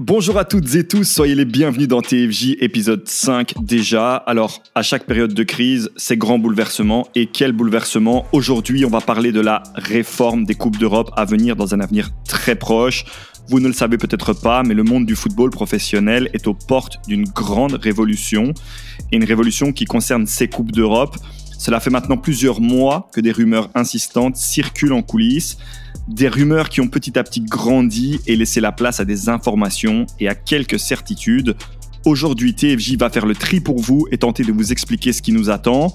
Bonjour 0.00 0.38
à 0.38 0.44
toutes 0.44 0.76
et 0.76 0.86
tous, 0.86 1.02
soyez 1.02 1.34
les 1.34 1.44
bienvenus 1.44 1.88
dans 1.88 2.00
TFJ 2.00 2.58
épisode 2.60 3.08
5 3.08 3.54
déjà. 3.60 4.14
Alors, 4.14 4.62
à 4.76 4.82
chaque 4.82 5.06
période 5.06 5.34
de 5.34 5.42
crise, 5.42 5.90
c'est 5.96 6.16
grand 6.16 6.38
bouleversement. 6.38 7.08
Et 7.16 7.26
quel 7.26 7.50
bouleversement 7.50 8.24
Aujourd'hui, 8.30 8.84
on 8.84 8.90
va 8.90 9.00
parler 9.00 9.32
de 9.32 9.40
la 9.40 9.60
réforme 9.74 10.44
des 10.44 10.54
Coupes 10.54 10.78
d'Europe 10.78 11.10
à 11.16 11.24
venir 11.24 11.56
dans 11.56 11.74
un 11.74 11.80
avenir 11.80 12.10
très 12.28 12.54
proche. 12.54 13.06
Vous 13.48 13.58
ne 13.58 13.66
le 13.66 13.72
savez 13.72 13.98
peut-être 13.98 14.34
pas, 14.34 14.62
mais 14.62 14.74
le 14.74 14.84
monde 14.84 15.04
du 15.04 15.16
football 15.16 15.50
professionnel 15.50 16.30
est 16.32 16.46
aux 16.46 16.54
portes 16.54 17.00
d'une 17.08 17.24
grande 17.24 17.74
révolution. 17.74 18.54
Et 19.10 19.16
une 19.16 19.24
révolution 19.24 19.72
qui 19.72 19.84
concerne 19.84 20.28
ces 20.28 20.46
Coupes 20.46 20.70
d'Europe. 20.70 21.16
Cela 21.58 21.80
fait 21.80 21.90
maintenant 21.90 22.16
plusieurs 22.16 22.60
mois 22.60 23.10
que 23.12 23.20
des 23.20 23.32
rumeurs 23.32 23.68
insistantes 23.74 24.36
circulent 24.36 24.94
en 24.94 25.02
coulisses 25.02 25.58
des 26.08 26.28
rumeurs 26.28 26.68
qui 26.70 26.80
ont 26.80 26.88
petit 26.88 27.18
à 27.18 27.22
petit 27.22 27.42
grandi 27.42 28.18
et 28.26 28.34
laissé 28.34 28.60
la 28.60 28.72
place 28.72 29.00
à 29.00 29.04
des 29.04 29.28
informations 29.28 30.06
et 30.18 30.28
à 30.28 30.34
quelques 30.34 30.78
certitudes. 30.78 31.54
Aujourd'hui, 32.04 32.54
TFJ 32.54 32.96
va 32.96 33.10
faire 33.10 33.26
le 33.26 33.34
tri 33.34 33.60
pour 33.60 33.78
vous 33.78 34.06
et 34.10 34.18
tenter 34.18 34.42
de 34.42 34.52
vous 34.52 34.72
expliquer 34.72 35.12
ce 35.12 35.20
qui 35.20 35.32
nous 35.32 35.50
attend. 35.50 35.92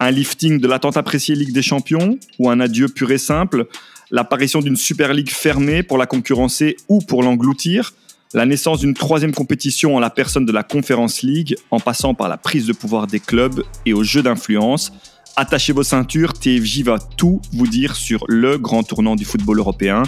Un 0.00 0.10
lifting 0.10 0.58
de 0.58 0.66
la 0.66 0.78
tant 0.78 0.90
appréciée 0.90 1.34
Ligue 1.34 1.52
des 1.52 1.62
Champions 1.62 2.18
ou 2.38 2.48
un 2.48 2.60
adieu 2.60 2.88
pur 2.88 3.10
et 3.10 3.18
simple? 3.18 3.66
L'apparition 4.10 4.60
d'une 4.60 4.76
Super 4.76 5.12
League 5.12 5.30
fermée 5.30 5.82
pour 5.82 5.98
la 5.98 6.06
concurrencer 6.06 6.76
ou 6.88 7.00
pour 7.00 7.22
l'engloutir? 7.22 7.92
La 8.34 8.46
naissance 8.46 8.80
d'une 8.80 8.94
troisième 8.94 9.32
compétition 9.32 9.94
en 9.94 10.00
la 10.00 10.08
personne 10.08 10.46
de 10.46 10.52
la 10.52 10.62
Conference 10.62 11.20
League 11.20 11.54
en 11.70 11.78
passant 11.78 12.14
par 12.14 12.30
la 12.30 12.38
prise 12.38 12.66
de 12.66 12.72
pouvoir 12.72 13.06
des 13.06 13.20
clubs 13.20 13.62
et 13.84 13.92
au 13.92 14.02
jeu 14.02 14.22
d'influence 14.22 14.90
Attachez 15.36 15.74
vos 15.74 15.82
ceintures, 15.82 16.32
TFJ 16.32 16.82
va 16.82 16.98
tout 16.98 17.42
vous 17.52 17.66
dire 17.66 17.94
sur 17.94 18.24
le 18.28 18.56
grand 18.56 18.84
tournant 18.84 19.16
du 19.16 19.26
football 19.26 19.58
européen 19.58 20.02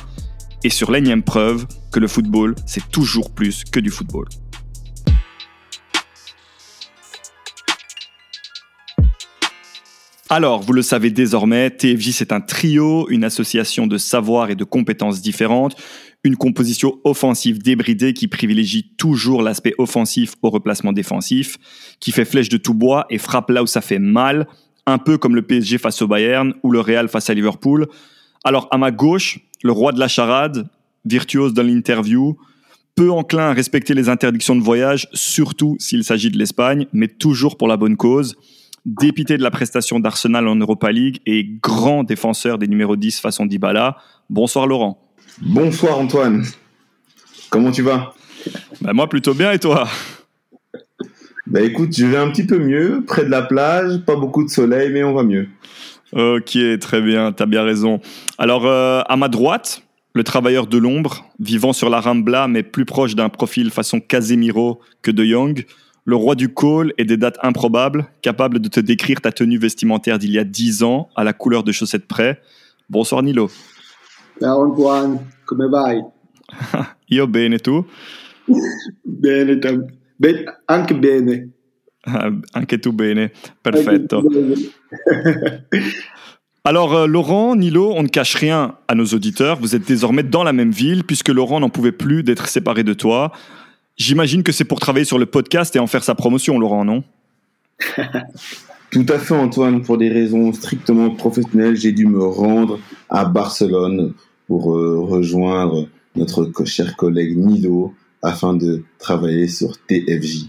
et 0.62 0.70
sur 0.70 0.90
l'énième 0.90 1.22
preuve 1.22 1.66
que 1.92 2.00
le 2.00 2.08
football, 2.08 2.54
c'est 2.66 2.90
toujours 2.90 3.30
plus 3.30 3.62
que 3.64 3.78
du 3.78 3.90
football. 3.90 4.26
Alors, 10.30 10.62
vous 10.62 10.72
le 10.72 10.82
savez 10.82 11.10
désormais, 11.10 11.70
TFJ 11.70 12.10
c'est 12.12 12.32
un 12.32 12.40
trio, 12.40 13.06
une 13.10 13.24
association 13.24 13.86
de 13.86 13.98
savoirs 13.98 14.50
et 14.50 14.56
de 14.56 14.64
compétences 14.64 15.20
différentes, 15.20 15.76
une 16.24 16.36
composition 16.36 16.98
offensive 17.04 17.58
débridée 17.58 18.14
qui 18.14 18.28
privilégie 18.28 18.90
toujours 18.96 19.42
l'aspect 19.42 19.74
offensif 19.76 20.34
au 20.42 20.48
replacement 20.48 20.92
défensif, 20.92 21.58
qui 22.00 22.12
fait 22.12 22.24
flèche 22.24 22.48
de 22.48 22.56
tout 22.56 22.74
bois 22.74 23.06
et 23.10 23.18
frappe 23.18 23.50
là 23.50 23.62
où 23.62 23.66
ça 23.66 23.82
fait 23.82 23.98
mal, 23.98 24.46
un 24.86 24.98
peu 24.98 25.18
comme 25.18 25.34
le 25.34 25.42
PSG 25.42 25.78
face 25.78 26.00
au 26.00 26.08
Bayern 26.08 26.54
ou 26.62 26.70
le 26.70 26.80
Real 26.80 27.08
face 27.08 27.28
à 27.28 27.34
Liverpool. 27.34 27.86
Alors 28.42 28.68
à 28.70 28.78
ma 28.78 28.90
gauche, 28.90 29.38
le 29.62 29.72
roi 29.72 29.92
de 29.92 30.00
la 30.00 30.08
charade, 30.08 30.66
virtuose 31.04 31.52
dans 31.52 31.62
l'interview, 31.62 32.38
peu 32.94 33.10
enclin 33.10 33.50
à 33.50 33.52
respecter 33.52 33.92
les 33.92 34.08
interdictions 34.08 34.56
de 34.56 34.62
voyage, 34.62 35.08
surtout 35.12 35.76
s'il 35.78 36.04
s'agit 36.04 36.30
de 36.30 36.38
l'Espagne, 36.38 36.86
mais 36.92 37.08
toujours 37.08 37.58
pour 37.58 37.68
la 37.68 37.76
bonne 37.76 37.96
cause. 37.96 38.36
Dépité 38.86 39.36
de 39.36 39.42
la 39.42 39.50
prestation 39.50 40.00
d'Arsenal 40.00 40.46
en 40.46 40.56
Europa 40.56 40.92
League 40.92 41.20
et 41.26 41.44
grand 41.62 42.04
défenseur 42.04 42.58
des 42.58 42.68
numéros 42.68 42.96
10 42.96 43.20
façon 43.20 43.46
Dybala. 43.46 43.96
Bonsoir 44.30 44.66
Laurent. 44.66 45.03
Bonsoir 45.40 45.98
Antoine. 45.98 46.44
Comment 47.50 47.72
tu 47.72 47.82
vas? 47.82 48.14
Ben 48.80 48.92
Moi 48.92 49.08
plutôt 49.08 49.34
bien 49.34 49.50
et 49.52 49.58
toi? 49.58 49.88
Bah 51.46 51.60
écoute, 51.60 51.94
je 51.96 52.06
vais 52.06 52.16
un 52.16 52.30
petit 52.30 52.46
peu 52.46 52.58
mieux, 52.58 53.02
près 53.06 53.24
de 53.24 53.30
la 53.30 53.42
plage, 53.42 53.98
pas 54.06 54.16
beaucoup 54.16 54.44
de 54.44 54.48
soleil, 54.48 54.90
mais 54.92 55.02
on 55.02 55.12
va 55.12 55.24
mieux. 55.24 55.48
Ok, 56.12 56.56
très 56.80 57.02
bien, 57.02 57.32
t'as 57.32 57.46
bien 57.46 57.64
raison. 57.64 58.00
Alors, 58.38 58.66
euh, 58.66 59.02
à 59.06 59.16
ma 59.16 59.28
droite, 59.28 59.82
le 60.14 60.22
travailleur 60.22 60.68
de 60.68 60.78
l'ombre, 60.78 61.24
vivant 61.40 61.72
sur 61.72 61.90
la 61.90 62.00
Rambla, 62.00 62.46
mais 62.46 62.62
plus 62.62 62.84
proche 62.84 63.16
d'un 63.16 63.28
profil 63.28 63.70
façon 63.70 64.00
Casemiro 64.00 64.80
que 65.02 65.10
de 65.10 65.24
Young, 65.24 65.66
le 66.04 66.16
roi 66.16 66.34
du 66.34 66.54
call 66.54 66.92
et 66.96 67.04
des 67.04 67.16
dates 67.16 67.38
improbables, 67.42 68.06
capable 68.22 68.60
de 68.60 68.68
te 68.68 68.80
décrire 68.80 69.20
ta 69.20 69.32
tenue 69.32 69.58
vestimentaire 69.58 70.18
d'il 70.18 70.30
y 70.30 70.38
a 70.38 70.44
dix 70.44 70.82
ans 70.84 71.08
à 71.16 71.24
la 71.24 71.32
couleur 71.32 71.64
de 71.64 71.72
chaussettes 71.72 72.06
près. 72.06 72.40
Bonsoir 72.88 73.22
Nilo. 73.22 73.50
Ciao 74.40 74.62
Antoine, 74.62 75.18
come 75.44 75.68
vai? 75.68 76.02
Io 77.06 77.26
bene, 77.26 77.58
tu? 77.58 77.86
bene, 79.02 79.58
Ben, 80.16 80.44
anche 80.66 80.94
bene. 80.94 81.50
Ah, 82.06 82.30
anche 82.54 82.78
tu 82.78 82.92
bene, 82.92 83.32
perfetto. 83.62 84.22
Alors 86.66 86.94
euh, 86.94 87.06
Laurent, 87.06 87.56
Nilo, 87.56 87.92
on 87.94 88.02
ne 88.02 88.08
cache 88.08 88.34
rien 88.36 88.76
à 88.88 88.94
nos 88.94 89.04
auditeurs, 89.06 89.58
vous 89.60 89.74
êtes 89.76 89.86
désormais 89.86 90.22
dans 90.22 90.44
la 90.44 90.52
même 90.52 90.70
ville 90.70 91.04
puisque 91.04 91.28
Laurent 91.28 91.60
n'en 91.60 91.68
pouvait 91.68 91.92
plus 91.92 92.22
d'être 92.22 92.48
séparé 92.48 92.82
de 92.84 92.94
toi. 92.94 93.32
J'imagine 93.96 94.42
que 94.42 94.50
c'est 94.50 94.64
pour 94.64 94.80
travailler 94.80 95.04
sur 95.04 95.18
le 95.18 95.26
podcast 95.26 95.76
et 95.76 95.78
en 95.78 95.86
faire 95.86 96.02
sa 96.02 96.14
promotion, 96.14 96.58
Laurent, 96.58 96.84
non? 96.84 97.04
Tout 98.94 99.06
à 99.08 99.18
fait 99.18 99.34
Antoine, 99.34 99.82
pour 99.82 99.98
des 99.98 100.08
raisons 100.08 100.52
strictement 100.52 101.10
professionnelles, 101.10 101.74
j'ai 101.74 101.90
dû 101.90 102.06
me 102.06 102.24
rendre 102.24 102.78
à 103.10 103.24
Barcelone 103.24 104.12
pour 104.46 104.72
euh, 104.72 105.00
rejoindre 105.00 105.88
notre 106.14 106.52
cher 106.64 106.94
collègue 106.94 107.36
Nilo 107.36 107.92
afin 108.22 108.54
de 108.54 108.84
travailler 109.00 109.48
sur 109.48 109.76
TFJ. 109.88 110.46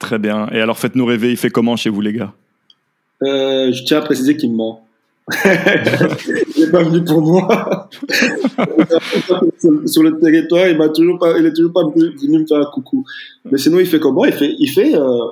Très 0.00 0.18
bien. 0.18 0.48
Et 0.50 0.60
alors, 0.60 0.78
faites-nous 0.78 1.06
rêver, 1.06 1.30
il 1.30 1.36
fait 1.36 1.48
comment 1.48 1.76
chez 1.76 1.88
vous, 1.88 2.00
les 2.00 2.12
gars? 2.12 2.32
Euh, 3.22 3.70
Je 3.70 3.84
tiens 3.84 3.98
à 3.98 4.02
préciser 4.02 4.36
qu'il 4.36 4.50
me 4.50 4.56
ment. 4.56 4.85
Il 5.28 6.64
n'est 6.64 6.70
pas 6.70 6.84
venu 6.84 7.04
pour 7.04 7.20
moi. 7.20 7.88
sur, 9.86 10.02
le 10.04 10.18
territoire, 10.20 10.68
il 10.68 10.78
m'a 10.78 10.88
toujours 10.88 11.18
pas, 11.18 11.36
il 11.38 11.46
est 11.46 11.52
toujours 11.52 11.72
pas 11.72 11.82
venu 11.82 12.38
me 12.38 12.46
faire 12.46 12.58
un 12.58 12.70
coucou. 12.72 13.04
Mais 13.50 13.58
sinon, 13.58 13.80
il 13.80 13.86
fait 13.86 13.98
comment? 13.98 14.24
Il 14.24 14.32
fait, 14.32 14.54
il 14.58 14.68
fait, 14.68 14.94
euh, 14.94 15.26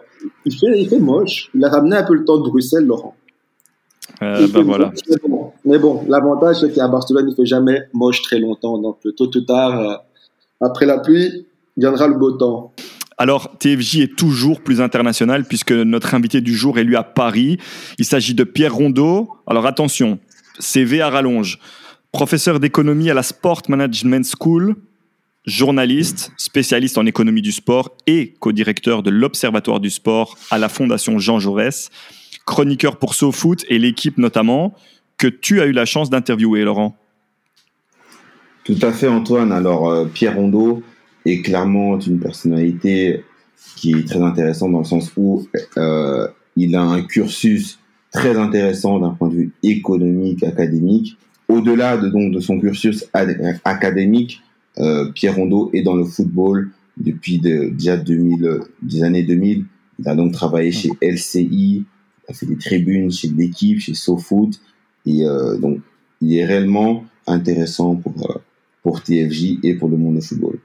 il 0.44 0.54
fait, 0.54 0.80
il 0.80 0.88
fait 0.88 0.98
moche. 0.98 1.48
Il 1.54 1.64
a 1.64 1.68
ramené 1.68 1.96
un 1.96 2.02
peu 2.02 2.14
le 2.14 2.24
temps 2.24 2.38
de 2.38 2.42
Bruxelles, 2.42 2.86
Laurent. 2.86 3.14
Euh, 4.22 4.46
ben 4.48 4.62
voilà. 4.62 4.92
mais 5.64 5.78
bon, 5.78 6.04
l'avantage 6.08 6.60
c'est 6.60 6.72
qu'à 6.72 6.88
Barcelone, 6.88 7.28
il 7.30 7.34
fait 7.34 7.46
jamais 7.46 7.88
moche 7.92 8.22
très 8.22 8.38
longtemps. 8.38 8.78
Donc, 8.78 8.98
tôt 9.16 9.30
ou 9.34 9.40
tard, 9.40 9.80
euh, 9.80 9.94
après 10.60 10.86
la 10.86 10.98
pluie, 10.98 11.46
viendra 11.76 12.08
le 12.08 12.14
beau 12.14 12.32
temps. 12.32 12.72
Alors, 13.16 13.56
TFJ 13.58 14.00
est 14.00 14.16
toujours 14.16 14.60
plus 14.60 14.80
international 14.80 15.44
puisque 15.44 15.72
notre 15.72 16.14
invité 16.14 16.40
du 16.40 16.54
jour 16.54 16.78
est 16.78 16.84
lui 16.84 16.96
à 16.96 17.02
Paris. 17.02 17.58
Il 17.98 18.04
s'agit 18.04 18.34
de 18.34 18.44
Pierre 18.44 18.74
Rondeau. 18.74 19.30
Alors 19.46 19.66
attention, 19.66 20.18
CV 20.58 21.00
à 21.00 21.10
rallonge. 21.10 21.58
Professeur 22.12 22.60
d'économie 22.60 23.10
à 23.10 23.14
la 23.14 23.22
Sport 23.22 23.62
Management 23.68 24.24
School, 24.38 24.76
journaliste, 25.46 26.32
spécialiste 26.36 26.96
en 26.98 27.06
économie 27.06 27.42
du 27.42 27.52
sport 27.52 27.96
et 28.06 28.34
co-directeur 28.38 29.02
de 29.02 29.10
l'Observatoire 29.10 29.80
du 29.80 29.90
sport 29.90 30.36
à 30.50 30.58
la 30.58 30.68
Fondation 30.68 31.18
Jean 31.18 31.38
Jaurès, 31.38 31.90
chroniqueur 32.46 32.98
pour 32.98 33.14
SoFoot 33.14 33.64
et 33.68 33.78
l'équipe 33.78 34.18
notamment, 34.18 34.74
que 35.18 35.26
tu 35.26 35.60
as 35.60 35.66
eu 35.66 35.72
la 35.72 35.84
chance 35.84 36.10
d'interviewer, 36.10 36.62
Laurent. 36.62 36.96
Tout 38.64 38.78
à 38.80 38.92
fait, 38.92 39.08
Antoine. 39.08 39.52
Alors, 39.52 39.90
euh, 39.90 40.06
Pierre 40.06 40.36
Rondeau, 40.36 40.82
est 41.24 41.42
clairement 41.42 41.98
une 41.98 42.18
personnalité 42.18 43.24
qui 43.76 43.92
est 43.92 44.06
très 44.06 44.22
intéressante 44.22 44.72
dans 44.72 44.78
le 44.78 44.84
sens 44.84 45.10
où 45.16 45.46
euh, 45.76 46.28
il 46.56 46.76
a 46.76 46.82
un 46.82 47.02
cursus 47.02 47.78
très 48.12 48.36
intéressant 48.36 49.00
d'un 49.00 49.10
point 49.10 49.28
de 49.28 49.34
vue 49.34 49.52
économique, 49.62 50.42
académique. 50.44 51.16
Au-delà 51.48 51.96
de 51.96 52.08
donc 52.08 52.32
de 52.32 52.40
son 52.40 52.60
cursus 52.60 53.06
académique, 53.64 54.40
euh, 54.78 55.10
Pierre 55.12 55.36
Rondeau 55.36 55.70
est 55.72 55.82
dans 55.82 55.96
le 55.96 56.04
football 56.04 56.70
depuis 56.96 57.38
de, 57.38 57.70
déjà 57.70 57.96
2000, 57.96 58.60
des 58.82 59.02
années 59.02 59.22
2000. 59.22 59.64
Il 59.98 60.08
a 60.08 60.14
donc 60.14 60.32
travaillé 60.32 60.72
chez 60.72 60.90
LCI, 61.02 61.44
il 61.48 61.84
a 62.28 62.32
fait 62.32 62.46
des 62.46 62.56
tribunes 62.56 63.10
chez 63.10 63.28
l'équipe, 63.28 63.80
chez 63.80 63.94
SoFoot, 63.94 64.60
et 65.06 65.24
euh, 65.24 65.56
donc 65.58 65.80
il 66.20 66.36
est 66.36 66.44
réellement 66.44 67.04
intéressant 67.26 67.96
pour 67.96 68.30
euh, 68.30 68.38
pour 68.82 69.02
TFJ 69.02 69.58
et 69.62 69.74
pour 69.74 69.88
le 69.88 69.96
monde 69.96 70.18
du 70.18 70.26
football. 70.26 70.58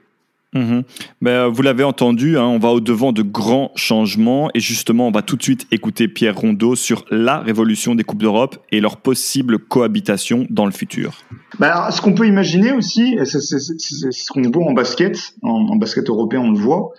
Mhm. 0.52 0.82
Ben, 1.22 1.46
vous 1.46 1.62
l'avez 1.62 1.84
entendu, 1.84 2.36
hein, 2.36 2.44
on 2.44 2.58
va 2.58 2.70
au-devant 2.70 3.12
de 3.12 3.22
grands 3.22 3.70
changements 3.76 4.50
et 4.52 4.60
justement 4.60 5.06
on 5.06 5.12
va 5.12 5.22
tout 5.22 5.36
de 5.36 5.42
suite 5.42 5.66
écouter 5.70 6.08
Pierre 6.08 6.36
Rondeau 6.36 6.74
sur 6.74 7.04
la 7.10 7.38
révolution 7.38 7.94
des 7.94 8.02
Coupes 8.02 8.20
d'Europe 8.20 8.58
et 8.72 8.80
leur 8.80 8.96
possible 8.96 9.58
cohabitation 9.58 10.46
dans 10.50 10.66
le 10.66 10.72
futur. 10.72 11.18
Ben, 11.60 11.90
ce 11.92 12.00
qu'on 12.00 12.14
peut 12.14 12.26
imaginer 12.26 12.72
aussi, 12.72 13.16
c'est 13.24 13.40
ce 13.40 14.32
qu'on 14.32 14.42
voit 14.42 14.64
en 14.64 14.72
basket, 14.72 15.34
en, 15.42 15.76
basket 15.76 16.08
européen 16.08 16.40
on 16.40 16.50
le 16.50 16.58
voit, 16.58 16.90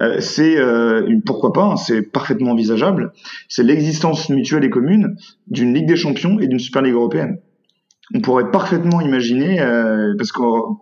euh, 0.00 0.20
c'est 0.20 0.56
euh, 0.56 1.06
pourquoi 1.26 1.52
pas, 1.52 1.64
hein, 1.64 1.76
c'est 1.76 2.02
parfaitement 2.02 2.52
envisageable, 2.52 3.12
c'est 3.48 3.62
l'existence 3.62 4.30
mutuelle 4.30 4.64
et 4.64 4.70
commune 4.70 5.16
d'une 5.46 5.74
Ligue 5.74 5.86
des 5.86 5.96
Champions 5.96 6.40
et 6.40 6.46
d'une 6.46 6.58
Super 6.58 6.82
Ligue 6.82 6.94
européenne 6.94 7.38
on 8.12 8.20
pourrait 8.20 8.50
parfaitement 8.50 9.00
imaginer, 9.00 9.60
euh, 9.60 10.14
parce 10.18 10.32
qu'on 10.32 10.78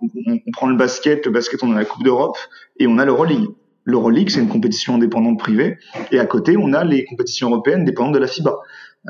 prend 0.52 0.66
le 0.68 0.76
basket, 0.76 1.26
le 1.26 1.32
basket 1.32 1.62
on 1.62 1.72
a 1.72 1.78
la 1.78 1.84
Coupe 1.84 2.02
d'Europe 2.02 2.36
et 2.78 2.86
on 2.86 2.98
a 2.98 3.04
l'Euroleague. 3.04 3.46
L'Euroleague 3.84 4.30
c'est 4.30 4.40
une 4.40 4.48
compétition 4.48 4.94
indépendante 4.94 5.38
privée 5.38 5.78
et 6.10 6.18
à 6.18 6.26
côté 6.26 6.56
on 6.56 6.72
a 6.72 6.84
les 6.84 7.04
compétitions 7.04 7.50
européennes 7.50 7.84
dépendantes 7.84 8.14
de 8.14 8.18
la 8.18 8.26
FIBA. 8.26 8.56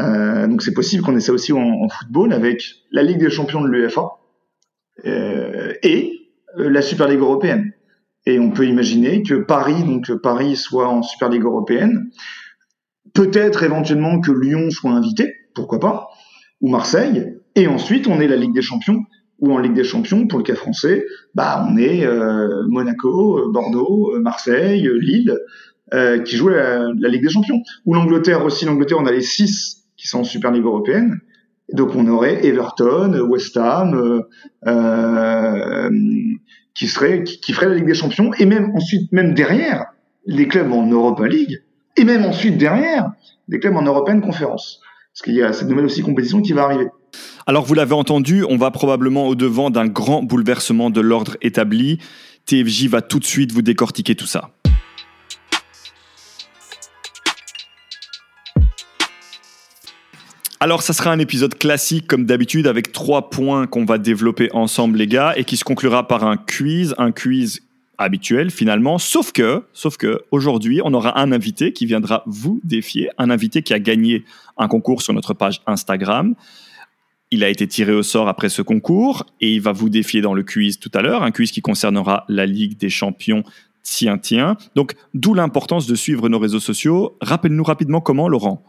Euh, 0.00 0.46
donc 0.46 0.62
c'est 0.62 0.74
possible 0.74 1.02
qu'on 1.02 1.16
ait 1.16 1.20
ça 1.20 1.32
aussi 1.32 1.52
en, 1.52 1.88
football 1.88 2.32
avec 2.32 2.62
la 2.90 3.02
Ligue 3.02 3.18
des 3.18 3.30
champions 3.30 3.60
de 3.60 3.68
l'UEFA 3.68 4.08
euh, 5.06 5.72
et 5.82 6.12
la 6.56 6.82
Super 6.82 7.08
Ligue 7.08 7.20
européenne. 7.20 7.72
Et 8.24 8.38
on 8.38 8.50
peut 8.50 8.66
imaginer 8.66 9.22
que 9.22 9.34
Paris, 9.34 9.82
donc 9.84 10.12
Paris 10.22 10.56
soit 10.56 10.88
en 10.88 11.02
Super 11.02 11.28
Ligue 11.28 11.44
européenne. 11.44 12.10
Peut-être 13.14 13.62
éventuellement 13.62 14.20
que 14.20 14.30
Lyon 14.30 14.70
soit 14.70 14.92
invité, 14.92 15.34
pourquoi 15.54 15.80
pas, 15.80 16.08
ou 16.60 16.68
Marseille. 16.68 17.41
Et 17.54 17.66
ensuite, 17.66 18.06
on 18.06 18.20
est 18.20 18.28
la 18.28 18.36
Ligue 18.36 18.54
des 18.54 18.62
Champions 18.62 19.04
ou 19.42 19.52
en 19.52 19.58
Ligue 19.58 19.74
des 19.74 19.84
Champions, 19.84 20.28
pour 20.28 20.38
le 20.38 20.44
cas 20.44 20.54
français, 20.54 21.04
bah 21.34 21.66
on 21.68 21.76
est 21.76 22.06
euh, 22.06 22.62
Monaco, 22.68 23.50
Bordeaux, 23.50 24.16
Marseille, 24.20 24.88
Lille, 25.00 25.36
euh, 25.92 26.20
qui 26.20 26.36
jouent 26.36 26.48
la, 26.48 26.92
Ligue 26.92 27.24
des 27.24 27.28
Champions. 27.28 27.60
Ou 27.84 27.94
l'Angleterre 27.94 28.44
aussi, 28.44 28.64
l'Angleterre, 28.64 28.98
on 29.00 29.06
a 29.06 29.10
les 29.10 29.20
six 29.20 29.82
qui 29.96 30.06
sont 30.06 30.20
en 30.20 30.24
Super 30.24 30.52
Ligue 30.52 30.64
européenne. 30.64 31.18
Donc 31.72 31.96
on 31.96 32.06
aurait 32.06 32.46
Everton, 32.46 33.18
West 33.28 33.56
Ham, 33.56 33.94
euh, 33.94 34.22
euh 34.66 35.90
qui 36.74 36.86
serait 36.86 37.22
qui 37.22 37.52
ferait 37.52 37.68
la 37.68 37.74
Ligue 37.74 37.86
des 37.86 37.94
Champions, 37.94 38.32
et 38.38 38.46
même 38.46 38.70
ensuite, 38.74 39.12
même 39.12 39.34
derrière, 39.34 39.86
les 40.24 40.48
clubs 40.48 40.72
en 40.72 40.86
Europa 40.86 41.26
League, 41.26 41.62
et 41.96 42.04
même 42.04 42.24
ensuite 42.24 42.56
derrière, 42.56 43.12
des 43.48 43.58
clubs 43.58 43.76
en 43.76 43.82
European 43.82 44.20
Conference. 44.20 44.80
Parce 45.12 45.22
qu'il 45.22 45.34
y 45.34 45.42
a 45.42 45.52
cette 45.52 45.68
nouvelle 45.68 45.84
aussi 45.84 46.00
compétition 46.00 46.40
qui 46.40 46.54
va 46.54 46.62
arriver. 46.62 46.86
Alors 47.46 47.64
vous 47.64 47.74
l'avez 47.74 47.94
entendu, 47.94 48.44
on 48.48 48.56
va 48.56 48.70
probablement 48.70 49.26
au-devant 49.26 49.70
d'un 49.70 49.88
grand 49.88 50.22
bouleversement 50.22 50.90
de 50.90 51.00
l'ordre 51.00 51.36
établi. 51.42 51.98
TFJ 52.46 52.86
va 52.86 53.02
tout 53.02 53.18
de 53.18 53.24
suite 53.24 53.52
vous 53.52 53.62
décortiquer 53.62 54.14
tout 54.14 54.26
ça. 54.26 54.50
Alors, 60.60 60.82
ça 60.82 60.92
sera 60.92 61.10
un 61.10 61.18
épisode 61.18 61.58
classique 61.58 62.06
comme 62.06 62.24
d'habitude 62.24 62.68
avec 62.68 62.92
trois 62.92 63.30
points 63.30 63.66
qu'on 63.66 63.84
va 63.84 63.98
développer 63.98 64.48
ensemble, 64.52 64.98
les 64.98 65.08
gars, 65.08 65.32
et 65.34 65.42
qui 65.42 65.56
se 65.56 65.64
conclura 65.64 66.06
par 66.06 66.22
un 66.22 66.36
quiz, 66.36 66.94
un 66.98 67.10
quiz 67.10 67.62
habituel 67.98 68.50
finalement, 68.52 68.98
sauf 68.98 69.32
que, 69.32 69.64
sauf 69.72 69.96
que 69.96 70.20
aujourd'hui, 70.30 70.80
on 70.84 70.94
aura 70.94 71.18
un 71.20 71.32
invité 71.32 71.72
qui 71.72 71.86
viendra 71.86 72.22
vous 72.26 72.60
défier, 72.62 73.10
un 73.18 73.30
invité 73.30 73.62
qui 73.62 73.74
a 73.74 73.80
gagné 73.80 74.24
un 74.56 74.68
concours 74.68 75.02
sur 75.02 75.12
notre 75.14 75.34
page 75.34 75.62
Instagram. 75.66 76.36
Il 77.34 77.42
a 77.42 77.48
été 77.48 77.66
tiré 77.66 77.94
au 77.94 78.02
sort 78.02 78.28
après 78.28 78.50
ce 78.50 78.60
concours 78.60 79.24
et 79.40 79.54
il 79.54 79.62
va 79.62 79.72
vous 79.72 79.88
défier 79.88 80.20
dans 80.20 80.34
le 80.34 80.42
quiz 80.42 80.78
tout 80.78 80.90
à 80.92 81.00
l'heure, 81.00 81.22
un 81.22 81.30
quiz 81.30 81.50
qui 81.50 81.62
concernera 81.62 82.26
la 82.28 82.44
Ligue 82.44 82.76
des 82.76 82.90
Champions 82.90 83.42
Tiens 83.82 84.18
Tiens. 84.18 84.58
Donc, 84.74 84.92
d'où 85.14 85.32
l'importance 85.32 85.86
de 85.86 85.94
suivre 85.94 86.28
nos 86.28 86.38
réseaux 86.38 86.60
sociaux. 86.60 87.16
Rappelle-nous 87.22 87.64
rapidement 87.64 88.02
comment, 88.02 88.28
Laurent 88.28 88.62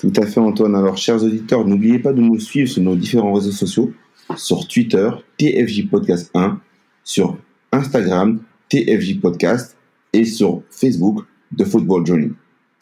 Tout 0.00 0.12
à 0.16 0.26
fait, 0.26 0.40
Antoine. 0.40 0.74
Alors, 0.74 0.98
chers 0.98 1.22
auditeurs, 1.22 1.64
n'oubliez 1.64 2.00
pas 2.00 2.12
de 2.12 2.20
nous 2.20 2.40
suivre 2.40 2.68
sur 2.68 2.82
nos 2.82 2.96
différents 2.96 3.34
réseaux 3.34 3.52
sociaux, 3.52 3.92
sur 4.36 4.66
Twitter, 4.66 5.08
TFJ 5.38 5.88
Podcast 5.88 6.32
1, 6.34 6.60
sur 7.04 7.38
Instagram, 7.70 8.40
TFJ 8.68 9.20
Podcast, 9.20 9.76
et 10.12 10.24
sur 10.24 10.64
Facebook, 10.68 11.26
The 11.56 11.64
Football 11.64 12.04
Journey. 12.04 12.32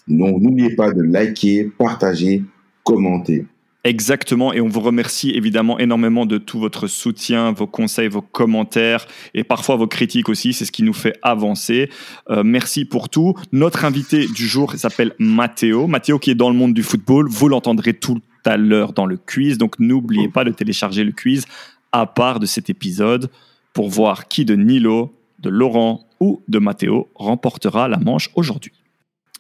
Donc, 0.09 0.41
n'oubliez 0.41 0.75
pas 0.75 0.91
de 0.91 1.03
liker, 1.03 1.71
partager, 1.77 2.45
commenter. 2.85 3.45
Exactement, 3.83 4.53
et 4.53 4.61
on 4.61 4.69
vous 4.69 4.81
remercie 4.81 5.31
évidemment 5.31 5.79
énormément 5.79 6.27
de 6.27 6.37
tout 6.37 6.59
votre 6.59 6.87
soutien, 6.87 7.53
vos 7.53 7.67
conseils, 7.67 8.09
vos 8.09 8.21
commentaires 8.21 9.07
et 9.33 9.43
parfois 9.43 9.77
vos 9.77 9.87
critiques 9.87 10.29
aussi, 10.29 10.53
c'est 10.53 10.67
ce 10.67 10.73
qui 10.73 10.83
nous 10.83 10.93
fait 10.93 11.17
avancer. 11.23 11.89
Euh, 12.29 12.43
merci 12.45 12.85
pour 12.85 13.09
tout. 13.09 13.35
Notre 13.53 13.87
invité 13.87 14.27
du 14.27 14.47
jour 14.47 14.75
s'appelle 14.75 15.15
Matteo. 15.19 15.87
Matteo 15.87 16.19
qui 16.19 16.31
est 16.31 16.35
dans 16.35 16.51
le 16.51 16.57
monde 16.57 16.75
du 16.75 16.83
football, 16.83 17.27
vous 17.31 17.49
l'entendrez 17.49 17.95
tout 17.95 18.21
à 18.45 18.59
l'heure 18.59 18.93
dans 18.93 19.07
le 19.07 19.17
quiz, 19.17 19.57
donc 19.57 19.79
n'oubliez 19.79 20.29
pas 20.29 20.45
de 20.45 20.51
télécharger 20.51 21.03
le 21.03 21.13
quiz 21.13 21.47
à 21.91 22.05
part 22.05 22.39
de 22.39 22.45
cet 22.45 22.69
épisode 22.69 23.31
pour 23.73 23.89
voir 23.89 24.29
qui 24.29 24.45
de 24.45 24.57
Nilo, 24.57 25.15
de 25.39 25.49
Laurent 25.49 26.07
ou 26.21 26.43
de 26.49 26.59
Matteo 26.59 27.09
remportera 27.15 27.89
la 27.89 27.99
manche 27.99 28.29
aujourd'hui. 28.35 28.73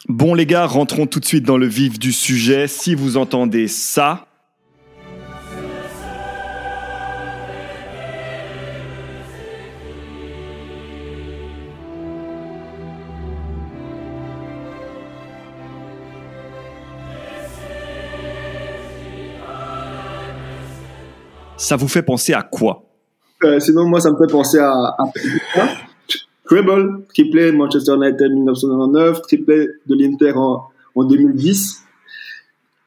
Bon 0.08 0.34
les 0.34 0.46
gars, 0.46 0.66
rentrons 0.66 1.06
tout 1.06 1.20
de 1.20 1.24
suite 1.24 1.44
dans 1.44 1.58
le 1.58 1.66
vif 1.66 1.98
du 1.98 2.12
sujet. 2.12 2.66
Si 2.68 2.94
vous 2.94 3.16
entendez 3.16 3.68
ça, 3.68 4.26
ça 21.56 21.76
vous 21.76 21.88
fait 21.88 22.02
penser 22.02 22.32
à 22.32 22.42
quoi? 22.42 22.84
Euh, 23.44 23.60
Sinon, 23.60 23.86
moi, 23.86 24.00
ça 24.00 24.10
me 24.10 24.16
fait 24.16 24.32
penser 24.32 24.58
à, 24.58 24.70
à 24.70 25.04
Treble, 26.50 27.04
triplé 27.08 27.52
Manchester 27.52 27.94
United 27.94 28.32
1999, 28.32 29.22
triplé 29.22 29.68
de 29.86 29.94
l'Inter 29.94 30.32
en, 30.34 30.64
en 30.96 31.04
2010. 31.04 31.84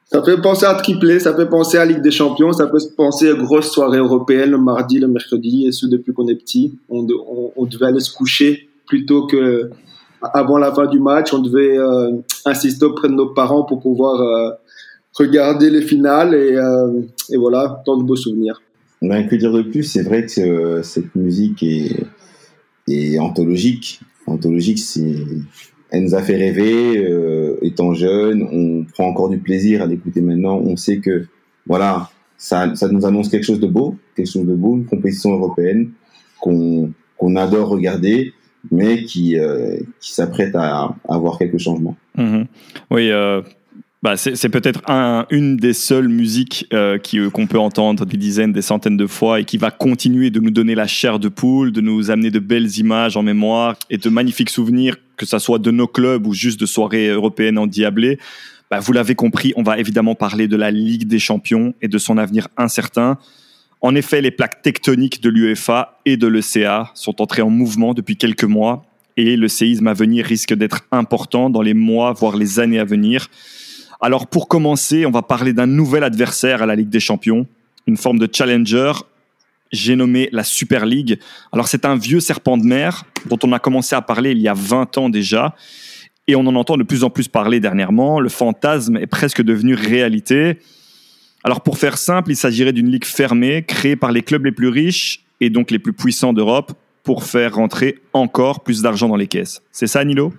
Ça 0.06 0.22
fait 0.22 0.42
penser 0.42 0.66
à 0.66 0.74
triplé, 0.74 1.22
ça 1.22 1.34
fait 1.34 1.46
penser 1.46 1.78
à 1.78 1.86
Ligue 1.86 2.02
des 2.02 2.12
Champions, 2.12 2.52
ça 2.52 2.68
peut 2.68 2.80
penser 2.98 3.30
à 3.30 3.36
grosse 3.36 3.72
soirée 3.72 4.00
européenne 4.00 4.52
le 4.52 4.58
mardi, 4.58 5.00
le 5.00 5.08
mercredi, 5.08 5.66
et 5.66 5.72
ce 5.72 5.86
depuis 5.86 6.14
qu'on 6.14 6.28
est 6.28 6.36
petit. 6.36 6.78
On, 6.90 7.04
devait 7.04 7.86
aller 7.86 8.02
se 8.02 8.14
coucher 8.14 8.68
plutôt 8.86 9.28
que 9.28 9.70
avant 10.22 10.58
la 10.58 10.74
fin 10.74 10.86
du 10.88 11.00
match. 11.00 11.34
On 11.34 11.40
devait 11.40 11.78
euh, 11.78 12.18
insister 12.46 12.84
auprès 12.84 13.08
de 13.08 13.14
nos 13.14 13.28
parents 13.28 13.64
pour 13.64 13.80
pouvoir 13.80 14.20
euh, 14.20 14.52
regarder 15.14 15.70
les 15.70 15.82
finales 15.82 16.36
et, 16.36 16.58
euh, 16.58 17.02
et, 17.30 17.38
voilà, 17.38 17.82
tant 17.86 17.96
de 17.96 18.04
beaux 18.04 18.18
souvenirs. 18.18 18.62
Ben, 19.02 19.26
que 19.26 19.36
dire 19.36 19.54
de 19.54 19.62
plus 19.62 19.84
C'est 19.84 20.04
vrai 20.04 20.26
que 20.26 20.82
cette 20.84 21.16
musique 21.16 21.64
est 21.64 22.06
et 22.88 23.20
anthologique. 23.20 24.02
Anthologique, 24.26 24.80
c'est, 24.80 25.16
elle 25.90 26.04
nous 26.04 26.16
a 26.16 26.22
fait 26.22 26.36
rêver, 26.36 26.98
euh, 26.98 27.58
étant 27.62 27.94
jeune, 27.94 28.44
on 28.52 28.86
prend 28.92 29.08
encore 29.08 29.30
du 29.30 29.38
plaisir 29.38 29.82
à 29.82 29.86
l'écouter 29.86 30.22
maintenant, 30.22 30.58
on 30.58 30.76
sait 30.76 30.98
que, 30.98 31.26
voilà, 31.68 32.10
ça, 32.38 32.76
ça 32.76 32.88
nous 32.90 33.06
annonce 33.06 33.30
quelque 33.30 33.46
chose 33.46 33.60
de 33.60 33.68
beau, 33.68 33.96
quelque 34.16 34.30
chose 34.30 34.46
de 34.46 34.56
beau, 34.56 34.76
une 34.76 34.86
compétition 34.86 35.32
européenne 35.32 35.92
qu'on, 36.40 36.92
adore 37.38 37.70
regarder, 37.70 38.34
mais 38.70 39.04
qui, 39.04 39.38
euh, 39.38 39.78
qui 40.02 40.14
s'apprête 40.14 40.54
à, 40.56 40.94
avoir 41.08 41.38
quelques 41.38 41.58
changements. 41.58 41.96
Mm-hmm. 42.18 42.46
Oui, 42.92 43.12
euh, 43.12 43.42
bah, 44.04 44.18
c'est 44.18 44.50
peut-être 44.50 44.82
un, 44.90 45.26
une 45.30 45.56
des 45.56 45.72
seules 45.72 46.10
musiques 46.10 46.68
euh, 46.74 46.98
euh, 47.14 47.30
qu'on 47.30 47.48
peut 47.48 47.58
entendre 47.58 48.06
des 48.06 48.18
dizaines, 48.18 48.52
des 48.52 48.62
centaines 48.62 48.98
de 48.98 49.08
fois 49.08 49.40
et 49.40 49.46
qui 49.46 49.58
va 49.58 49.72
continuer 49.72 50.30
de 50.30 50.42
nous 50.42 50.52
donner 50.52 50.76
la 50.76 50.88
chair 50.88 51.20
de 51.20 51.30
poule, 51.30 51.72
de 51.72 51.80
nous 51.80 52.12
amener 52.12 52.30
de 52.30 52.40
belles 52.40 52.78
images 52.78 53.16
en 53.16 53.24
mémoire 53.24 53.78
et 53.90 53.98
de 53.98 54.10
magnifiques 54.10 54.50
souvenirs, 54.50 54.98
que 55.16 55.26
ce 55.26 55.40
soit 55.40 55.58
de 55.58 55.72
nos 55.72 55.88
clubs 55.88 56.28
ou 56.28 56.34
juste 56.34 56.60
de 56.60 56.66
soirées 56.66 57.08
européennes 57.08 57.58
endiablées. 57.58 58.20
Bah, 58.70 58.82
vous 58.82 58.92
l'avez 58.92 59.16
compris, 59.16 59.54
on 59.56 59.64
va 59.64 59.80
évidemment 59.80 60.16
parler 60.16 60.50
de 60.50 60.58
la 60.58 60.70
Ligue 60.70 61.08
des 61.08 61.20
Champions 61.20 61.74
et 61.82 61.88
de 61.88 61.98
son 61.98 62.18
avenir 62.18 62.50
incertain. 62.58 63.18
En 63.80 63.96
effet, 63.96 64.20
les 64.20 64.32
plaques 64.32 64.62
tectoniques 64.62 65.22
de 65.22 65.30
l'UEFA 65.30 66.02
et 66.06 66.18
de 66.18 66.28
l'ECA 66.28 66.92
sont 66.94 67.22
entrées 67.22 67.42
en 67.42 67.50
mouvement 67.50 67.94
depuis 67.94 68.18
quelques 68.18 68.44
mois 68.44 68.86
et 69.16 69.38
le 69.38 69.48
séisme 69.48 69.88
à 69.88 69.94
venir 69.94 70.26
risque 70.26 70.54
d'être 70.54 70.82
important 70.92 71.50
dans 71.50 71.62
les 71.62 71.74
mois, 71.74 72.12
voire 72.12 72.36
les 72.36 72.60
années 72.60 72.80
à 72.80 72.86
venir. 72.86 73.30
Alors 74.04 74.28
pour 74.28 74.50
commencer, 74.50 75.06
on 75.06 75.12
va 75.12 75.22
parler 75.22 75.54
d'un 75.54 75.66
nouvel 75.66 76.04
adversaire 76.04 76.62
à 76.62 76.66
la 76.66 76.76
Ligue 76.76 76.90
des 76.90 77.00
Champions, 77.00 77.48
une 77.88 77.96
forme 77.96 78.20
de 78.20 78.28
challenger. 78.30 78.92
J'ai 79.72 79.96
nommé 79.96 80.28
la 80.34 80.44
Super 80.44 80.86
League. 80.86 81.22
Alors 81.54 81.70
c'est 81.70 81.86
un 81.86 81.96
vieux 81.96 82.20
serpent 82.20 82.58
de 82.58 82.66
mer 82.66 83.06
dont 83.28 83.40
on 83.44 83.54
a 83.54 83.60
commencé 83.60 83.96
à 83.96 84.02
parler 84.02 84.32
il 84.32 84.40
y 84.40 84.50
a 84.50 84.54
20 84.54 84.98
ans 84.98 85.08
déjà. 85.08 85.56
Et 86.28 86.36
on 86.36 86.42
en 86.42 86.56
entend 86.56 86.76
de 86.76 86.84
plus 86.84 87.06
en 87.06 87.10
plus 87.10 87.30
parler 87.30 87.62
dernièrement. 87.62 88.20
Le 88.20 88.28
fantasme 88.28 88.98
est 88.98 89.08
presque 89.08 89.42
devenu 89.42 89.74
réalité. 89.74 90.60
Alors 91.46 91.62
pour 91.62 91.78
faire 91.78 91.98
simple, 91.98 92.32
il 92.32 92.36
s'agirait 92.36 92.74
d'une 92.74 92.92
ligue 92.92 93.06
fermée 93.06 93.64
créée 93.64 93.96
par 93.96 94.12
les 94.12 94.22
clubs 94.22 94.44
les 94.44 94.52
plus 94.52 94.68
riches 94.68 95.24
et 95.40 95.50
donc 95.50 95.72
les 95.72 95.80
plus 95.80 95.94
puissants 95.94 96.34
d'Europe 96.34 96.74
pour 97.04 97.24
faire 97.24 97.56
rentrer 97.56 98.02
encore 98.12 98.66
plus 98.66 98.82
d'argent 98.82 99.08
dans 99.08 99.16
les 99.16 99.28
caisses. 99.28 99.62
C'est 99.72 99.88
ça, 99.88 100.04
Nilo? 100.04 100.34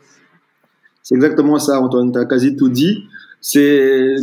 C'est 1.03 1.15
exactement 1.15 1.59
ça, 1.59 1.81
Antoine. 1.81 2.13
Tu 2.13 2.19
as 2.19 2.27
quasi 2.27 2.57
tout 2.57 2.69
dit 2.69 3.05
c'est 3.47 4.15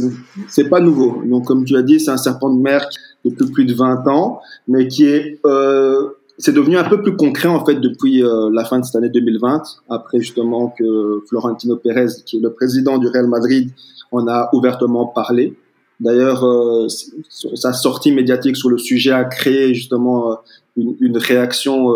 c'est 0.48 0.68
pas 0.68 0.80
nouveau. 0.80 1.22
Donc 1.24 1.46
comme 1.46 1.64
tu 1.64 1.78
as 1.78 1.84
dit, 1.84 2.00
c'est 2.00 2.10
un 2.10 2.18
serpent 2.18 2.52
de 2.52 2.60
mer 2.60 2.90
depuis 3.24 3.52
plus 3.52 3.66
de 3.66 3.74
20 3.76 4.08
ans, 4.08 4.42
mais 4.68 4.88
qui 4.88 5.06
est 5.06 5.40
euh, 5.46 6.10
c'est 6.40 6.54
devenu 6.54 6.76
un 6.76 6.84
peu 6.84 7.04
plus 7.04 7.16
concret 7.16 7.48
en 7.48 7.64
fait 7.64 7.76
depuis 7.76 8.24
euh, 8.24 8.50
la 8.52 8.66
fin 8.66 8.80
de 8.80 8.86
cette 8.86 8.96
année 8.96 9.10
2020, 9.10 9.62
après 9.90 10.20
justement 10.20 10.74
que 10.76 11.22
Florentino 11.30 11.76
Pérez, 11.76 12.08
qui 12.26 12.38
est 12.38 12.40
le 12.40 12.52
président 12.52 12.98
du 12.98 13.08
Real 13.08 13.28
Madrid, 13.28 13.70
en 14.12 14.28
a 14.28 14.50
ouvertement 14.54 15.06
parlé. 15.06 15.54
D'ailleurs, 16.00 16.44
euh, 16.44 16.88
sa 17.30 17.74
sortie 17.74 18.12
médiatique 18.12 18.58
sur 18.58 18.70
le 18.70 18.80
sujet 18.80 19.12
a 19.12 19.24
créé 19.24 19.76
justement 19.76 20.32
euh, 20.32 20.36
une, 20.78 20.96
une 21.00 21.18
réaction 21.20 21.94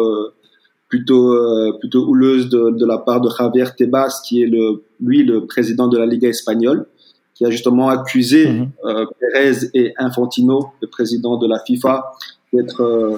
plutôt 0.89 1.35
plutôt 1.79 2.05
houleuse 2.05 2.49
de, 2.49 2.69
de, 2.69 2.85
la 2.85 2.99
part 2.99 3.19
de 3.19 3.29
Javier 3.35 3.65
Tebas, 3.75 4.21
qui 4.23 4.43
est 4.43 4.45
le 4.45 4.83
lui 5.01 5.23
le 5.23 5.47
président 5.47 5.87
de 5.87 5.97
la 5.97 6.05
Liga 6.05 6.29
espagnole 6.29 6.85
qui 7.35 7.45
a 7.45 7.51
justement 7.51 7.89
accusé 7.89 8.49
mhm. 8.49 8.69
euh, 8.85 9.05
Pérez 9.19 9.69
et 9.73 9.93
Infantino, 9.97 10.71
le 10.81 10.87
président 10.87 11.37
de 11.37 11.47
la 11.47 11.59
FIFA, 11.59 12.13
d'être 12.51 12.81
euh, 12.81 13.17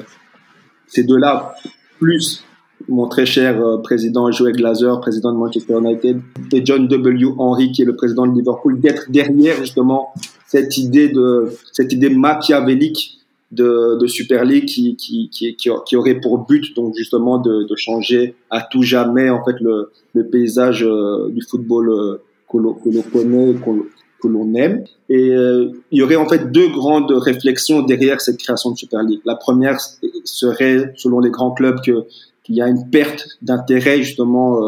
ces 0.88 1.04
deux-là 1.04 1.56
plus 2.00 2.44
mon 2.90 3.08
très 3.08 3.26
cher 3.26 3.60
euh, 3.60 3.78
président 3.78 4.32
Joe 4.32 4.52
Glazer, 4.52 5.00
président 5.00 5.32
de 5.32 5.38
Manchester 5.38 5.78
United, 5.78 6.22
et 6.54 6.66
John 6.66 6.88
W. 6.88 7.26
Henry, 7.38 7.72
qui 7.72 7.82
est 7.82 7.86
le 7.86 7.96
président 7.96 8.26
de 8.26 8.34
Liverpool, 8.34 8.80
d'être 8.80 9.10
derrière 9.10 9.58
justement 9.58 10.14
cette 10.46 10.78
idée 10.78 11.10
de 11.10 11.52
cette 11.72 11.92
idée 11.92 12.10
machiavélique 12.10 13.20
de, 13.52 13.98
de 14.00 14.08
Super 14.08 14.46
League 14.46 14.66
qui, 14.66 14.96
qui, 14.96 15.30
qui, 15.30 15.56
qui, 15.56 15.96
aurait 15.96 16.20
pour 16.20 16.46
but 16.46 16.76
donc 16.76 16.96
justement 16.96 17.38
de, 17.38 17.64
de 17.64 17.76
changer 17.76 18.36
à 18.50 18.62
tout 18.62 18.82
jamais 18.82 19.30
en 19.30 19.44
fait 19.44 19.56
le, 19.62 19.92
le 20.14 20.28
paysage 20.28 20.84
euh, 20.84 21.30
du 21.30 21.42
football 21.42 22.20
que 22.52 22.58
l'on 22.58 22.74
connaît, 22.74 23.56
que 24.22 24.28
l'on 24.28 24.54
aime. 24.56 24.84
Et 25.10 25.30
euh, 25.30 25.72
il 25.92 26.00
y 26.00 26.02
aurait 26.02 26.16
en 26.16 26.28
fait 26.28 26.52
deux 26.52 26.70
grandes 26.70 27.12
réflexions 27.12 27.82
derrière 27.82 28.22
cette 28.22 28.38
création 28.38 28.72
de 28.72 28.78
Super 28.78 29.04
League. 29.04 29.22
La 29.26 29.36
première 29.36 29.80
serait, 30.24 30.94
selon 30.96 31.20
les 31.20 31.30
grands 31.30 31.52
clubs, 31.52 31.80
que 31.86 32.06
qu'il 32.44 32.56
y 32.56 32.62
a 32.62 32.68
une 32.70 32.90
perte 32.90 33.28
d'intérêt 33.42 34.02
justement 34.04 34.62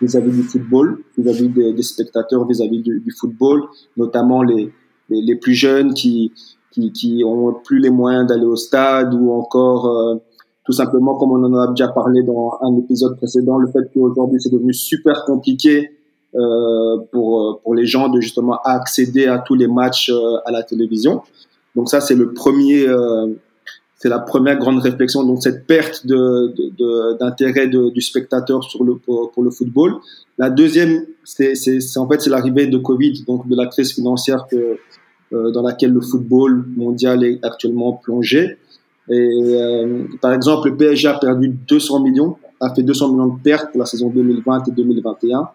vis-à-vis 0.00 0.30
du 0.30 0.44
football, 0.44 1.02
vis-à-vis 1.16 1.48
des, 1.48 1.82
spectateurs, 1.82 2.46
vis-à-vis 2.46 2.80
du, 2.80 3.12
football, 3.18 3.62
notamment 3.96 4.44
les, 4.44 4.72
les, 5.10 5.22
les, 5.22 5.34
plus 5.34 5.54
jeunes 5.54 5.94
qui 5.94 6.32
qui, 6.70 6.92
qui 6.92 7.22
ont 7.24 7.52
plus 7.64 7.80
les 7.80 7.90
moyens 7.90 8.26
d'aller 8.26 8.44
au 8.44 8.56
stade 8.56 9.14
ou 9.14 9.32
encore 9.32 9.86
euh, 9.86 10.16
tout 10.64 10.72
simplement 10.72 11.16
comme 11.16 11.32
on 11.32 11.42
en 11.44 11.54
a 11.54 11.68
déjà 11.68 11.88
parlé 11.88 12.22
dans 12.22 12.58
un 12.60 12.76
épisode 12.78 13.16
précédent, 13.16 13.58
le 13.58 13.68
fait 13.68 13.90
qu'aujourd'hui 13.92 14.40
c'est 14.40 14.52
devenu 14.52 14.72
super 14.72 15.24
compliqué 15.24 15.78
euh, 15.80 15.92
pour 17.12 17.60
pour 17.62 17.74
les 17.74 17.86
gens 17.86 18.08
de 18.08 18.20
justement 18.20 18.60
accéder 18.64 19.26
à 19.26 19.38
tous 19.38 19.54
les 19.54 19.68
matchs 19.68 20.10
euh, 20.10 20.36
à 20.44 20.50
la 20.50 20.62
télévision. 20.62 21.22
Donc 21.74 21.88
ça 21.88 22.00
c'est 22.00 22.14
le 22.14 22.32
premier, 22.32 22.88
euh, 22.88 23.26
c'est 23.98 24.08
la 24.08 24.18
première 24.18 24.58
grande 24.58 24.80
réflexion. 24.80 25.24
Donc 25.24 25.42
cette 25.42 25.66
perte 25.66 26.06
de 26.06 26.54
d'intérêt 27.18 27.68
de, 27.68 27.90
du 27.90 28.00
spectateur 28.00 28.64
sur 28.64 28.84
le 28.84 28.96
pour, 28.96 29.42
le 29.42 29.50
football. 29.50 29.96
La 30.38 30.50
deuxième, 30.50 31.04
c'est 31.24 31.54
en 31.96 32.08
fait 32.08 32.20
c'est 32.20 32.30
l'arrivée 32.30 32.66
de 32.66 32.78
Covid, 32.78 33.24
donc 33.26 33.48
de 33.48 33.56
la 33.56 33.66
crise 33.66 33.92
financière 33.92 34.46
que 34.50 34.78
euh, 35.32 35.50
dans 35.50 35.62
laquelle 35.62 35.92
le 35.92 36.00
football 36.00 36.64
mondial 36.76 37.22
est 37.24 37.44
actuellement 37.44 37.92
plongé. 37.92 38.56
Et 39.10 39.14
euh, 39.14 40.04
par 40.20 40.32
exemple, 40.32 40.70
le 40.70 40.76
PSG 40.76 41.08
a 41.08 41.18
perdu 41.18 41.48
200 41.48 42.00
millions, 42.00 42.36
a 42.60 42.74
fait 42.74 42.82
200 42.82 43.12
millions 43.12 43.34
de 43.34 43.40
pertes 43.40 43.70
pour 43.70 43.80
la 43.80 43.86
saison 43.86 44.08
2020 44.08 44.68
et 44.68 44.70
2021. 44.70 45.48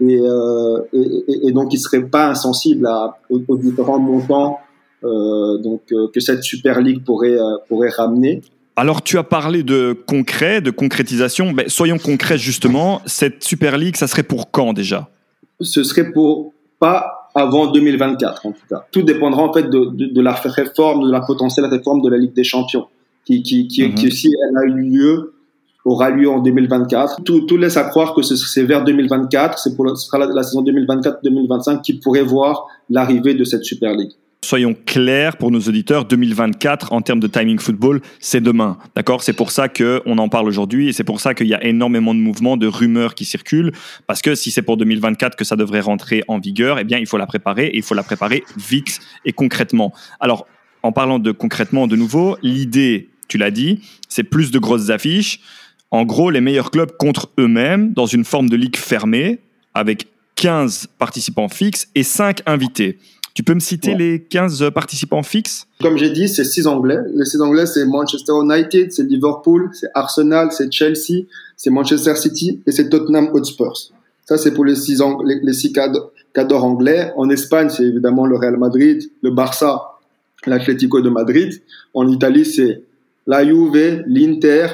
Et, 0.00 0.20
euh, 0.20 0.80
et, 0.92 1.48
et 1.48 1.52
donc, 1.52 1.72
il 1.72 1.78
serait 1.78 2.02
pas 2.02 2.28
insensible 2.28 2.86
à, 2.86 3.18
aux, 3.30 3.56
différents 3.56 3.98
montants 3.98 4.58
euh, 5.04 5.58
donc 5.58 5.82
euh, 5.92 6.08
que 6.12 6.20
cette 6.20 6.42
Super 6.42 6.80
League 6.80 7.04
pourrait 7.04 7.36
pourrait 7.68 7.90
ramener. 7.90 8.42
Alors, 8.76 9.02
tu 9.02 9.18
as 9.18 9.22
parlé 9.22 9.62
de 9.62 9.92
concret, 10.06 10.60
de 10.60 10.70
concrétisation. 10.70 11.52
Ben, 11.52 11.68
soyons 11.68 11.98
concrets 11.98 12.38
justement. 12.38 13.00
Cette 13.06 13.44
Super 13.44 13.78
League, 13.78 13.96
ça 13.96 14.08
serait 14.08 14.24
pour 14.24 14.50
quand 14.50 14.72
déjà? 14.72 15.08
Ce 15.60 15.84
serait 15.84 16.10
pour 16.10 16.52
pas 16.80 17.30
avant 17.34 17.70
2024 17.70 18.46
en 18.46 18.52
tout 18.52 18.66
cas. 18.68 18.86
Tout 18.90 19.02
dépendra 19.02 19.42
en 19.42 19.52
fait 19.52 19.64
de, 19.64 19.90
de, 19.92 20.06
de, 20.06 20.20
la 20.20 20.32
réforme, 20.32 21.06
de 21.06 21.12
la 21.12 21.20
potentielle 21.20 21.66
réforme 21.66 22.02
de 22.02 22.08
la 22.08 22.16
Ligue 22.16 22.34
des 22.34 22.44
Champions, 22.44 22.86
qui, 23.24 23.42
qui, 23.42 23.68
qui, 23.68 23.86
mhm. 23.88 23.94
qui 23.94 24.10
si 24.10 24.28
elle 24.48 24.56
a 24.56 24.64
eu 24.64 24.80
lieu, 24.80 25.33
aura 25.84 26.10
lieu 26.10 26.28
en 26.28 26.40
2024. 26.40 27.22
Tout, 27.24 27.56
laisse 27.56 27.76
à 27.76 27.84
croire 27.84 28.14
que 28.14 28.22
c'est 28.22 28.62
vers 28.62 28.84
2024, 28.84 29.58
c'est 29.58 29.76
pour 29.76 29.88
ce 29.96 30.06
sera 30.06 30.18
la, 30.18 30.26
la 30.26 30.42
saison 30.42 30.62
2024-2025 30.64 31.82
qui 31.82 31.94
pourrait 31.94 32.22
voir 32.22 32.66
l'arrivée 32.90 33.34
de 33.34 33.44
cette 33.44 33.64
Super 33.64 33.94
League 33.94 34.12
soyons 34.44 34.76
clairs 34.86 35.36
pour 35.36 35.50
nos 35.50 35.60
auditeurs, 35.60 36.04
2024 36.04 36.92
en 36.92 37.00
termes 37.00 37.18
de 37.18 37.26
timing 37.26 37.58
football, 37.58 38.00
c'est 38.20 38.40
demain. 38.40 38.78
D'accord? 38.94 39.22
C'est 39.22 39.32
pour 39.32 39.50
ça 39.50 39.68
qu'on 39.68 40.18
en 40.18 40.28
parle 40.28 40.46
aujourd'hui 40.46 40.88
et 40.88 40.92
c'est 40.92 41.04
pour 41.04 41.20
ça 41.20 41.34
qu'il 41.34 41.48
y 41.48 41.54
a 41.54 41.64
énormément 41.64 42.14
de 42.14 42.20
mouvements, 42.20 42.56
de 42.56 42.66
rumeurs 42.66 43.14
qui 43.14 43.24
circulent. 43.24 43.72
Parce 44.06 44.22
que 44.22 44.34
si 44.34 44.50
c'est 44.50 44.62
pour 44.62 44.76
2024 44.76 45.36
que 45.36 45.44
ça 45.44 45.56
devrait 45.56 45.80
rentrer 45.80 46.22
en 46.28 46.38
vigueur, 46.38 46.78
eh 46.78 46.84
bien, 46.84 46.98
il 46.98 47.06
faut 47.06 47.18
la 47.18 47.26
préparer 47.26 47.66
et 47.66 47.76
il 47.76 47.82
faut 47.82 47.94
la 47.94 48.04
préparer 48.04 48.44
vite 48.56 49.00
et 49.24 49.32
concrètement. 49.32 49.92
Alors, 50.20 50.46
en 50.82 50.92
parlant 50.92 51.18
de 51.18 51.32
concrètement 51.32 51.86
de 51.86 51.96
nouveau, 51.96 52.36
l'idée, 52.42 53.08
tu 53.26 53.38
l'as 53.38 53.50
dit, 53.50 53.80
c'est 54.08 54.24
plus 54.24 54.50
de 54.50 54.58
grosses 54.58 54.90
affiches. 54.90 55.40
En 55.94 56.04
gros, 56.04 56.28
les 56.28 56.40
meilleurs 56.40 56.72
clubs 56.72 56.90
contre 56.96 57.28
eux-mêmes 57.38 57.92
dans 57.92 58.06
une 58.06 58.24
forme 58.24 58.48
de 58.48 58.56
ligue 58.56 58.74
fermée 58.74 59.38
avec 59.74 60.08
15 60.34 60.88
participants 60.98 61.48
fixes 61.48 61.86
et 61.94 62.02
5 62.02 62.40
invités. 62.46 62.98
Tu 63.32 63.44
peux 63.44 63.54
me 63.54 63.60
citer 63.60 63.94
les 63.94 64.20
15 64.20 64.72
participants 64.74 65.22
fixes? 65.22 65.68
Comme 65.80 65.96
j'ai 65.96 66.10
dit, 66.10 66.26
c'est 66.26 66.42
6 66.42 66.66
Anglais. 66.66 66.98
Les 67.14 67.24
6 67.24 67.40
Anglais, 67.42 67.66
c'est 67.66 67.86
Manchester 67.86 68.32
United, 68.42 68.90
c'est 68.90 69.04
Liverpool, 69.04 69.70
c'est 69.72 69.86
Arsenal, 69.94 70.48
c'est 70.50 70.72
Chelsea, 70.72 71.26
c'est 71.56 71.70
Manchester 71.70 72.16
City 72.16 72.60
et 72.66 72.72
c'est 72.72 72.88
Tottenham 72.88 73.28
Hotspurs. 73.32 73.92
Ça, 74.24 74.36
c'est 74.36 74.52
pour 74.52 74.64
les 74.64 74.74
6 74.74 75.00
les, 75.24 75.38
les 75.44 75.52
six 75.52 75.72
cadors 75.72 76.64
anglais. 76.64 77.12
En 77.14 77.30
Espagne, 77.30 77.68
c'est 77.70 77.84
évidemment 77.84 78.26
le 78.26 78.34
Real 78.34 78.56
Madrid, 78.56 79.00
le 79.22 79.30
Barça, 79.30 79.80
l'Atlético 80.44 81.00
de 81.00 81.10
Madrid. 81.10 81.62
En 81.94 82.08
Italie, 82.08 82.46
c'est 82.46 82.82
la 83.28 83.44
Juve, 83.44 84.02
l'Inter 84.08 84.66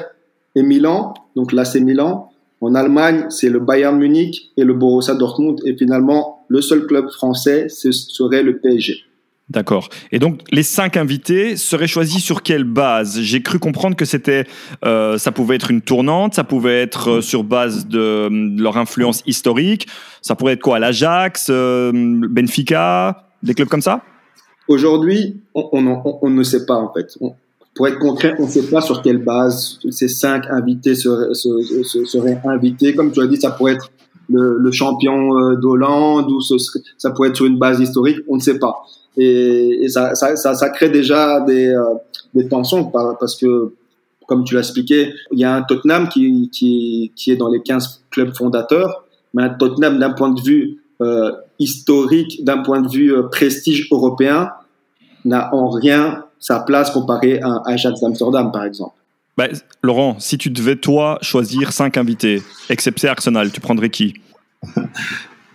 et 0.55 0.63
Milan, 0.63 1.13
donc 1.35 1.51
l'AC 1.51 1.75
Milan. 1.75 2.29
En 2.61 2.75
Allemagne, 2.75 3.25
c'est 3.29 3.49
le 3.49 3.59
Bayern 3.59 3.97
Munich 3.97 4.51
et 4.55 4.63
le 4.63 4.73
Borussia 4.73 5.15
Dortmund. 5.15 5.59
Et 5.65 5.75
finalement, 5.75 6.45
le 6.47 6.61
seul 6.61 6.85
club 6.85 7.09
français, 7.09 7.69
ce 7.69 7.91
serait 7.91 8.43
le 8.43 8.59
PSG. 8.59 9.03
D'accord. 9.51 9.89
Et 10.13 10.19
donc 10.19 10.39
les 10.51 10.63
cinq 10.63 10.95
invités 10.95 11.57
seraient 11.57 11.87
choisis 11.87 12.23
sur 12.23 12.41
quelle 12.41 12.63
base? 12.63 13.19
J'ai 13.19 13.41
cru 13.41 13.59
comprendre 13.59 13.97
que 13.97 14.05
c'était, 14.05 14.45
euh, 14.85 15.17
ça 15.17 15.33
pouvait 15.33 15.55
être 15.55 15.71
une 15.71 15.81
tournante, 15.81 16.35
ça 16.35 16.45
pouvait 16.45 16.81
être 16.81 17.09
euh, 17.09 17.21
sur 17.21 17.43
base 17.43 17.87
de, 17.87 18.29
leur 18.61 18.77
influence 18.77 19.23
historique. 19.25 19.87
Ça 20.21 20.35
pourrait 20.35 20.53
être 20.53 20.61
quoi? 20.61 20.79
L'Ajax, 20.79 21.47
euh, 21.49 21.91
Benfica, 21.93 23.27
des 23.43 23.53
clubs 23.53 23.67
comme 23.67 23.81
ça? 23.81 24.03
Aujourd'hui, 24.69 25.41
on, 25.53 25.67
on, 25.73 26.19
on, 26.21 26.29
ne 26.29 26.43
sait 26.43 26.65
pas 26.65 26.75
en 26.75 26.93
fait 26.93 27.17
pour 27.81 27.87
être 27.87 27.97
concret, 27.97 28.35
on 28.37 28.45
ne 28.45 28.47
sait 28.47 28.67
pas 28.69 28.79
sur 28.79 29.01
quelle 29.01 29.23
base 29.23 29.79
ces 29.89 30.07
cinq 30.07 30.43
invités 30.51 30.93
seraient, 30.93 32.39
invités. 32.45 32.93
Comme 32.93 33.11
tu 33.11 33.19
as 33.19 33.25
dit, 33.25 33.37
ça 33.37 33.49
pourrait 33.49 33.73
être 33.73 33.89
le, 34.29 34.59
le 34.59 34.71
champion 34.71 35.35
euh, 35.35 35.55
d'Hollande 35.55 36.29
ou 36.29 36.39
ça 36.41 37.09
pourrait 37.09 37.29
être 37.29 37.37
sur 37.37 37.47
une 37.47 37.57
base 37.57 37.79
historique, 37.79 38.19
on 38.27 38.35
ne 38.35 38.39
sait 38.39 38.59
pas. 38.59 38.83
Et, 39.17 39.87
ça, 39.87 40.69
crée 40.75 40.91
déjà 40.91 41.41
des, 41.41 41.69
euh, 41.69 42.43
tensions 42.51 42.83
parce 42.83 43.35
que, 43.35 43.73
comme 44.27 44.43
tu 44.43 44.53
l'as 44.53 44.59
expliqué, 44.59 45.15
il 45.31 45.39
y 45.39 45.43
a 45.43 45.55
un 45.55 45.63
Tottenham 45.63 46.07
qui, 46.07 47.11
est 47.25 47.35
dans 47.35 47.49
les 47.49 47.63
15 47.63 48.03
clubs 48.11 48.37
fondateurs, 48.37 49.05
mais 49.33 49.41
un 49.41 49.49
Tottenham 49.49 49.97
d'un 49.97 50.11
point 50.11 50.29
de 50.29 50.41
vue 50.41 50.83
euh, 51.01 51.31
historique, 51.57 52.45
d'un 52.45 52.59
point 52.59 52.81
de 52.81 52.89
vue 52.89 53.11
prestige 53.31 53.87
européen, 53.91 54.51
n'a 55.25 55.51
en 55.55 55.71
rien 55.71 56.25
sa 56.41 56.59
place 56.59 56.89
comparée 56.89 57.39
à 57.39 57.61
Ajax 57.65 58.01
d'Amsterdam, 58.01 58.51
par 58.51 58.65
exemple. 58.65 58.95
Bah, 59.37 59.47
Laurent, 59.81 60.19
si 60.19 60.37
tu 60.37 60.49
devais, 60.49 60.75
toi, 60.75 61.17
choisir 61.21 61.71
cinq 61.71 61.95
invités, 61.97 62.41
excepté 62.69 63.07
Arsenal, 63.07 63.51
tu 63.51 63.61
prendrais 63.61 63.89
qui? 63.89 64.15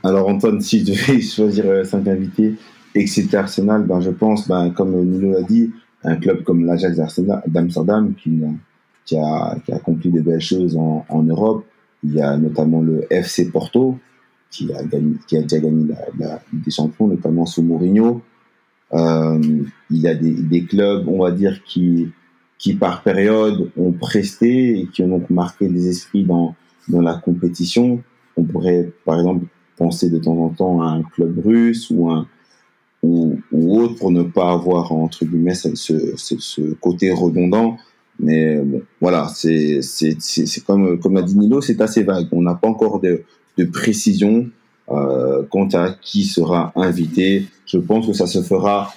Alors, 0.02 0.28
Antoine, 0.28 0.60
si 0.60 0.80
je 0.80 0.92
devais 0.92 1.20
choisir 1.36 1.66
euh, 1.66 1.84
cinq 1.84 2.06
invités, 2.06 2.54
excepté 2.94 3.36
Arsenal, 3.36 3.82
ben, 3.82 4.00
je 4.00 4.10
pense, 4.10 4.48
ben, 4.48 4.70
comme 4.70 4.94
Nilo 5.04 5.32
l'a 5.32 5.42
dit, 5.42 5.72
un 6.04 6.16
club 6.16 6.44
comme 6.44 6.64
l'Ajax 6.64 7.20
d'Amsterdam 7.48 8.14
qui, 8.14 8.40
qui, 9.04 9.16
a, 9.16 9.56
qui 9.64 9.72
a 9.72 9.76
accompli 9.76 10.10
de 10.10 10.20
belles 10.20 10.40
choses 10.40 10.76
en, 10.76 11.04
en, 11.08 11.22
Europe. 11.24 11.66
Il 12.04 12.14
y 12.14 12.20
a 12.20 12.36
notamment 12.36 12.80
le 12.80 13.06
FC 13.10 13.50
Porto 13.50 13.98
qui 14.50 14.72
a, 14.72 14.84
gagné, 14.84 15.16
qui 15.26 15.36
a 15.36 15.42
déjà 15.42 15.58
gagné 15.58 15.88
la, 15.88 16.26
la 16.26 16.40
Ligue 16.52 16.64
des 16.64 16.70
Champions, 16.70 17.08
notamment 17.08 17.44
sous 17.44 17.62
Mourinho. 17.62 18.22
Euh, 18.92 19.40
il 19.90 19.98
y 19.98 20.08
a 20.08 20.14
des, 20.14 20.32
des, 20.32 20.64
clubs, 20.64 21.08
on 21.08 21.22
va 21.22 21.30
dire, 21.32 21.62
qui, 21.64 22.08
qui 22.58 22.74
par 22.74 23.02
période 23.02 23.70
ont 23.76 23.92
presté 23.92 24.80
et 24.80 24.86
qui 24.86 25.02
ont 25.02 25.08
donc 25.08 25.28
marqué 25.30 25.68
des 25.68 25.88
esprits 25.88 26.24
dans, 26.24 26.54
dans 26.88 27.00
la 27.00 27.14
compétition. 27.14 28.02
On 28.36 28.44
pourrait, 28.44 28.92
par 29.04 29.18
exemple, 29.18 29.46
penser 29.76 30.08
de 30.10 30.18
temps 30.18 30.38
en 30.38 30.50
temps 30.50 30.82
à 30.82 30.86
un 30.86 31.02
club 31.02 31.40
russe 31.44 31.90
ou 31.90 32.10
un 32.10 32.26
ou, 33.02 33.38
ou 33.52 33.78
autre 33.78 33.96
pour 33.96 34.10
ne 34.10 34.22
pas 34.22 34.52
avoir 34.52 34.90
entre 34.92 35.24
guillemets 35.24 35.54
ce, 35.54 35.74
ce, 35.74 36.14
ce 36.16 36.74
côté 36.74 37.10
redondant. 37.12 37.76
Mais 38.18 38.56
bon, 38.56 38.82
voilà, 39.00 39.28
c'est 39.34 39.82
c'est 39.82 40.16
c'est 40.20 40.64
comme 40.64 40.98
comme 40.98 41.14
l'a 41.14 41.22
dit 41.22 41.36
Nilo, 41.36 41.60
c'est 41.60 41.80
assez 41.80 42.02
vague. 42.02 42.28
On 42.32 42.42
n'a 42.42 42.54
pas 42.54 42.68
encore 42.68 43.00
de 43.00 43.22
de 43.58 43.64
précision 43.64 44.48
euh, 44.90 45.42
quant 45.50 45.68
à 45.74 45.90
qui 45.90 46.24
sera 46.24 46.72
invité. 46.76 47.46
Je 47.66 47.78
pense 47.78 48.06
que 48.06 48.12
ça 48.12 48.26
se 48.26 48.42
fera 48.42 48.94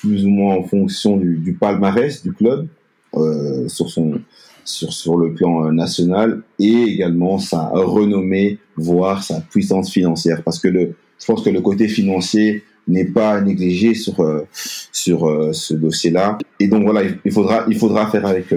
plus 0.00 0.24
ou 0.24 0.30
moins 0.30 0.56
en 0.56 0.62
fonction 0.64 1.16
du, 1.16 1.38
du 1.38 1.52
palmarès 1.54 2.22
du 2.22 2.32
club 2.32 2.66
euh, 3.14 3.68
sur 3.68 3.88
son 3.90 4.20
sur 4.64 4.92
sur 4.92 5.16
le 5.16 5.34
plan 5.34 5.66
euh, 5.66 5.72
national 5.72 6.42
et 6.58 6.82
également 6.84 7.38
sa 7.38 7.68
renommée, 7.68 8.58
voire 8.76 9.22
sa 9.22 9.40
puissance 9.40 9.90
financière. 9.90 10.42
Parce 10.44 10.58
que 10.58 10.68
le, 10.68 10.94
je 11.18 11.26
pense 11.26 11.42
que 11.42 11.50
le 11.50 11.60
côté 11.60 11.88
financier 11.88 12.64
n'est 12.88 13.04
pas 13.04 13.40
négligé 13.40 13.94
sur 13.94 14.20
euh, 14.20 14.46
sur 14.92 15.20
ce 15.52 15.74
dossier-là. 15.74 16.38
Et 16.60 16.68
donc 16.68 16.84
voilà, 16.84 17.02
il 17.24 17.32
faudra 17.32 17.64
il 17.68 17.76
faudra 17.78 18.10
faire 18.10 18.26
avec 18.26 18.54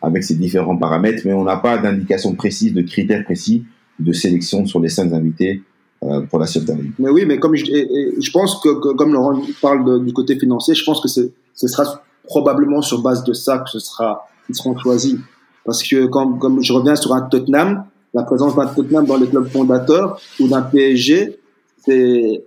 avec 0.00 0.22
ses 0.22 0.34
différents 0.34 0.76
paramètres, 0.76 1.22
mais 1.24 1.32
on 1.32 1.44
n'a 1.44 1.56
pas 1.56 1.78
d'indication 1.78 2.34
précise, 2.34 2.72
de 2.72 2.82
critères 2.82 3.24
précis 3.24 3.64
de 3.98 4.12
sélection 4.12 4.64
sur 4.66 4.80
les 4.80 4.88
cinq 4.88 5.12
invités 5.12 5.60
euh, 5.60 5.77
pour 6.00 6.38
la 6.38 6.46
League. 6.46 6.92
Mais 6.98 7.10
oui, 7.10 7.24
mais 7.26 7.38
comme 7.38 7.56
je, 7.56 7.64
je 7.64 8.30
pense 8.30 8.60
que, 8.60 8.94
comme 8.94 9.12
Laurent 9.12 9.40
parle 9.60 10.04
du 10.04 10.12
côté 10.12 10.38
financier, 10.38 10.74
je 10.74 10.84
pense 10.84 11.00
que 11.00 11.08
ce 11.08 11.68
sera 11.68 12.02
probablement 12.24 12.82
sur 12.82 13.02
base 13.02 13.24
de 13.24 13.32
ça 13.32 13.58
que 13.58 13.70
ce 13.70 13.78
sera, 13.78 14.28
ils 14.48 14.54
seront 14.54 14.76
choisis. 14.78 15.16
Parce 15.64 15.82
que 15.82 16.06
comme, 16.06 16.38
comme 16.38 16.62
je 16.62 16.72
reviens 16.72 16.96
sur 16.96 17.12
un 17.14 17.22
Tottenham, 17.22 17.84
la 18.14 18.22
présence 18.22 18.54
d'un 18.56 18.66
Tottenham 18.66 19.06
dans 19.06 19.16
le 19.16 19.26
club 19.26 19.48
fondateur 19.48 20.20
ou 20.40 20.48
d'un 20.48 20.62
PSG, 20.62 21.38
c'est 21.84 22.44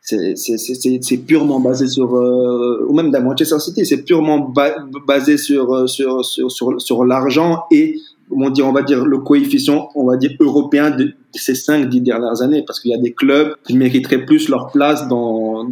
c'est 0.00 1.16
purement 1.26 1.58
basé 1.58 1.88
sur 1.88 2.14
euh, 2.16 2.86
ou 2.88 2.94
même 2.94 3.10
d'un 3.10 3.20
Manchester 3.20 3.58
City 3.58 3.84
c'est 3.84 4.02
purement 4.02 4.52
basé 5.06 5.36
sur, 5.36 5.74
euh, 5.74 5.86
sur 5.88 6.24
sur 6.24 6.50
sur, 6.50 6.80
sur 6.80 7.04
l'argent 7.04 7.64
et 7.72 7.98
on, 8.30 8.50
dire, 8.50 8.66
on 8.66 8.72
va 8.72 8.82
dire 8.82 9.04
le 9.04 9.18
coefficient 9.18 9.88
on 9.94 10.06
va 10.06 10.16
dire 10.16 10.32
européen 10.40 10.90
de 10.90 11.14
ces 11.32 11.54
cinq 11.54 11.88
dix 11.88 12.00
dernières 12.00 12.42
années 12.42 12.62
parce 12.66 12.80
qu'il 12.80 12.90
y 12.90 12.94
a 12.94 12.98
des 12.98 13.12
clubs 13.12 13.54
qui 13.64 13.76
mériteraient 13.76 14.24
plus 14.24 14.48
leur 14.48 14.70
place 14.70 15.08
dans 15.08 15.68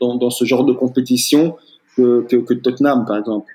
dans, 0.00 0.16
dans 0.16 0.30
ce 0.30 0.44
genre 0.44 0.64
de 0.64 0.72
compétition 0.72 1.56
que, 1.96 2.22
que, 2.28 2.36
que 2.36 2.54
Tottenham 2.54 3.04
par 3.06 3.18
exemple 3.18 3.52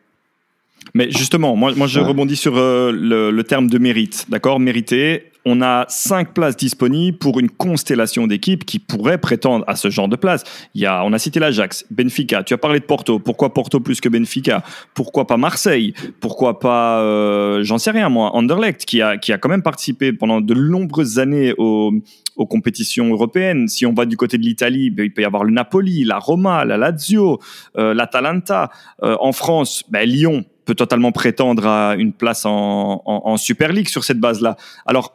mais 0.93 1.09
justement, 1.11 1.55
moi, 1.55 1.73
moi 1.75 1.87
je 1.87 1.99
rebondis 1.99 2.35
sur 2.35 2.57
euh, 2.57 2.91
le, 2.91 3.31
le, 3.31 3.43
terme 3.43 3.69
de 3.69 3.77
mérite. 3.77 4.25
D'accord? 4.29 4.59
Mérité. 4.59 5.31
On 5.49 5.61
a 5.61 5.85
cinq 5.87 6.33
places 6.33 6.57
disponibles 6.57 7.17
pour 7.17 7.39
une 7.39 7.49
constellation 7.49 8.27
d'équipes 8.27 8.65
qui 8.65 8.79
pourraient 8.79 9.17
prétendre 9.17 9.63
à 9.65 9.77
ce 9.77 9.89
genre 9.89 10.09
de 10.09 10.17
place. 10.17 10.43
Il 10.75 10.81
y 10.81 10.85
a, 10.85 11.05
on 11.05 11.13
a 11.13 11.19
cité 11.19 11.39
l'Ajax, 11.39 11.85
Benfica. 11.89 12.43
Tu 12.43 12.53
as 12.53 12.57
parlé 12.57 12.81
de 12.81 12.83
Porto. 12.83 13.17
Pourquoi 13.17 13.53
Porto 13.53 13.79
plus 13.79 14.01
que 14.01 14.09
Benfica? 14.09 14.61
Pourquoi 14.93 15.25
pas 15.25 15.37
Marseille? 15.37 15.93
Pourquoi 16.19 16.59
pas, 16.59 16.99
euh, 16.99 17.63
j'en 17.63 17.77
sais 17.77 17.91
rien 17.91 18.09
moi, 18.09 18.35
Anderlecht 18.35 18.83
qui 18.83 19.01
a, 19.01 19.15
qui 19.15 19.31
a 19.31 19.37
quand 19.37 19.47
même 19.47 19.61
participé 19.61 20.11
pendant 20.11 20.41
de 20.41 20.53
nombreuses 20.53 21.17
années 21.17 21.53
aux, 21.57 21.93
aux 22.35 22.45
compétitions 22.45 23.09
européennes. 23.09 23.69
Si 23.69 23.85
on 23.85 23.93
va 23.93 24.05
du 24.05 24.17
côté 24.17 24.37
de 24.37 24.43
l'Italie, 24.43 24.89
ben, 24.89 25.05
il 25.05 25.13
peut 25.13 25.21
y 25.21 25.25
avoir 25.25 25.45
le 25.45 25.51
Napoli, 25.51 26.03
la 26.03 26.19
Roma, 26.19 26.65
la 26.65 26.75
Lazio, 26.75 27.39
euh, 27.77 27.93
l'Atalanta. 27.93 28.69
Euh, 29.01 29.15
en 29.21 29.31
France, 29.31 29.85
ben, 29.89 30.05
Lyon 30.05 30.43
peut 30.67 30.75
totalement 30.75 31.11
prétendre 31.11 31.65
à 31.65 31.95
une 31.95 32.13
place 32.13 32.43
en, 32.45 33.37
Super 33.37 33.71
League 33.71 33.87
sur 33.87 34.03
cette 34.03 34.19
base-là. 34.19 34.57
Alors, 34.85 35.13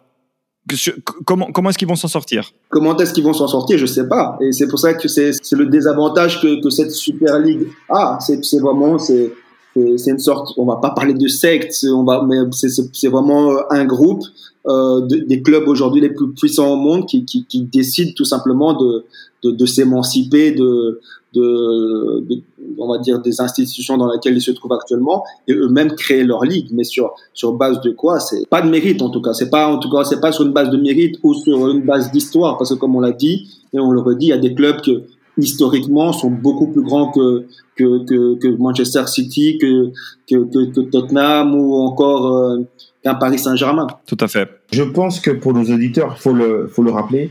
comment, 1.25 1.47
comment 1.53 1.71
est-ce 1.71 1.79
qu'ils 1.79 1.89
vont 1.89 1.97
s'en 1.97 2.09
sortir? 2.09 2.53
Comment 2.71 2.97
est-ce 2.97 3.13
qu'ils 3.13 3.25
vont 3.25 3.35
s'en 3.35 3.49
sortir? 3.49 3.79
Je 3.79 3.87
sais 3.87 4.09
pas. 4.09 4.39
Et 4.41 4.53
c'est 4.53 4.67
pour 4.67 4.79
ça 4.79 4.95
que 4.95 5.07
c'est 5.09 5.33
le 5.53 5.67
désavantage 5.67 6.41
que, 6.41 6.63
que 6.63 6.71
cette 6.71 6.93
Super 6.93 7.39
League 7.39 7.69
a. 7.89 8.19
C'est 8.21 8.61
vraiment 8.61 8.99
c'est 8.99 9.33
c'est 9.75 10.11
une 10.11 10.19
sorte. 10.19 10.53
On 10.59 10.67
va 10.67 10.77
pas 10.77 10.91
parler 10.91 11.15
de 11.15 11.29
secte. 11.29 11.87
On 11.91 12.05
va, 12.05 12.25
mais 12.27 12.37
c'est 12.53 13.09
vraiment 13.09 13.53
un 13.71 13.85
groupe 13.85 14.23
euh, 14.67 15.01
des 15.07 15.43
clubs 15.43 15.67
aujourd'hui 15.67 16.01
les 16.01 16.11
plus 16.11 16.33
puissants 16.35 16.73
au 16.73 16.77
monde 16.77 17.07
qui, 17.07 17.25
qui, 17.25 17.47
qui 17.47 17.63
décident 17.63 18.13
tout 18.15 18.25
simplement 18.25 18.75
de 18.75 19.05
de, 19.43 19.51
de 19.51 19.67
s'émanciper 19.67 20.53
de, 20.53 21.01
de, 21.35 22.43
on 22.79 22.93
va 22.93 22.99
dire, 22.99 23.21
des 23.21 23.41
institutions 23.41 23.97
dans 23.97 24.11
lesquelles 24.11 24.37
ils 24.37 24.43
se 24.43 24.51
trouvent 24.51 24.73
actuellement 24.73 25.25
et 25.49 25.55
eux-mêmes 25.55 25.93
créer 25.93 26.25
leur 26.25 26.45
ligue. 26.45 26.69
Mais 26.73 26.85
sur, 26.85 27.13
sur 27.33 27.53
base 27.55 27.81
de 27.81 27.91
quoi? 27.91 28.21
C'est 28.21 28.49
pas 28.49 28.63
de 28.63 28.69
mérite, 28.69 29.03
en 29.03 29.11
tout 29.11 29.23
cas. 29.23 29.33
C'est 29.33 29.51
pas, 29.51 29.69
en 29.69 29.79
tout 29.79 29.91
cas, 29.91 30.05
c'est 30.05 30.21
pas 30.21 30.33
sur 30.33 30.45
une 30.45 30.53
base 30.53 30.71
de 30.71 30.77
mérite 30.77 31.19
ou 31.23 31.35
sur 31.35 31.69
une 31.69 31.83
base 31.83 32.11
d'histoire. 32.13 32.59
Parce 32.59 32.71
que 32.71 32.79
comme 32.79 32.97
on 32.97 33.01
l'a 33.01 33.13
dit, 33.13 33.49
et 33.73 33.79
on 33.79 33.91
le 33.91 34.01
redit, 34.01 34.27
il 34.27 34.31
y 34.31 34.33
a 34.33 34.39
des 34.39 34.55
clubs 34.55 34.81
que, 34.83 35.03
historiquement, 35.39 36.13
sont 36.13 36.31
beaucoup 36.31 36.69
plus 36.69 36.83
grands 36.83 37.11
que, 37.11 37.47
que, 37.77 38.05
que, 38.05 38.39
que 38.39 38.49
Manchester 38.59 39.07
City, 39.07 39.59
que, 39.59 39.91
que, 40.29 40.71
que, 40.71 40.81
Tottenham 40.81 41.55
ou 41.55 41.75
encore 41.77 42.37
euh, 42.37 42.59
qu'un 43.03 43.15
Paris 43.15 43.39
Saint-Germain. 43.39 43.87
Tout 44.07 44.19
à 44.21 44.29
fait. 44.29 44.49
Je 44.71 44.83
pense 44.83 45.21
que 45.21 45.31
pour 45.31 45.55
nos 45.55 45.65
auditeurs, 45.65 46.19
faut 46.19 46.35
le, 46.35 46.69
faut 46.69 46.83
le 46.83 46.91
rappeler, 46.91 47.31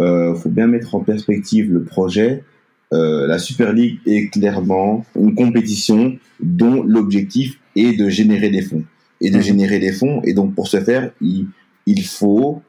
euh, 0.00 0.34
faut 0.34 0.48
bien 0.48 0.66
mettre 0.66 0.94
en 0.94 1.00
perspective 1.00 1.72
le 1.72 1.82
projet. 1.82 2.44
Euh, 2.92 3.26
la 3.26 3.38
Super 3.38 3.72
League 3.72 3.98
est 4.06 4.28
clairement 4.30 5.04
une 5.18 5.34
compétition 5.34 6.16
dont 6.40 6.82
l'objectif 6.82 7.58
est 7.74 7.98
de 7.98 8.08
générer 8.08 8.50
des 8.50 8.62
fonds. 8.62 8.84
Et 9.20 9.30
de 9.30 9.36
mhm. 9.36 9.42
générer 9.42 9.78
des 9.78 9.92
fonds. 9.92 10.22
Et 10.24 10.34
donc 10.34 10.54
pour 10.54 10.68
ce 10.68 10.80
faire 10.80 11.10
il, 11.20 11.46
il 11.86 12.04
faut 12.04 12.62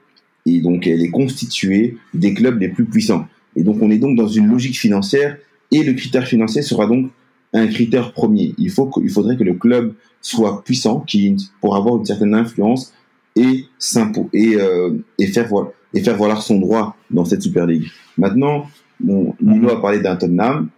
et 0.46 0.62
donc 0.62 0.88
elle 0.88 1.02
est 1.02 1.12
constituée 1.12 1.98
des 2.14 2.34
clubs 2.34 2.60
les 2.60 2.70
plus 2.70 2.86
puissants. 2.86 3.28
Et 3.56 3.64
donc 3.64 3.82
on 3.82 3.92
est 3.92 3.98
donc 3.98 4.18
dans 4.18 4.28
une 4.28 4.48
logique 4.48 4.78
financière. 4.78 5.38
Et 5.72 5.84
le 5.84 5.94
critère 5.94 6.26
financier 6.26 6.62
sera 6.62 6.88
donc 6.88 7.12
un 7.54 7.68
critère 7.68 8.14
premier. 8.14 8.54
Il 8.58 8.70
faut 8.70 8.90
il 9.04 9.10
faudrait 9.10 9.36
que 9.36 9.44
le 9.44 9.56
club 9.56 9.94
soit 10.22 10.64
puissant 10.64 11.02
qui 11.02 11.36
pour 11.62 11.76
avoir 11.76 11.98
une 11.98 12.06
certaine 12.06 12.34
influence 12.34 12.94
euh, 13.40 14.92
et 15.18 15.28
faire 15.28 15.50
et 15.94 16.02
valoir 16.02 16.42
son 16.42 16.60
droit 16.60 16.96
dans 17.10 17.26
cette 17.26 17.42
Super 17.42 17.66
League 17.66 17.88
maintenant 18.18 18.68
Bon, 19.00 19.36
Nino 19.42 19.70
a 19.70 19.82
parlé 19.82 20.00
d'un 20.00 20.16
Tottenham. 20.16 20.70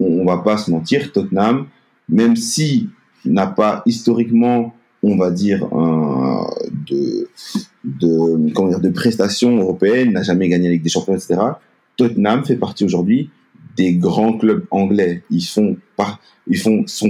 On, 0.00 0.06
on, 0.06 0.24
va 0.24 0.38
pas 0.38 0.58
se 0.58 0.70
mentir, 0.70 1.12
Tottenham, 1.12 1.66
même 2.08 2.36
si 2.36 2.88
n'a 3.24 3.46
pas 3.46 3.82
historiquement, 3.86 4.74
on 5.02 5.16
va 5.16 5.30
dire, 5.30 5.66
de, 6.90 7.28
de, 7.84 8.52
comment 8.52 8.72
prestations 8.92 9.56
européennes, 9.56 10.12
n'a 10.12 10.22
jamais 10.22 10.48
gagné 10.48 10.68
avec 10.68 10.82
des 10.82 10.88
champions, 10.88 11.14
etc. 11.14 11.36
Tottenham 11.96 12.44
fait 12.44 12.56
partie 12.56 12.84
aujourd'hui 12.84 13.30
des 13.76 13.94
grands 13.94 14.36
clubs 14.36 14.64
anglais. 14.70 15.22
Ils 15.30 15.42
sont 15.42 15.76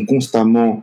constamment 0.07 0.83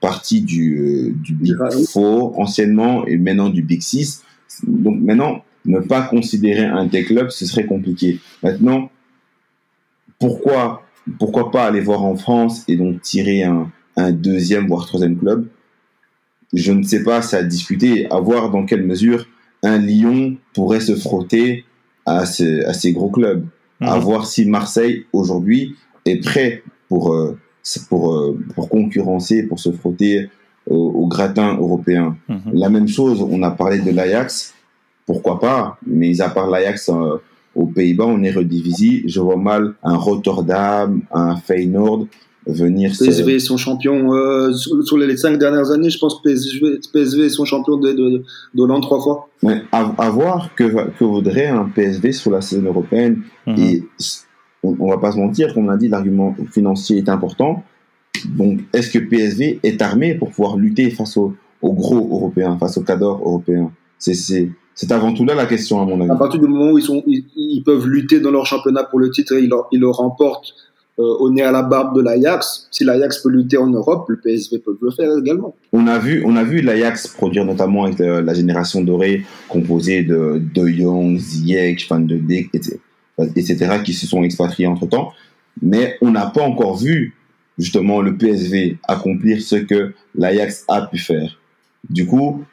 partie 0.00 0.42
du, 0.42 1.14
du 1.22 1.34
Big 1.34 1.56
Four, 1.90 2.38
anciennement, 2.38 3.06
et 3.06 3.16
maintenant 3.16 3.50
du 3.50 3.62
Big 3.62 3.82
Six. 3.82 4.22
Donc 4.66 5.00
maintenant, 5.00 5.44
ne 5.64 5.80
pas 5.80 6.02
considérer 6.02 6.64
un 6.64 6.88
tel 6.88 7.04
club, 7.04 7.30
ce 7.30 7.46
serait 7.46 7.66
compliqué. 7.66 8.18
Maintenant, 8.42 8.90
pourquoi, 10.18 10.82
pourquoi 11.18 11.50
pas 11.50 11.66
aller 11.66 11.80
voir 11.80 12.04
en 12.04 12.16
France 12.16 12.64
et 12.68 12.76
donc 12.76 13.02
tirer 13.02 13.44
un, 13.44 13.70
un 13.96 14.12
deuxième 14.12 14.66
voire 14.66 14.86
troisième 14.86 15.18
club? 15.18 15.48
Je 16.52 16.72
ne 16.72 16.82
sais 16.82 17.02
pas, 17.02 17.22
c'est 17.22 17.36
à 17.36 17.42
discuter, 17.42 18.10
à 18.10 18.18
voir 18.18 18.50
dans 18.50 18.64
quelle 18.64 18.84
mesure 18.84 19.26
un 19.62 19.78
Lyon 19.78 20.36
pourrait 20.54 20.80
se 20.80 20.96
frotter 20.96 21.64
à, 22.06 22.26
ce, 22.26 22.66
à 22.66 22.72
ces 22.72 22.92
gros 22.92 23.10
clubs, 23.10 23.46
à 23.80 23.96
mhm. 23.96 24.02
voir 24.02 24.26
si 24.26 24.46
Marseille 24.46 25.06
aujourd'hui 25.12 25.76
est 26.06 26.22
prêt 26.24 26.62
pour, 26.88 27.14
euh, 27.14 27.38
pour, 27.88 28.14
euh, 28.14 28.38
pour 28.54 28.68
concurrencer, 28.68 29.42
pour 29.44 29.58
se 29.58 29.70
frotter 29.70 30.28
au, 30.66 31.06
gratin 31.06 31.56
européen. 31.56 32.16
Mhm. 32.28 32.52
La 32.52 32.68
même 32.68 32.86
chose, 32.86 33.26
on 33.28 33.42
a 33.42 33.50
parlé 33.50 33.80
de 33.80 33.90
l'Ajax 33.90 34.54
pourquoi 35.10 35.40
pas? 35.40 35.76
Mais 35.84 36.20
à 36.20 36.28
part 36.28 36.48
l'Ajax 36.48 36.88
euh, 36.88 37.16
aux 37.56 37.66
Pays-Bas, 37.66 38.04
on 38.06 38.22
est 38.22 38.30
redivisé. 38.30 39.02
Je 39.06 39.20
vois 39.20 39.36
mal 39.36 39.74
un 39.82 39.96
Rotterdam, 39.96 41.02
un 41.12 41.34
Feyenoord 41.34 42.06
venir. 42.46 42.92
PSV 42.96 43.40
sont 43.40 43.56
champions 43.56 44.14
euh, 44.14 44.52
sur, 44.52 44.96
les 44.96 45.16
cinq 45.16 45.36
dernières 45.36 45.72
années. 45.72 45.90
Je 45.90 45.98
pense 45.98 46.14
que 46.14 46.30
PSV, 46.30 46.78
PSV 46.92 47.28
sont 47.28 47.44
champions 47.44 47.76
de, 47.76 47.90
de, 47.90 48.22
de 48.54 48.80
trois 48.80 49.00
fois. 49.00 49.28
Mais 49.42 49.62
à, 49.72 50.10
voir 50.10 50.54
que, 50.54 50.90
que 50.96 51.04
vaudrait 51.04 51.48
un 51.48 51.64
PSV 51.64 52.12
sur 52.12 52.30
la 52.30 52.40
scène 52.40 52.68
européenne. 52.68 53.22
Mhm. 53.48 53.58
Et 53.58 53.82
on, 54.62 54.76
on, 54.78 54.90
va 54.90 54.98
pas 54.98 55.12
se 55.12 55.18
mentir, 55.18 55.54
comme 55.54 55.66
on 55.66 55.70
a 55.70 55.76
dit, 55.76 55.88
l'argument 55.88 56.34
financier 56.50 56.98
est 56.98 57.08
important. 57.08 57.62
Donc, 58.28 58.60
est-ce 58.72 58.90
que 58.90 58.98
PSV 58.98 59.60
est 59.62 59.80
armé 59.82 60.14
pour 60.14 60.30
pouvoir 60.30 60.56
lutter 60.56 60.90
face 60.90 61.16
aux, 61.16 61.34
aux 61.62 61.72
gros 61.72 61.96
européens, 61.96 62.56
face 62.58 62.76
aux 62.78 62.82
cadors 62.82 63.20
européens 63.20 63.70
C'est 63.98 64.14
c'est 64.72 64.92
avant 64.92 65.12
tout 65.12 65.26
là 65.26 65.34
la 65.34 65.44
question, 65.44 65.82
à 65.82 65.84
mon 65.84 66.00
avis. 66.00 66.10
À 66.10 66.14
partir 66.14 66.40
du 66.40 66.46
moment 66.46 66.72
où 66.72 66.78
ils, 66.78 66.84
sont, 66.84 67.02
ils, 67.06 67.62
peuvent 67.62 67.86
lutter 67.86 68.18
dans 68.18 68.30
leur 68.30 68.46
championnat 68.46 68.84
pour 68.84 68.98
le 68.98 69.10
titre 69.10 69.34
et 69.34 69.42
ils, 69.42 69.50
ils 69.72 69.80
le 69.80 69.90
remportent 69.90 70.54
euh, 70.98 71.16
au 71.18 71.30
nez 71.30 71.42
à 71.42 71.52
la 71.52 71.62
barbe 71.62 71.96
de 71.96 72.02
l'Ajax, 72.02 72.68
si 72.70 72.84
l'Ajax 72.84 73.22
peut 73.22 73.30
lutter 73.30 73.56
en 73.56 73.68
Europe, 73.68 74.06
le 74.08 74.16
PSV 74.16 74.58
peut 74.58 74.76
le 74.80 74.90
faire 74.90 75.16
également. 75.18 75.54
On 75.72 75.86
a 75.86 75.98
vu, 75.98 76.22
on 76.26 76.36
a 76.36 76.44
vu 76.44 76.60
l'Ajax 76.60 77.08
produire 77.08 77.44
notamment 77.44 77.84
avec 77.84 78.00
euh, 78.00 78.20
la, 78.22 78.34
génération 78.34 78.82
dorée 78.82 79.24
composée 79.48 80.02
de 80.02 80.42
De 80.54 80.66
Jong, 80.66 81.16
Ziyech, 81.18 81.86
Van 81.88 82.00
de 82.00 82.16
Beek, 82.16 82.50
etc., 82.54 82.78
etc., 83.36 83.80
qui 83.84 83.92
se 83.92 84.06
sont 84.06 84.22
expatriés 84.22 84.66
entre 84.66 84.86
temps. 84.86 85.12
Mais 85.62 85.96
on 86.00 86.10
n'a 86.10 86.26
pas 86.26 86.42
encore 86.42 86.76
vu 86.76 87.14
justement 87.58 88.00
le 88.00 88.16
PSV 88.16 88.78
accomplir 88.88 89.40
ce 89.42 89.56
que 89.56 89.94
l'Ajax 90.14 90.64
a 90.68 90.82
pu 90.82 90.98
faire. 90.98 91.38
Du 91.88 92.06
coup, 92.06 92.44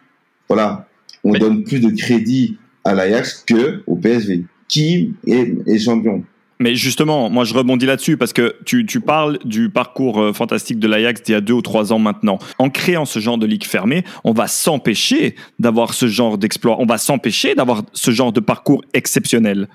voilà, 0.47 0.87
on 1.23 1.33
donne 1.33 1.63
plus 1.63 1.79
de 1.79 1.89
crédit 1.89 2.57
à 2.83 2.93
l'Ajax 2.93 3.43
que 3.45 3.83
au 3.87 3.95
PSV, 3.95 4.45
qui 4.67 5.13
est, 5.25 5.79
champion. 5.79 6.23
Mais 6.59 6.75
justement, 6.75 7.29
moi 7.29 7.43
je 7.43 7.53
rebondis 7.53 7.85
là-dessus 7.85 8.17
parce 8.17 8.33
que 8.33 8.55
tu, 8.65 8.85
parles 8.99 9.37
du 9.45 9.69
parcours 9.69 10.19
euh, 10.19 10.33
fantastique 10.33 10.79
de 10.79 10.87
l'Ajax 10.87 11.21
d'il 11.21 11.33
y 11.33 11.35
a 11.35 11.41
deux 11.41 11.53
ou 11.53 11.61
trois 11.61 11.93
ans 11.93 11.99
maintenant. 11.99 12.39
En 12.57 12.69
créant 12.69 13.05
ce 13.05 13.19
genre 13.19 13.37
de 13.37 13.45
ligue 13.45 13.65
fermée, 13.65 14.03
on 14.23 14.31
va 14.31 14.47
s'empêcher 14.47 15.35
d'avoir 15.59 15.93
ce 15.93 16.07
genre 16.07 16.37
d'exploit, 16.37 16.77
on 16.79 16.85
va 16.85 16.97
s'empêcher 16.97 17.53
d'avoir 17.53 17.83
ce 17.93 18.11
genre 18.11 18.33
de 18.33 18.39
parcours 18.39 18.83
exceptionnel. 18.93 19.67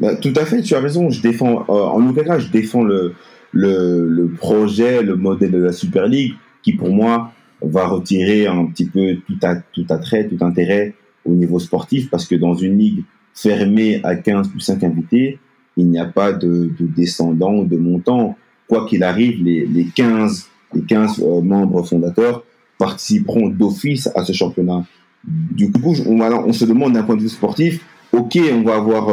Bah, 0.00 0.16
tout 0.16 0.32
à 0.36 0.46
fait, 0.46 0.62
tu 0.62 0.74
as 0.74 0.80
raison. 0.80 1.10
Je 1.10 1.20
défends, 1.20 1.64
euh, 1.68 1.72
en 1.72 2.06
tout 2.06 2.14
cas, 2.14 2.38
je 2.38 2.48
défends 2.48 2.82
le, 2.82 3.14
le, 3.52 4.08
le 4.08 4.28
projet, 4.28 5.02
le 5.02 5.14
modèle 5.14 5.52
de 5.52 5.62
la 5.62 5.72
Super 5.72 6.06
League 6.06 6.34
qui 6.62 6.72
pour 6.74 6.90
moi 6.90 7.32
va 7.62 7.86
retirer 7.86 8.46
un 8.46 8.66
petit 8.66 8.86
peu 8.86 9.16
tout, 9.26 9.38
à, 9.42 9.56
tout 9.56 9.86
attrait, 9.90 10.26
tout 10.26 10.42
intérêt 10.44 10.94
au 11.24 11.32
niveau 11.32 11.58
sportif, 11.58 12.10
parce 12.10 12.26
que 12.26 12.34
dans 12.34 12.54
une 12.54 12.78
ligue 12.78 13.04
fermée 13.34 14.00
à 14.02 14.16
15 14.16 14.48
plus 14.48 14.60
5 14.60 14.82
invités, 14.84 15.38
il 15.76 15.86
n'y 15.86 15.98
a 15.98 16.06
pas 16.06 16.32
de, 16.32 16.70
de 16.78 16.86
descendants 16.86 17.54
ou 17.56 17.64
de 17.64 17.76
montants. 17.76 18.36
Quoi 18.68 18.86
qu'il 18.86 19.02
arrive, 19.02 19.42
les, 19.44 19.66
les 19.66 19.84
15, 19.84 20.48
les 20.74 20.82
15 20.82 21.22
euh, 21.22 21.40
membres 21.42 21.82
fondateurs 21.82 22.44
participeront 22.78 23.48
d'office 23.48 24.08
à 24.14 24.24
ce 24.24 24.32
championnat. 24.32 24.84
Du 25.24 25.70
coup, 25.70 25.94
on, 26.06 26.20
on 26.20 26.52
se 26.52 26.64
demande 26.64 26.94
d'un 26.94 27.02
point 27.02 27.16
de 27.16 27.22
vue 27.22 27.28
sportif, 27.28 27.84
ok, 28.12 28.38
on 28.54 28.62
va 28.62 28.76
avoir 28.76 29.10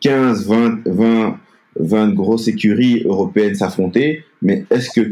15, 0.00 0.46
20, 0.46 0.78
20, 0.86 1.38
20 1.78 2.14
grosses 2.14 2.48
écuries 2.48 3.02
européennes 3.04 3.54
s'affronter, 3.54 4.24
mais 4.42 4.64
est-ce 4.70 4.90
que 4.90 5.10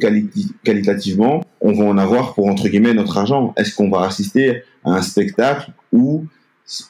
qualitativement, 0.65 1.45
on 1.61 1.73
va 1.73 1.85
en 1.85 1.99
avoir 1.99 2.35
pour, 2.35 2.47
entre 2.47 2.69
guillemets, 2.69 2.95
notre 2.95 3.19
argent? 3.19 3.55
Est-ce 3.57 3.75
qu'on 3.75 3.91
va 3.91 4.03
assister 4.03 4.63
à 4.85 4.93
un 4.93 5.03
spectacle 5.03 5.73
où 5.93 6.25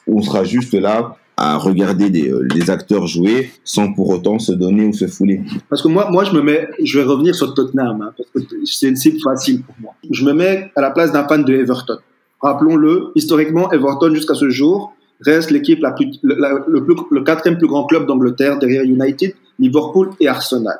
on 0.07 0.21
sera 0.21 0.43
juste 0.43 0.73
là 0.73 1.17
à 1.39 1.57
regarder 1.57 2.09
des, 2.09 2.29
euh, 2.31 2.47
acteurs 2.69 3.05
jouer 3.05 3.51
sans 3.63 3.93
pour 3.93 4.09
autant 4.09 4.39
se 4.39 4.51
donner 4.51 4.85
ou 4.85 4.93
se 4.93 5.07
fouler? 5.07 5.41
Parce 5.69 5.81
que 5.81 5.87
moi, 5.87 6.09
moi, 6.11 6.23
je 6.23 6.31
me 6.31 6.41
mets, 6.41 6.67
je 6.83 6.99
vais 6.99 7.05
revenir 7.05 7.35
sur 7.35 7.53
Tottenham, 7.53 8.01
hein, 8.01 8.13
parce 8.17 8.45
que 8.45 8.55
c'est 8.65 8.89
une 8.89 8.95
cible 8.95 9.19
facile 9.23 9.61
pour 9.61 9.75
moi. 9.79 9.93
Je 10.09 10.25
me 10.25 10.33
mets 10.33 10.71
à 10.75 10.81
la 10.81 10.91
place 10.91 11.11
d'un 11.11 11.27
fan 11.27 11.43
de 11.43 11.53
Everton. 11.53 11.97
Rappelons-le, 12.41 13.11
historiquement, 13.15 13.71
Everton 13.71 14.13
jusqu'à 14.13 14.35
ce 14.35 14.49
jour 14.49 14.95
reste 15.21 15.51
l'équipe 15.51 15.81
la 15.81 15.91
plus, 15.91 16.19
le, 16.23 16.85
le 17.11 17.21
quatrième 17.21 17.57
plus 17.57 17.67
grand 17.67 17.85
club 17.85 18.05
d'Angleterre 18.05 18.59
derrière 18.59 18.83
United, 18.83 19.33
Liverpool 19.59 20.11
et 20.19 20.27
Arsenal. 20.27 20.77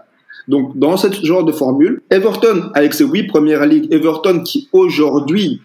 Donc, 0.47 0.78
dans 0.78 0.95
ce 0.95 1.08
genre 1.26 1.43
de 1.43 1.52
formule, 1.52 2.02
Everton, 2.10 2.69
avec 2.73 2.93
ses 2.93 3.04
huit 3.04 3.28
premières 3.28 3.65
ligues, 3.65 3.91
Everton 3.91 4.43
qui 4.43 4.69
aujourd'hui 4.71 5.62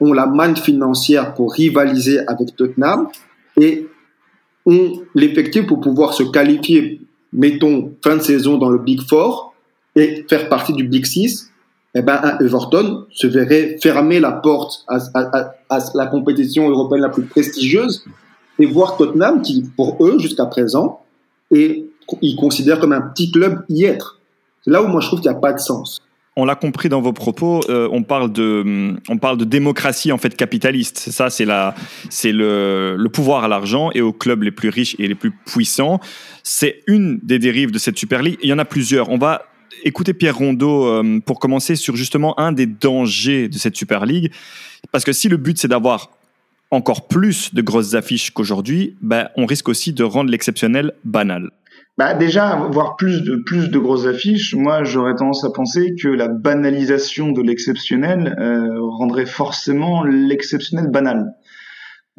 ont 0.00 0.12
la 0.12 0.26
manne 0.26 0.56
financière 0.56 1.34
pour 1.34 1.52
rivaliser 1.52 2.18
avec 2.26 2.56
Tottenham 2.56 3.08
et 3.60 3.86
ont 4.66 5.02
l'effectif 5.14 5.66
pour 5.66 5.80
pouvoir 5.80 6.14
se 6.14 6.24
qualifier, 6.24 7.00
mettons, 7.32 7.92
fin 8.02 8.16
de 8.16 8.22
saison 8.22 8.58
dans 8.58 8.70
le 8.70 8.78
Big 8.78 9.00
Four 9.02 9.54
et 9.94 10.24
faire 10.28 10.48
partie 10.48 10.72
du 10.72 10.84
Big 10.84 11.04
Six, 11.06 11.50
eh 11.94 12.02
ben, 12.02 12.36
Everton 12.40 13.06
se 13.10 13.26
verrait 13.26 13.76
fermer 13.80 14.20
la 14.20 14.32
porte 14.32 14.84
à, 14.88 14.98
la 15.94 16.06
compétition 16.06 16.68
européenne 16.68 17.02
la 17.02 17.08
plus 17.08 17.24
prestigieuse 17.24 18.04
et 18.58 18.66
voir 18.66 18.96
Tottenham, 18.96 19.42
qui, 19.42 19.64
pour 19.76 20.04
eux, 20.04 20.18
jusqu'à 20.18 20.46
présent, 20.46 21.02
et 21.50 21.86
ils 22.20 22.36
considèrent 22.36 22.80
comme 22.80 22.92
un 22.92 23.00
petit 23.00 23.30
club 23.30 23.64
y 23.68 23.84
être. 23.84 24.20
C'est 24.64 24.70
là 24.70 24.82
où 24.82 24.86
moi 24.86 25.00
je 25.00 25.06
trouve 25.06 25.20
qu'il 25.20 25.30
n'y 25.30 25.36
a 25.36 25.40
pas 25.40 25.52
de 25.52 25.58
sens 25.58 26.04
on 26.36 26.44
l'a 26.44 26.56
compris 26.56 26.88
dans 26.88 27.00
vos 27.00 27.12
propos, 27.12 27.60
euh, 27.68 27.88
on 27.92 28.02
parle 28.02 28.32
de, 28.32 28.94
on 29.08 29.18
parle 29.18 29.38
de 29.38 29.44
démocratie 29.44 30.10
en 30.10 30.18
fait 30.18 30.34
capitaliste. 30.34 30.98
Ça, 30.98 31.30
c'est 31.30 31.46
c'est 32.10 32.32
le, 32.32 32.96
le 32.98 33.08
pouvoir 33.08 33.44
à 33.44 33.48
l'argent 33.48 33.90
et 33.94 34.00
aux 34.00 34.12
clubs 34.12 34.42
les 34.42 34.50
plus 34.50 34.68
riches 34.68 34.96
et 34.98 35.06
les 35.06 35.14
plus 35.14 35.30
puissants. 35.30 36.00
C'est 36.42 36.82
une 36.86 37.20
des 37.22 37.38
dérives 37.38 37.70
de 37.70 37.78
cette 37.78 37.98
Super 37.98 38.22
League. 38.22 38.38
Il 38.42 38.48
y 38.48 38.52
en 38.52 38.58
a 38.58 38.64
plusieurs. 38.64 39.10
On 39.10 39.18
va 39.18 39.42
écouter 39.84 40.14
Pierre 40.14 40.36
Rondeau 40.36 40.86
euh, 40.86 41.20
pour 41.24 41.38
commencer 41.38 41.76
sur 41.76 41.94
justement 41.96 42.38
un 42.40 42.52
des 42.52 42.66
dangers 42.66 43.48
de 43.48 43.54
cette 43.54 43.76
Super 43.76 44.06
League, 44.06 44.32
parce 44.90 45.04
que 45.04 45.12
si 45.12 45.28
le 45.28 45.36
but 45.36 45.58
c'est 45.58 45.68
d'avoir 45.68 46.10
encore 46.70 47.06
plus 47.06 47.54
de 47.54 47.62
grosses 47.62 47.94
affiches 47.94 48.32
qu'aujourd'hui, 48.32 48.96
ben, 49.00 49.28
on 49.36 49.46
risque 49.46 49.68
aussi 49.68 49.92
de 49.92 50.02
rendre 50.02 50.30
l'exceptionnel 50.30 50.92
banal. 51.04 51.50
Bah 51.96 52.14
déjà, 52.14 52.56
voir 52.72 52.96
plus 52.96 53.22
de 53.22 53.36
plus 53.36 53.70
de 53.70 53.78
grosses 53.78 54.06
affiches, 54.06 54.54
moi 54.54 54.82
j'aurais 54.82 55.14
tendance 55.14 55.44
à 55.44 55.50
penser 55.50 55.94
que 56.00 56.08
la 56.08 56.26
banalisation 56.26 57.30
de 57.30 57.40
l'exceptionnel 57.40 58.34
euh, 58.40 58.80
rendrait 58.80 59.26
forcément 59.26 60.02
l'exceptionnel 60.02 60.88
banal. 60.90 61.34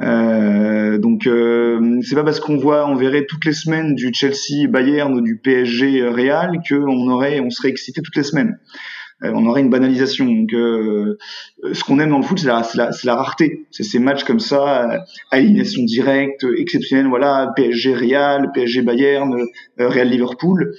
Euh, 0.01 0.97
donc 0.97 1.25
euh, 1.25 1.99
c'est 2.01 2.15
pas 2.15 2.23
parce 2.23 2.41
qu'on 2.41 2.57
voit, 2.57 2.85
on 2.87 2.95
verrait 2.95 3.25
toutes 3.25 3.45
les 3.45 3.53
semaines 3.53 3.95
du 3.95 4.13
Chelsea 4.13 4.67
Bayern 4.67 5.13
ou 5.13 5.21
du 5.21 5.37
PSG 5.37 6.07
Real 6.07 6.59
que 6.67 6.75
on 6.75 7.09
aurait, 7.09 7.39
on 7.39 7.49
serait 7.49 7.69
excité 7.69 8.01
toutes 8.01 8.15
les 8.17 8.23
semaines. 8.23 8.57
Euh, 9.23 9.31
on 9.33 9.45
aurait 9.45 9.61
une 9.61 9.69
banalisation. 9.69 10.25
Donc, 10.25 10.53
euh, 10.53 11.17
ce 11.71 11.83
qu'on 11.83 11.99
aime 11.99 12.09
dans 12.09 12.17
le 12.17 12.23
foot, 12.23 12.39
c'est 12.39 12.47
la, 12.47 12.67
la, 12.75 12.89
la, 13.03 13.15
rareté. 13.15 13.65
C'est 13.71 13.83
ces 13.83 13.99
matchs 13.99 14.25
comme 14.25 14.41
ça, 14.41 14.91
euh, 14.91 14.97
à 15.31 15.39
élimination 15.39 15.83
directe, 15.83 16.45
exceptionnelle. 16.57 17.07
Voilà, 17.07 17.53
PSG 17.55 17.93
Real, 17.93 18.51
PSG 18.53 18.81
Bayern, 18.81 19.33
Real 19.77 20.09
Liverpool 20.09 20.75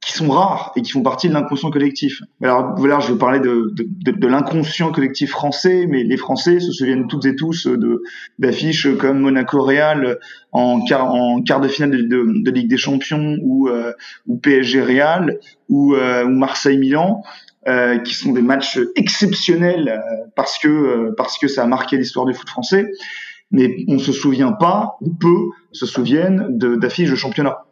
qui 0.00 0.12
sont 0.12 0.28
rares 0.28 0.72
et 0.76 0.82
qui 0.82 0.92
font 0.92 1.02
partie 1.02 1.28
de 1.28 1.34
l'inconscient 1.34 1.70
collectif. 1.70 2.20
Alors 2.42 2.74
voilà, 2.76 3.00
je 3.00 3.12
vais 3.12 3.18
parler 3.18 3.40
de, 3.40 4.26
l'inconscient 4.26 4.92
collectif 4.92 5.30
français, 5.30 5.86
mais 5.88 6.04
les 6.04 6.16
Français 6.16 6.60
se 6.60 6.72
souviennent 6.72 7.06
toutes 7.06 7.26
et 7.26 7.36
tous 7.36 7.68
d'affiches 8.38 8.96
comme 8.96 9.20
Monaco 9.20 9.62
Real 9.62 10.18
en 10.52 10.82
quart, 10.84 11.60
de 11.60 11.68
finale 11.68 12.08
de, 12.08 12.50
Ligue 12.50 12.68
des 12.68 12.76
Champions 12.76 13.36
ou, 13.42 13.68
ou 14.26 14.36
PSG 14.36 14.82
Real 14.82 15.38
ou, 15.68 15.94
ou 15.94 16.28
Marseille 16.28 16.78
Milan. 16.78 17.22
Euh, 17.68 17.98
qui 17.98 18.14
sont 18.14 18.32
des 18.32 18.40
matchs 18.40 18.78
exceptionnels 18.96 19.90
euh, 19.90 20.24
parce 20.34 20.58
que 20.58 20.66
euh, 20.66 21.14
parce 21.14 21.36
que 21.36 21.46
ça 21.46 21.62
a 21.62 21.66
marqué 21.66 21.98
l'histoire 21.98 22.24
du 22.24 22.32
foot 22.32 22.48
français. 22.48 22.90
Mais 23.50 23.84
on 23.86 23.98
se 23.98 24.12
souvient 24.12 24.52
pas, 24.52 24.96
ou 25.02 25.12
peu 25.12 25.36
se 25.70 25.84
souviennent 25.84 26.56
d'affiches 26.56 27.10
de, 27.10 27.16
championnat. 27.16 27.66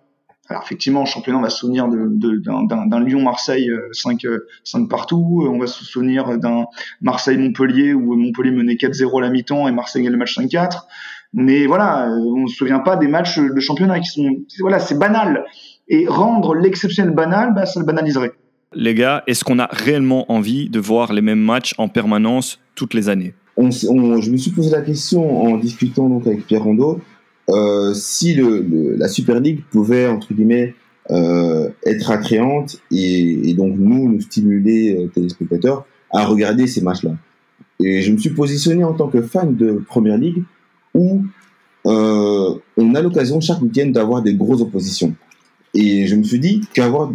Alors 0.51 0.63
effectivement, 0.65 1.01
le 1.01 1.07
championnat, 1.07 1.39
on 1.39 1.43
va 1.43 1.51
se 1.51 1.59
souvenir 1.59 1.89
d'un 1.89 3.01
Lyon-Marseille 3.05 3.71
5, 3.93 4.23
5 4.65 4.89
partout. 4.89 5.47
On 5.47 5.59
va 5.59 5.67
se 5.67 5.85
souvenir 5.85 6.39
d'un 6.39 6.67
Marseille-Montpellier 7.03 7.93
où 7.93 8.15
Montpellier 8.15 8.53
menait 8.53 8.75
4-0 8.75 9.19
à 9.19 9.21
la 9.23 9.31
mi-temps 9.31 9.69
et 9.69 9.73
Marseille 9.73 10.03
gagne 10.03 10.13
le 10.13 10.19
match 10.19 10.39
5-4. 10.39 10.87
Mais 11.35 11.67
voilà, 11.67 12.09
on 12.09 12.45
ne 12.45 12.47
se 12.47 12.57
souvient 12.57 12.79
pas 12.79 12.97
des 12.97 13.09
matchs 13.09 13.39
de 13.39 13.61
championnat 13.61 14.01
qui 14.01 14.09
sont... 14.09 14.37
Voilà, 14.61 14.79
c'est 14.79 14.99
banal. 14.99 15.45
Et 15.89 16.07
rendre 16.07 16.55
l'exceptionnel 16.55 17.15
banal, 17.15 17.53
bah, 17.55 17.67
ça 17.67 17.81
le 17.81 17.87
banaliserait. 17.87 18.33
Les 18.73 18.95
gars, 18.95 19.25
est-ce 19.27 19.45
qu'on 19.45 19.59
a 19.59 19.69
réellement 19.71 20.31
envie 20.33 20.71
de 20.71 20.81
voir 20.81 21.13
les 21.13 21.23
mêmes 21.23 21.41
matchs 21.41 21.75
en 21.77 21.89
permanence 21.89 22.59
toutes 22.75 22.95
les 22.95 23.11
années? 23.11 23.35
Je 23.59 24.31
me 24.31 24.37
suis 24.37 24.53
posé 24.53 24.71
la 24.71 24.83
question 24.83 25.43
en 25.43 25.59
discutant 25.59 26.09
donc 26.09 26.27
avec 26.27 26.47
Pierre 26.47 26.63
Rondeau, 26.63 27.01
euh, 27.49 27.95
si 27.95 28.35
le, 28.35 28.97
la 28.97 29.09
Super 29.09 29.41
League 29.41 29.63
pouvait, 29.71 30.07
entre 30.07 30.35
guillemets, 30.35 30.75
euh, 31.11 31.71
être 31.87 32.11
attrayante 32.11 32.79
et, 32.91 33.55
donc 33.55 33.77
nous, 33.79 34.11
nous 34.11 34.21
stimuler, 34.21 34.97
euh, 34.99 35.07
téléspectateurs, 35.09 35.87
à 36.11 36.27
regarder 36.27 36.67
ces 36.67 36.83
matchs-là. 36.83 37.13
Et 37.81 38.03
je 38.03 38.13
me 38.13 38.19
suis 38.19 38.31
positionné 38.31 38.85
en 38.85 38.93
tant 38.93 39.09
que 39.09 39.23
fan 39.23 39.55
de 39.55 39.83
Première 39.87 40.19
Ligue 40.19 40.43
où 40.95 41.25
on 41.85 42.95
a 42.95 43.01
l'occasion 43.01 43.41
chaque 43.41 43.63
week-end 43.63 43.87
d'avoir 43.87 44.21
des 44.21 44.35
grosses 44.35 44.61
oppositions. 44.61 45.15
Et 45.73 46.07
je 46.07 46.17
me 46.17 46.23
suis 46.23 46.39
dit 46.39 46.61
qu'avoir 46.75 47.11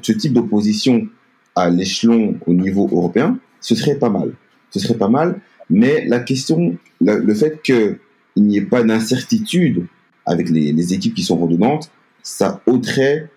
ce 0.00 0.12
type 0.12 0.32
d'opposition 0.32 1.06
à 1.54 1.68
l'échelon 1.68 2.36
au 2.46 2.54
niveau 2.54 2.88
européen, 2.90 3.38
ce 3.60 3.74
serait 3.74 3.96
pas 3.96 4.08
mal. 4.08 4.32
Ce 4.70 4.78
serait 4.78 4.96
pas 4.96 5.08
mal. 5.08 5.40
Mais 5.68 6.06
la 6.06 6.20
question, 6.20 6.78
le 7.02 7.34
fait 7.34 7.60
qu'il 8.36 8.44
n'y 8.44 8.58
ait 8.58 8.62
pas 8.62 8.82
d'incertitude 8.82 9.86
avec 10.26 10.50
les, 10.50 10.92
équipes 10.92 11.14
qui 11.14 11.22
sont 11.22 11.38
redondantes, 11.38 11.90
ça 12.22 12.60
ôterait 12.66 13.30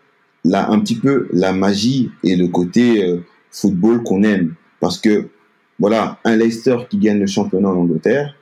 là 0.44 0.70
un 0.70 0.80
petit 0.80 0.96
peu 0.96 1.30
la 1.32 1.54
magie 1.54 2.12
et 2.24 2.36
le 2.36 2.48
côté 2.48 3.04
euh, 3.04 3.20
football 3.52 4.04
qu'on 4.04 4.24
aime. 4.24 4.56
Parce 4.80 5.00
que, 5.00 5.30
voilà, 5.80 6.20
un 6.26 6.36
Leicester 6.36 6.78
qui 6.90 6.98
gagne 6.98 7.20
le 7.20 7.28
championnat 7.28 7.70
en 7.70 7.76
Angleterre, 7.76 8.36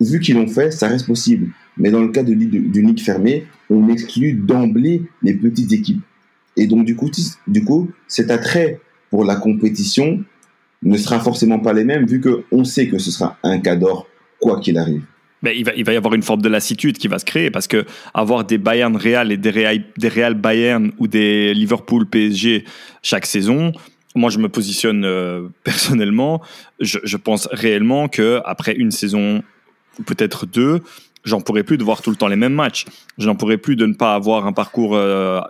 vu 0.00 0.20
qu'ils 0.20 0.36
l'ont 0.36 0.46
fait, 0.46 0.70
ça 0.70 0.88
reste 0.88 1.06
possible. 1.06 1.48
Mais 1.76 1.90
dans 1.90 2.00
le 2.00 2.08
cas 2.08 2.22
d'une 2.22 2.86
ligue 2.86 3.00
fermée, 3.00 3.46
on 3.68 3.88
exclut 3.88 4.32
d'emblée 4.32 5.02
les 5.22 5.34
petites 5.34 5.72
équipes. 5.72 6.02
Et 6.56 6.66
donc, 6.66 6.84
du 6.84 6.96
coup, 6.96 7.10
du 7.46 7.64
coup, 7.64 7.90
cet 8.06 8.30
attrait 8.30 8.80
pour 9.10 9.24
la 9.24 9.36
compétition 9.36 10.22
ne 10.82 10.96
sera 10.96 11.20
forcément 11.20 11.58
pas 11.58 11.72
les 11.72 11.84
mêmes, 11.84 12.06
vu 12.06 12.20
qu'on 12.20 12.64
sait 12.64 12.88
que 12.88 12.98
ce 12.98 13.10
sera 13.10 13.36
un 13.42 13.58
cas 13.58 13.76
d'or, 13.76 14.06
quoi 14.40 14.60
qu'il 14.60 14.78
arrive. 14.78 15.02
Mais 15.42 15.56
il 15.56 15.64
va, 15.64 15.92
y 15.92 15.96
avoir 15.96 16.14
une 16.14 16.22
forme 16.22 16.42
de 16.42 16.48
lassitude 16.48 16.98
qui 16.98 17.08
va 17.08 17.18
se 17.18 17.24
créer 17.24 17.50
parce 17.50 17.66
que 17.66 17.86
avoir 18.12 18.44
des 18.44 18.58
Bayern 18.58 18.94
Real 18.96 19.32
et 19.32 19.36
des 19.36 19.50
Real, 19.50 19.82
des 19.96 20.08
Real 20.08 20.34
Bayern 20.34 20.92
ou 20.98 21.08
des 21.08 21.54
Liverpool 21.54 22.06
PSG 22.06 22.64
chaque 23.02 23.24
saison, 23.24 23.72
moi 24.14 24.30
je 24.30 24.38
me 24.38 24.48
positionne 24.48 25.04
euh, 25.04 25.48
personnellement, 25.64 26.42
je, 26.78 26.98
je, 27.04 27.16
pense 27.16 27.48
réellement 27.52 28.08
que 28.08 28.40
après 28.44 28.74
une 28.74 28.90
saison 28.90 29.42
peut-être 30.06 30.46
deux, 30.46 30.80
j'en 31.24 31.40
pourrais 31.40 31.62
plus 31.62 31.78
de 31.78 31.84
voir 31.84 32.02
tout 32.02 32.10
le 32.10 32.16
temps 32.16 32.28
les 32.28 32.36
mêmes 32.36 32.54
matchs. 32.54 32.86
J'en 33.18 33.34
pourrais 33.34 33.58
plus 33.58 33.76
de 33.76 33.86
ne 33.86 33.94
pas 33.94 34.14
avoir 34.14 34.46
un 34.46 34.52
parcours 34.52 34.94
euh, 34.94 35.40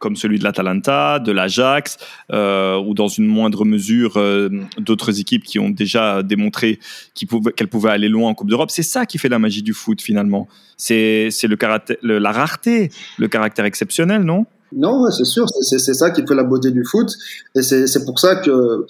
comme 0.00 0.16
celui 0.16 0.38
de 0.38 0.44
l'Atalanta, 0.44 1.20
de 1.20 1.30
l'Ajax, 1.30 1.98
euh, 2.32 2.76
ou 2.78 2.94
dans 2.94 3.06
une 3.06 3.26
moindre 3.26 3.64
mesure 3.64 4.16
euh, 4.16 4.48
d'autres 4.78 5.20
équipes 5.20 5.44
qui 5.44 5.60
ont 5.60 5.70
déjà 5.70 6.24
démontré 6.24 6.80
qu'elles 7.14 7.68
pouvaient, 7.68 7.90
aller 7.90 8.08
loin 8.08 8.30
en 8.30 8.34
Coupe 8.34 8.48
d'Europe. 8.48 8.70
C'est 8.70 8.82
ça 8.82 9.06
qui 9.06 9.18
fait 9.18 9.28
la 9.28 9.38
magie 9.38 9.62
du 9.62 9.74
foot 9.74 10.00
finalement. 10.00 10.48
C'est 10.76 11.28
le 11.42 11.56
caractère, 11.56 11.98
la 12.02 12.32
rareté, 12.32 12.90
le 13.18 13.28
caractère 13.28 13.66
exceptionnel, 13.66 14.22
non? 14.22 14.46
Non, 14.72 15.10
c'est 15.10 15.24
sûr, 15.24 15.46
c'est 15.62 15.94
ça 15.94 16.10
qui 16.10 16.24
fait 16.26 16.34
la 16.34 16.44
beauté 16.44 16.70
du 16.70 16.84
foot, 16.84 17.10
et 17.56 17.62
c'est 17.62 18.04
pour 18.04 18.20
ça 18.20 18.36
que 18.36 18.86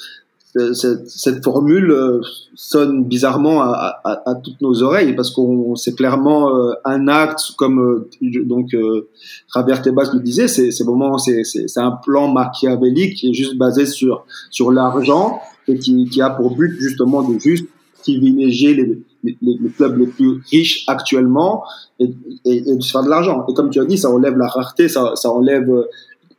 cette, 0.73 1.09
cette, 1.09 1.45
formule 1.45 1.91
euh, 1.91 2.21
sonne 2.55 3.05
bizarrement 3.05 3.63
à, 3.63 4.01
à, 4.05 4.31
à, 4.31 4.35
toutes 4.35 4.61
nos 4.61 4.83
oreilles 4.83 5.15
parce 5.15 5.31
qu'on 5.31 5.77
c'est 5.77 5.95
clairement 5.95 6.55
euh, 6.57 6.73
un 6.85 7.07
acte 7.09 7.53
comme 7.57 7.79
euh, 7.79 8.09
donc 8.45 8.75
euh, 8.75 9.09
Javier 9.55 9.81
Tebas 9.83 10.11
le 10.13 10.21
disait 10.21 10.49
c'est 10.49 10.73
c'est 10.73 10.85
vraiment 10.85 11.19
c'est 11.19 11.45
c'est 11.45 11.81
un 11.81 11.93
plan 11.93 12.33
machiavélique 12.33 13.15
qui 13.17 13.31
est 13.31 13.35
juste 13.35 13.57
basé 13.57 13.87
sur 13.87 14.25
sur 14.51 14.73
l'argent 14.73 15.41
et 15.69 15.79
qui, 15.79 16.07
qui 16.07 16.21
a 16.21 16.31
pour 16.31 16.57
but 16.57 16.77
justement 16.81 17.23
de 17.23 17.39
juste 17.39 17.67
privilégier 18.01 18.75
les, 18.75 19.03
les, 19.23 19.37
les, 19.43 19.71
clubs 19.77 19.97
les 19.99 20.07
plus 20.07 20.41
riches 20.51 20.85
actuellement 20.89 21.63
et, 22.01 22.11
et, 22.47 22.57
et 22.57 22.77
de 22.77 22.83
faire 22.83 23.05
de 23.05 23.11
l'argent. 23.11 23.45
Et 23.47 23.55
comme 23.55 23.71
tu 23.71 23.79
as 23.79 23.85
dit 23.85 23.99
ça 23.99 24.11
enlève 24.11 24.37
la 24.37 24.49
rareté 24.49 24.89
ça 24.89 25.13
ça 25.15 25.31
enlève 25.31 25.71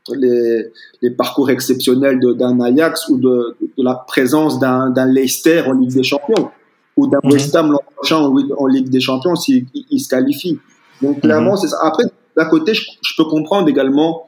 les, 0.10 0.72
les 1.02 1.12
parcours 1.12 1.50
exceptionnels 1.50 2.20
d'un 2.38 2.60
Ajax 2.60 3.10
ou 3.10 3.18
de, 3.18 3.56
de, 3.78 3.84
la 3.84 3.96
présence 3.96 4.60
d'un 4.60 5.06
Leicester 5.06 5.64
en 5.68 5.74
Ligue 5.74 5.94
des 5.94 6.04
Champions 6.04 6.50
ou 6.98 7.08
d'un 7.08 7.20
mhm. 7.24 7.32
West 7.32 7.56
Ham 7.56 7.72
l'an 7.72 7.82
prochain 7.96 8.18
en, 8.18 8.68
Ligue 8.68 8.90
des 8.90 9.00
Champions 9.00 9.36
s'il 9.36 9.66
il 9.74 10.00
se 10.00 10.10
qualifie. 10.10 10.60
Donc 11.02 11.18
mhm. 11.18 11.22
clairement, 11.22 11.56
c'est 11.56 11.68
ça. 11.68 11.78
Après, 11.84 12.04
d'un 12.36 12.46
côté, 12.46 12.74
je, 12.74 12.84
je, 13.02 13.14
peux 13.16 13.30
comprendre 13.30 13.68
également 13.70 14.26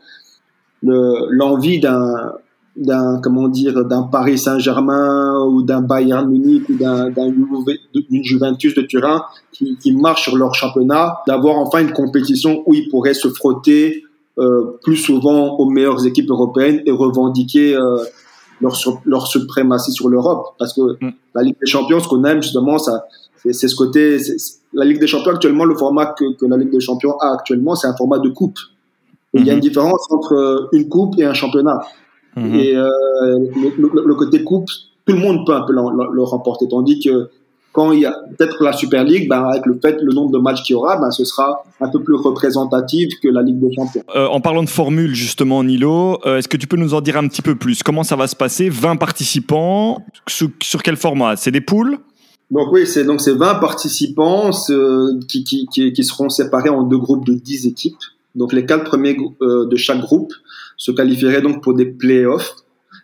l'envie 0.81 1.79
d'un 1.79 2.33
d'un 2.75 3.21
comment 3.21 3.47
dire 3.47 3.85
d'un 3.85 4.03
Paris 4.03 4.39
Saint-Germain 4.39 5.45
ou 5.45 5.61
d'un 5.61 5.81
Bayern 5.81 6.27
Munich 6.27 6.67
ou 6.69 6.73
d'un 6.73 7.09
d'une 7.11 8.23
Juventus 8.23 8.73
de 8.73 8.81
Turin 8.81 9.23
qui, 9.51 9.77
qui 9.77 9.95
marche 9.95 10.23
sur 10.23 10.35
leur 10.35 10.55
championnat 10.55 11.19
d'avoir 11.27 11.57
enfin 11.57 11.81
une 11.81 11.93
compétition 11.93 12.63
où 12.65 12.73
ils 12.73 12.89
pourraient 12.89 13.13
se 13.13 13.27
frotter 13.29 14.03
plus 14.81 14.97
souvent 14.97 15.55
aux 15.57 15.69
meilleures 15.69 16.05
équipes 16.05 16.29
européennes 16.29 16.81
et 16.85 16.91
revendiquer 16.91 17.75
euh, 17.75 17.97
leur, 18.61 18.75
leur 19.05 19.27
suprématie 19.27 19.91
sur 19.91 20.09
l'Europe. 20.09 20.55
Parce 20.57 20.73
que 20.73 20.81
mm. 20.81 21.13
la 21.35 21.43
Ligue 21.43 21.55
des 21.59 21.67
Champions, 21.67 21.99
ce 21.99 22.07
qu'on 22.07 22.23
aime 22.23 22.41
justement, 22.41 22.77
ça, 22.77 23.05
c'est 23.35 23.67
ce 23.67 23.75
côté. 23.75 24.17
La 24.73 24.85
Ligue 24.85 24.99
des 24.99 25.07
Champions 25.07 25.31
actuellement, 25.31 25.65
le 25.65 25.75
format 25.75 26.07
que, 26.07 26.35
que 26.35 26.45
la 26.45 26.57
Ligue 26.57 26.71
des 26.71 26.79
Champions 26.79 27.17
a 27.19 27.33
actuellement, 27.33 27.75
c'est 27.75 27.87
un 27.87 27.95
format 27.95 28.19
de 28.19 28.29
coupe. 28.29 28.57
Il 29.35 29.45
y 29.45 29.49
a 29.49 29.53
une 29.53 29.59
mm-hmm. 29.59 29.61
différence 29.61 30.11
entre 30.11 30.69
une 30.73 30.89
coupe 30.89 31.15
et 31.17 31.25
un 31.25 31.33
championnat. 31.33 31.79
Mm-hmm. 32.37 32.55
Et 32.55 32.75
euh, 32.75 32.87
le, 33.77 34.05
le, 34.05 34.15
côté 34.15 34.43
coupe, 34.43 34.69
tout 35.05 35.13
le 35.13 35.19
monde 35.19 35.45
peut 35.45 35.53
un 35.53 35.61
peu 35.61 35.73
le, 35.73 35.81
le 36.13 36.23
remporter, 36.23 36.67
tandis 36.67 36.99
que 36.99 37.29
quand 37.73 37.91
il 37.91 38.01
y 38.01 38.05
a 38.05 38.15
peut-être 38.37 38.63
la 38.63 38.71
Super 38.71 39.03
League, 39.03 39.27
ben, 39.27 39.43
avec 39.43 39.65
le 39.65 39.77
fait, 39.81 39.97
le 40.01 40.13
nombre 40.13 40.31
de 40.31 40.37
matchs 40.37 40.63
qu'il 40.63 40.75
y 40.75 40.77
aura, 40.77 40.95
ben, 40.97 41.11
ce 41.11 41.25
sera 41.25 41.65
un 41.81 41.89
peu 41.89 42.01
plus 42.01 42.15
représentatif 42.15 43.09
que 43.21 43.27
la 43.27 43.41
Ligue 43.41 43.59
des 43.59 43.75
Champions. 43.75 44.03
Euh, 44.15 44.27
en 44.27 44.39
parlant 44.39 44.63
de 44.63 44.69
formule, 44.69 45.13
justement, 45.13 45.63
Nilo, 45.63 46.19
euh, 46.25 46.37
est-ce 46.37 46.47
que 46.47 46.57
tu 46.57 46.67
peux 46.67 46.77
nous 46.77 46.93
en 46.93 47.01
dire 47.01 47.17
un 47.17 47.27
petit 47.27 47.41
peu 47.41 47.55
plus? 47.55 47.83
Comment 47.83 48.03
ça 48.03 48.15
va 48.15 48.27
se 48.27 48.35
passer? 48.35 48.69
20 48.69 48.95
participants 48.95 50.05
sur, 50.27 50.47
sur 50.61 50.81
quel 50.81 50.95
format? 50.95 51.35
C'est 51.35 51.51
des 51.51 51.61
poules? 51.61 51.97
Donc 52.51 52.71
oui, 52.71 52.85
c'est 52.85 53.03
donc 53.03 53.19
c'est 53.19 53.33
20 53.33 53.55
participants 53.55 54.51
qui, 55.27 55.43
qui, 55.43 55.65
qui, 55.65 55.91
qui, 55.91 56.03
seront 56.03 56.29
séparés 56.29 56.69
en 56.69 56.83
deux 56.83 56.99
groupes 56.99 57.25
de 57.25 57.33
10 57.33 57.65
équipes. 57.65 57.95
Donc 58.35 58.53
les 58.53 58.65
quatre 58.65 58.83
premiers 58.83 59.17
euh, 59.41 59.65
de 59.65 59.75
chaque 59.75 59.99
groupe 59.99 60.33
se 60.77 60.91
qualifieraient 60.91 61.41
donc 61.41 61.61
pour 61.63 61.73
des 61.73 61.85
playoffs, 61.85 62.55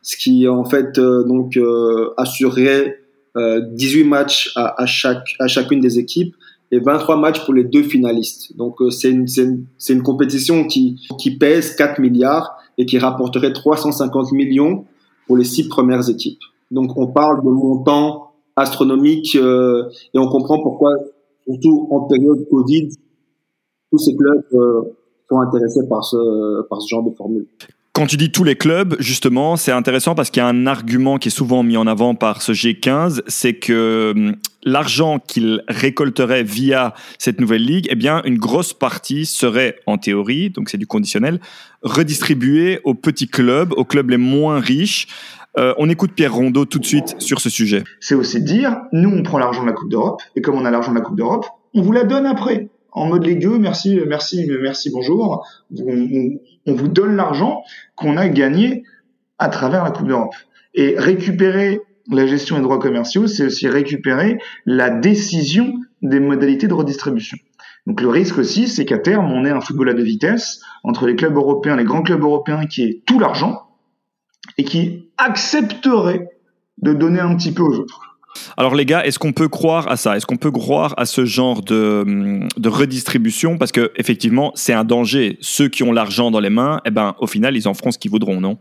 ce 0.01 0.17
qui 0.17 0.47
en 0.47 0.65
fait 0.65 0.97
euh, 0.97 1.23
donc 1.23 1.55
euh, 1.57 2.09
assurerait 2.17 3.01
18 3.35 4.01
euh, 4.01 4.05
matchs 4.05 4.51
à, 4.55 4.81
à, 4.81 4.85
chaque, 4.85 5.35
à 5.39 5.47
chacune 5.47 5.79
des 5.79 5.99
équipes 5.99 6.35
et 6.71 6.79
23 6.79 7.17
matchs 7.17 7.43
pour 7.45 7.53
les 7.53 7.63
deux 7.63 7.83
finalistes. 7.83 8.55
Donc 8.57 8.81
euh, 8.81 8.89
c'est 8.89 9.09
une, 9.09 9.25
une, 9.37 9.65
une, 9.89 10.03
compétition 10.03 10.65
qui, 10.65 11.07
qui 11.17 11.37
pèse 11.37 11.75
4 11.75 11.99
milliards 11.99 12.57
et 12.77 12.85
qui 12.85 12.97
rapporterait 12.97 13.53
350 13.53 14.31
millions 14.31 14.85
pour 15.27 15.37
les 15.37 15.43
six 15.43 15.67
premières 15.67 16.09
équipes. 16.09 16.39
Donc 16.71 16.97
on 16.97 17.07
parle 17.07 17.43
de 17.43 17.49
montants 17.49 18.31
astronomiques 18.55 19.35
euh, 19.35 19.89
et 20.13 20.19
on 20.19 20.27
comprend 20.27 20.61
pourquoi, 20.61 20.91
surtout 21.47 21.87
en 21.91 22.01
période 22.01 22.47
Covid, 22.49 22.89
tous 23.91 23.97
ces 23.97 24.15
clubs 24.15 24.43
euh, 24.53 24.81
sont 25.29 25.39
intéressés 25.39 25.87
par 25.87 26.03
ce, 26.03 26.61
par 26.67 26.81
ce 26.81 26.87
genre 26.87 27.03
de 27.03 27.15
formule. 27.15 27.47
Quand 27.93 28.05
tu 28.05 28.17
dis 28.17 28.31
tous 28.31 28.43
les 28.43 28.55
clubs, 28.55 28.95
justement, 28.99 29.57
c'est 29.57 29.71
intéressant 29.71 30.15
parce 30.15 30.29
qu'il 30.29 30.41
y 30.41 30.45
a 30.45 30.47
un 30.47 30.67
argument 30.67 31.17
qui 31.17 31.29
est 31.29 31.31
souvent 31.31 31.63
mis 31.63 31.75
en 31.75 31.87
avant 31.87 32.15
par 32.15 32.41
ce 32.41 32.51
G15, 32.51 33.21
c'est 33.27 33.55
que 33.55 34.13
hum, 34.15 34.35
l'argent 34.63 35.19
qu'il 35.19 35.63
récolterait 35.67 36.43
via 36.43 36.93
cette 37.17 37.41
nouvelle 37.41 37.63
ligue, 37.63 37.87
eh 37.89 37.95
bien, 37.95 38.21
une 38.25 38.37
grosse 38.37 38.73
partie 38.73 39.25
serait, 39.25 39.79
en 39.85 39.97
théorie, 39.97 40.49
donc 40.49 40.69
c'est 40.69 40.77
du 40.77 40.87
conditionnel, 40.87 41.39
redistribuée 41.81 42.79
aux 42.83 42.93
petits 42.93 43.27
clubs, 43.27 43.73
aux 43.73 43.85
clubs 43.85 44.09
les 44.09 44.17
moins 44.17 44.59
riches. 44.59 45.07
Euh, 45.57 45.73
on 45.77 45.89
écoute 45.89 46.11
Pierre 46.13 46.33
Rondeau 46.33 46.65
tout 46.65 46.79
de 46.79 46.85
suite 46.85 47.15
sur 47.19 47.41
ce 47.41 47.49
sujet. 47.49 47.83
C'est 47.99 48.15
aussi 48.15 48.41
dire, 48.41 48.77
nous, 48.93 49.09
on 49.09 49.23
prend 49.23 49.39
l'argent 49.39 49.63
de 49.63 49.67
la 49.67 49.73
Coupe 49.73 49.89
d'Europe, 49.89 50.21
et 50.35 50.41
comme 50.41 50.55
on 50.55 50.65
a 50.65 50.71
l'argent 50.71 50.91
de 50.91 50.97
la 50.97 51.03
Coupe 51.03 51.17
d'Europe, 51.17 51.47
on 51.73 51.81
vous 51.81 51.91
la 51.91 52.03
donne 52.03 52.25
après 52.25 52.69
en 52.91 53.07
mode 53.07 53.25
légueux, 53.25 53.57
merci, 53.57 53.99
merci, 54.07 54.49
merci, 54.61 54.89
bonjour. 54.91 55.45
On, 55.77 56.39
on 56.65 56.73
vous 56.73 56.87
donne 56.87 57.15
l'argent 57.15 57.63
qu'on 57.95 58.17
a 58.17 58.27
gagné 58.27 58.83
à 59.37 59.49
travers 59.49 59.83
la 59.83 59.91
Coupe 59.91 60.07
d'Europe. 60.07 60.35
Et 60.73 60.95
récupérer 60.97 61.81
la 62.11 62.25
gestion 62.25 62.57
des 62.57 62.63
droits 62.63 62.79
commerciaux, 62.79 63.27
c'est 63.27 63.45
aussi 63.45 63.67
récupérer 63.67 64.39
la 64.65 64.89
décision 64.89 65.73
des 66.01 66.19
modalités 66.19 66.67
de 66.67 66.73
redistribution. 66.73 67.37
Donc 67.85 68.01
le 68.01 68.09
risque 68.09 68.37
aussi, 68.37 68.67
c'est 68.67 68.85
qu'à 68.85 68.99
terme, 68.99 69.31
on 69.31 69.45
ait 69.45 69.51
un 69.51 69.61
football 69.61 69.89
à 69.89 69.93
deux 69.93 70.03
vitesses 70.03 70.61
entre 70.83 71.07
les 71.07 71.15
clubs 71.15 71.35
européens, 71.35 71.75
les 71.75 71.83
grands 71.83 72.01
clubs 72.01 72.21
européens 72.21 72.65
qui 72.65 72.83
aient 72.83 73.01
tout 73.05 73.19
l'argent 73.19 73.67
et 74.57 74.63
qui 74.63 75.09
accepteraient 75.17 76.29
de 76.77 76.93
donner 76.93 77.19
un 77.19 77.35
petit 77.35 77.51
peu 77.51 77.63
aux 77.63 77.79
autres. 77.79 78.08
Alors 78.57 78.75
les 78.75 78.85
gars, 78.85 79.05
est-ce 79.05 79.19
qu'on 79.19 79.33
peut 79.33 79.47
croire 79.47 79.89
à 79.89 79.97
ça? 79.97 80.17
Est-ce 80.17 80.25
qu'on 80.25 80.37
peut 80.37 80.51
croire 80.51 80.93
à 80.97 81.05
ce 81.05 81.25
genre 81.25 81.61
de, 81.61 82.39
de 82.57 82.69
redistribution? 82.69 83.57
Parce 83.57 83.71
que 83.71 83.91
effectivement, 83.95 84.51
c'est 84.55 84.73
un 84.73 84.83
danger. 84.83 85.37
Ceux 85.41 85.69
qui 85.69 85.83
ont 85.83 85.91
l'argent 85.91 86.31
dans 86.31 86.39
les 86.39 86.49
mains, 86.49 86.81
eh 86.85 86.91
ben, 86.91 87.15
au 87.19 87.27
final, 87.27 87.55
ils 87.57 87.67
en 87.67 87.73
feront 87.73 87.91
ce 87.91 87.97
qu'ils 87.97 88.11
voudront, 88.11 88.39
non? 88.39 88.57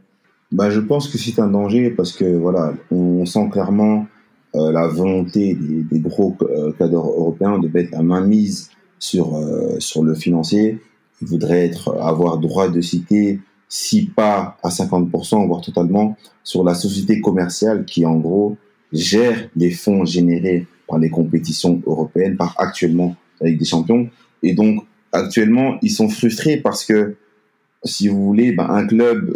Bah, 0.51 0.71
je 0.71 0.81
pense 0.81 1.09
que 1.09 1.19
c'est 1.19 1.39
un 1.41 1.49
danger 1.49 1.91
parce 1.91 2.13
que 2.13 2.25
voilà, 2.37 2.73
on 2.91 3.27
sent 3.27 3.51
clairement 3.53 4.07
euh, 4.55 4.73
la 4.73 4.87
volonté 4.87 5.55
des, 5.55 5.83
des 5.83 6.01
gros 6.01 6.35
euh, 6.41 6.73
cadres 6.73 7.07
européens 7.07 7.59
de 7.59 7.69
mettre 7.69 7.91
la 7.93 8.03
main 8.03 8.23
mise 8.23 8.71
sur 8.99 9.37
euh, 9.37 9.79
sur 9.79 10.03
le 10.03 10.15
financier. 10.15 10.81
Ils 11.21 11.29
voudraient 11.29 11.67
être 11.67 11.95
avoir 12.01 12.39
droit 12.39 12.69
de 12.69 12.81
citer, 12.81 13.41
si 13.69 14.07
pas 14.07 14.57
à 14.63 14.71
50%, 14.71 15.47
voire 15.47 15.61
totalement, 15.61 16.17
sur 16.45 16.65
la 16.65 16.75
société 16.75 17.21
commerciale 17.21 17.85
qui 17.85 18.07
en 18.07 18.17
gros 18.17 18.57
gère 18.93 19.49
les 19.57 19.71
fonds 19.71 20.05
générés 20.05 20.67
par 20.87 20.99
les 20.99 21.11
compétitions 21.11 21.83
européennes, 21.87 22.37
par 22.37 22.55
actuellement 22.59 23.17
Ligue 23.41 23.59
des 23.59 23.65
Champions. 23.65 24.09
Et 24.43 24.55
donc, 24.55 24.85
actuellement, 25.13 25.79
ils 25.83 25.91
sont 25.91 26.09
frustrés 26.09 26.59
parce 26.59 26.85
que, 26.85 27.17
si 27.85 28.09
vous 28.09 28.25
voulez, 28.25 28.53
ben, 28.53 28.69
un 28.69 28.87
club, 28.87 29.35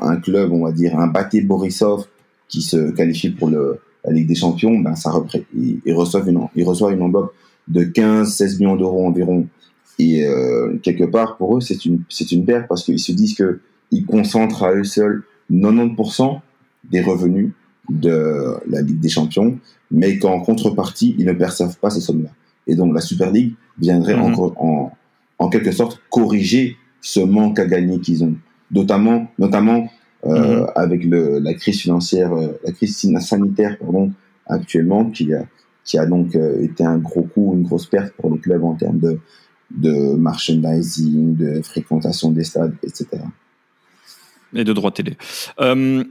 un, 0.00 0.16
club, 0.16 0.52
on 0.52 0.64
va 0.64 0.72
dire, 0.72 0.98
un 0.98 1.08
Baté 1.08 1.42
Borisov 1.42 2.06
qui 2.48 2.62
se 2.62 2.90
qualifie 2.92 3.30
pour 3.30 3.50
le, 3.50 3.78
la 4.04 4.12
Ligue 4.12 4.28
des 4.28 4.34
Champions, 4.34 4.78
ben, 4.78 4.94
ça 4.94 5.12
il, 5.54 5.80
il, 5.84 5.94
reçoit 5.94 6.22
une, 6.26 6.40
il 6.56 6.64
reçoit 6.64 6.92
une 6.92 7.02
enveloppe 7.02 7.34
de 7.68 7.84
15-16 7.84 8.58
millions 8.58 8.76
d'euros 8.76 9.06
environ. 9.06 9.46
Et 9.98 10.24
euh, 10.24 10.78
quelque 10.82 11.04
part, 11.04 11.36
pour 11.36 11.56
eux, 11.56 11.60
c'est 11.60 11.84
une, 11.84 12.02
c'est 12.08 12.32
une 12.32 12.44
perte 12.44 12.66
parce 12.68 12.84
qu'ils 12.84 12.98
se 12.98 13.12
disent 13.12 13.34
que 13.34 13.60
ils 13.90 14.06
concentrent 14.06 14.64
à 14.64 14.72
eux 14.72 14.84
seuls 14.84 15.22
90% 15.50 16.40
des 16.90 17.02
revenus 17.02 17.52
de 18.00 18.54
la 18.68 18.82
Ligue 18.82 19.00
des 19.00 19.08
Champions, 19.08 19.58
mais 19.90 20.18
qu'en 20.18 20.40
contrepartie, 20.40 21.14
ils 21.18 21.26
ne 21.26 21.32
perçoivent 21.32 21.76
pas 21.78 21.90
ces 21.90 22.00
sommes-là. 22.00 22.30
Et 22.66 22.74
donc 22.74 22.94
la 22.94 23.00
Super 23.00 23.30
League 23.30 23.54
viendrait 23.78 24.16
mhm. 24.16 24.34
en, 24.56 24.92
en, 25.38 25.48
quelque 25.48 25.72
sorte 25.72 26.00
corriger 26.10 26.76
ce 27.00 27.20
manque 27.20 27.58
à 27.58 27.66
gagner 27.66 28.00
qu'ils 28.00 28.22
ont, 28.24 28.34
notamment, 28.70 29.26
notamment 29.38 29.88
euh, 30.24 30.60
mhm. 30.60 30.66
avec 30.76 31.04
le, 31.04 31.38
la 31.38 31.54
crise 31.54 31.80
financière, 31.80 32.32
euh, 32.32 32.58
la 32.64 32.72
crise 32.72 32.96
sanitaire 32.96 33.76
pardon, 33.78 34.12
actuellement, 34.46 35.10
qui 35.10 35.34
a, 35.34 35.44
qui 35.84 35.98
a 35.98 36.06
donc 36.06 36.36
euh, 36.36 36.62
été 36.62 36.84
un 36.84 36.98
gros 36.98 37.22
coup, 37.22 37.54
une 37.54 37.64
grosse 37.64 37.86
perte 37.86 38.14
pour 38.14 38.30
les 38.30 38.38
clubs 38.38 38.62
en 38.64 38.74
termes 38.74 38.98
de, 38.98 39.18
de 39.70 40.14
merchandising, 40.14 41.36
de 41.36 41.62
fréquentation 41.62 42.30
des 42.30 42.44
stades, 42.44 42.74
etc. 42.82 43.06
Et 44.54 44.64
de 44.64 44.72
droits 44.72 44.92
télé. 44.92 45.16
Euh, 45.60 46.04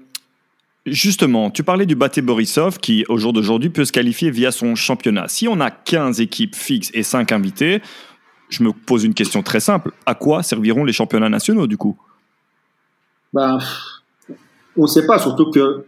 Justement, 0.86 1.52
tu 1.52 1.63
parlais 1.63 1.86
du 1.86 1.96
Baté 1.96 2.22
Borisov 2.22 2.80
qui, 2.80 3.06
au 3.08 3.17
jour 3.17 3.34
d'aujourd'hui, 3.34 3.70
peut 3.70 3.86
se 3.86 3.91
qualifier 3.91 4.32
via 4.32 4.52
son 4.52 4.74
championnat. 4.74 5.28
Si 5.28 5.48
on 5.48 5.60
a 5.60 5.70
15 5.70 6.22
équipes 6.22 6.56
fixes 6.56 6.89
et 6.96 7.04
5 7.04 7.32
invités, 7.32 7.82
je 8.50 8.63
me 8.63 8.72
pose 8.72 9.04
une 9.04 9.13
question 9.13 9.44
très 9.44 9.60
simple. 9.60 9.91
À 10.08 10.15
quoi 10.15 10.41
serviront 10.41 10.84
les 10.84 10.94
championnats 10.94 11.30
nationaux, 11.30 11.67
du 11.67 11.78
coup? 11.78 11.98
Ben, 13.32 13.60
On 14.76 14.84
ne 14.84 14.88
sait 14.88 15.06
pas, 15.06 15.20
surtout 15.20 15.52
que 15.52 15.86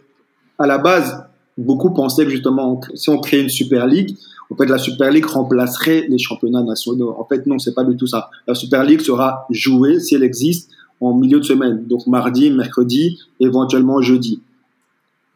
à 0.59 0.67
la 0.67 0.77
base, 0.77 1.25
beaucoup 1.57 1.91
pensaient 1.91 2.25
que 2.25 2.31
justement, 2.31 2.79
si 2.93 3.09
on 3.09 3.19
crée 3.19 3.41
une 3.41 3.49
Super 3.49 3.87
League, 3.87 4.15
en 4.51 4.55
fait, 4.55 4.67
la 4.67 4.77
Super 4.77 5.09
League 5.09 5.25
remplacerait 5.25 6.05
les 6.07 6.19
championnats 6.19 6.61
nationaux. 6.61 7.15
En 7.17 7.25
fait, 7.25 7.47
non, 7.47 7.57
c'est 7.57 7.73
pas 7.73 7.83
du 7.83 7.97
tout 7.97 8.05
ça. 8.05 8.29
La 8.47 8.53
Super 8.53 8.83
League 8.83 9.01
sera 9.01 9.47
jouée, 9.49 9.99
si 9.99 10.13
elle 10.13 10.23
existe, 10.23 10.69
en 11.01 11.15
milieu 11.15 11.39
de 11.39 11.45
semaine. 11.45 11.85
Donc 11.87 12.05
mardi, 12.05 12.51
mercredi, 12.51 13.19
éventuellement 13.39 14.01
jeudi. 14.01 14.41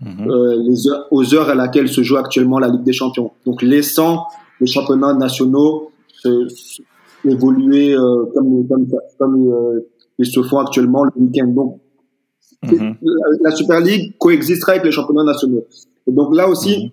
Mhm. 0.02 0.30
euh, 0.30 0.64
les 0.64 0.88
heures, 0.88 1.08
aux 1.12 1.34
heures 1.34 1.50
à 1.50 1.56
laquelles 1.56 1.90
se 1.90 2.02
joue 2.04 2.18
actuellement 2.18 2.60
la 2.60 2.70
Ligue 2.70 2.84
des 2.84 2.94
Champions. 2.94 3.32
Donc 3.46 3.62
laissant 3.62 4.26
les 4.60 4.68
championnats 4.68 5.14
nationaux 5.14 5.92
se, 6.14 6.82
évoluer 7.26 7.94
euh, 7.94 8.26
comme, 8.34 8.68
comme, 8.68 8.88
comme 9.18 9.52
euh, 9.52 9.88
ils 10.18 10.26
se 10.26 10.42
font 10.42 10.60
actuellement 10.60 11.04
le 11.04 11.12
week-end. 11.16 11.48
Donc 11.48 11.80
mhm. 12.64 12.96
la, 13.42 13.52
Super 13.52 13.82
League 13.82 14.16
coexistera 14.18 14.74
avec 14.74 14.86
les 14.86 14.92
championnats 14.92 15.24
nationaux. 15.24 15.66
Et 16.08 16.12
donc 16.12 16.36
là 16.36 16.48
aussi, 16.48 16.86
mhm. 16.86 16.90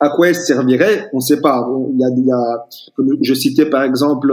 à 0.00 0.10
quoi 0.10 0.28
elle 0.28 0.36
servirait 0.36 1.08
On 1.12 1.18
ne 1.18 1.22
sait 1.22 1.40
pas. 1.40 1.68
Il 1.92 2.00
y 2.00 2.04
a, 2.04 2.08
il 2.16 2.26
y 2.26 2.32
a, 2.32 2.66
je 3.22 3.34
citais 3.34 3.66
par 3.66 3.82
exemple 3.82 4.32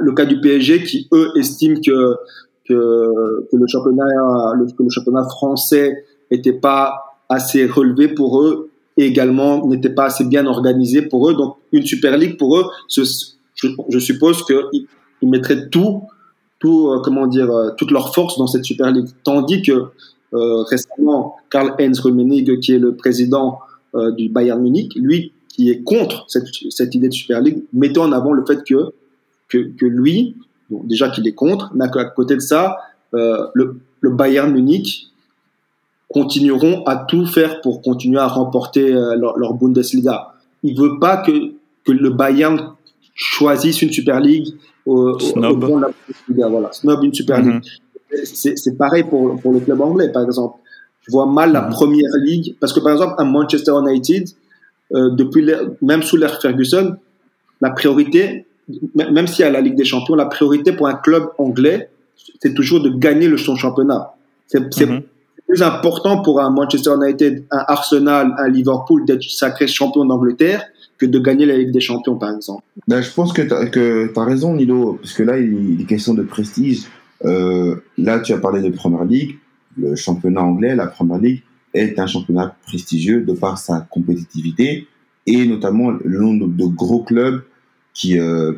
le 0.00 0.12
cas 0.12 0.24
du 0.24 0.40
PSG 0.40 0.82
qui 0.84 1.08
eux 1.12 1.28
estiment 1.36 1.80
que 1.80 2.16
que, 2.68 3.48
que 3.50 3.56
le 3.56 3.66
championnat 3.66 4.04
le, 4.56 4.66
que 4.66 4.82
le 4.82 4.90
championnat 4.90 5.24
français 5.24 6.04
était 6.30 6.52
pas 6.52 7.18
assez 7.28 7.66
relevé 7.66 8.08
pour 8.08 8.40
eux 8.42 8.70
et 8.96 9.04
également 9.04 9.66
n'était 9.66 9.90
pas 9.90 10.06
assez 10.06 10.24
bien 10.24 10.46
organisé 10.46 11.02
pour 11.02 11.28
eux. 11.28 11.34
Donc 11.34 11.56
une 11.72 11.84
Super 11.84 12.16
League 12.16 12.38
pour 12.38 12.56
eux 12.56 12.64
je, 12.88 13.98
suppose 13.98 14.44
qu'ils 14.44 14.86
ils 15.22 15.28
mettraient 15.28 15.68
tout 15.68 16.02
tout 16.58 16.88
euh, 16.88 17.00
comment 17.02 17.26
dire 17.26 17.50
euh, 17.50 17.70
toute 17.76 17.90
leur 17.90 18.14
force 18.14 18.38
dans 18.38 18.46
cette 18.46 18.64
Super 18.64 18.90
League. 18.90 19.08
Tandis 19.24 19.62
que 19.62 19.86
euh, 20.34 20.62
récemment 20.62 21.36
Karl-Heinz 21.50 22.00
Rummenigge 22.00 22.58
qui 22.60 22.72
est 22.72 22.78
le 22.78 22.94
président 22.94 23.60
du 24.18 24.28
Bayern 24.28 24.60
Munich 24.60 24.92
lui 24.94 25.32
qui 25.48 25.70
est 25.70 25.82
contre 25.82 26.26
cette, 26.28 26.48
cette 26.68 26.94
idée 26.94 27.08
de 27.08 27.14
Super 27.14 27.40
League 27.40 27.62
mettait 27.72 27.98
en 27.98 28.12
avant 28.12 28.34
le 28.34 28.44
fait 28.44 28.62
que 28.62 28.92
que, 29.48 29.58
que 29.78 29.86
lui 29.86 30.36
déjà 30.70 31.08
qu'il 31.08 31.26
est 31.26 31.32
contre, 31.32 31.70
mais 31.74 31.84
à 31.84 32.04
côté 32.04 32.34
de 32.34 32.40
ça, 32.40 32.76
le, 33.12 33.80
le, 34.00 34.10
Bayern 34.10 34.52
Munich 34.52 35.06
continueront 36.12 36.84
à 36.84 36.96
tout 36.96 37.26
faire 37.26 37.60
pour 37.60 37.82
continuer 37.82 38.18
à 38.18 38.28
remporter 38.28 38.92
euh, 38.94 39.16
leur, 39.16 39.54
Bundesliga. 39.54 40.34
Il 40.62 40.78
veut 40.78 40.98
pas 40.98 41.18
que, 41.18 41.52
que 41.84 41.92
le 41.92 42.10
Bayern 42.10 42.72
choisisse 43.14 43.82
une 43.82 43.92
Super 43.92 44.20
League 44.20 44.54
au, 44.84 45.18
Snob. 45.18 45.64
Au, 45.64 45.78
la 45.78 45.88
Bundesliga, 45.88 46.48
voilà, 46.48 46.72
snob 46.72 47.02
une 47.02 47.14
Super 47.14 47.42
League. 47.42 47.54
Mhm. 47.54 48.24
C'est 48.24 48.78
pareil 48.78 49.02
pour, 49.02 49.40
pour 49.40 49.52
le 49.52 49.60
club 49.60 49.80
anglais, 49.80 50.10
par 50.10 50.24
exemple. 50.24 50.60
Je 51.02 51.10
vois 51.12 51.26
mal 51.26 51.52
la 51.52 51.62
mhm. 51.62 51.70
première 51.70 52.10
ligue, 52.22 52.56
parce 52.60 52.72
que 52.72 52.80
par 52.80 52.92
exemple, 52.92 53.14
à 53.18 53.24
Manchester 53.24 53.72
United, 53.72 54.28
euh, 54.94 55.10
depuis 55.10 55.44
même 55.82 56.02
sous 56.02 56.16
l'ère 56.16 56.40
Ferguson, 56.40 56.96
la 57.60 57.70
priorité, 57.70 58.46
même 58.94 59.26
s'il 59.26 59.44
y 59.44 59.48
a 59.48 59.50
la 59.50 59.60
Ligue 59.60 59.76
des 59.76 59.84
Champions, 59.84 60.14
la 60.14 60.26
priorité 60.26 60.72
pour 60.72 60.86
un 60.86 60.94
club 60.94 61.28
anglais, 61.38 61.90
c'est 62.40 62.54
toujours 62.54 62.80
de 62.80 62.90
gagner 62.90 63.28
le 63.28 63.38
son 63.38 63.56
championnat. 63.56 64.14
C'est 64.46 64.60
mhm. 64.60 65.02
Plus 65.46 65.62
important 65.62 66.22
pour 66.22 66.40
un 66.40 66.50
Manchester 66.50 66.90
United, 67.00 67.44
un 67.50 67.64
Arsenal, 67.68 68.34
un 68.38 68.48
Liverpool 68.48 69.04
d'être 69.04 69.22
sacré 69.22 69.66
champion 69.66 70.04
d'Angleterre 70.04 70.64
que 70.98 71.06
de 71.06 71.18
gagner 71.18 71.46
la 71.46 71.56
Ligue 71.56 71.72
des 71.72 71.80
Champions, 71.80 72.16
par 72.16 72.34
exemple. 72.34 72.62
Ben, 72.88 73.02
je 73.02 73.10
pense 73.10 73.32
que 73.32 73.42
tu 73.42 73.52
as, 74.18 74.24
raison, 74.24 74.54
Nilo, 74.54 74.94
parce 74.94 75.12
que 75.12 75.22
là, 75.22 75.38
il 75.38 75.80
est 75.80 75.84
question 75.84 76.14
de 76.14 76.22
prestige. 76.22 76.84
Euh, 77.24 77.76
là, 77.98 78.20
tu 78.20 78.32
as 78.32 78.38
parlé 78.38 78.62
de 78.62 78.74
Première 78.74 79.04
Ligue. 79.04 79.38
Le 79.76 79.94
championnat 79.94 80.42
anglais, 80.42 80.74
la 80.74 80.86
Première 80.86 81.18
Ligue, 81.18 81.42
est 81.74 81.98
un 81.98 82.06
championnat 82.06 82.56
prestigieux 82.66 83.20
de 83.20 83.32
par 83.34 83.58
sa 83.58 83.86
compétitivité 83.90 84.88
et 85.26 85.44
notamment 85.44 85.90
le 85.90 86.18
nombre 86.18 86.46
de 86.46 86.64
gros 86.64 87.02
clubs 87.02 87.42
qui 87.92 88.18
euh, 88.18 88.52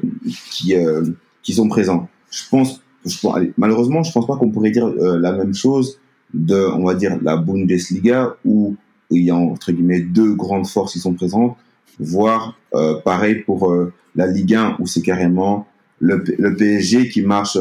euh, 0.71 1.05
qui 1.43 1.55
sont 1.55 1.69
présents. 1.69 2.09
Je 2.31 2.43
pense, 2.51 2.81
je, 3.05 3.17
allez, 3.35 3.53
malheureusement, 3.57 4.05
je 4.05 4.13
pense 4.13 4.27
pas 4.27 4.37
qu'on 4.37 4.51
pourrait 4.51 4.71
dire 4.71 4.87
la 4.87 5.33
même 5.33 5.55
chose 5.55 5.99
de, 6.35 6.57
on 6.57 6.85
va 6.85 6.95
dire, 6.95 7.19
la 7.23 7.37
Bundesliga 7.37 8.37
où, 8.45 8.77
il 9.11 9.23
y 9.23 9.31
a 9.31 9.37
entre 9.37 9.73
guillemets 9.73 10.01
deux 10.01 10.35
grandes 10.35 10.67
forces 10.67 10.93
qui 10.93 10.99
sont 10.99 11.15
présentes, 11.15 11.57
voire 11.99 12.59
pareil 13.05 13.37
pour 13.37 13.75
la 14.15 14.27
Ligue 14.27 14.55
1 14.55 14.77
où 14.81 14.87
c'est 14.87 15.01
carrément 15.01 15.67
le, 15.99 16.23
le, 16.39 16.55
PSG 16.55 17.09
qui 17.09 17.23
marche 17.23 17.57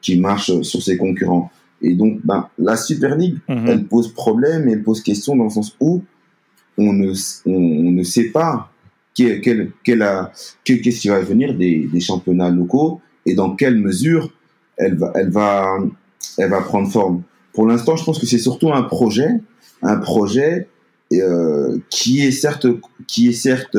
qui 0.00 0.18
marche 0.18 0.62
sur 0.62 0.82
ses 0.82 0.96
concurrents. 0.96 1.50
Et 1.82 1.94
donc, 1.94 2.20
ben, 2.24 2.48
la 2.58 2.76
Super 2.76 3.16
League, 3.16 3.38
mhm. 3.48 3.66
elle 3.66 3.84
pose 3.84 4.12
problème 4.12 4.68
et 4.68 4.72
elle 4.72 4.82
pose 4.82 5.02
question 5.02 5.36
dans 5.36 5.44
le 5.44 5.50
sens 5.50 5.76
où 5.80 6.02
on 6.76 6.92
ne, 6.92 7.12
on 7.46 7.90
ne 7.92 8.02
sait 8.02 8.30
pas 8.30 8.70
qu'est-ce 9.14 11.00
qui 11.00 11.08
va 11.08 11.20
venir 11.20 11.54
des, 11.54 12.00
championnats 12.00 12.50
locaux 12.50 13.00
et 13.26 13.34
dans 13.34 13.54
quelle 13.54 13.78
mesure 13.78 14.32
elle 14.76 14.96
va, 14.96 15.12
elle 15.14 15.30
va, 15.30 15.78
elle 16.38 16.50
va 16.50 16.60
prendre 16.62 16.90
forme. 16.90 17.22
Pour 17.52 17.66
l'instant, 17.66 17.96
je 17.96 18.04
pense 18.04 18.18
que 18.18 18.26
c'est 18.26 18.38
surtout 18.38 18.72
un 18.72 18.82
projet, 18.82 19.28
un 19.82 19.96
projet 19.96 20.68
euh, 21.12 21.78
qui 21.90 22.24
est 22.24 22.30
certes, 22.30 22.66
qui 23.06 23.28
est 23.28 23.32
certes 23.32 23.76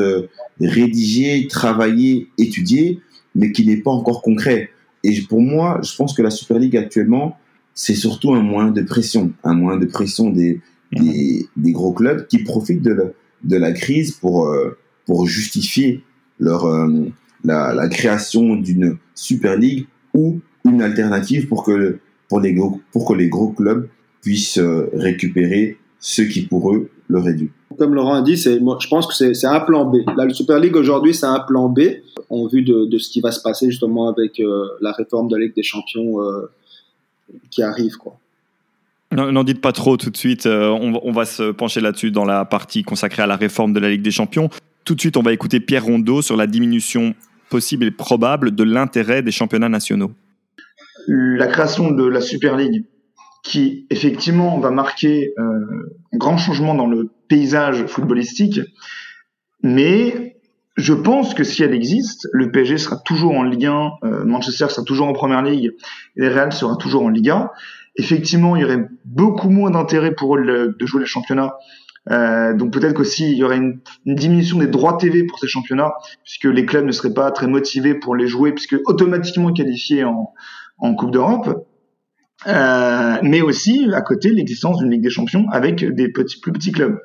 rédigé, 0.60 1.46
travaillé, 1.48 2.28
étudié, 2.38 3.00
mais 3.34 3.52
qui 3.52 3.66
n'est 3.66 3.78
pas 3.78 3.90
encore 3.90 4.22
concret. 4.22 4.70
Et 5.04 5.20
pour 5.22 5.40
moi, 5.40 5.80
je 5.82 5.94
pense 5.96 6.14
que 6.14 6.22
la 6.22 6.30
Super 6.30 6.58
League 6.58 6.76
actuellement, 6.76 7.36
c'est 7.74 7.94
surtout 7.94 8.34
un 8.34 8.42
moyen 8.42 8.70
de 8.70 8.82
pression, 8.82 9.32
un 9.44 9.54
moyen 9.54 9.78
de 9.78 9.86
pression 9.86 10.30
des, 10.30 10.60
des, 10.92 11.72
gros 11.72 11.92
clubs 11.92 12.26
qui 12.26 12.38
profitent 12.38 12.82
de 12.82 12.92
la, 12.92 13.04
de 13.44 13.56
la 13.56 13.72
crise 13.72 14.12
pour, 14.12 14.46
euh, 14.46 14.76
pour 15.06 15.26
justifier 15.26 16.02
leur, 16.38 16.66
euh, 16.66 17.06
la, 17.44 17.72
la, 17.72 17.88
création 17.88 18.56
d'une 18.56 18.98
Super 19.14 19.56
League 19.56 19.86
ou 20.14 20.40
une 20.64 20.82
alternative 20.82 21.48
pour 21.48 21.64
que, 21.64 21.98
pour 22.32 22.40
les 22.40 22.54
gros, 22.54 22.80
pour 22.92 23.06
que 23.06 23.12
les 23.12 23.28
gros 23.28 23.50
clubs 23.50 23.90
puissent 24.22 24.56
euh, 24.56 24.88
récupérer 24.94 25.76
ce 26.00 26.22
qui 26.22 26.40
pour 26.46 26.72
eux 26.72 26.88
leur 27.10 27.28
est 27.28 27.34
dû. 27.34 27.52
Comme 27.76 27.94
Laurent 27.94 28.14
a 28.14 28.22
dit, 28.22 28.36
je 28.36 28.88
pense 28.88 29.06
que 29.06 29.34
c'est 29.34 29.46
un 29.46 29.60
plan 29.60 29.84
B. 29.84 29.96
La 30.16 30.26
Super 30.30 30.58
League 30.58 30.74
aujourd'hui, 30.74 31.12
c'est 31.12 31.26
un 31.26 31.40
plan 31.40 31.68
B 31.68 31.80
en 32.30 32.46
vue 32.46 32.62
de, 32.62 32.86
de, 32.86 32.98
ce 32.98 33.10
qui 33.10 33.20
va 33.20 33.32
se 33.32 33.42
passer 33.42 33.70
justement 33.70 34.08
avec 34.08 34.40
euh, 34.40 34.64
la 34.80 34.92
réforme 34.92 35.28
de 35.28 35.36
la 35.36 35.44
Ligue 35.44 35.54
des 35.54 35.62
Champions 35.62 36.14
qui 37.50 37.62
arrive. 37.62 37.96
Quoi. 37.98 38.16
N'en 39.12 39.44
dites 39.44 39.60
pas 39.60 39.72
trop 39.72 39.98
tout 39.98 40.08
de 40.08 40.16
suite, 40.16 40.46
on, 40.46 41.00
on 41.02 41.12
va 41.12 41.26
se 41.26 41.50
pencher 41.52 41.82
là-dessus 41.82 42.12
dans 42.12 42.24
la 42.24 42.46
partie 42.46 42.82
consacrée 42.82 43.22
à 43.22 43.26
la 43.26 43.36
réforme 43.36 43.74
de 43.74 43.80
la 43.80 43.90
Ligue 43.90 44.00
des 44.00 44.10
Champions. 44.10 44.48
Tout 44.86 44.94
de 44.94 45.00
suite, 45.00 45.18
on 45.18 45.22
va 45.22 45.34
écouter 45.34 45.60
Pierre 45.60 45.84
Rondeau 45.84 46.22
sur 46.22 46.38
la 46.38 46.46
diminution 46.46 47.14
possible 47.50 47.84
et 47.84 47.90
probable 47.90 48.54
de 48.54 48.64
l'intérêt 48.64 49.20
des 49.20 49.32
championnats 49.32 49.68
nationaux. 49.68 50.12
La 51.08 51.46
création 51.46 51.90
de 51.90 52.04
la 52.06 52.20
Super 52.20 52.56
League, 52.56 52.84
qui 53.42 53.86
effectivement 53.90 54.58
va 54.58 54.70
marquer 54.70 55.32
euh, 55.38 55.42
un 56.12 56.16
grand 56.16 56.36
changement 56.36 56.74
dans 56.74 56.86
le 56.86 57.10
paysage 57.28 57.86
footballistique, 57.86 58.60
mais 59.62 60.36
je 60.76 60.94
pense 60.94 61.34
que 61.34 61.44
si 61.44 61.62
elle 61.62 61.74
existe, 61.74 62.28
le 62.32 62.50
PSG 62.50 62.78
sera 62.78 62.96
toujours 63.04 63.32
en 63.32 63.42
Ligue 63.42 63.66
1, 63.66 63.90
euh, 64.04 64.24
Manchester 64.24 64.68
sera 64.68 64.84
toujours 64.84 65.08
en 65.08 65.12
Première 65.12 65.42
Ligue, 65.42 65.72
et 66.16 66.28
Real 66.28 66.52
sera 66.52 66.76
toujours 66.76 67.02
en 67.02 67.08
Liga. 67.08 67.52
Effectivement, 67.96 68.56
il 68.56 68.62
y 68.62 68.64
aurait 68.64 68.86
beaucoup 69.04 69.50
moins 69.50 69.70
d'intérêt 69.70 70.14
pour 70.14 70.36
eux 70.36 70.74
de 70.78 70.86
jouer 70.86 71.00
les 71.00 71.06
championnats 71.06 71.54
euh, 72.10 72.54
donc 72.54 72.72
peut-être 72.72 72.94
qu'aussi 72.94 73.30
il 73.30 73.38
y 73.38 73.44
aurait 73.44 73.58
une, 73.58 73.80
diminution 74.06 74.58
des 74.58 74.66
droits 74.66 74.96
TV 74.96 75.24
pour 75.24 75.38
ces 75.38 75.46
championnats, 75.46 75.92
puisque 76.24 76.44
les 76.44 76.66
clubs 76.66 76.84
ne 76.84 76.92
seraient 76.92 77.14
pas 77.14 77.30
très 77.30 77.46
motivés 77.46 77.94
pour 77.94 78.16
les 78.16 78.26
jouer, 78.26 78.52
puisque 78.52 78.76
automatiquement 78.86 79.52
qualifiés 79.52 80.04
en, 80.04 80.32
en 80.82 80.94
Coupe 80.94 81.12
d'Europe. 81.12 81.66
Euh, 82.48 83.18
mais 83.22 83.40
aussi 83.40 83.88
à 83.94 84.02
côté 84.02 84.30
l'existence 84.30 84.78
d'une 84.78 84.90
Ligue 84.90 85.02
des 85.02 85.10
Champions 85.10 85.46
avec 85.50 85.84
des 85.84 86.08
petits, 86.10 86.40
plus 86.40 86.52
petits 86.52 86.72
clubs. 86.72 86.98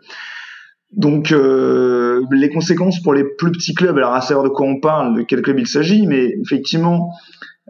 Donc 0.91 1.31
euh, 1.31 2.25
les 2.31 2.49
conséquences 2.49 3.01
pour 3.03 3.13
les 3.13 3.23
plus 3.23 3.51
petits 3.51 3.75
clubs, 3.75 3.95
alors 3.97 4.13
à 4.13 4.21
savoir 4.21 4.43
de 4.43 4.49
quoi 4.49 4.65
on 4.65 4.79
parle, 4.79 5.15
de 5.15 5.21
quel 5.21 5.41
club 5.43 5.59
il 5.59 5.67
s'agit, 5.67 6.07
mais 6.07 6.33
effectivement 6.41 7.13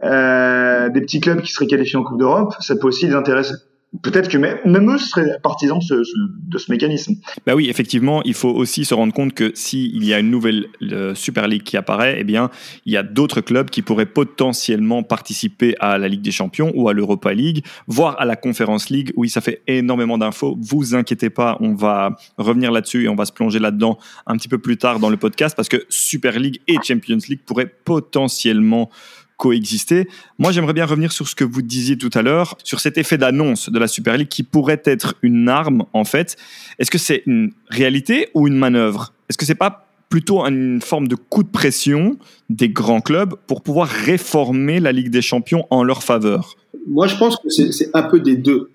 euh, 0.02 0.88
des 0.88 1.00
petits 1.02 1.20
clubs 1.20 1.42
qui 1.42 1.52
seraient 1.52 1.66
qualifiés 1.66 1.98
en 1.98 2.04
Coupe 2.04 2.18
d'Europe, 2.18 2.54
ça 2.60 2.74
peut 2.76 2.86
aussi 2.86 3.06
les 3.06 3.14
intéresser 3.14 3.54
peut-être 4.02 4.28
que 4.28 4.36
même 4.36 4.94
eux 4.94 4.98
seraient 4.98 5.38
partisans 5.42 5.78
de 5.78 6.58
ce, 6.58 6.70
mécanisme. 6.70 7.14
Bah 7.46 7.54
oui, 7.54 7.68
effectivement, 7.70 8.22
il 8.24 8.34
faut 8.34 8.50
aussi 8.50 8.84
se 8.84 8.94
rendre 8.94 9.12
compte 9.12 9.32
que 9.32 9.52
s'il 9.54 10.04
y 10.04 10.12
a 10.12 10.18
une 10.18 10.30
nouvelle 10.30 10.66
Super 11.14 11.48
League 11.48 11.62
qui 11.62 11.76
apparaît, 11.76 12.16
eh 12.18 12.24
bien, 12.24 12.50
il 12.84 12.92
y 12.92 12.96
a 12.96 13.02
d'autres 13.02 13.40
clubs 13.40 13.70
qui 13.70 13.82
pourraient 13.82 14.06
potentiellement 14.06 15.02
participer 15.02 15.74
à 15.80 15.96
la 15.98 16.08
Ligue 16.08 16.20
des 16.20 16.30
Champions 16.30 16.72
ou 16.74 16.88
à 16.88 16.92
l'Europa 16.92 17.32
League, 17.32 17.64
voire 17.86 18.20
à 18.20 18.24
la 18.24 18.36
Conference 18.36 18.90
League. 18.90 19.12
Oui, 19.16 19.28
ça 19.30 19.40
fait 19.40 19.62
énormément 19.66 20.18
d'infos. 20.18 20.56
Vous 20.60 20.94
inquiétez 20.94 21.30
pas, 21.30 21.56
on 21.60 21.74
va 21.74 22.16
revenir 22.36 22.70
là-dessus 22.70 23.04
et 23.04 23.08
on 23.08 23.14
va 23.14 23.24
se 23.24 23.32
plonger 23.32 23.58
là-dedans 23.58 23.98
un 24.26 24.36
petit 24.36 24.48
peu 24.48 24.58
plus 24.58 24.76
tard 24.76 25.00
dans 25.00 25.10
le 25.10 25.16
podcast 25.16 25.56
parce 25.56 25.68
que 25.68 25.84
Super 25.88 26.38
League 26.38 26.60
et 26.66 26.76
Champions 26.82 27.18
League 27.28 27.40
pourraient 27.44 27.72
potentiellement 27.84 28.90
coexister. 29.38 30.06
Moi, 30.38 30.52
j'aimerais 30.52 30.74
bien 30.74 30.84
revenir 30.84 31.12
sur 31.12 31.26
ce 31.26 31.34
que 31.34 31.44
vous 31.44 31.62
disiez 31.62 31.96
tout 31.96 32.10
à 32.12 32.20
l'heure, 32.20 32.58
sur 32.62 32.80
cet 32.80 32.98
effet 32.98 33.16
d'annonce 33.16 33.70
de 33.70 33.78
la 33.78 33.88
Super 33.88 34.18
League 34.18 34.28
qui 34.28 34.42
pourrait 34.42 34.82
être 34.84 35.14
une 35.22 35.48
arme, 35.48 35.84
en 35.94 36.04
fait. 36.04 36.36
Est-ce 36.78 36.90
que 36.90 36.98
c'est 36.98 37.22
une 37.24 37.52
réalité 37.70 38.28
ou 38.34 38.46
une 38.46 38.56
manœuvre? 38.56 39.14
Est-ce 39.30 39.38
que 39.38 39.46
c'est 39.46 39.54
pas 39.54 39.86
plutôt 40.10 40.40
une 40.44 40.80
forme 40.80 41.06
de 41.06 41.14
coup 41.14 41.42
de 41.42 41.48
pression 41.48 42.16
des 42.50 42.68
grands 42.68 43.00
clubs 43.00 43.34
pour 43.46 43.62
pouvoir 43.62 43.88
réformer 43.88 44.80
la 44.80 44.90
Ligue 44.92 45.10
des 45.10 45.22
Champions 45.22 45.66
en 45.70 45.84
leur 45.84 46.02
faveur? 46.02 46.56
Moi, 46.86 47.06
je 47.06 47.16
pense 47.16 47.36
que 47.36 47.48
c'est 47.48 47.90
un 47.94 48.02
peu 48.02 48.20
des 48.20 48.36
deux. 48.36 48.70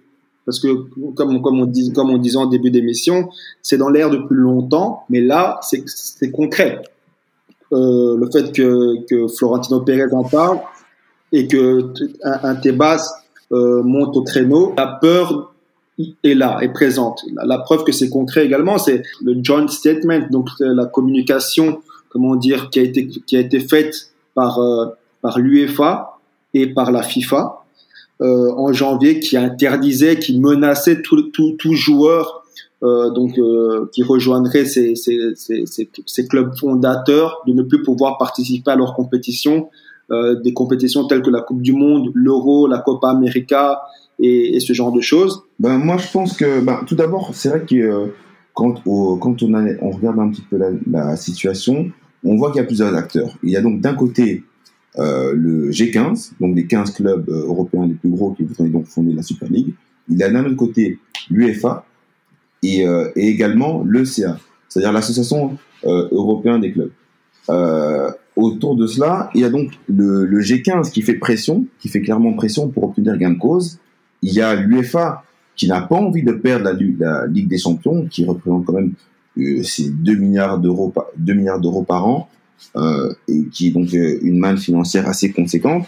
parce 0.46 0.60
que 0.60 0.68
comme, 1.16 1.36
on, 1.36 1.42
comme 1.42 1.60
on 1.60 2.18
disait 2.18 2.38
en 2.38 2.46
début 2.46 2.72
d'émission, 2.72 3.30
c'est 3.62 3.78
dans 3.78 3.90
l'air 3.90 4.10
depuis 4.10 4.36
longtemps, 4.36 5.04
mais 5.10 5.22
là, 5.22 5.60
c'est 5.62 6.32
concret. 6.32 6.82
Euh, 7.74 8.18
le 8.18 8.30
fait 8.32 8.52
que, 8.52 9.04
que, 9.06 9.28
Florentino 9.28 9.82
Pérez 9.82 10.14
en 10.14 10.24
parle 10.24 10.60
et 11.32 11.48
que 11.48 11.92
un, 12.24 12.50
un 12.50 12.56
Tebas 12.56 13.10
euh, 13.52 13.84
monte 13.84 14.16
au 14.16 14.24
créneau, 14.24 14.74
la 14.78 14.88
peur 14.88 15.54
est 16.24 16.34
là, 16.34 16.60
est 16.62 16.70
présente. 16.70 17.24
La, 17.34 17.58
preuve 17.60 17.84
que 17.84 17.92
c'est 17.92 18.10
concret 18.10 18.46
également, 18.46 18.78
c'est 18.78 19.04
le 19.24 19.44
joint 19.44 19.68
statement, 19.68 20.28
donc 20.32 20.50
la 20.60 20.86
communication, 20.86 21.82
comment 22.10 22.36
dire, 22.36 22.70
qui 22.70 22.80
a 22.80 22.84
été 22.84 23.08
qui 23.08 23.38
a 23.38 23.40
été 23.40 23.60
faite 23.60 24.12
par 24.34 24.60
euh, 24.60 24.88
par 25.22 25.40
l'UEFA 25.40 26.20
et 26.54 26.68
par 26.68 26.92
la 26.92 27.02
FIFA 27.02 27.64
euh, 28.22 28.52
en 28.54 28.72
janvier 28.74 29.20
qui 29.20 29.38
interdisait, 29.38 30.18
qui 30.18 30.40
menaçait 30.40 31.02
tout, 31.02 31.24
tout, 31.32 31.56
tout 31.58 31.74
joueur 31.74 32.43
euh, 32.84 33.12
donc 33.12 33.38
euh, 33.38 33.90
qui 33.94 34.04
rejoindrait 34.04 34.66
ces, 34.66 34.94
clubs 36.30 36.54
fondateurs 36.58 37.42
de 37.48 37.54
ne 37.54 37.64
plus 37.64 37.82
pouvoir 37.82 38.18
participer 38.18 38.72
à 38.72 38.76
leurs 38.76 38.94
compétitions, 38.94 39.70
euh, 40.12 40.36
des 40.42 40.52
compétitions 40.52 41.08
telles 41.08 41.22
que 41.22 41.30
la 41.30 41.40
Coupe 41.40 41.62
du 41.62 41.72
Monde, 41.72 42.12
l'Euro, 42.14 42.68
la 42.68 42.80
Copa 42.80 43.10
América 43.10 43.84
et, 44.20 44.60
ce 44.60 44.74
genre 44.74 44.92
de 44.92 45.00
choses. 45.00 45.44
Ben 45.60 45.78
moi 45.78 45.96
je 45.96 46.12
pense 46.12 46.36
que 46.36 46.60
ben, 46.60 46.82
tout 46.86 46.96
d'abord 46.96 47.34
c'est 47.34 47.50
vrai 47.50 47.66
que 47.66 48.12
quand, 48.54 48.82
on, 48.86 49.16
regarde 49.16 50.20
un 50.20 50.30
petit 50.30 50.44
peu 50.50 50.58
la, 50.58 50.72
la 50.92 51.16
situation, 51.16 51.90
on 52.26 52.36
voit 52.36 52.52
qu'il 52.52 52.60
y 52.60 52.64
a 52.64 52.68
plusieurs 52.68 52.94
acteurs. 52.94 53.38
Il 53.44 53.50
y 53.50 53.56
a 53.56 53.62
donc 53.62 53.80
d'un 53.80 53.94
côté 53.94 54.44
le 54.98 55.72
G15, 55.72 56.34
donc 56.42 56.56
les 56.56 56.68
15 56.68 56.92
clubs 56.92 57.30
européens 57.30 57.88
les 57.88 57.94
plus 57.94 58.10
gros 58.10 58.32
qui 58.34 58.44
voudraient 58.44 58.68
donc 58.68 58.88
fonder 58.88 59.14
la 59.14 59.24
Super 59.24 59.50
League. 59.50 59.74
Il 60.10 60.18
y 60.18 60.24
a 60.24 60.30
d'un 60.30 60.46
autre 60.46 60.58
côté 60.58 61.00
l'UEFA 61.30 61.86
et, 62.64 62.88
euh, 62.88 63.12
et, 63.16 63.28
également 63.28 63.84
l'ECA, 63.84 64.40
c'est-à-dire 64.68 64.92
l'Association 64.92 65.58
euh, 65.86 66.08
européenne 66.12 66.62
des 66.62 66.72
clubs. 66.72 66.92
Euh, 67.50 68.10
autour 68.36 68.76
de 68.76 68.88
cela, 68.88 69.30
il 69.36 69.42
y 69.42 69.44
a 69.44 69.50
donc 69.50 69.72
le, 69.88 70.26
le, 70.26 70.42
G15 70.42 70.92
qui 70.92 71.02
fait 71.02 71.16
pression, 71.16 71.66
qui 71.80 71.90
fait 71.90 72.02
clairement 72.02 72.34
pression 72.34 72.70
pour 72.70 72.86
obtenir 72.86 73.18
gain 73.18 73.32
de 73.32 73.38
cause. 73.38 73.80
Il 74.22 74.34
y 74.34 74.42
a 74.42 74.56
l'UEFA 74.56 75.24
qui 75.56 75.68
n'a 75.68 75.82
pas 75.82 75.98
envie 75.98 76.24
de 76.24 76.32
perdre 76.32 76.66
la, 76.66 77.28
Ligue 77.28 77.48
des 77.48 77.58
Champions, 77.58 78.08
qui 78.10 78.26
représente 78.26 78.66
quand 78.66 78.74
même 78.74 78.94
euh, 79.38 79.62
2 79.80 80.16
milliards 80.16 80.60
d'euros 80.60 80.94
2 81.18 81.34
milliards 81.34 81.60
d'euros 81.60 81.84
par 81.84 82.08
an 82.08 82.30
euh, 82.76 83.14
et 83.28 83.46
qui 83.52 83.68
est 83.68 83.72
donc 83.72 83.94
euh, 83.94 84.20
une 84.22 84.40
manne 84.40 84.58
financière 84.58 85.08
assez 85.08 85.32
conséquente. 85.32 85.86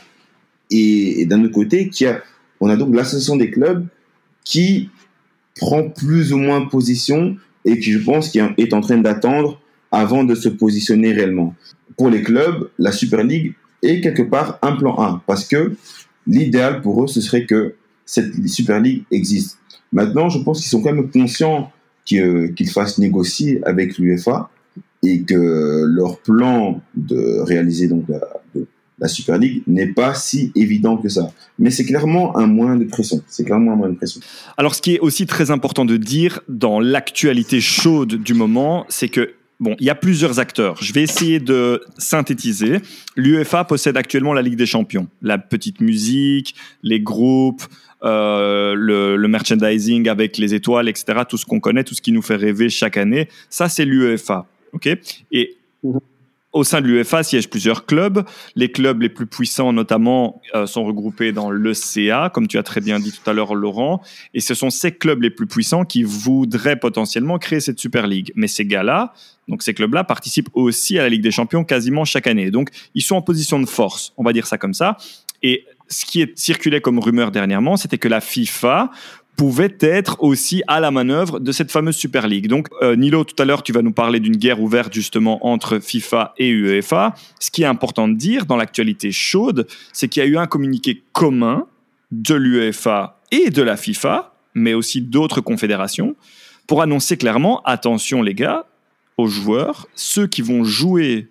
Et, 0.72 1.22
et 1.22 1.26
d'un 1.26 1.44
autre 1.44 1.54
côté, 1.54 1.90
qui 1.90 2.06
a, 2.06 2.22
on 2.60 2.70
a 2.70 2.76
donc 2.76 2.94
l'association 2.94 3.36
des 3.36 3.50
clubs 3.50 3.86
qui 4.44 4.90
prend 5.56 5.89
plus 5.89 6.34
ou 6.34 6.38
moins 6.38 6.66
position 6.66 7.38
et 7.64 7.80
qui, 7.80 7.91
je 7.91 7.99
pense, 7.99 8.30
qui 8.30 8.39
est 8.39 8.74
en 8.74 8.82
train 8.82 8.97
d'attendre 8.97 9.60
avant 9.91 10.24
de 10.24 10.36
se 10.36 10.49
positionner 10.49 11.14
réellement. 11.14 11.56
Pour 11.97 12.10
les 12.10 12.22
clubs, 12.22 12.70
la 12.78 12.91
Super 12.91 13.24
League 13.24 13.53
est 13.82 14.01
quelque 14.01 14.24
part 14.24 14.60
un 14.62 14.76
plan 14.76 14.95
A 14.95 15.24
parce 15.26 15.45
que 15.45 15.76
l'idéal 16.28 16.82
pour 16.82 17.03
eux, 17.03 17.08
ce 17.08 17.22
serait 17.22 17.45
que 17.45 17.76
cette 18.06 18.47
Super 18.47 18.82
League 18.82 19.03
existe. 19.12 19.58
Maintenant, 19.91 20.30
je 20.30 20.39
pense 20.39 20.60
qu'ils 20.60 20.70
sont 20.70 20.82
quand 20.82 20.93
même 20.93 21.10
conscients 21.10 21.72
qu'ils 22.03 22.53
qu 22.56 22.66
fassent 22.66 22.97
négocier 22.97 23.62
avec 23.64 23.97
l'UEFA 23.97 24.49
et 25.01 25.22
que 25.22 25.86
leur 25.86 26.20
plan 26.20 26.82
de 26.95 27.39
réaliser 27.41 27.88
donc 27.88 28.06
la, 28.10 28.20
la 29.00 29.08
Super 29.08 29.38
League 29.38 29.64
n'est 29.68 29.88
pas 29.88 30.14
si 30.14 30.52
évident 30.56 30.98
que 30.98 31.10
ça. 31.10 31.32
Mais 31.60 31.70
c'est 31.70 31.86
clairement 31.86 32.38
un 32.38 32.48
moyen 32.48 32.76
de 32.76 32.86
pression. 32.86 33.22
C'est 33.28 33.43
clairement 33.43 33.74
un 33.74 33.76
moyen 33.76 33.93
de 33.93 33.98
pression. 33.98 34.22
Alors, 34.58 34.76
ce 34.76 34.82
qui 34.82 34.96
est 34.96 35.00
aussi 35.00 35.26
très 35.26 35.52
important 35.52 35.86
de 35.86 35.98
dire 35.98 36.39
dans 36.48 36.80
l'actualité 36.80 37.60
chaude 37.62 38.16
du 38.16 38.34
moment, 38.34 38.86
c'est 38.89 39.10
que 39.10 39.34
Bon, 39.62 39.74
il 39.80 39.86
y 39.86 39.89
a 39.89 39.96
plusieurs 39.96 40.39
acteurs. 40.39 40.76
Je 40.84 40.91
vais 40.91 41.04
essayer 41.04 41.39
de 41.39 41.82
synthétiser. 41.98 42.82
L'UEFA 43.16 43.64
possède 43.64 43.96
actuellement 43.96 44.34
la 44.34 44.41
Ligue 44.41 44.58
des 44.58 44.66
Champions, 44.66 45.08
la 45.22 45.38
petite 45.38 45.80
musique, 45.80 46.56
les 46.84 47.00
groupes, 47.00 47.64
euh, 48.04 48.74
le, 48.76 49.16
le, 49.16 49.28
merchandising 49.30 50.10
avec 50.10 50.38
les 50.38 50.54
étoiles, 50.54 50.89
etc. 50.89 51.22
Tout 51.28 51.38
ce 51.38 51.46
qu'on 51.46 51.62
connaît, 51.62 51.86
tout 51.86 51.96
ce 51.96 52.02
qui 52.02 52.12
nous 52.12 52.22
fait 52.22 52.36
rêver 52.36 52.68
chaque 52.68 52.98
année. 52.98 53.30
Ça, 53.50 53.70
c'est 53.70 53.86
l'UEFA. 53.86 54.46
Ok? 54.74 54.89
Et 55.32 55.56
mmh. 55.84 55.98
Au 56.56 56.64
sein 56.64 56.80
de 56.80 56.88
l'UEFA 56.88 57.22
siègent 57.22 57.49
plusieurs 57.49 57.86
clubs. 57.86 58.24
Les 58.56 58.72
clubs 58.72 59.01
les 59.01 59.10
plus 59.10 59.28
puissants, 59.28 59.74
notamment, 59.74 60.41
euh, 60.56 60.66
sont 60.66 60.86
regroupés 60.86 61.34
dans 61.34 61.51
l'ECA, 61.51 62.32
comme 62.34 62.47
tu 62.47 62.58
as 62.58 62.64
très 62.64 62.80
bien 62.80 62.97
dit 62.99 63.12
tout 63.12 63.30
à 63.30 63.34
l'heure, 63.34 63.53
Laurent. 63.53 64.01
Et 64.34 64.39
ce 64.39 64.53
sont 64.53 64.70
ces 64.70 64.93
clubs 64.93 65.22
les 65.22 65.30
plus 65.30 65.47
puissants 65.47 65.84
qui 65.84 66.03
voudraient 66.03 66.80
potentiellement 66.80 67.38
créer 67.39 67.60
cette 67.60 67.78
Super 67.78 68.08
League. 68.08 68.32
Mais 68.36 68.47
ces 68.47 68.66
gars-là, 68.66 69.14
donc 69.49 69.64
ces 69.64 69.74
clubs-là, 69.74 70.06
participent 70.06 70.49
aussi 70.53 70.97
à 70.97 71.03
la 71.03 71.10
Ligue 71.10 71.24
des 71.24 71.32
Champions 71.32 71.66
quasiment 71.66 72.06
chaque 72.06 72.26
année. 72.26 72.51
Donc 72.51 72.70
ils 72.95 73.03
sont 73.03 73.18
en 73.18 73.22
position 73.22 73.60
de 73.60 73.66
force, 73.66 74.14
on 74.16 74.24
va 74.24 74.32
dire 74.32 74.47
ça 74.47 74.58
comme 74.58 74.74
ça. 74.74 74.95
Et 75.43 75.66
ce 75.89 76.06
qui 76.06 76.22
est 76.22 76.38
circulé 76.38 76.80
comme 76.80 76.99
rumeur 76.99 77.32
dernièrement, 77.32 77.76
c'était 77.76 77.97
que 77.97 78.08
la 78.08 78.22
FIFA 78.22 78.91
pouvait 79.36 79.78
être 79.82 80.18
aussi 80.22 80.64
à 80.68 80.80
la 80.80 80.92
manœuvre 80.92 81.40
de 81.40 81.52
cette 81.52 81.72
fameuse 81.72 81.96
Super 81.96 82.28
League. 82.28 82.48
Donc, 82.48 82.68
euh, 82.82 82.96
Nilo, 82.96 83.24
tout 83.24 83.42
à 83.42 83.46
l'heure, 83.46 83.64
tu 83.64 83.72
vas 83.72 83.82
nous 83.82 83.92
parler 83.92 84.20
d'une 84.20 84.38
guerre 84.38 84.62
ouverte 84.62 84.94
justement 84.94 85.46
entre 85.46 85.80
FIFA 85.80 86.34
et 86.38 86.50
UEFA. 86.50 87.16
Ce 87.40 87.52
qui 87.52 87.64
est 87.64 87.68
important 87.68 88.08
de 88.08 88.16
dire 88.16 88.46
dans 88.46 88.56
l'actualité 88.56 89.12
chaude, 89.12 89.68
c'est 89.94 90.08
qu'il 90.08 90.24
y 90.24 90.26
a 90.26 90.30
eu 90.30 90.38
un 90.38 90.48
communiqué 90.48 91.04
commun 91.12 91.68
de 92.12 92.36
l'UEFA 92.36 93.20
et 93.32 93.50
de 93.50 93.62
la 93.62 93.78
FIFA, 93.78 94.34
mais 94.54 94.74
aussi 94.74 95.02
d'autres 95.02 95.42
confédérations, 95.42 96.16
pour 96.68 96.82
annoncer 96.82 97.18
clairement, 97.18 97.62
attention 97.64 98.22
les 98.22 98.34
gars, 98.34 98.66
aux 99.18 99.28
joueurs, 99.28 99.88
ceux 99.96 100.28
qui 100.28 100.42
vont 100.42 100.64
jouer 100.64 101.28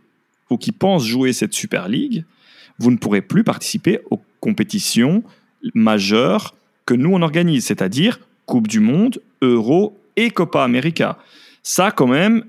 ou 0.51 0.57
qui 0.57 0.73
pensent 0.73 1.07
jouer 1.07 1.33
cette 1.33 1.55
Super 1.55 1.89
League, 1.89 2.25
vous 2.79 2.91
ne 2.91 2.97
pourrez 2.97 3.23
plus 3.23 3.45
participer 3.45 4.01
aux 4.11 4.21
compétitions 4.41 5.23
majeures 5.75 6.55
que 6.87 6.95
nous 6.95 7.11
on 7.13 7.23
organise, 7.23 7.67
c'est-à-dire 7.67 8.21
Coupe 8.47 8.69
du 8.69 8.81
Monde, 8.81 9.21
Euro 9.43 9.97
et 10.17 10.31
Copa 10.31 10.63
América. 10.63 11.19
Ça, 11.63 11.91
quand 11.91 12.07
même, 12.07 12.45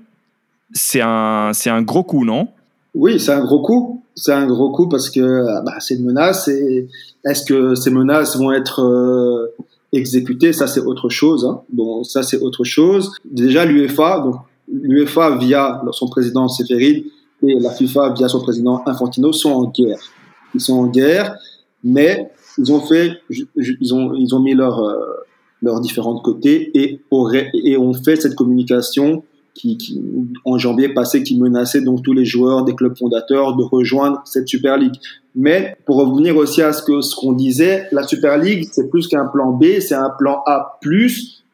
c'est 0.72 1.00
un, 1.00 1.52
c'est 1.54 1.70
un 1.70 1.82
gros 1.82 2.02
coup, 2.02 2.24
non? 2.24 2.48
Oui, 2.94 3.20
c'est 3.20 3.32
un 3.32 3.40
gros 3.40 3.60
coup. 3.62 4.02
C'est 4.14 4.32
un 4.32 4.46
gros 4.46 4.70
coup 4.70 4.88
parce 4.88 5.10
que 5.10 5.62
bah, 5.64 5.74
c'est 5.80 5.94
une 5.96 6.04
menace. 6.04 6.48
Est-ce 6.48 7.44
que 7.44 7.74
ces 7.74 7.90
menaces 7.90 8.36
vont 8.36 8.52
être 8.52 8.82
euh, 8.82 9.54
exécutées? 9.92 10.52
Ça, 10.52 10.66
c'est 10.66 10.80
autre 10.80 11.08
chose. 11.08 11.44
Hein. 11.44 11.60
Bon, 11.72 12.04
ça, 12.04 12.22
c'est 12.22 12.38
autre 12.38 12.64
chose. 12.64 13.12
Déjà, 13.24 13.64
l'UEFA, 13.64 14.20
donc 14.20 14.36
l'UEFA 14.72 15.36
via 15.36 15.82
son 15.92 16.08
président 16.08 16.48
Seferin 16.48 17.02
et 17.42 17.60
la 17.60 17.70
FIFA 17.70 18.14
via 18.16 18.28
son 18.28 18.40
président 18.40 18.82
Infantino 18.86 19.32
sont 19.32 19.50
en 19.50 19.64
guerre. 19.70 19.98
Ils 20.54 20.60
sont 20.60 20.74
en 20.74 20.86
guerre, 20.86 21.36
mais 21.86 22.30
ils 22.58 22.72
ont 22.72 22.80
fait, 22.80 23.12
ils 23.30 23.94
ont, 23.94 24.40
mis 24.40 24.54
leurs 24.54 24.82
euh, 24.82 24.96
leurs 25.62 25.80
différents 25.80 26.18
côtés 26.18 26.70
et, 26.74 27.00
et 27.64 27.76
ont 27.76 27.94
fait 27.94 28.16
cette 28.16 28.34
communication 28.34 29.22
qui, 29.54 29.78
en 30.44 30.58
janvier 30.58 30.90
passé, 30.90 31.22
qui 31.22 31.38
menaçait 31.38 31.80
donc 31.80 32.02
tous 32.02 32.12
les 32.12 32.26
joueurs 32.26 32.64
des 32.64 32.74
clubs 32.74 32.96
fondateurs 32.96 33.56
de 33.56 33.62
rejoindre 33.62 34.20
cette 34.26 34.48
Super 34.48 34.76
League. 34.76 34.96
Mais 35.34 35.76
pour 35.86 35.96
revenir 35.96 36.36
aussi 36.36 36.60
à 36.60 36.72
ce 36.72 37.14
qu'on 37.14 37.32
disait, 37.32 37.88
la 37.92 38.02
Super 38.02 38.36
League 38.36 38.68
c'est 38.70 38.90
plus 38.90 39.06
qu'un 39.06 39.26
plan 39.26 39.52
B, 39.52 39.80
c'est 39.80 39.94
un 39.94 40.10
plan 40.10 40.42
A+, 40.46 40.78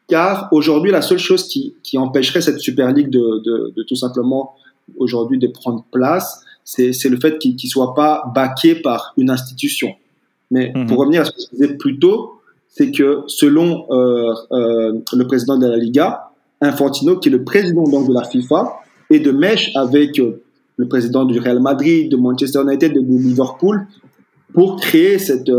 car 0.07 0.49
aujourd'hui 0.51 0.91
la 0.91 1.01
seule 1.01 1.19
chose 1.19 1.47
qui, 1.47 1.75
empêcherait 1.97 2.41
cette 2.41 2.59
Super 2.59 2.91
League 2.91 3.09
de 3.09 3.83
tout 3.87 3.95
simplement 3.95 4.55
aujourd'hui 4.97 5.37
de 5.37 5.47
prendre 5.47 5.85
place, 5.91 6.43
c'est 6.63 7.09
le 7.09 7.19
fait 7.19 7.37
qu'il 7.39 7.53
ne 7.53 7.69
soit 7.69 7.93
pas 7.93 8.31
baqué 8.33 8.75
par 8.75 9.13
une 9.17 9.29
institution. 9.29 9.93
Mais 10.53 10.71
mhm. 10.73 10.85
pour 10.85 10.99
revenir 10.99 11.21
à 11.21 11.25
ce 11.25 11.31
que 11.31 11.41
je 11.41 11.55
disais 11.55 11.73
plus 11.77 11.97
tôt, 11.97 12.35
c'est 12.69 12.91
que 12.91 13.23
selon 13.25 13.87
euh, 13.89 14.33
euh, 14.51 14.99
le 15.11 15.27
président 15.27 15.57
de 15.57 15.65
la 15.65 15.77
Liga, 15.77 16.29
Infantino, 16.61 17.17
qui 17.17 17.29
est 17.29 17.31
le 17.31 17.43
président 17.43 17.83
donc 17.83 18.07
de 18.07 18.13
la 18.13 18.23
FIFA, 18.23 18.79
est 19.09 19.19
de 19.19 19.31
mèche 19.31 19.71
avec 19.75 20.19
euh, 20.19 20.43
le 20.77 20.87
président 20.87 21.25
du 21.25 21.39
Real 21.39 21.59
Madrid, 21.59 22.09
de 22.09 22.17
Manchester 22.17 22.61
United, 22.61 22.93
de, 22.93 22.99
de 23.01 23.17
Liverpool, 23.17 23.87
pour 24.53 24.79
créer 24.79 25.17
cette 25.17 25.49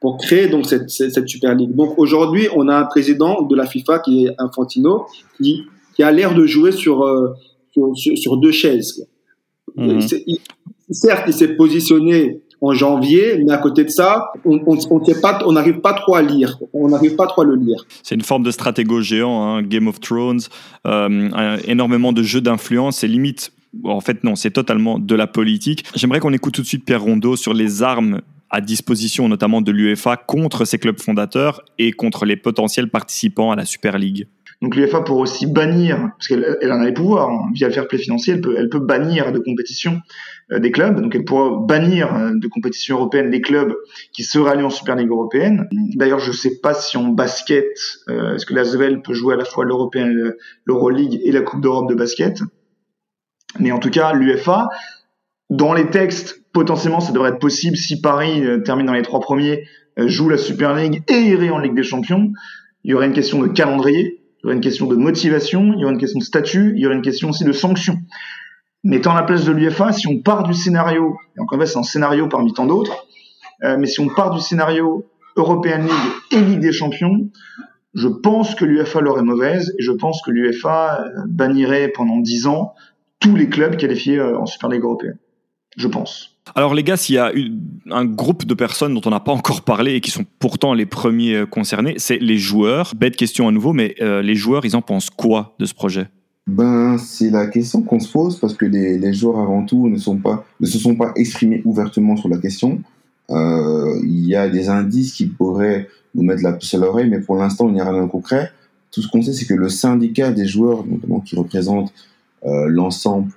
pour 0.00 0.16
créer 0.16 0.48
donc 0.48 0.64
cette, 0.66 0.88
cette, 0.88 1.12
cette, 1.12 1.28
Super 1.28 1.54
League. 1.54 1.76
Donc 1.76 1.98
aujourd'hui, 1.98 2.48
on 2.56 2.68
a 2.68 2.74
un 2.74 2.84
président 2.84 3.42
de 3.42 3.54
la 3.54 3.66
FIFA 3.66 3.98
qui 3.98 4.24
est 4.24 4.34
Infantino, 4.38 5.04
qui, 5.36 5.64
qui 5.94 6.02
a 6.02 6.10
l'air 6.10 6.34
de 6.34 6.46
jouer 6.46 6.72
sur, 6.72 7.06
sur, 7.72 7.92
sur, 7.94 8.36
deux 8.38 8.50
chaises. 8.50 9.06
Mhm. 9.76 10.00
certes, 10.90 11.24
il 11.26 11.34
s'est 11.34 11.54
positionné 11.54 12.40
en 12.60 12.72
janvier, 12.72 13.42
mais 13.44 13.52
à 13.52 13.58
côté 13.58 13.84
de 13.84 13.88
ça, 13.90 14.32
on 14.44 15.52
n'arrive 15.52 15.80
pas 15.80 15.94
trop 15.94 16.14
à 16.14 16.22
lire, 16.22 16.58
on 16.72 16.88
n'arrive 16.88 17.16
pas 17.16 17.26
trop 17.26 17.42
à 17.42 17.44
le 17.44 17.54
lire. 17.54 17.84
C'est 18.02 18.14
une 18.14 18.22
forme 18.22 18.42
de 18.42 18.50
stratégo 18.50 19.00
géant, 19.00 19.42
hein, 19.42 19.62
Game 19.62 19.88
of 19.88 20.00
Thrones, 20.00 20.40
euh, 20.86 21.58
énormément 21.66 22.12
de 22.12 22.22
jeux 22.22 22.40
d'influence 22.40 23.02
et 23.02 23.08
limite. 23.08 23.52
En 23.84 24.00
fait, 24.00 24.24
non, 24.24 24.34
c'est 24.34 24.50
totalement 24.50 24.98
de 24.98 25.14
la 25.14 25.26
politique. 25.26 25.84
J'aimerais 25.94 26.20
qu'on 26.20 26.32
écoute 26.32 26.54
tout 26.54 26.62
de 26.62 26.66
suite 26.66 26.84
Pierre 26.84 27.02
Rondeau 27.02 27.36
sur 27.36 27.54
les 27.54 27.82
armes 27.82 28.20
à 28.50 28.60
disposition 28.60 29.28
notamment 29.28 29.62
de 29.62 29.70
l'UEFA 29.70 30.16
contre 30.16 30.64
ses 30.64 30.78
clubs 30.78 31.00
fondateurs 31.00 31.62
et 31.78 31.92
contre 31.92 32.24
les 32.24 32.36
potentiels 32.36 32.90
participants 32.90 33.52
à 33.52 33.56
la 33.56 33.64
Super 33.64 33.96
League 33.96 34.26
donc 34.62 34.76
l'UEFA 34.76 35.00
pourrait 35.00 35.22
aussi 35.22 35.46
bannir, 35.46 36.10
parce 36.18 36.28
qu'elle 36.28 36.58
elle 36.60 36.72
en 36.72 36.82
a 36.82 36.84
les 36.84 36.92
pouvoirs, 36.92 37.30
hein, 37.30 37.50
via 37.54 37.68
le 37.68 37.72
fair 37.72 37.88
play 37.88 37.96
financier, 37.96 38.34
elle 38.34 38.42
peut, 38.42 38.54
elle 38.58 38.68
peut 38.68 38.78
bannir 38.78 39.32
de 39.32 39.38
compétition 39.38 40.00
euh, 40.52 40.58
des 40.58 40.70
clubs, 40.70 41.00
donc 41.00 41.14
elle 41.14 41.24
pourra 41.24 41.58
bannir 41.66 42.14
euh, 42.14 42.32
de 42.34 42.46
compétition 42.46 42.96
européenne 42.96 43.30
les 43.30 43.40
clubs 43.40 43.74
qui 44.12 44.22
seraient 44.22 44.50
allés 44.50 44.62
en 44.62 44.70
Super 44.70 44.96
League 44.96 45.08
européenne. 45.08 45.66
D'ailleurs, 45.94 46.18
je 46.18 46.28
ne 46.28 46.36
sais 46.36 46.60
pas 46.62 46.74
si 46.74 46.98
en 46.98 47.04
basket, 47.04 47.70
euh, 48.10 48.34
est-ce 48.34 48.44
que 48.44 48.52
l'Asvel 48.52 49.00
peut 49.00 49.14
jouer 49.14 49.32
à 49.32 49.38
la 49.38 49.46
fois 49.46 49.64
l'Européen, 49.64 50.10
l'Euroleague 50.66 51.18
et 51.24 51.32
la 51.32 51.40
Coupe 51.40 51.62
d'Europe 51.62 51.88
de 51.88 51.94
basket. 51.94 52.42
Mais 53.58 53.72
en 53.72 53.78
tout 53.78 53.90
cas, 53.90 54.12
l'UEFA, 54.12 54.68
dans 55.48 55.72
les 55.72 55.88
textes, 55.88 56.42
potentiellement, 56.52 57.00
ça 57.00 57.12
devrait 57.12 57.30
être 57.30 57.38
possible 57.38 57.76
si 57.76 58.00
Paris 58.00 58.44
termine 58.64 58.86
dans 58.86 58.92
les 58.92 59.02
trois 59.02 59.20
premiers, 59.20 59.64
joue 59.96 60.28
la 60.28 60.36
Super 60.36 60.74
League 60.74 61.02
et 61.08 61.18
irait 61.18 61.50
en 61.50 61.58
Ligue 61.58 61.74
des 61.74 61.82
Champions. 61.82 62.30
Il 62.84 62.92
y 62.92 62.94
aurait 62.94 63.06
une 63.06 63.12
question 63.12 63.40
de 63.42 63.48
calendrier 63.48 64.19
il 64.40 64.46
y 64.46 64.46
aurait 64.46 64.54
une 64.54 64.62
question 64.62 64.86
de 64.86 64.96
motivation, 64.96 65.72
il 65.74 65.80
y 65.80 65.84
aurait 65.84 65.92
une 65.92 66.00
question 66.00 66.18
de 66.18 66.24
statut, 66.24 66.72
il 66.74 66.80
y 66.80 66.86
aurait 66.86 66.94
une 66.94 67.02
question 67.02 67.28
aussi 67.28 67.44
de 67.44 67.52
sanction. 67.52 67.98
Mais 68.82 68.96
étant 68.96 69.12
à 69.12 69.16
la 69.16 69.22
place 69.22 69.44
de 69.44 69.52
l'UFA, 69.52 69.92
si 69.92 70.06
on 70.06 70.18
part 70.18 70.44
du 70.44 70.54
scénario, 70.54 71.18
et 71.36 71.40
encore 71.40 71.56
une 71.56 71.66
fois 71.66 71.66
c'est 71.66 71.78
un 71.78 71.82
scénario 71.82 72.26
parmi 72.28 72.54
tant 72.54 72.64
d'autres, 72.64 73.04
euh, 73.64 73.76
mais 73.78 73.86
si 73.86 74.00
on 74.00 74.08
part 74.08 74.30
du 74.30 74.40
scénario 74.40 75.06
European 75.36 75.82
League 75.82 76.12
et 76.32 76.40
Ligue 76.40 76.60
des 76.60 76.72
Champions, 76.72 77.28
je 77.92 78.08
pense 78.08 78.54
que 78.54 78.64
l'UFA 78.64 79.00
l'aurait 79.02 79.22
mauvaise 79.22 79.74
et 79.78 79.82
je 79.82 79.92
pense 79.92 80.22
que 80.22 80.30
l'UFA 80.30 81.02
euh, 81.02 81.08
bannirait 81.28 81.88
pendant 81.88 82.18
10 82.18 82.46
ans 82.46 82.74
tous 83.18 83.36
les 83.36 83.50
clubs 83.50 83.76
qualifiés 83.76 84.18
euh, 84.18 84.38
en 84.38 84.46
Super 84.46 84.70
League 84.70 84.84
européenne. 84.84 85.18
Je 85.76 85.88
pense. 85.88 86.36
Alors 86.54 86.74
les 86.74 86.82
gars, 86.82 86.96
s'il 86.96 87.14
y 87.14 87.18
a 87.18 87.32
un 87.90 88.04
groupe 88.04 88.44
de 88.44 88.54
personnes 88.54 88.94
dont 88.94 89.02
on 89.04 89.10
n'a 89.10 89.20
pas 89.20 89.32
encore 89.32 89.62
parlé 89.62 89.94
et 89.94 90.00
qui 90.00 90.10
sont 90.10 90.24
pourtant 90.38 90.74
les 90.74 90.86
premiers 90.86 91.34
euh, 91.34 91.46
concernés, 91.46 91.94
c'est 91.98 92.18
les 92.18 92.38
joueurs. 92.38 92.94
Bête 92.96 93.16
question 93.16 93.46
à 93.46 93.52
nouveau, 93.52 93.72
mais 93.72 93.94
euh, 94.00 94.22
les 94.22 94.34
joueurs, 94.34 94.64
ils 94.64 94.74
en 94.74 94.82
pensent 94.82 95.10
quoi 95.10 95.54
de 95.58 95.66
ce 95.66 95.74
projet? 95.74 96.08
Ben, 96.46 96.98
c'est 96.98 97.30
la 97.30 97.46
question 97.46 97.82
qu'on 97.82 98.00
se 98.00 98.10
pose 98.10 98.38
parce 98.40 98.54
que 98.54 98.66
les, 98.66 99.12
joueurs 99.12 99.38
avant 99.38 99.64
tout 99.64 99.88
ne, 99.88 99.98
sont 99.98 100.16
pas, 100.16 100.44
ne 100.58 100.66
se 100.66 100.78
sont 100.78 100.96
pas 100.96 101.12
exprimés 101.14 101.62
ouvertement 101.64 102.16
sur 102.16 102.28
la 102.28 102.38
question. 102.38 102.80
Euh, 103.30 104.00
il 104.02 104.26
y 104.26 104.34
a 104.34 104.48
des 104.48 104.68
indices 104.68 105.12
qui 105.12 105.26
pourraient 105.26 105.88
nous 106.16 106.24
mettre 106.24 106.42
la 106.42 106.52
puce 106.52 106.74
à 106.74 106.78
l'oreille, 106.78 107.08
mais 107.08 107.20
pour 107.20 107.36
l'instant, 107.36 107.68
il 107.68 107.74
n'y 107.74 107.80
a 107.80 107.88
rien 107.88 108.02
de 108.02 108.08
concret. 108.08 108.50
Tout 108.90 109.02
ce 109.02 109.08
qu'on 109.08 109.22
sait, 109.22 109.32
c'est 109.32 109.46
que 109.46 109.54
le 109.54 109.68
syndicat 109.68 110.32
des 110.32 110.46
joueurs, 110.46 110.84
notamment 110.84 111.20
qui 111.20 111.36
représente 111.36 111.92
l'ensemble 112.42 113.30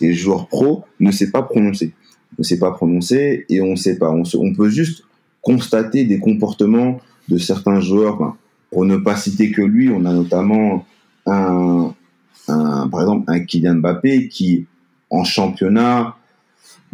des 0.00 0.12
joueurs 0.12 0.46
pros, 0.48 0.84
ne 1.00 1.10
s'est 1.10 1.30
pas 1.30 1.42
prononcé 1.42 1.94
ne 2.38 2.44
s'est 2.44 2.58
pas 2.58 2.72
prononcé 2.72 3.46
et 3.48 3.60
on 3.60 3.72
ne 3.72 3.76
sait 3.76 3.98
pas. 3.98 4.10
On, 4.10 4.22
on, 4.38 4.54
peut 4.54 4.68
juste 4.68 5.04
constater 5.42 6.04
des 6.04 6.18
comportements 6.18 7.00
de 7.28 7.38
certains 7.38 7.80
joueurs. 7.80 8.36
pour 8.70 8.84
ne 8.84 8.96
pas 8.96 9.16
citer 9.16 9.50
que 9.50 9.62
lui, 9.62 9.90
on 9.90 10.04
a 10.04 10.12
notamment 10.12 10.84
un, 11.26 11.94
un, 12.48 12.88
par 12.88 13.00
exemple 13.00 13.24
un 13.28 13.40
Kylian 13.40 13.76
Mbappé 13.76 14.28
qui, 14.28 14.66
en 15.10 15.24
championnat, 15.24 16.16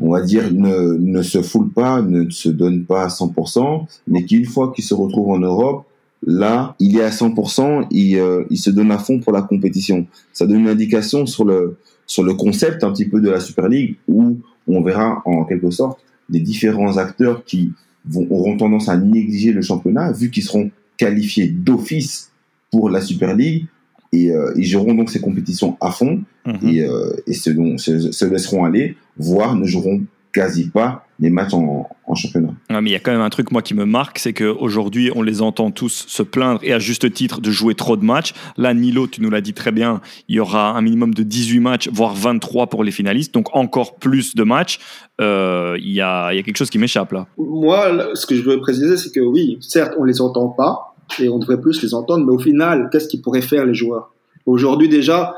on 0.00 0.10
va 0.10 0.22
dire, 0.22 0.52
ne, 0.52 0.96
ne 0.98 1.22
se 1.22 1.42
foule 1.42 1.70
pas, 1.70 2.02
ne 2.02 2.28
se 2.30 2.48
donne 2.48 2.84
pas 2.84 3.04
à 3.04 3.08
100%, 3.08 3.86
mais 4.08 4.24
qui, 4.24 4.36
une 4.36 4.46
fois 4.46 4.72
qu'il 4.72 4.84
se 4.84 4.94
retrouve 4.94 5.30
en 5.30 5.38
Europe, 5.38 5.86
là, 6.26 6.76
il 6.78 6.98
est 6.98 7.02
à 7.02 7.10
100%, 7.10 7.86
il, 7.90 8.16
euh, 8.18 8.44
il 8.50 8.58
se 8.58 8.70
donne 8.70 8.90
à 8.90 8.98
fond 8.98 9.18
pour 9.18 9.32
la 9.32 9.42
compétition. 9.42 10.06
Ça 10.32 10.46
donne 10.46 10.60
une 10.60 10.68
indication 10.68 11.26
sur 11.26 11.44
le, 11.44 11.76
sur 12.06 12.22
le 12.22 12.34
concept 12.34 12.84
un 12.84 12.92
petit 12.92 13.08
peu 13.08 13.20
de 13.20 13.30
la 13.30 13.40
Super 13.40 13.68
League 13.68 13.96
où 14.08 14.38
on 14.66 14.82
verra 14.82 15.22
en 15.24 15.44
quelque 15.44 15.70
sorte 15.70 16.00
des 16.28 16.40
différents 16.40 16.96
acteurs 16.96 17.44
qui 17.44 17.72
vont, 18.04 18.26
auront 18.30 18.56
tendance 18.56 18.88
à 18.88 18.96
négliger 18.96 19.52
le 19.52 19.62
championnat, 19.62 20.12
vu 20.12 20.30
qu'ils 20.30 20.44
seront 20.44 20.70
qualifiés 20.96 21.48
d'office 21.48 22.30
pour 22.70 22.90
la 22.90 23.00
Super 23.00 23.34
League, 23.34 23.66
et 24.12 24.30
euh, 24.30 24.52
ils 24.56 24.64
joueront 24.64 24.94
donc 24.94 25.10
ces 25.10 25.20
compétitions 25.20 25.76
à 25.80 25.90
fond, 25.90 26.22
mhm. 26.46 26.68
et, 26.68 26.82
euh, 26.82 27.12
et 27.26 27.32
se, 27.32 27.50
se, 27.78 28.24
laisseront 28.24 28.64
aller, 28.64 28.96
voire 29.16 29.56
ne 29.56 29.66
joueront 29.66 30.02
quasi 30.32 30.70
pas 30.70 31.06
les 31.20 31.30
matchs 31.30 31.54
en, 31.54 31.88
championnat. 32.14 32.52
mais 32.68 32.90
il 32.90 32.92
y 32.92 32.96
a 32.96 32.98
quand 32.98 33.12
même 33.12 33.20
un 33.20 33.30
truc 33.30 33.52
moi 33.52 33.62
qui 33.62 33.74
me 33.74 33.86
marque, 33.86 34.18
c'est 34.18 34.34
qu'aujourd'hui 34.34 35.10
on 35.14 35.22
les 35.22 35.40
entend 35.40 35.70
tous 35.70 36.04
se 36.08 36.22
plaindre 36.22 36.60
et 36.62 36.74
à 36.74 36.78
juste 36.78 37.10
titre 37.14 37.40
de 37.40 37.50
jouer 37.50 37.74
trop 37.74 37.96
de 37.96 38.04
matchs. 38.04 38.34
Là, 38.58 38.74
Nilo, 38.74 39.06
tu 39.06 39.22
nous 39.22 39.30
l'as 39.30 39.40
dit 39.40 39.54
très 39.54 39.72
bien, 39.72 40.00
il 40.28 40.36
y 40.36 40.40
aura 40.40 40.72
un 40.76 40.82
minimum 40.82 41.14
de 41.14 41.22
18 41.22 41.60
matchs, 41.60 41.88
voire 41.90 42.14
23 42.14 42.66
pour 42.66 42.84
les 42.84 42.90
finalistes, 42.90 43.32
donc 43.32 43.54
encore 43.54 43.96
plus 43.96 44.34
de 44.34 44.42
matchs. 44.42 44.78
Euh, 45.20 45.76
il, 45.78 45.92
y 45.92 46.00
a, 46.00 46.32
il 46.32 46.36
y 46.36 46.38
a 46.38 46.42
quelque 46.42 46.56
chose 46.56 46.70
qui 46.70 46.78
m'échappe 46.78 47.12
là. 47.12 47.26
Moi, 47.38 48.08
ce 48.14 48.26
que 48.26 48.34
je 48.34 48.42
veux 48.42 48.58
préciser, 48.60 48.96
c'est 48.96 49.12
que 49.12 49.20
oui, 49.20 49.58
certes, 49.60 49.94
on 49.98 50.04
les 50.04 50.20
entend 50.20 50.48
pas 50.48 50.94
et 51.18 51.28
on 51.28 51.38
devrait 51.38 51.60
plus 51.60 51.82
les 51.82 51.94
entendre, 51.94 52.26
mais 52.26 52.32
au 52.32 52.38
final, 52.38 52.88
qu'est-ce 52.90 53.08
qu'ils 53.08 53.22
pourraient 53.22 53.42
faire 53.42 53.64
les 53.64 53.74
joueurs? 53.74 54.12
Aujourd'hui 54.44 54.88
déjà, 54.88 55.34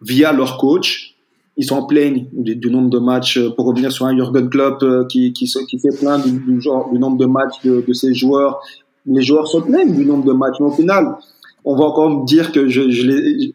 via 0.00 0.32
leur 0.32 0.56
coach, 0.56 1.14
ils 1.56 1.64
sont 1.64 1.76
en 1.76 1.86
plein 1.86 2.14
du, 2.32 2.70
nombre 2.70 2.90
de 2.90 2.98
matchs 2.98 3.36
euh, 3.36 3.50
pour 3.50 3.66
revenir 3.66 3.92
sur 3.92 4.06
un 4.06 4.16
Jurgen 4.16 4.48
Klopp 4.48 4.82
euh, 4.82 5.04
qui, 5.06 5.32
qui, 5.32 5.44
qui 5.68 5.78
fait 5.78 5.96
plein 5.98 6.18
du, 6.18 6.60
genre, 6.60 6.90
du 6.92 6.98
nombre 6.98 7.18
de 7.18 7.26
matchs 7.26 7.60
de, 7.64 7.84
de 7.86 7.92
ses 7.92 8.14
joueurs. 8.14 8.60
Les 9.06 9.22
joueurs 9.22 9.48
sont 9.48 9.62
pleins 9.62 9.86
du 9.86 10.04
nombre 10.04 10.24
de 10.24 10.32
matchs, 10.32 10.56
mais 10.60 10.66
au 10.66 10.72
final, 10.72 11.16
on 11.64 11.76
va 11.76 11.84
encore 11.84 12.24
dire 12.24 12.52
que 12.52 12.68
je, 12.68 12.90
je 12.90 13.02
les, 13.06 13.54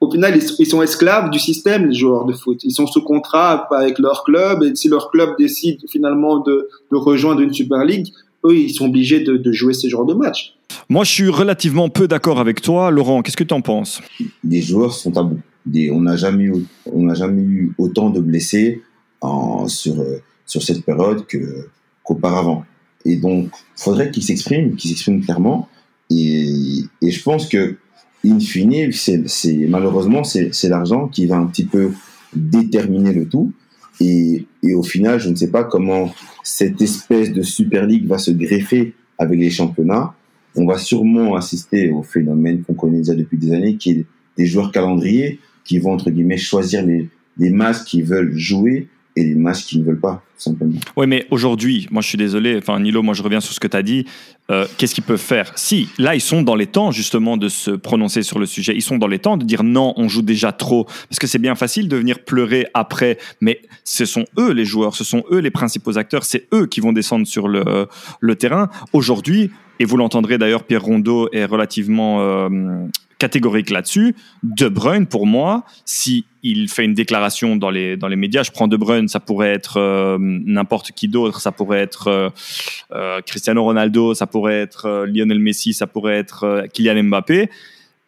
au 0.00 0.10
final, 0.10 0.38
ils, 0.58 0.66
sont 0.66 0.82
esclaves 0.82 1.30
du 1.30 1.38
système, 1.38 1.86
les 1.86 1.94
joueurs 1.94 2.24
de 2.24 2.32
foot. 2.32 2.62
Ils 2.64 2.72
sont 2.72 2.86
sous 2.86 3.02
contrat 3.02 3.68
avec 3.72 3.98
leur 3.98 4.24
club, 4.24 4.62
et 4.62 4.74
si 4.74 4.88
leur 4.88 5.10
club 5.10 5.30
décide 5.38 5.78
finalement 5.88 6.38
de, 6.38 6.68
de 6.90 6.96
rejoindre 6.96 7.40
une 7.40 7.52
Super 7.52 7.84
League, 7.84 8.12
eux, 8.44 8.56
ils 8.56 8.70
sont 8.70 8.86
obligés 8.86 9.20
de, 9.20 9.36
de 9.36 9.52
jouer 9.52 9.74
ces 9.74 9.88
genres 9.88 10.06
de 10.06 10.14
matchs. 10.14 10.54
Moi, 10.88 11.04
je 11.04 11.12
suis 11.12 11.28
relativement 11.28 11.88
peu 11.88 12.08
d'accord 12.08 12.38
avec 12.38 12.62
toi. 12.62 12.90
Laurent, 12.90 13.22
qu'est-ce 13.22 13.36
que 13.36 13.44
tu 13.44 13.54
en 13.54 13.60
penses? 13.60 14.00
Les 14.44 14.62
joueurs 14.62 14.92
sont 14.92 15.16
à 15.16 15.28
on 15.92 16.00
n'a 16.00 16.16
jamais 16.16 16.50
on 16.86 17.02
n'a 17.02 17.14
jamais 17.14 17.42
eu 17.42 17.72
autant 17.78 18.10
de 18.10 18.20
blessés 18.20 18.82
sur 19.66 20.04
sur 20.44 20.62
cette 20.62 20.84
période 20.84 21.24
qu'auparavant. 22.04 22.64
Et 23.04 23.16
donc, 23.16 23.50
faudrait 23.76 24.10
qu'ils 24.10 24.24
s'expriment, 24.24 24.74
qu'ils 24.74 24.90
s'expriment 24.90 25.20
clairement. 25.20 25.68
Et, 26.10 26.82
et 27.02 27.10
je 27.10 27.22
pense 27.22 27.48
que, 27.48 27.76
in 28.24 28.40
fine, 28.40 28.92
c'est, 28.92 29.28
c'est 29.28 29.66
malheureusement 29.68 30.24
c'est, 30.24 30.52
c'est 30.52 30.68
l'argent 30.68 31.08
qui 31.08 31.26
va 31.26 31.36
un 31.36 31.46
petit 31.46 31.64
peu 31.64 31.90
déterminer 32.34 33.12
le 33.12 33.28
tout. 33.28 33.52
Et, 34.00 34.46
et 34.62 34.74
au 34.74 34.82
final, 34.82 35.18
je 35.20 35.30
ne 35.30 35.34
sais 35.36 35.50
pas 35.50 35.64
comment 35.64 36.12
cette 36.42 36.80
espèce 36.82 37.32
de 37.32 37.42
Super 37.42 37.86
League 37.86 38.06
va 38.06 38.18
se 38.18 38.30
greffer 38.30 38.94
avec 39.18 39.38
les 39.38 39.50
championnats. 39.50 40.14
On 40.54 40.66
va 40.66 40.78
sûrement 40.78 41.34
assister 41.34 41.90
au 41.90 42.02
phénomène 42.02 42.62
qu'on 42.62 42.74
connaît 42.74 42.98
déjà 42.98 43.14
depuis 43.14 43.38
des 43.38 43.52
années, 43.52 43.76
qui 43.76 43.90
est 43.90 44.04
des 44.36 44.46
joueurs 44.46 44.70
calendriers 44.72 45.38
qui 45.66 45.78
vont, 45.78 45.92
entre 45.92 46.10
guillemets, 46.10 46.38
choisir 46.38 46.84
les, 46.84 47.08
les 47.38 47.50
masses 47.50 47.84
qui 47.84 48.02
veulent 48.02 48.36
jouer 48.36 48.88
et 49.18 49.24
les 49.24 49.34
masses 49.34 49.62
qui 49.62 49.78
ne 49.78 49.84
veulent 49.84 49.98
pas, 49.98 50.22
simplement. 50.36 50.78
Oui, 50.94 51.06
mais 51.06 51.26
aujourd'hui, 51.30 51.88
moi 51.90 52.02
je 52.02 52.08
suis 52.08 52.18
désolé, 52.18 52.58
enfin 52.58 52.78
Nilo, 52.78 53.02
moi 53.02 53.14
je 53.14 53.22
reviens 53.22 53.40
sur 53.40 53.54
ce 53.54 53.60
que 53.60 53.66
tu 53.66 53.76
as 53.76 53.82
dit. 53.82 54.04
Euh, 54.50 54.66
qu'est-ce 54.76 54.94
qu'ils 54.94 55.04
peuvent 55.04 55.18
faire? 55.18 55.52
Si, 55.56 55.88
là, 55.96 56.14
ils 56.14 56.20
sont 56.20 56.42
dans 56.42 56.54
les 56.54 56.66
temps 56.66 56.90
justement 56.90 57.38
de 57.38 57.48
se 57.48 57.70
prononcer 57.70 58.22
sur 58.22 58.38
le 58.38 58.44
sujet. 58.44 58.74
Ils 58.76 58.82
sont 58.82 58.98
dans 58.98 59.06
les 59.06 59.18
temps 59.18 59.38
de 59.38 59.44
dire 59.44 59.64
non, 59.64 59.94
on 59.96 60.08
joue 60.08 60.20
déjà 60.20 60.52
trop. 60.52 60.84
Parce 60.84 61.18
que 61.18 61.26
c'est 61.26 61.38
bien 61.38 61.54
facile 61.54 61.88
de 61.88 61.96
venir 61.96 62.24
pleurer 62.24 62.66
après, 62.74 63.16
mais 63.40 63.62
ce 63.84 64.04
sont 64.04 64.26
eux 64.38 64.52
les 64.52 64.66
joueurs, 64.66 64.94
ce 64.94 65.02
sont 65.02 65.24
eux 65.32 65.38
les 65.38 65.50
principaux 65.50 65.96
acteurs, 65.96 66.24
c'est 66.24 66.46
eux 66.52 66.66
qui 66.66 66.80
vont 66.80 66.92
descendre 66.92 67.26
sur 67.26 67.48
le, 67.48 67.86
le 68.20 68.36
terrain. 68.36 68.68
Aujourd'hui, 68.92 69.50
et 69.80 69.86
vous 69.86 69.96
l'entendrez 69.96 70.36
d'ailleurs, 70.36 70.64
Pierre 70.64 70.82
Rondeau 70.82 71.30
est 71.32 71.46
relativement 71.46 72.20
euh, 72.20 72.48
catégorique 73.18 73.70
là-dessus. 73.70 74.14
De 74.42 74.68
Bruyne, 74.68 75.06
pour 75.06 75.26
moi, 75.26 75.64
si 75.84 76.24
il 76.42 76.68
fait 76.68 76.84
une 76.84 76.94
déclaration 76.94 77.56
dans 77.56 77.70
les 77.70 77.96
dans 77.96 78.08
les 78.08 78.16
médias, 78.16 78.42
je 78.42 78.50
prends 78.50 78.68
De 78.68 78.76
Bruyne, 78.76 79.08
ça 79.08 79.20
pourrait 79.20 79.52
être 79.52 79.78
euh, 79.78 80.16
n'importe 80.20 80.92
qui 80.92 81.08
d'autre, 81.08 81.40
ça 81.40 81.52
pourrait 81.52 81.80
être 81.80 82.08
euh, 82.08 82.28
euh, 82.92 83.20
Cristiano 83.24 83.62
Ronaldo, 83.64 84.14
ça 84.14 84.26
pourrait 84.26 84.60
être 84.60 85.06
Lionel 85.06 85.38
Messi, 85.38 85.72
ça 85.72 85.86
pourrait 85.86 86.16
être 86.16 86.66
Kylian 86.72 87.04
Mbappé. 87.04 87.50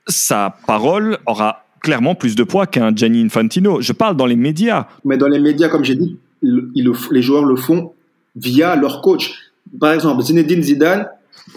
Sa 0.07 0.57
parole 0.67 1.19
aura 1.27 1.65
clairement 1.81 2.15
plus 2.15 2.35
de 2.35 2.43
poids 2.43 2.67
qu'un 2.67 2.95
Gianni 2.95 3.23
Infantino. 3.23 3.81
Je 3.81 3.93
parle 3.93 4.17
dans 4.17 4.27
les 4.27 4.37
médias. 4.37 4.89
Mais 5.05 5.17
dans 5.17 5.29
les 5.29 5.39
médias, 5.39 5.69
comme 5.69 5.85
j'ai 5.85 5.95
dit, 5.95 6.17
les 6.43 7.23
joueurs 7.23 7.45
le 7.45 7.57
font 7.57 7.93
via 8.37 8.77
leur 8.77 9.01
coach. 9.01 9.35
Par 9.79 9.93
exemple, 9.93 10.23
Zinedine 10.23 10.63
Zidane 10.63 11.09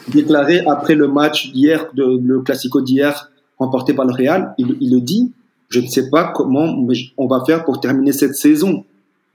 déclaré 0.09 0.61
après 0.67 0.95
le 0.95 1.07
match 1.07 1.51
d'hier, 1.51 1.87
le 1.95 2.41
classico 2.41 2.81
d'hier, 2.81 3.30
remporté 3.61 3.93
par 3.93 4.05
le 4.05 4.13
Real, 4.13 4.53
il, 4.57 4.91
le 4.91 4.99
dit, 4.99 5.31
je 5.69 5.79
ne 5.79 5.87
sais 5.87 6.09
pas 6.09 6.31
comment 6.35 6.75
on 7.17 7.27
va 7.27 7.43
faire 7.45 7.63
pour 7.63 7.79
terminer 7.79 8.11
cette 8.11 8.35
saison. 8.35 8.85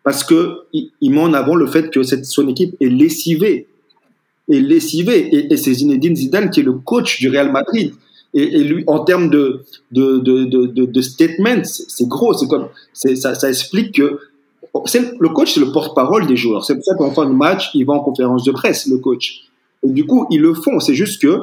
Parce 0.02 0.22
que 0.22 0.60
il, 0.72 1.10
met 1.10 1.20
en 1.20 1.32
avant 1.32 1.56
le 1.56 1.66
fait 1.66 1.90
que 1.90 2.02
cette, 2.02 2.26
son 2.26 2.46
équipe 2.48 2.76
est 2.80 2.88
lessivée. 2.88 3.66
Est 4.48 4.60
lessivée. 4.60 5.34
Et, 5.34 5.52
et 5.52 5.56
c'est 5.56 5.74
Zinedine 5.74 6.14
Zidane 6.14 6.50
qui 6.50 6.60
est 6.60 6.62
le 6.62 6.74
coach 6.74 7.18
du 7.18 7.28
Real 7.28 7.50
Madrid. 7.50 7.92
Et, 8.34 8.64
lui, 8.64 8.84
en 8.86 9.00
termes 9.00 9.30
de, 9.30 9.64
de, 9.92 10.18
de, 10.18 10.44
de, 10.44 10.84
de 10.84 11.00
statements, 11.00 11.64
c'est 11.64 12.06
gros. 12.06 12.34
Comme, 12.46 12.68
ça, 12.92 13.34
ça 13.34 13.48
explique 13.48 13.92
que 13.92 14.20
le 14.74 15.28
coach, 15.28 15.54
c'est 15.54 15.60
le 15.60 15.72
porte-parole 15.72 16.26
des 16.26 16.36
joueurs. 16.36 16.64
C'est 16.64 16.74
pour 16.74 16.84
ça 16.84 16.94
qu'en 16.96 17.10
fin 17.12 17.26
de 17.26 17.34
match, 17.34 17.70
il 17.74 17.86
va 17.86 17.94
en 17.94 18.00
conférence 18.00 18.44
de 18.44 18.52
presse, 18.52 18.86
le 18.86 18.98
coach. 18.98 19.44
Et 19.82 19.90
du 19.90 20.06
coup, 20.06 20.26
ils 20.30 20.40
le 20.40 20.54
font. 20.54 20.80
C'est 20.80 20.94
juste 20.94 21.22
que 21.22 21.40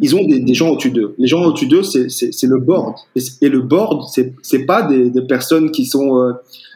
ils 0.00 0.16
ont 0.16 0.24
des, 0.24 0.54
gens 0.54 0.70
au-dessus 0.70 0.90
d'eux. 0.90 1.14
Les 1.18 1.26
gens 1.26 1.44
au-dessus 1.44 1.66
d'eux, 1.66 1.82
c'est 1.82 2.46
le 2.46 2.58
board. 2.58 2.94
Et, 3.40 3.48
le 3.48 3.60
board, 3.60 4.04
c'est 4.42 4.66
pas 4.66 4.82
des, 4.82 5.10
personnes 5.22 5.70
qui 5.70 5.86
sont 5.86 6.18
euh, 6.20 6.32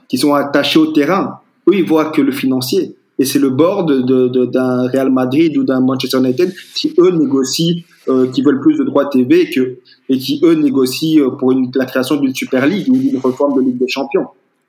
qui 0.08 0.18
sont 0.18 0.34
attachées 0.34 0.78
au 0.78 0.86
terrain. 0.86 1.40
Eux, 1.68 1.74
ils 1.76 1.84
voient 1.84 2.10
que 2.10 2.22
le 2.22 2.32
financier. 2.32 2.94
Et 3.18 3.24
c'est 3.24 3.40
le 3.40 3.50
board 3.50 3.90
d'un 4.06 4.88
Real 4.88 5.10
Madrid 5.10 5.56
ou 5.56 5.64
d'un 5.64 5.80
Manchester 5.80 6.18
United 6.18 6.54
qui 6.76 6.94
eux 6.98 7.10
négocient, 7.10 7.82
euh, 8.08 8.28
qui 8.28 8.42
veulent 8.42 8.60
plus 8.60 8.78
de 8.78 8.84
droits 8.84 9.06
TV 9.06 9.42
et, 9.42 9.50
que, 9.50 9.78
et 10.08 10.18
qui 10.18 10.40
eux 10.44 10.54
négocient 10.54 11.26
euh, 11.26 11.30
pour 11.30 11.50
une, 11.50 11.70
la 11.74 11.84
création 11.84 12.16
d'une 12.16 12.34
Super 12.34 12.66
League 12.66 12.88
ou 12.88 12.96
d'une 12.96 13.18
réforme 13.18 13.56
de 13.56 13.66
Ligue 13.66 13.78
des 13.78 13.88
Champions. 13.88 14.26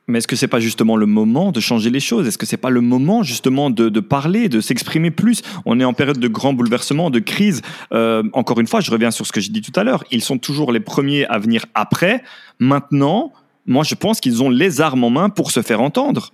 Mais 0.10 0.18
est-ce 0.18 0.28
que 0.28 0.36
c'est 0.36 0.48
pas 0.48 0.60
justement 0.60 0.98
le 0.98 1.06
moment 1.06 1.52
de 1.52 1.60
changer 1.60 1.90
les 1.90 2.00
choses? 2.00 2.28
Est-ce 2.28 2.38
que 2.38 2.46
c'est 2.46 2.58
pas 2.58 2.72
le 2.72 2.82
moment 2.82 3.22
justement 3.24 3.70
de, 3.70 3.90
de 3.90 4.00
parler, 4.00 4.50
de 4.50 4.60
s'exprimer 4.60 5.12
plus? 5.12 5.42
On 5.66 5.80
est 5.80 5.86
en 5.86 5.94
période 5.94 6.20
de 6.20 6.28
grands 6.28 6.54
bouleversements, 6.54 7.10
de 7.12 7.20
crise. 7.20 7.62
Euh, 7.94 8.24
encore 8.34 8.60
une 8.60 8.68
fois, 8.68 8.82
je 8.82 8.90
reviens 8.90 9.12
sur 9.12 9.26
ce 9.26 9.32
que 9.32 9.40
j'ai 9.40 9.52
dit 9.52 9.62
tout 9.62 9.78
à 9.80 9.84
l'heure. 9.84 10.04
Ils 10.12 10.24
sont 10.24 10.40
toujours 10.40 10.72
les 10.72 10.80
premiers 10.80 11.26
à 11.28 11.38
venir 11.38 11.66
après. 11.76 12.24
Maintenant, 12.60 13.32
moi, 13.68 13.84
je 13.84 13.94
pense 13.94 14.20
qu'ils 14.20 14.42
ont 14.42 14.50
les 14.50 14.82
armes 14.82 15.04
en 15.04 15.12
main 15.12 15.30
pour 15.30 15.52
se 15.52 15.62
faire 15.62 15.80
entendre. 15.80 16.34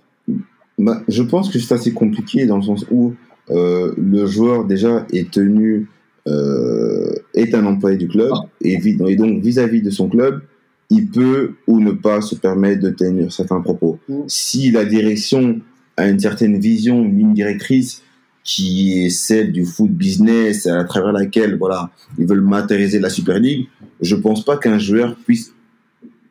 Bah, 0.78 1.02
je 1.06 1.22
pense 1.22 1.50
que 1.50 1.58
c'est 1.58 1.74
assez 1.74 1.92
compliqué 1.92 2.46
dans 2.46 2.56
le 2.56 2.62
sens 2.62 2.86
où 2.90 3.14
euh, 3.50 3.92
le 3.98 4.26
joueur 4.26 4.64
déjà 4.64 5.06
est 5.12 5.30
tenu, 5.30 5.88
euh, 6.26 7.12
est 7.34 7.54
un 7.54 7.66
employé 7.66 7.98
du 7.98 8.08
club 8.08 8.32
et, 8.62 8.78
et 8.82 9.16
donc 9.16 9.42
vis-à-vis 9.42 9.82
de 9.82 9.90
son 9.90 10.08
club, 10.08 10.42
il 10.90 11.08
peut 11.08 11.54
ou 11.66 11.80
ne 11.80 11.92
pas 11.92 12.20
se 12.20 12.34
permettre 12.34 12.82
de 12.82 12.90
tenir 12.90 13.32
certains 13.32 13.60
propos. 13.60 13.98
Mm. 14.08 14.20
Si 14.28 14.70
la 14.70 14.84
direction 14.84 15.60
a 15.96 16.08
une 16.08 16.18
certaine 16.18 16.58
vision, 16.58 17.02
une 17.02 17.18
ligne 17.18 17.34
directrice 17.34 18.02
qui 18.44 19.04
est 19.04 19.10
celle 19.10 19.52
du 19.52 19.64
foot 19.64 19.90
business 19.90 20.66
à 20.66 20.84
travers 20.84 21.12
laquelle 21.12 21.56
voilà 21.56 21.90
ils 22.16 22.26
veulent 22.26 22.42
matérialiser 22.42 23.00
la 23.00 23.10
Super 23.10 23.40
League, 23.40 23.66
je 24.00 24.14
pense 24.14 24.44
pas 24.44 24.56
qu'un 24.56 24.78
joueur 24.78 25.16
puisse 25.16 25.52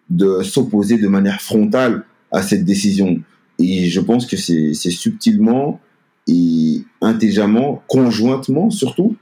de 0.10 0.41
s'opposer 0.43 0.97
de 0.97 1.08
manière 1.08 1.41
frontale 1.41 2.06
à 2.32 2.41
cette 2.41 2.64
décision. 2.64 3.20
Et 3.60 3.89
je 3.89 3.99
pense 3.99 4.26
que 4.26 4.38
c'est 4.38 4.74
subtilement 4.74 5.80
et 6.28 6.84
intelligemment, 7.01 7.84
conjointement 7.88 8.70
surtout, 8.70 9.16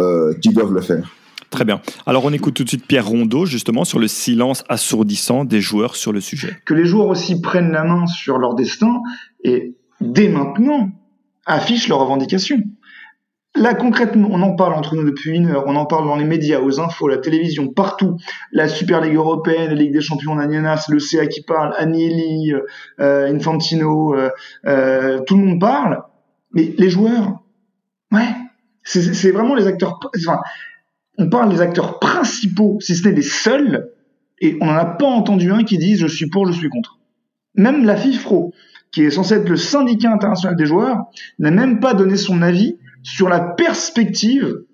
euh, 0.00 0.34
qu'ils 0.34 0.54
doivent 0.54 0.72
le 0.72 0.80
faire. 0.80 1.10
Très 1.52 1.66
bien. 1.66 1.82
Alors 2.06 2.24
on 2.24 2.32
écoute 2.32 2.54
tout 2.54 2.64
de 2.64 2.68
suite 2.68 2.86
Pierre 2.86 3.06
Rondeau 3.06 3.44
justement 3.44 3.84
sur 3.84 3.98
le 3.98 4.08
silence 4.08 4.64
assourdissant 4.70 5.44
des 5.44 5.60
joueurs 5.60 5.96
sur 5.96 6.10
le 6.10 6.22
sujet. 6.22 6.56
Que 6.64 6.72
les 6.72 6.86
joueurs 6.86 7.08
aussi 7.08 7.42
prennent 7.42 7.72
la 7.72 7.84
main 7.84 8.06
sur 8.06 8.38
leur 8.38 8.54
destin 8.54 9.00
et 9.44 9.76
dès 10.00 10.28
maintenant 10.28 10.88
affichent 11.44 11.88
leurs 11.88 11.98
revendications. 11.98 12.62
Là, 13.54 13.74
concrètement, 13.74 14.28
on 14.30 14.40
en 14.40 14.56
parle 14.56 14.72
entre 14.72 14.96
nous 14.96 15.04
depuis 15.04 15.36
une 15.36 15.48
heure, 15.50 15.64
on 15.66 15.76
en 15.76 15.84
parle 15.84 16.06
dans 16.06 16.16
les 16.16 16.24
médias, 16.24 16.60
aux 16.60 16.80
infos, 16.80 17.06
la 17.06 17.18
télévision, 17.18 17.68
partout. 17.68 18.16
La 18.50 18.66
Super 18.66 19.02
Ligue 19.02 19.16
européenne, 19.16 19.68
la 19.68 19.74
Ligue 19.74 19.92
des 19.92 20.00
champions, 20.00 20.34
Nanianas, 20.34 20.86
le 20.88 20.98
CA 20.98 21.26
qui 21.26 21.42
parle, 21.42 21.74
Agnelli, 21.76 22.54
euh, 22.98 23.30
Infantino, 23.30 24.14
euh, 24.14 24.30
euh, 24.66 25.20
tout 25.26 25.36
le 25.36 25.44
monde 25.44 25.60
parle. 25.60 26.02
Mais 26.52 26.72
les 26.78 26.88
joueurs, 26.88 27.42
ouais, 28.10 28.28
c'est 28.84 29.32
vraiment 29.32 29.54
les 29.54 29.66
acteurs. 29.66 30.00
On 31.22 31.28
parle 31.28 31.50
des 31.50 31.60
acteurs 31.60 31.98
principaux, 31.98 32.78
si 32.80 32.96
ce 32.96 33.06
n'est 33.06 33.14
des 33.14 33.22
seuls, 33.22 33.90
et 34.40 34.56
on 34.60 34.66
n'en 34.66 34.74
a 34.74 34.84
pas 34.84 35.06
entendu 35.06 35.52
un 35.52 35.62
qui 35.62 35.78
dise 35.78 36.00
je 36.00 36.06
suis 36.08 36.28
pour, 36.28 36.46
je 36.46 36.52
suis 36.52 36.68
contre. 36.68 36.98
Même 37.54 37.84
la 37.84 37.96
FIFRO, 37.96 38.52
qui 38.90 39.02
est 39.02 39.10
censée 39.10 39.34
être 39.34 39.48
le 39.48 39.56
syndicat 39.56 40.12
international 40.12 40.56
des 40.56 40.66
joueurs, 40.66 41.04
n'a 41.38 41.50
même 41.50 41.80
pas 41.80 41.94
donné 41.94 42.16
son 42.16 42.42
avis 42.42 42.76
sur 43.02 43.28
la 43.28 43.40
perspective 43.40 44.64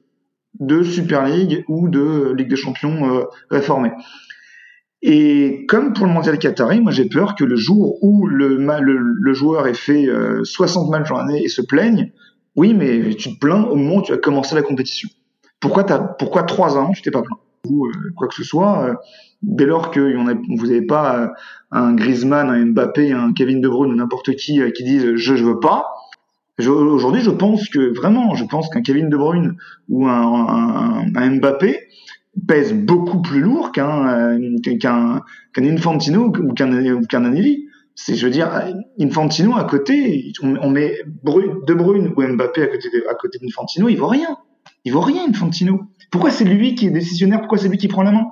de 0.58 0.82
Super 0.82 1.26
League 1.26 1.64
ou 1.68 1.88
de 1.88 2.32
Ligue 2.36 2.48
des 2.48 2.56
Champions 2.56 3.14
euh, 3.14 3.24
réformée. 3.50 3.92
Et 5.02 5.66
comme 5.68 5.92
pour 5.92 6.06
le 6.06 6.12
Mondial 6.12 6.38
Qatari, 6.38 6.80
moi 6.80 6.90
j'ai 6.90 7.04
peur 7.04 7.34
que 7.36 7.44
le 7.44 7.56
jour 7.56 8.02
où 8.02 8.26
le, 8.26 9.32
joueur 9.34 9.68
ait 9.68 9.74
fait 9.74 10.06
60 10.42 10.88
euh, 10.88 10.90
matchs 10.90 11.10
en 11.12 11.18
année 11.18 11.42
et 11.44 11.48
se 11.48 11.62
plaigne, 11.62 12.10
oui, 12.56 12.74
mais 12.74 13.14
tu 13.14 13.34
te 13.34 13.38
plains 13.38 13.64
au 13.64 13.76
moment 13.76 13.96
où 13.96 14.02
tu 14.02 14.12
as 14.12 14.18
commencé 14.18 14.54
la 14.56 14.62
compétition. 14.62 15.08
Pourquoi, 15.60 15.90
as, 15.92 15.98
pourquoi 15.98 16.44
trois 16.44 16.76
ans, 16.76 16.92
tu 16.92 17.02
t'es 17.02 17.10
pas 17.10 17.22
plaint 17.22 17.38
Ou 17.68 17.86
euh, 17.86 17.90
quoi 18.16 18.28
que 18.28 18.34
ce 18.34 18.44
soit, 18.44 18.84
euh, 18.84 18.94
dès 19.42 19.66
lors 19.66 19.90
que 19.90 20.00
a, 20.00 20.34
vous 20.56 20.66
n'avez 20.66 20.86
pas 20.86 21.18
euh, 21.18 21.28
un 21.72 21.94
Griezmann, 21.94 22.48
un 22.48 22.66
Mbappé, 22.66 23.12
un 23.12 23.32
Kevin 23.32 23.60
De 23.60 23.68
Bruyne 23.68 23.92
ou 23.92 23.96
n'importe 23.96 24.34
qui 24.36 24.60
qui 24.72 24.84
disent 24.84 25.16
je 25.16 25.36
je 25.36 25.44
veux 25.44 25.60
pas. 25.60 25.86
Aujourd'hui, 26.60 27.22
je 27.22 27.30
pense 27.30 27.68
que 27.68 27.94
vraiment, 27.94 28.34
je 28.34 28.44
pense 28.44 28.68
qu'un 28.68 28.82
Kevin 28.82 29.08
De 29.08 29.16
Bruyne 29.16 29.56
ou 29.88 30.08
un, 30.08 31.04
un, 31.14 31.30
Mbappé 31.30 31.78
pèse 32.48 32.72
beaucoup 32.72 33.22
plus 33.22 33.40
lourd 33.40 33.70
qu'un 33.70 34.36
qu'un 34.62 35.22
qu'un 35.52 35.64
Infantino 35.64 36.26
ou 36.26 36.52
qu'un 36.54 37.02
qu'un 37.02 37.24
Anelli. 37.24 37.66
C'est, 37.94 38.14
je 38.14 38.26
veux 38.26 38.32
dire, 38.32 38.48
Infantino 39.00 39.56
à 39.56 39.64
côté, 39.64 40.32
on, 40.42 40.70
met 40.70 40.98
De 41.24 41.74
Bruyne 41.74 42.12
ou 42.16 42.22
Mbappé 42.22 42.62
à 42.62 42.66
côté 42.68 42.88
de, 42.90 43.04
à 43.08 43.14
côté 43.14 43.38
d'Infantino, 43.38 43.88
il 43.88 43.96
vaut 43.96 44.06
rien. 44.06 44.36
Il 44.84 44.92
vaut 44.92 45.00
rien, 45.00 45.22
Infantino. 45.28 45.82
Pourquoi 46.10 46.30
c'est 46.30 46.44
lui 46.44 46.74
qui 46.74 46.86
est 46.86 46.90
décisionnaire? 46.90 47.40
Pourquoi 47.40 47.58
c'est 47.58 47.68
lui 47.68 47.78
qui 47.78 47.88
prend 47.88 48.02
la 48.02 48.12
main? 48.12 48.26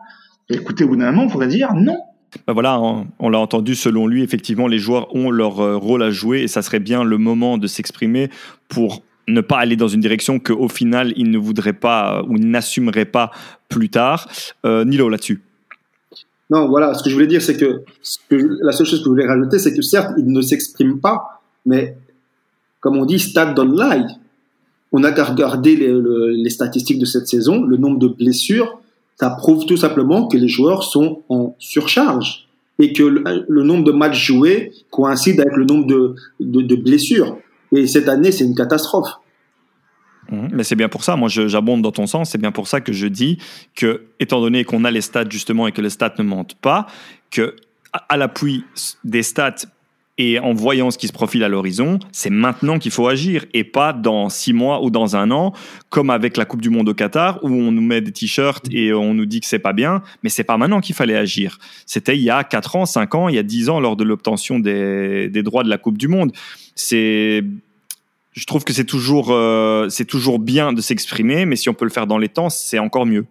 Écoutez, 0.48 0.84
au 0.84 0.88
bout 0.88 0.96
d'un 0.96 1.10
moment, 1.10 1.24
on 1.24 1.28
pourrait 1.28 1.48
dire 1.48 1.74
non. 1.74 1.98
Ben 2.46 2.52
voilà, 2.52 2.80
on, 3.18 3.28
l'a 3.28 3.38
entendu, 3.38 3.74
selon 3.74 4.06
lui, 4.06 4.22
effectivement, 4.22 4.66
les 4.66 4.78
joueurs 4.78 5.14
ont 5.14 5.30
leur 5.30 5.60
euh, 5.60 5.76
rôle 5.76 6.02
à 6.02 6.10
jouer 6.10 6.42
et 6.42 6.48
ça 6.48 6.62
serait 6.62 6.80
bien 6.80 7.04
le 7.04 7.18
moment 7.18 7.56
de 7.56 7.66
s'exprimer 7.66 8.30
pour 8.68 9.02
ne 9.28 9.40
pas 9.40 9.58
aller 9.58 9.76
dans 9.76 9.88
une 9.88 10.00
direction 10.00 10.38
qu'au 10.38 10.68
final, 10.68 11.12
ils 11.16 11.30
ne 11.30 11.38
voudraient 11.38 11.72
pas 11.72 12.18
euh, 12.18 12.26
ou 12.28 12.38
n'assumeraient 12.38 13.06
pas 13.06 13.30
plus 13.68 13.88
tard. 13.88 14.28
Euh, 14.64 14.84
Nilo, 14.84 15.08
là-dessus. 15.08 15.42
Non, 16.50 16.68
voilà, 16.68 16.94
ce 16.94 17.02
que 17.02 17.10
je 17.10 17.14
voulais 17.14 17.26
dire, 17.26 17.42
c'est 17.42 17.56
que, 17.56 17.82
la 18.30 18.72
seule 18.72 18.86
chose 18.86 19.00
que 19.00 19.04
je 19.04 19.10
voulais 19.10 19.26
rajouter, 19.26 19.58
c'est 19.58 19.74
que 19.74 19.82
certes, 19.82 20.12
ils 20.16 20.30
ne 20.30 20.40
s'expriment 20.40 21.00
pas, 21.00 21.42
mais 21.64 21.96
comme 22.80 22.96
on 22.98 23.04
dit, 23.04 23.18
stade 23.18 23.54
don't 23.54 23.76
lie 23.76 24.06
on 24.96 25.04
a 25.04 25.12
qu'à 25.12 25.24
regarder 25.24 25.76
les, 25.76 26.48
statistiques 26.48 26.98
de 26.98 27.04
cette 27.04 27.28
saison, 27.28 27.62
le 27.62 27.76
nombre 27.76 27.98
de 27.98 28.08
blessures, 28.08 28.80
ça 29.20 29.28
prouve 29.28 29.66
tout 29.66 29.76
simplement 29.76 30.26
que 30.26 30.38
les 30.38 30.48
joueurs 30.48 30.84
sont 30.84 31.22
en 31.28 31.54
surcharge 31.58 32.48
et 32.78 32.94
que 32.94 33.02
le, 33.02 33.62
nombre 33.62 33.84
de 33.84 33.92
matchs 33.92 34.26
joués 34.26 34.72
coïncide 34.90 35.38
avec 35.40 35.54
le 35.54 35.66
nombre 35.66 35.86
de, 35.86 36.76
blessures. 36.76 37.36
Et 37.72 37.86
cette 37.86 38.08
année, 38.08 38.32
c'est 38.32 38.44
une 38.44 38.54
catastrophe. 38.54 39.10
Mmh. 40.30 40.48
Mais 40.52 40.64
c'est 40.64 40.76
bien 40.76 40.88
pour 40.88 41.04
ça, 41.04 41.14
moi 41.14 41.28
j'abonde 41.28 41.82
dans 41.82 41.92
ton 41.92 42.06
sens, 42.06 42.30
c'est 42.30 42.40
bien 42.40 42.50
pour 42.50 42.66
ça 42.66 42.80
que 42.80 42.94
je 42.94 43.06
dis 43.06 43.36
que, 43.74 44.06
étant 44.18 44.40
donné 44.40 44.64
qu'on 44.64 44.84
a 44.84 44.90
les 44.90 45.02
stats 45.02 45.28
justement 45.28 45.66
et 45.66 45.72
que 45.72 45.82
les 45.82 45.90
stats 45.90 46.14
ne 46.18 46.24
mentent 46.24 46.56
pas, 46.56 46.86
que 47.30 47.54
à 47.92 48.16
l'appui 48.16 48.64
des 49.04 49.22
stats 49.22 49.66
et 50.18 50.38
en 50.38 50.54
voyant 50.54 50.90
ce 50.90 50.96
qui 50.96 51.08
se 51.08 51.12
profile 51.12 51.44
à 51.44 51.48
l'horizon, 51.48 51.98
c'est 52.10 52.30
maintenant 52.30 52.78
qu'il 52.78 52.90
faut 52.90 53.06
agir 53.06 53.44
et 53.52 53.64
pas 53.64 53.92
dans 53.92 54.30
six 54.30 54.54
mois 54.54 54.82
ou 54.82 54.90
dans 54.90 55.14
un 55.14 55.30
an, 55.30 55.52
comme 55.90 56.08
avec 56.08 56.38
la 56.38 56.46
Coupe 56.46 56.62
du 56.62 56.70
Monde 56.70 56.88
au 56.88 56.94
Qatar 56.94 57.38
où 57.42 57.48
on 57.48 57.70
nous 57.70 57.82
met 57.82 58.00
des 58.00 58.12
t-shirts 58.12 58.66
et 58.70 58.94
on 58.94 59.12
nous 59.12 59.26
dit 59.26 59.40
que 59.40 59.46
c'est 59.46 59.58
pas 59.58 59.74
bien, 59.74 60.02
mais 60.22 60.30
c'est 60.30 60.44
pas 60.44 60.56
maintenant 60.56 60.80
qu'il 60.80 60.94
fallait 60.94 61.16
agir. 61.16 61.58
C'était 61.84 62.16
il 62.16 62.22
y 62.22 62.30
a 62.30 62.44
quatre 62.44 62.76
ans, 62.76 62.86
cinq 62.86 63.14
ans, 63.14 63.28
il 63.28 63.34
y 63.34 63.38
a 63.38 63.42
dix 63.42 63.68
ans 63.68 63.78
lors 63.78 63.96
de 63.96 64.04
l'obtention 64.04 64.58
des, 64.58 65.28
droits 65.42 65.64
de 65.64 65.68
la 65.70 65.78
Coupe 65.78 65.98
du 65.98 66.08
Monde. 66.08 66.32
C'est 66.74 67.44
je 68.32 68.44
trouve 68.44 68.64
que 68.64 68.74
c'est 68.74 68.84
toujours, 68.84 69.30
euh, 69.30 69.88
c'est 69.88 70.04
toujours 70.04 70.38
bien 70.38 70.74
de 70.74 70.82
s'exprimer, 70.82 71.46
mais 71.46 71.56
si 71.56 71.70
on 71.70 71.74
peut 71.74 71.86
le 71.86 71.90
faire 71.90 72.06
dans 72.06 72.18
les 72.18 72.28
temps, 72.28 72.50
c'est 72.50 72.78
encore 72.78 73.06
mieux. 73.06 73.24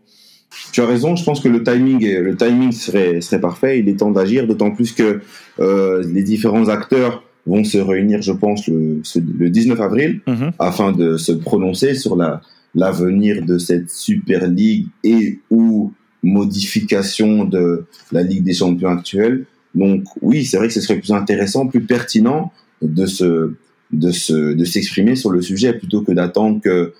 Tu 0.71 0.81
as 0.81 0.85
raison, 0.85 1.15
je 1.15 1.23
pense 1.23 1.39
que 1.39 1.47
le 1.47 1.63
timing, 1.63 2.05
le 2.05 2.35
timing 2.35 2.71
serait, 2.71 3.21
serait 3.21 3.41
parfait. 3.41 3.79
Il 3.79 3.89
est 3.89 3.99
temps 3.99 4.11
d'agir, 4.11 4.47
d'autant 4.47 4.71
plus 4.71 4.91
que 4.91 5.21
euh, 5.59 6.03
les 6.13 6.23
différents 6.23 6.67
acteurs 6.69 7.23
vont 7.45 7.63
se 7.63 7.77
réunir, 7.77 8.21
je 8.21 8.31
pense, 8.31 8.67
le, 8.67 9.01
le 9.37 9.49
19 9.49 9.79
avril, 9.79 10.21
mhm. 10.27 10.51
afin 10.59 10.91
de 10.91 11.17
se 11.17 11.31
prononcer 11.31 11.93
sur 11.93 12.15
la 12.15 12.41
l'avenir 12.75 13.43
de 13.43 13.57
cette 13.57 13.89
Super 13.89 14.47
League 14.47 14.87
et 15.03 15.39
ou 15.49 15.93
modification 16.21 17.45
de 17.45 17.85
la 18.11 18.21
Ligue 18.21 18.43
des 18.43 18.53
Champions 18.53 18.89
actuelle. 18.89 19.45
Donc 19.73 20.03
oui, 20.21 20.45
c'est 20.45 20.57
vrai 20.57 20.67
que 20.67 20.73
ce 20.73 20.81
serait 20.81 20.99
plus 20.99 21.13
intéressant, 21.13 21.67
plus 21.67 21.81
pertinent 21.81 22.51
de 22.81 23.05
se 23.05 23.53
de 23.91 24.11
se 24.11 24.53
de 24.53 24.65
s'exprimer 24.65 25.15
sur 25.15 25.29
le 25.29 25.41
sujet 25.41 25.73
plutôt 25.73 26.01
que 26.01 26.11
d'attendre 26.11 26.59
que 26.61 26.93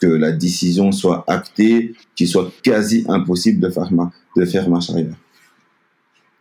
que 0.00 0.06
la 0.06 0.32
décision 0.32 0.92
soit 0.92 1.24
actée, 1.26 1.94
qu'il 2.16 2.28
soit 2.28 2.50
quasi 2.62 3.04
impossible 3.08 3.60
de 3.60 3.70
faire, 3.70 3.88
de 4.36 4.44
faire 4.44 4.68
marche 4.68 4.90
arrière. 4.90 5.14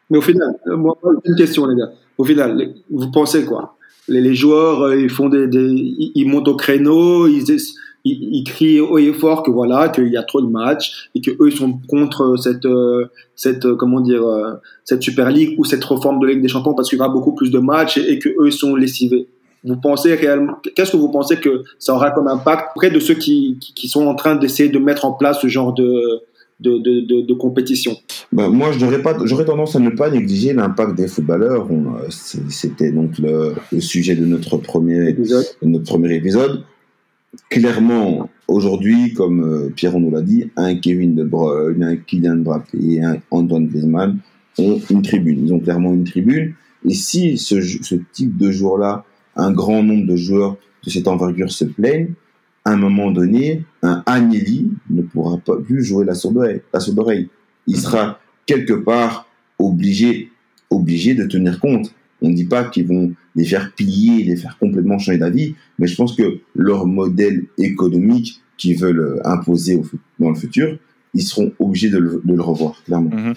Mais 0.09 0.17
au 0.17 0.21
final, 0.21 0.55
euh, 0.67 0.77
une 1.25 1.35
question, 1.35 1.65
les 1.65 1.75
gars. 1.75 1.91
Au 2.17 2.23
final, 2.23 2.73
vous 2.89 3.11
pensez 3.11 3.45
quoi? 3.45 3.77
Les, 4.07 4.35
joueurs, 4.35 4.83
euh, 4.83 4.99
ils 4.99 5.09
font 5.09 5.29
des, 5.29 5.47
ils 5.53 6.27
montent 6.27 6.49
au 6.49 6.55
créneau, 6.55 7.27
ils, 7.27 7.57
ils, 8.03 8.43
crient 8.43 8.81
haut 8.81 8.97
et 8.97 9.13
fort 9.13 9.43
que 9.43 9.49
voilà 9.49 9.89
qu'il 9.89 10.09
y 10.09 10.17
a 10.17 10.23
trop 10.23 10.41
de 10.41 10.47
matchs 10.47 11.09
et 11.15 11.21
que 11.21 11.31
eux 11.31 11.47
ils 11.47 11.55
sont 11.55 11.79
contre 11.87 12.35
cette 12.35 12.67
cette 13.33 13.75
comment 13.75 14.01
dire 14.01 14.23
cette 14.83 15.01
Super 15.01 15.31
League 15.31 15.55
ou 15.57 15.63
cette 15.63 15.85
réforme 15.85 16.19
de 16.19 16.27
Ligue 16.27 16.41
des 16.41 16.49
Champions 16.49 16.73
parce 16.73 16.89
qu'il 16.89 16.97
y 16.97 17.01
aura 17.01 17.09
beaucoup 17.09 17.33
plus 17.33 17.49
de 17.49 17.59
matchs 17.59 17.97
et, 17.97 18.19
que 18.19 18.27
eux 18.39 18.51
sont 18.51 18.75
lessivés. 18.75 19.29
Vous 19.63 19.77
pensez 19.77 20.13
réellement 20.15 20.57
qu'est-ce 20.75 20.91
que 20.91 20.97
vous 20.97 21.11
pensez 21.11 21.37
que 21.37 21.63
ça 21.79 21.95
aura 21.95 22.11
comme 22.11 22.27
impact 22.27 22.71
près 22.75 22.91
de 22.91 22.99
ceux 22.99 23.13
qui, 23.13 23.57
qui 23.59 23.87
sont 23.87 24.05
en 24.07 24.15
train 24.15 24.35
d'essayer 24.35 24.69
de 24.69 24.79
mettre 24.79 25.05
en 25.05 25.13
place 25.13 25.39
ce 25.41 25.47
genre 25.47 25.73
de 25.73 26.21
de, 26.59 26.77
de, 26.77 27.21
de, 27.21 27.33
compétition? 27.33 27.95
Ben, 28.31 28.49
Moi, 28.49 28.71
j'aurais 28.71 29.45
tendance 29.45 29.75
à 29.75 29.79
ne 29.79 29.89
pas 29.89 30.09
négliger 30.09 30.53
l'impact 30.53 30.95
des 30.95 31.07
footballeurs. 31.07 31.67
Euh, 31.69 32.09
c'était 32.09 32.91
donc 32.91 33.17
le, 33.19 33.55
sujet 33.79 34.15
de 34.15 34.25
notre 34.25 34.57
premier 34.57 35.09
épisode. 35.09 35.45
notre 35.61 35.85
premier 35.85 36.15
épisode. 36.15 36.63
Clairement, 37.49 38.29
aujourd'hui, 38.47 39.13
comme 39.13 39.43
euh, 39.43 39.69
Pierre 39.75 39.99
nous 39.99 40.11
l'a 40.11 40.21
dit, 40.21 40.51
un 40.55 40.75
Kevin 40.75 41.15
De 41.15 41.23
Bruyne, 41.23 41.83
un 41.83 41.95
Kylian 41.95 42.37
Mbappé 42.37 42.77
et 42.77 43.03
un 43.03 43.17
Antoine 43.31 43.67
Griezmann 43.67 44.19
ont 44.59 44.79
une 44.89 45.01
tribune. 45.01 45.47
Ils 45.47 45.53
ont 45.53 45.59
clairement 45.59 45.93
une 45.93 46.03
tribune. 46.03 46.53
Et 46.87 46.93
si 46.93 47.37
ce, 47.37 47.59
ce 47.61 47.95
type 48.13 48.37
de 48.37 48.51
joueur-là, 48.51 49.03
un 49.35 49.51
grand 49.51 49.83
nombre 49.83 50.05
de 50.05 50.15
joueurs 50.15 50.57
de 50.83 50.89
cette 50.89 51.07
envergure 51.07 51.51
se 51.51 51.65
plaignent, 51.65 52.13
à 52.65 52.71
un 52.71 52.77
moment 52.77 53.11
donné, 53.11 53.63
un 53.81 54.03
Agnelli 54.05 54.71
ne 54.89 55.01
pourra 55.01 55.37
pas 55.37 55.57
plus 55.57 55.83
jouer 55.83 56.05
la 56.05 56.15
sourde 56.15 56.59
oreille. 56.97 57.29
Il 57.67 57.77
sera 57.77 58.19
quelque 58.45 58.73
part 58.73 59.27
obligé, 59.59 60.31
obligé 60.69 61.13
de 61.13 61.25
tenir 61.25 61.59
compte. 61.59 61.93
On 62.21 62.29
ne 62.29 62.35
dit 62.35 62.45
pas 62.45 62.63
qu'ils 62.63 62.87
vont 62.87 63.13
les 63.35 63.45
faire 63.45 63.73
plier, 63.73 64.23
les 64.23 64.37
faire 64.37 64.57
complètement 64.57 64.97
changer 64.97 65.17
d'avis, 65.17 65.55
mais 65.77 65.87
je 65.87 65.95
pense 65.95 66.15
que 66.15 66.39
leur 66.55 66.85
modèle 66.85 67.43
économique 67.57 68.41
qu'ils 68.57 68.77
veulent 68.77 69.19
imposer 69.25 69.81
dans 70.19 70.29
le 70.29 70.35
futur, 70.35 70.77
ils 71.13 71.21
seront 71.21 71.53
obligés 71.59 71.89
de 71.89 71.97
le, 71.97 72.41
revoir, 72.41 72.73
clairement. 72.85 73.11
Mhm. 73.11 73.33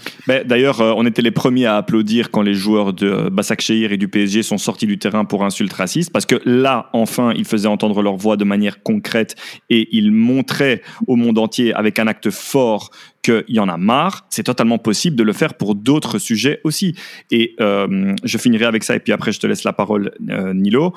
D'ailleurs, 0.46 0.80
euh, 0.80 0.94
on 0.96 1.04
était 1.04 1.22
les 1.22 1.30
premiers 1.30 1.66
à 1.66 1.76
applaudir 1.76 2.30
quand 2.30 2.42
les 2.42 2.54
joueurs 2.54 2.92
de 2.92 3.28
Bassak 3.28 3.60
Shehir 3.60 3.92
et 3.92 3.96
du 3.98 4.08
PSG 4.08 4.42
sont 4.42 4.58
sortis 4.58 4.86
du 4.86 4.98
terrain 4.98 5.24
pour 5.24 5.44
insultes 5.44 5.72
racistes, 5.72 6.10
parce 6.12 6.26
que 6.26 6.40
là, 6.44 6.88
enfin, 6.92 7.32
ils 7.36 7.44
faisaient 7.44 7.68
entendre 7.68 8.00
leur 8.02 8.16
voix 8.16 8.36
de 8.36 8.44
manière 8.44 8.82
concrète 8.82 9.36
et 9.68 9.88
ils 9.92 10.10
montraient 10.10 10.82
au 11.06 11.16
monde 11.16 11.38
entier 11.38 11.74
avec 11.74 11.98
un 11.98 12.06
acte 12.06 12.30
fort 12.30 12.90
qu'il 13.22 13.44
y 13.48 13.58
en 13.58 13.68
a 13.68 13.76
marre, 13.76 14.26
c'est 14.30 14.44
totalement 14.44 14.78
possible 14.78 15.16
de 15.16 15.22
le 15.22 15.32
faire 15.32 15.54
pour 15.54 15.74
d'autres 15.74 16.18
sujets 16.18 16.60
aussi. 16.64 16.94
Et 17.30 17.56
euh, 17.60 18.14
je 18.22 18.38
finirai 18.38 18.64
avec 18.64 18.84
ça, 18.84 18.94
et 18.94 19.00
puis 19.00 19.12
après, 19.12 19.32
je 19.32 19.40
te 19.40 19.46
laisse 19.46 19.64
la 19.64 19.72
parole, 19.72 20.12
euh, 20.30 20.54
Nilo 20.54 20.94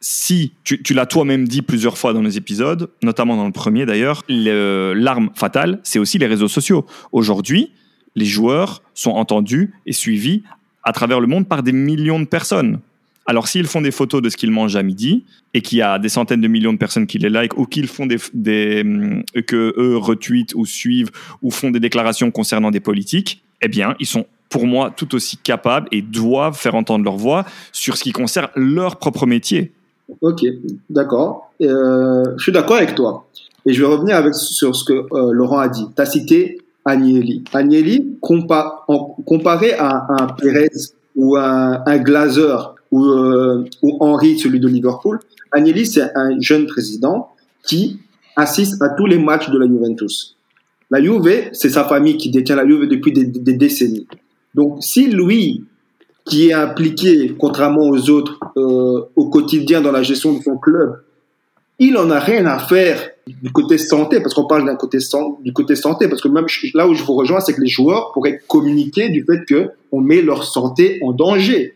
si, 0.00 0.52
tu, 0.62 0.94
l'as 0.94 1.06
toi-même 1.06 1.48
dit 1.48 1.62
plusieurs 1.62 1.98
fois 1.98 2.12
dans 2.12 2.22
les 2.22 2.36
épisodes, 2.36 2.90
notamment 3.02 3.36
dans 3.36 3.46
le 3.46 3.52
premier 3.52 3.84
d'ailleurs, 3.84 4.22
l'arme 4.28 5.30
fatale, 5.34 5.80
c'est 5.82 5.98
aussi 5.98 6.18
les 6.18 6.26
réseaux 6.26 6.48
sociaux. 6.48 6.86
Aujourd'hui, 7.10 7.72
les 8.14 8.24
joueurs 8.24 8.82
sont 8.94 9.10
entendus 9.10 9.72
et 9.86 9.92
suivis 9.92 10.42
à 10.84 10.92
travers 10.92 11.20
le 11.20 11.26
monde 11.26 11.48
par 11.48 11.62
des 11.62 11.72
millions 11.72 12.20
de 12.20 12.26
personnes. 12.26 12.80
Alors 13.26 13.46
s'ils 13.46 13.66
font 13.66 13.82
des 13.82 13.90
photos 13.90 14.22
de 14.22 14.30
ce 14.30 14.38
qu'ils 14.38 14.50
mangent 14.50 14.76
à 14.76 14.82
midi 14.82 15.24
et 15.52 15.60
qu'il 15.60 15.78
y 15.78 15.82
a 15.82 15.98
des 15.98 16.08
centaines 16.08 16.40
de 16.40 16.48
millions 16.48 16.72
de 16.72 16.78
personnes 16.78 17.06
qui 17.06 17.18
les 17.18 17.28
like 17.28 17.58
ou 17.58 17.66
qu'ils 17.66 17.86
font 17.86 18.06
des, 18.06 18.16
des 18.32 18.82
euh, 18.84 19.42
que 19.42 19.74
eux 19.76 19.98
retweetent 19.98 20.54
ou 20.54 20.64
suivent 20.64 21.10
ou 21.42 21.50
font 21.50 21.70
des 21.70 21.78
déclarations 21.78 22.30
concernant 22.30 22.70
des 22.70 22.80
politiques, 22.80 23.44
eh 23.60 23.68
bien 23.68 23.94
ils 24.00 24.06
sont 24.06 24.24
pour 24.48 24.66
moi 24.66 24.90
tout 24.96 25.14
aussi 25.14 25.36
capables 25.36 25.88
et 25.92 26.00
doivent 26.00 26.58
faire 26.58 26.74
entendre 26.74 27.04
leur 27.04 27.18
voix 27.18 27.44
sur 27.70 27.98
ce 27.98 28.02
qui 28.02 28.12
concerne 28.12 28.48
leur 28.54 28.96
propre 28.96 29.26
métier. 29.26 29.72
Ok, 30.20 30.44
d'accord. 30.88 31.52
Euh, 31.60 32.24
je 32.36 32.42
suis 32.42 32.52
d'accord 32.52 32.76
avec 32.76 32.94
toi. 32.94 33.26
Et 33.66 33.72
je 33.72 33.82
vais 33.82 33.92
revenir 33.92 34.34
sur 34.34 34.74
ce 34.74 34.84
que 34.84 34.92
euh, 34.92 35.32
Laurent 35.32 35.58
a 35.58 35.68
dit. 35.68 35.86
Tu 35.94 36.02
as 36.02 36.06
cité 36.06 36.58
Agnelli. 36.84 37.44
Agnelli, 37.52 38.16
comparé 38.20 39.72
à 39.74 40.06
un 40.08 40.26
Pérez 40.28 40.70
ou 41.14 41.36
un, 41.36 41.82
un 41.84 41.98
Glazer 41.98 42.74
ou, 42.90 43.04
euh, 43.04 43.64
Henry, 43.82 44.38
celui 44.38 44.60
de 44.60 44.68
Liverpool, 44.68 45.20
Agnelli, 45.52 45.86
c'est 45.86 46.10
un 46.14 46.40
jeune 46.40 46.66
président 46.66 47.30
qui 47.66 48.00
assiste 48.36 48.80
à 48.82 48.90
tous 48.90 49.06
les 49.06 49.18
matchs 49.18 49.50
de 49.50 49.58
la 49.58 49.66
Juventus. 49.66 50.36
La 50.90 51.02
Juve, 51.02 51.50
c'est 51.52 51.68
sa 51.68 51.84
famille 51.84 52.16
qui 52.16 52.30
détient 52.30 52.56
la 52.56 52.66
Juve 52.66 52.88
depuis 52.88 53.12
des, 53.12 53.24
des 53.24 53.52
décennies. 53.52 54.06
Donc, 54.54 54.78
si 54.80 55.06
lui, 55.10 55.64
qui 56.28 56.48
est 56.48 56.52
impliqué, 56.52 57.34
contrairement 57.38 57.88
aux 57.88 58.10
autres, 58.10 58.38
euh, 58.56 59.02
au 59.16 59.28
quotidien 59.30 59.80
dans 59.80 59.92
la 59.92 60.02
gestion 60.02 60.34
de 60.34 60.42
son 60.42 60.56
club, 60.58 61.02
il 61.78 61.96
en 61.96 62.10
a 62.10 62.18
rien 62.18 62.44
à 62.46 62.58
faire 62.58 63.10
du 63.26 63.50
côté 63.50 63.78
santé, 63.78 64.20
parce 64.20 64.34
qu'on 64.34 64.46
parle 64.46 64.66
d'un 64.66 64.76
côté 64.76 64.98
du 65.42 65.52
côté 65.52 65.76
santé, 65.76 66.08
parce 66.08 66.20
que 66.20 66.28
même 66.28 66.46
là 66.74 66.88
où 66.88 66.94
je 66.94 67.02
vous 67.02 67.14
rejoins, 67.14 67.40
c'est 67.40 67.54
que 67.54 67.60
les 67.60 67.68
joueurs 67.68 68.12
pourraient 68.12 68.40
communiquer 68.46 69.10
du 69.10 69.24
fait 69.24 69.44
que 69.46 69.70
on 69.92 70.00
met 70.00 70.22
leur 70.22 70.44
santé 70.44 70.98
en 71.02 71.12
danger. 71.12 71.74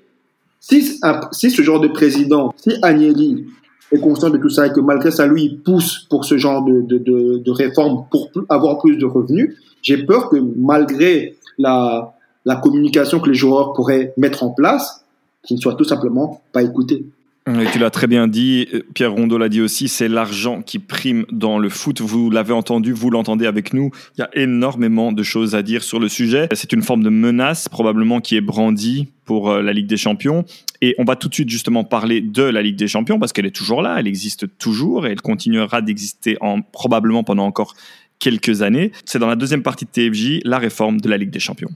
Si, 0.61 0.99
si 1.33 1.51
ce 1.51 1.63
genre 1.63 1.81
de 1.81 1.89
président, 1.89 2.55
si 2.57 2.77
Agnelli 2.83 3.47
est 3.91 4.01
conscient 4.01 4.31
de 4.31 4.39
tout 4.39 4.49
ça 4.49 4.67
et 4.67 4.73
que 4.73 4.81
malgré 4.81 5.11
ça, 5.11 5.27
lui, 5.27 5.45
il 5.45 5.59
pousse 5.61 6.07
pour 6.09 6.25
ce 6.25 6.37
genre 6.37 6.65
de, 6.65 6.81
de, 6.83 6.99
de, 6.99 7.39
de 7.39 7.51
réforme 7.51 8.05
pour 8.11 8.31
avoir 8.49 8.79
plus 8.79 8.97
de 8.97 9.05
revenus, 9.05 9.57
j'ai 9.83 10.05
peur 10.05 10.31
que 10.31 10.37
malgré 10.57 11.37
la, 11.59 12.12
la 12.45 12.57
communication 12.57 13.21
que 13.21 13.29
les 13.29 13.35
joueurs 13.35 13.73
pourraient 13.73 14.13
mettre 14.17 14.43
en 14.43 14.51
place, 14.51 15.05
qui 15.43 15.55
ne 15.55 15.61
soit 15.61 15.75
tout 15.75 15.85
simplement 15.85 16.41
pas 16.53 16.63
écoutée. 16.63 17.05
Et 17.49 17.67
tu 17.73 17.81
l'as 17.81 17.91
très 17.91 18.07
bien 18.07 18.29
dit, 18.29 18.69
Pierre 18.95 19.13
Rondeau 19.13 19.37
l'a 19.37 19.49
dit 19.49 19.61
aussi, 19.61 19.89
c'est 19.89 20.07
l'argent 20.07 20.63
qui 20.63 20.79
prime 20.79 21.27
dans 21.33 21.59
le 21.59 21.69
foot. 21.69 22.01
Vous 22.01 22.31
l'avez 22.31 22.53
entendu, 22.53 22.93
vous 22.93 23.11
l'entendez 23.11 23.47
avec 23.47 23.75
nous. 23.75 23.91
Il 24.17 24.21
y 24.21 24.23
a 24.23 24.31
énormément 24.35 25.11
de 25.11 25.25
choses 25.25 25.57
à 25.57 25.63
dire 25.63 25.83
sur 25.83 25.99
le 25.99 26.09
sujet. 26.09 26.47
C'est 26.53 26.73
une 26.73 26.83
forme 26.83 27.03
de 27.03 27.09
menace 27.09 27.69
probablement 27.69 28.21
qui 28.21 28.37
est 28.37 28.41
brandie 28.41 29.09
pour 29.25 29.51
euh, 29.51 29.61
la 29.61 29.73
Ligue 29.73 29.89
des 29.89 29.97
Champions. 29.97 30.45
Et 30.83 30.95
on 30.99 31.05
va 31.05 31.17
tout 31.17 31.29
de 31.29 31.35
suite 31.35 31.49
justement 31.49 31.83
parler 31.83 32.21
de 32.21 32.45
la 32.45 32.63
Ligue 32.63 32.77
des 32.77 32.89
Champions 32.89 33.19
parce 33.19 33.33
qu'elle 33.33 33.47
est 33.47 33.55
toujours 33.55 33.83
là, 33.83 33.97
elle 33.99 34.07
existe 34.07 34.47
toujours 34.59 35.07
et 35.09 35.11
elle 35.11 35.21
continuera 35.21 35.83
d'exister 35.83 36.37
en, 36.41 36.63
probablement 36.63 37.25
pendant 37.25 37.45
encore 37.45 37.75
quelques 38.21 38.63
années. 38.63 38.93
C'est 39.05 39.19
dans 39.19 39.27
la 39.27 39.37
deuxième 39.37 39.65
partie 39.65 39.85
de 39.85 39.91
TFJ, 39.91 40.43
la 40.45 40.59
réforme 40.59 41.01
de 41.01 41.09
la 41.09 41.17
Ligue 41.17 41.31
des 41.31 41.41
Champions. 41.41 41.71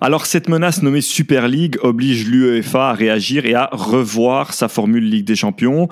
Alors 0.00 0.26
cette 0.26 0.48
menace 0.48 0.82
nommée 0.82 1.00
Super 1.00 1.48
League 1.48 1.76
oblige 1.82 2.28
l'UEFA 2.28 2.90
à 2.90 2.92
réagir 2.92 3.46
et 3.46 3.54
à 3.54 3.68
revoir 3.72 4.52
sa 4.52 4.68
formule 4.68 5.08
Ligue 5.08 5.26
des 5.26 5.36
Champions. 5.36 5.88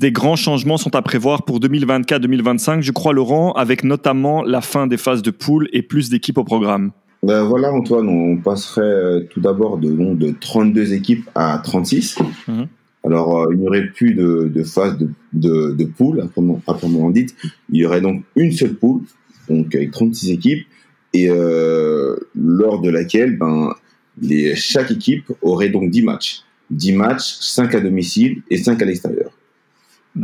Des 0.00 0.12
grands 0.12 0.36
changements 0.36 0.76
sont 0.76 0.94
à 0.96 1.02
prévoir 1.02 1.44
pour 1.44 1.60
2024-2025, 1.60 2.80
je 2.80 2.92
crois 2.92 3.12
Laurent, 3.12 3.52
avec 3.52 3.84
notamment 3.84 4.42
la 4.42 4.60
fin 4.60 4.86
des 4.86 4.96
phases 4.96 5.22
de 5.22 5.30
poule 5.30 5.68
et 5.72 5.82
plus 5.82 6.10
d'équipes 6.10 6.38
au 6.38 6.44
programme. 6.44 6.92
Ben 7.24 7.44
voilà 7.44 7.72
Antoine, 7.72 8.08
on 8.08 8.36
passerait 8.38 8.82
euh, 8.82 9.20
tout 9.30 9.40
d'abord 9.40 9.78
de, 9.78 9.92
de 9.92 10.34
32 10.40 10.92
équipes 10.92 11.28
à 11.34 11.60
36. 11.62 12.18
Mhm. 12.48 12.66
Alors, 13.04 13.42
euh, 13.42 13.48
il 13.52 13.58
n'y 13.58 13.66
aurait 13.66 13.86
plus 13.86 14.14
de, 14.14 14.50
de 14.52 14.62
phase 14.62 14.96
de, 14.98 15.08
de, 15.32 15.72
de 15.72 15.84
poule, 15.84 16.20
à 16.20 16.26
proprement 16.26 17.10
dit. 17.10 17.26
Il 17.70 17.80
y 17.80 17.86
aurait 17.86 18.00
donc 18.00 18.22
une 18.36 18.52
seule 18.52 18.74
poule, 18.74 19.02
donc 19.48 19.74
avec 19.74 19.90
36 19.90 20.30
équipes 20.30 20.66
et 21.12 21.28
euh, 21.28 22.16
lors 22.34 22.80
de 22.80 22.90
laquelle 22.90 23.36
ben, 23.36 23.74
les, 24.20 24.54
chaque 24.56 24.90
équipe 24.90 25.32
aurait 25.42 25.68
donc 25.68 25.90
10 25.90 26.02
matchs. 26.02 26.42
10 26.70 26.92
matchs, 26.92 27.36
5 27.40 27.74
à 27.74 27.80
domicile 27.80 28.42
et 28.50 28.56
5 28.56 28.80
à 28.80 28.84
l'extérieur. 28.84 29.30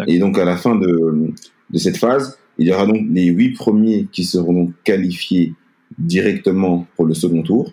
Et 0.06 0.18
donc 0.18 0.38
à 0.38 0.44
la 0.44 0.56
fin 0.56 0.76
de, 0.76 1.32
de 1.70 1.78
cette 1.78 1.96
phase, 1.96 2.38
il 2.58 2.66
y 2.66 2.72
aura 2.72 2.86
donc 2.86 3.06
les 3.10 3.26
8 3.26 3.52
premiers 3.54 4.08
qui 4.10 4.24
seront 4.24 4.52
donc 4.52 4.72
qualifiés 4.84 5.54
directement 5.98 6.86
pour 6.96 7.06
le 7.06 7.14
second 7.14 7.42
tour 7.42 7.72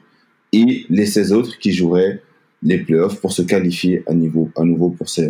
et 0.53 0.85
les 0.89 1.05
16 1.05 1.33
autres 1.33 1.57
qui 1.57 1.71
joueraient 1.71 2.21
les 2.63 2.79
playoffs 2.79 3.19
pour 3.19 3.31
se 3.31 3.41
qualifier 3.41 4.03
à, 4.07 4.13
niveau, 4.13 4.49
à 4.55 4.63
nouveau 4.63 4.89
pour, 4.89 5.09
ces, 5.09 5.27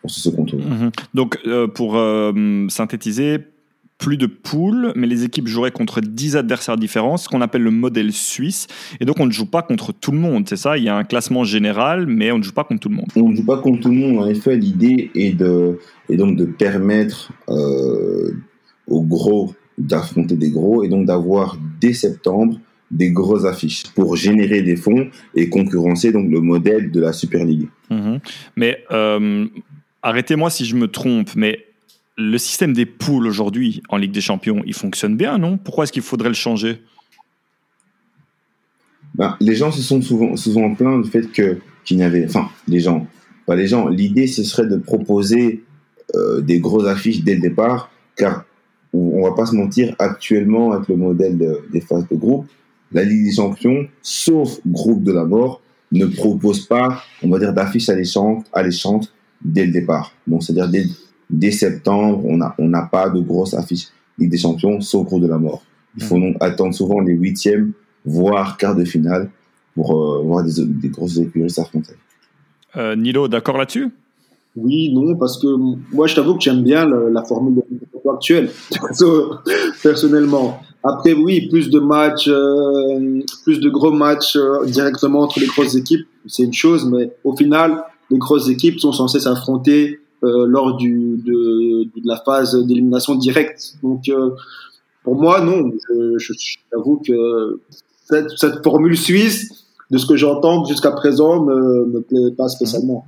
pour 0.00 0.10
ce 0.10 0.20
second 0.20 0.44
tour. 0.44 0.60
Mhm. 0.60 0.90
Donc 1.14 1.38
euh, 1.46 1.66
pour 1.66 1.96
euh, 1.96 2.66
synthétiser, 2.68 3.38
plus 3.98 4.16
de 4.16 4.26
poules, 4.26 4.92
mais 4.94 5.06
les 5.06 5.24
équipes 5.24 5.48
joueraient 5.48 5.72
contre 5.72 6.00
10 6.00 6.36
adversaires 6.36 6.76
différents, 6.76 7.16
ce 7.16 7.28
qu'on 7.28 7.40
appelle 7.40 7.62
le 7.62 7.72
modèle 7.72 8.12
suisse. 8.12 8.68
Et 9.00 9.04
donc, 9.04 9.18
on 9.18 9.26
ne 9.26 9.32
joue 9.32 9.46
pas 9.50 9.62
contre 9.62 9.92
tout 9.92 10.12
le 10.12 10.18
monde, 10.18 10.48
c'est 10.48 10.56
ça? 10.56 10.78
Il 10.78 10.84
y 10.84 10.88
a 10.88 10.96
un 10.96 11.04
classement 11.04 11.44
général, 11.44 12.06
mais 12.06 12.30
on 12.30 12.38
ne 12.38 12.42
joue 12.42 12.52
pas 12.52 12.64
contre 12.64 12.80
tout 12.80 12.88
le 12.88 12.94
monde. 12.94 13.08
On 13.16 13.30
ne 13.30 13.36
joue 13.36 13.44
pas 13.44 13.58
contre 13.58 13.80
tout 13.80 13.90
le 13.90 13.96
monde. 13.96 14.18
En 14.18 14.28
effet, 14.28 14.56
l'idée 14.56 15.10
est, 15.14 15.36
de, 15.36 15.78
est 16.08 16.16
donc 16.16 16.36
de 16.36 16.44
permettre 16.44 17.32
euh, 17.48 18.32
aux 18.86 19.02
gros 19.02 19.52
d'affronter 19.78 20.36
des 20.36 20.50
gros 20.50 20.82
et 20.82 20.88
donc 20.88 21.06
d'avoir 21.06 21.56
dès 21.80 21.92
septembre 21.92 22.58
des 22.90 23.10
grosses 23.10 23.44
affiches 23.44 23.84
pour 23.94 24.16
générer 24.16 24.62
des 24.62 24.76
fonds 24.76 25.08
et 25.34 25.48
concurrencer 25.48 26.10
donc 26.10 26.30
le 26.30 26.40
modèle 26.40 26.90
de 26.90 27.00
la 27.00 27.12
Super 27.12 27.44
League. 27.44 27.68
Mhm. 27.90 28.18
Mais 28.56 28.84
euh, 28.90 29.46
arrêtez-moi 30.02 30.50
si 30.50 30.64
je 30.64 30.74
me 30.74 30.88
trompe, 30.88 31.30
mais 31.36 31.66
le 32.18 32.36
système 32.36 32.72
des 32.72 32.84
poules 32.84 33.28
aujourd'hui 33.28 33.80
en 33.88 33.96
Ligue 33.96 34.10
des 34.10 34.20
Champions, 34.20 34.60
il 34.66 34.74
fonctionne 34.74 35.16
bien, 35.16 35.38
non? 35.38 35.56
Pourquoi 35.56 35.84
est-ce 35.84 35.92
qu'il 35.92 36.02
faudrait 36.02 36.28
le 36.28 36.34
changer? 36.34 36.82
Ben, 39.14 39.36
les 39.40 39.54
gens 39.54 39.70
se 39.70 39.80
sont 39.80 40.02
souvent, 40.02 40.36
souvent 40.36 40.74
plaints 40.74 41.00
du 41.00 41.08
fait 41.08 41.30
que 41.32 41.58
qu'il 41.84 41.96
n'y 41.96 42.02
avait, 42.02 42.26
enfin, 42.26 42.48
les 42.66 42.80
gens, 42.80 43.06
pas 43.46 43.54
les 43.54 43.68
gens. 43.68 43.88
L'idée, 43.88 44.26
ce 44.26 44.42
serait 44.42 44.66
de 44.66 44.76
proposer 44.76 45.64
euh, 46.16 46.40
des 46.40 46.58
grosses 46.58 46.88
affiches 46.88 47.22
dès 47.22 47.36
le 47.36 47.40
départ, 47.40 47.90
car 48.16 48.44
on 48.92 49.22
va 49.22 49.34
pas 49.34 49.46
se 49.46 49.54
mentir, 49.54 49.94
actuellement 49.98 50.72
avec 50.72 50.88
le 50.88 50.96
modèle 50.96 51.38
des 51.70 51.80
phases 51.80 52.08
de 52.08 52.16
groupe, 52.16 52.46
la 52.90 53.04
Ligue 53.04 53.26
des 53.26 53.32
Champions, 53.32 53.86
sauf 54.02 54.58
groupe 54.66 55.04
de 55.04 55.12
la 55.12 55.24
mort, 55.24 55.62
ne 55.92 56.06
propose 56.06 56.66
pas, 56.66 57.02
on 57.22 57.28
va 57.28 57.38
dire, 57.38 57.52
d'affiches 57.52 57.88
alléchantes, 57.88 58.46
alléchantes 58.52 59.14
dès 59.40 59.66
le 59.66 59.72
départ. 59.72 60.12
Bon, 60.26 60.40
c'est-à-dire 60.40 60.68
dès, 60.68 60.84
dès 61.30 61.50
septembre, 61.50 62.24
on 62.24 62.36
n'a 62.36 62.54
on 62.58 62.72
pas 62.90 63.08
de 63.10 63.20
grosses 63.20 63.54
affiches 63.54 63.88
Ligue 64.18 64.30
des 64.30 64.38
Champions, 64.38 64.80
sauf 64.80 65.06
groupe 65.06 65.22
de 65.22 65.28
la 65.28 65.38
mort. 65.38 65.62
Il 65.96 66.02
faut 66.02 66.18
donc 66.18 66.36
attendre 66.40 66.74
souvent 66.74 67.00
les 67.00 67.12
huitièmes, 67.12 67.72
voire 68.04 68.56
quart 68.56 68.74
de 68.74 68.84
finale, 68.84 69.30
pour 69.74 69.92
euh, 69.92 70.22
voir 70.22 70.44
des, 70.44 70.64
des 70.64 70.88
grosses 70.88 71.18
écuries 71.18 71.50
s'affronter. 71.50 71.92
Euh, 72.76 72.96
Nilo, 72.96 73.28
d'accord 73.28 73.58
là-dessus? 73.58 73.90
Oui, 74.56 74.92
non, 74.92 75.14
parce 75.16 75.38
que 75.38 75.46
moi, 75.94 76.06
je 76.06 76.16
t'avoue 76.16 76.34
que 76.34 76.40
j'aime 76.40 76.62
bien 76.62 76.86
la, 76.86 77.10
la 77.10 77.22
formule 77.22 77.62
actuelle, 78.12 78.50
personnellement. 79.82 80.60
Après, 80.82 81.12
oui, 81.12 81.48
plus 81.48 81.70
de 81.70 81.78
matchs, 81.78 82.28
euh, 82.28 83.20
plus 83.44 83.60
de 83.60 83.68
gros 83.68 83.92
matchs 83.92 84.36
euh, 84.36 84.64
directement 84.64 85.20
entre 85.20 85.40
les 85.40 85.46
grosses 85.46 85.74
équipes, 85.74 86.06
c'est 86.26 86.44
une 86.44 86.52
chose, 86.52 86.88
mais 86.90 87.12
au 87.24 87.36
final, 87.36 87.84
les 88.10 88.18
grosses 88.18 88.48
équipes 88.48 88.80
sont 88.80 88.92
censées 88.92 89.20
s'affronter 89.20 90.00
euh, 90.24 90.46
lors 90.46 90.76
du, 90.76 91.20
de, 91.24 91.84
de, 91.84 92.02
la 92.04 92.16
phase 92.24 92.54
d'élimination 92.66 93.14
directe. 93.14 93.74
Donc, 93.82 94.08
euh, 94.08 94.30
pour 95.04 95.14
moi, 95.14 95.40
non. 95.40 95.70
Je, 95.88 96.18
je, 96.18 96.32
j'avoue 96.72 97.00
que 97.06 97.60
cette, 98.04 98.30
cette, 98.36 98.62
formule 98.62 98.96
suisse, 98.96 99.66
de 99.90 99.98
ce 99.98 100.06
que 100.06 100.16
j'entends 100.16 100.64
jusqu'à 100.64 100.90
présent, 100.90 101.44
me, 101.44 101.86
me 101.86 102.00
plaît 102.00 102.34
pas 102.36 102.48
spécialement. 102.48 103.06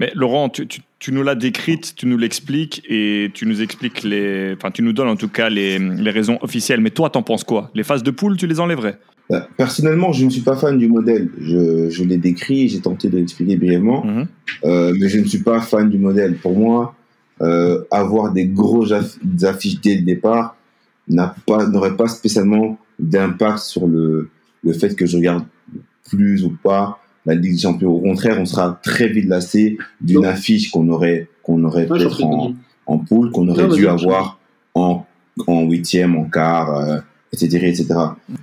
Mais 0.00 0.10
Laurent, 0.14 0.48
tu, 0.48 0.66
tu, 0.66 0.80
tu 0.98 1.12
nous 1.12 1.22
l'as 1.22 1.34
décrite, 1.34 1.94
tu 1.94 2.06
nous 2.06 2.18
l'expliques 2.18 2.82
et 2.88 3.30
tu 3.34 3.46
nous 3.46 3.60
expliques 3.62 4.02
les, 4.02 4.54
enfin 4.56 4.70
tu 4.70 4.82
nous 4.82 4.92
donnes 4.92 5.08
en 5.08 5.16
tout 5.16 5.28
cas 5.28 5.48
les, 5.48 5.78
les 5.78 6.10
raisons 6.10 6.38
officielles. 6.42 6.80
Mais 6.80 6.90
toi, 6.90 7.10
t'en 7.10 7.22
penses 7.22 7.44
quoi? 7.44 7.70
Les 7.74 7.84
phases 7.84 8.02
de 8.02 8.10
poule, 8.10 8.36
tu 8.36 8.46
les 8.46 8.60
enlèverais? 8.60 8.98
Bah, 9.28 9.48
Personnellement, 9.56 10.12
je 10.12 10.24
ne 10.24 10.30
suis 10.30 10.42
pas 10.42 10.56
fan 10.56 10.78
du 10.78 10.88
modèle. 10.88 11.28
Je, 11.40 11.90
je 11.90 12.04
l'ai 12.04 12.16
décrit, 12.16 12.68
j'ai 12.68 12.80
tenté 12.80 13.08
de 13.08 13.16
l'expliquer 13.18 13.56
brièvement, 13.56 14.04
mm 14.04 14.10
-hmm. 14.10 14.26
euh, 14.64 14.94
mais 14.98 15.08
je 15.08 15.18
ne 15.18 15.26
suis 15.32 15.42
pas 15.42 15.60
fan 15.60 15.90
du 15.90 15.98
modèle. 15.98 16.32
Pour 16.44 16.54
moi, 16.64 16.94
euh, 17.42 17.82
avoir 17.90 18.32
des 18.32 18.46
grosses 18.46 18.94
affiches 19.52 19.80
dès 19.80 19.96
le 19.96 20.02
départ 20.12 20.56
n'a 21.08 21.34
pas, 21.46 21.66
n'aurait 21.66 21.96
pas 21.96 22.08
spécialement 22.08 22.78
d'impact 22.98 23.58
sur 23.58 23.86
le, 23.86 24.30
le 24.66 24.72
fait 24.72 24.92
que 24.98 25.06
je 25.06 25.16
regarde 25.16 25.44
plus 26.10 26.44
ou 26.44 26.52
pas 26.68 26.98
la 27.26 27.34
Ligue 27.34 27.52
des 27.52 27.58
Champions. 27.58 27.92
Au 27.92 28.00
contraire, 28.00 28.38
on 28.40 28.46
sera 28.46 28.80
très 28.82 29.08
vite 29.08 29.26
lassé 29.26 29.76
d'une 30.00 30.24
affiche 30.24 30.70
qu'on 30.70 30.88
aurait, 30.88 31.28
qu'on 31.42 31.62
aurait 31.64 31.88
ouais, 31.88 31.98
peut-être 31.98 32.24
en, 32.24 32.54
en 32.86 32.98
poule, 32.98 33.30
qu'on 33.32 33.48
aurait 33.48 33.66
non, 33.66 33.74
dû 33.74 33.88
avoir 33.88 34.38
en, 34.74 35.04
en 35.46 35.62
huitième, 35.64 36.16
en 36.16 36.24
quart, 36.24 36.74
euh, 36.76 36.98
etc., 37.32 37.66
etc. 37.66 37.86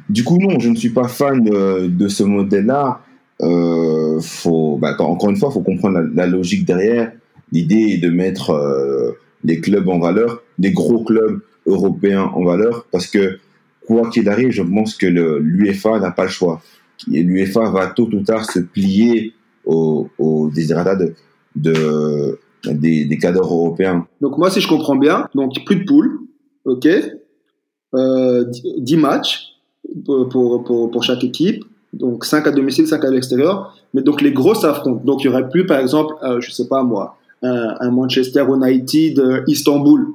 Du 0.10 0.24
coup, 0.24 0.38
non, 0.38 0.60
je 0.60 0.70
ne 0.70 0.76
suis 0.76 0.90
pas 0.90 1.08
fan 1.08 1.44
de, 1.44 1.88
de 1.88 2.08
ce 2.08 2.24
modèle-là. 2.24 3.02
Euh, 3.42 4.20
faut, 4.22 4.78
bah, 4.78 4.96
encore 5.00 5.30
une 5.30 5.38
fois, 5.38 5.50
faut 5.50 5.62
comprendre 5.62 6.00
la, 6.00 6.26
la 6.26 6.28
logique 6.28 6.66
derrière. 6.66 7.12
L'idée 7.52 7.94
est 7.94 7.98
de 7.98 8.10
mettre 8.10 8.52
euh, 8.52 9.12
les 9.44 9.60
clubs 9.60 9.88
en 9.88 10.00
valeur, 10.00 10.42
les 10.60 10.72
gros 10.72 11.04
clubs 11.04 11.42
européens 11.66 12.32
en 12.34 12.44
valeur, 12.44 12.86
parce 12.92 13.08
que 13.08 13.40
quoi 13.86 14.10
qu'il 14.10 14.30
arrive, 14.30 14.52
je 14.52 14.64
pense 14.64 14.96
que 14.96 15.06
l'UEFA 15.06 16.00
n'a 16.00 16.12
pas 16.12 16.24
le 16.24 16.30
choix 16.30 16.62
l'UEFA 17.08 17.70
va 17.70 17.88
tôt 17.88 18.10
ou 18.12 18.24
tard 18.24 18.46
se 18.50 18.60
plier 18.60 19.34
aux, 19.66 20.10
aux 20.18 20.50
de, 20.50 21.14
de, 21.56 22.40
des, 22.72 23.18
cadres 23.18 23.44
européens. 23.44 24.06
Donc 24.22 24.38
moi, 24.38 24.50
si 24.50 24.62
je 24.62 24.68
comprends 24.68 24.96
bien, 24.96 25.28
donc 25.36 25.54
plus 25.66 25.78
de 25.78 25.86
poules, 25.86 26.20
ok, 26.66 26.88
euh, 27.96 28.46
10 28.78 28.98
matchs 28.98 29.54
pour, 30.06 30.30
pour, 30.30 30.64
pour, 30.64 30.92
pour, 30.92 31.04
chaque 31.04 31.24
équipe, 31.24 31.64
donc 31.94 32.26
5 32.26 32.48
à 32.48 32.52
domicile, 32.52 32.88
5 32.88 33.04
à 33.04 33.10
l'extérieur, 33.10 33.76
mais 33.94 34.02
donc 34.02 34.22
les 34.22 34.32
gros 34.32 34.56
s'affrontent. 34.56 35.02
Donc 35.04 35.24
il 35.24 35.28
y 35.28 35.30
aurait 35.30 35.50
plus, 35.50 35.66
par 35.66 35.80
exemple, 35.80 36.16
euh, 36.24 36.42
je 36.42 36.52
sais 36.52 36.68
pas 36.68 36.84
moi, 36.84 37.18
un, 37.42 37.76
un 37.80 37.92
Manchester 37.92 38.46
United 38.50 39.20
euh, 39.20 39.44
Istanbul. 39.48 40.08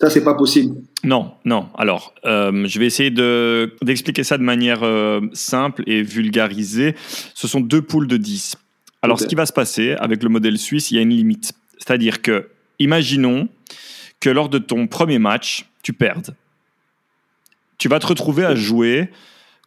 Ça, 0.00 0.10
c'est 0.10 0.24
pas 0.24 0.34
possible. 0.34 0.76
Non, 1.04 1.34
non. 1.44 1.68
Alors, 1.76 2.14
euh, 2.24 2.66
je 2.66 2.78
vais 2.78 2.86
essayer 2.86 3.10
de, 3.10 3.76
d'expliquer 3.82 4.24
ça 4.24 4.38
de 4.38 4.42
manière 4.42 4.82
euh, 4.82 5.20
simple 5.32 5.82
et 5.86 6.02
vulgarisée. 6.02 6.94
Ce 7.34 7.46
sont 7.46 7.60
deux 7.60 7.82
poules 7.82 8.08
de 8.08 8.16
10. 8.16 8.56
Alors, 9.02 9.16
okay. 9.16 9.24
ce 9.24 9.28
qui 9.28 9.34
va 9.34 9.46
se 9.46 9.52
passer 9.52 9.92
avec 9.92 10.22
le 10.22 10.30
modèle 10.30 10.58
suisse, 10.58 10.90
il 10.90 10.96
y 10.96 10.98
a 10.98 11.02
une 11.02 11.10
limite. 11.10 11.52
C'est-à-dire 11.78 12.22
que, 12.22 12.48
imaginons 12.78 13.48
que 14.20 14.30
lors 14.30 14.48
de 14.48 14.58
ton 14.58 14.86
premier 14.86 15.18
match, 15.18 15.66
tu 15.82 15.92
perdes. 15.92 16.34
Tu 17.76 17.88
vas 17.88 17.98
te 17.98 18.06
retrouver 18.06 18.44
à 18.44 18.54
jouer 18.54 19.10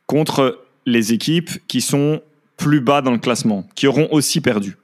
contre 0.07 0.63
les 0.85 1.13
équipes 1.13 1.51
qui 1.67 1.81
sont 1.81 2.21
plus 2.55 2.81
bas 2.81 3.01
dans 3.01 3.11
le 3.11 3.19
classement, 3.19 3.67
qui 3.75 3.85
auront 3.85 4.07
aussi 4.11 4.41
perdu. 4.41 4.77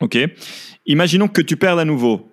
OK? 0.00 0.16
Imaginons 0.86 1.28
que 1.28 1.42
tu 1.42 1.56
perdes 1.56 1.78
à 1.78 1.84
nouveau 1.84 2.31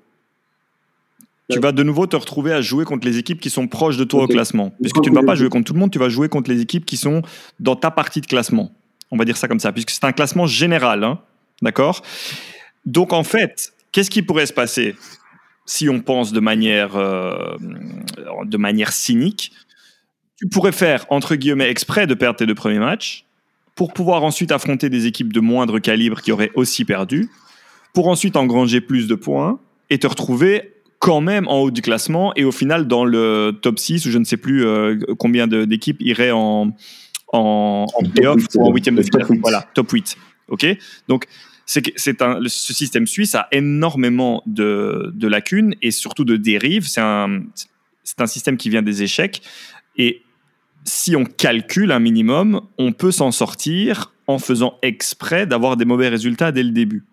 tu 1.50 1.60
vas 1.60 1.72
de 1.72 1.84
nouveau 1.84 2.06
te 2.06 2.16
retrouver 2.16 2.54
à 2.54 2.62
jouer 2.62 2.86
contre 2.86 3.08
les 3.08 3.18
équipes 3.18 3.42
qui 3.42 3.50
sont 3.50 3.68
proches 3.68 3.98
de 3.98 4.04
toi 4.04 4.24
okay. 4.24 4.34
au 4.34 4.36
classement. 4.36 4.74
Puisque 4.82 5.02
tu 5.02 5.10
ne 5.10 5.16
vas 5.16 5.24
pas 5.24 5.36
jouer 5.36 5.50
contre 5.50 5.66
tout 5.66 5.74
le 5.74 5.80
monde, 5.80 5.92
tu 5.92 6.00
vas 6.00 6.10
jouer 6.10 6.30
contre 6.30 6.52
les 6.52 6.62
équipes 6.62 6.86
qui 6.86 6.98
sont 6.98 7.22
dans 7.60 7.76
ta 7.76 7.92
partie 7.92 8.22
de 8.22 8.28
classement. 8.28 8.72
On 9.12 9.18
va 9.18 9.26
dire 9.26 9.38
ça 9.38 9.48
comme 9.48 9.60
ça, 9.60 9.72
puisque 9.72 9.90
c'est 9.90 10.04
un 10.04 10.12
classement 10.12 10.46
général. 10.46 11.04
Hein 11.04 11.20
D'accord? 11.62 12.04
Donc 12.86 13.14
en 13.14 13.24
fait, 13.24 13.74
qu'est-ce 13.92 14.10
qui 14.10 14.22
pourrait 14.22 14.46
se 14.46 14.54
passer 14.54 14.96
si 15.66 15.90
on 15.90 16.00
pense 16.00 16.32
de 16.32 16.40
manière, 16.40 16.96
euh, 16.96 17.56
de 18.46 18.58
manière 18.58 18.92
cynique? 18.92 19.52
Tu 20.38 20.48
pourrais 20.48 20.72
faire, 20.72 21.06
entre 21.10 21.36
guillemets, 21.36 21.70
exprès 21.70 22.08
de 22.08 22.14
perdre 22.14 22.38
tes 22.38 22.46
deux 22.46 22.56
premiers 22.56 22.80
matchs 22.80 23.26
pour 23.76 23.94
pouvoir 23.94 24.24
ensuite 24.24 24.52
affronter 24.52 24.90
des 24.90 25.06
équipes 25.06 25.34
de 25.34 25.40
moindre 25.40 25.80
calibre 25.80 26.22
qui 26.22 26.32
auraient 26.32 26.52
aussi 26.56 26.86
perdu, 26.86 27.30
pour 27.94 28.08
ensuite 28.08 28.36
engranger 28.36 28.82
plus 28.82 29.08
de 29.08 29.16
points 29.16 29.60
et 29.90 29.98
te 30.00 30.08
retrouver 30.08 30.74
quand 31.00 31.22
même 31.22 31.48
en 31.48 31.60
haut 31.60 31.72
du 31.72 31.82
classement 31.82 32.34
et 32.36 32.44
au 32.44 32.52
final 32.52 32.88
dans 32.88 33.06
le 33.06 33.58
top 33.62 33.80
6 33.80 34.06
ou 34.06 34.12
je 34.12 34.18
ne 34.18 34.26
sais 34.26 34.38
plus 34.38 34.66
euh, 34.66 35.00
combien 35.18 35.48
d'équipes 35.48 36.02
iraient 36.02 36.32
en, 36.32 36.76
en, 37.32 37.86
en 37.94 38.10
playoff 38.10 38.44
ou 38.56 38.68
en 38.68 38.74
huitième 38.74 38.96
de 38.96 39.02
finale. 39.02 39.26
Voilà, 39.42 39.66
top 39.74 39.92
8. 39.92 40.18
OK 40.50 40.66
Donc, 41.08 41.26
c'est 41.66 42.22
un, 42.22 42.40
ce 42.48 42.74
système 42.74 43.06
suisse 43.06 43.36
a 43.36 43.48
énormément 43.52 44.42
de, 44.48 45.12
de 45.14 45.28
lacunes 45.28 45.76
et 45.82 45.92
surtout 45.92 46.26
de 46.26 46.36
dérives. 46.36 46.88
C'est 46.88 47.02
un, 47.02 47.44
un 48.18 48.28
système 48.28 48.58
qui 48.58 48.70
vient 48.70 48.82
des 48.82 49.04
échecs. 49.04 49.44
Et 49.96 50.24
si 50.84 51.16
on 51.16 51.26
calcule 51.26 51.92
un 51.92 52.00
minimum, 52.00 52.62
on 52.80 52.92
peut 52.92 53.12
s'en 53.12 53.32
sortir 53.32 54.12
en 54.26 54.40
faisant 54.40 54.78
exprès 54.82 55.46
d'avoir 55.46 55.78
des 55.78 55.86
mauvais 55.86 56.10
résultats 56.10 56.52
dès 56.52 56.64
le 56.64 56.72
début. 56.72 57.06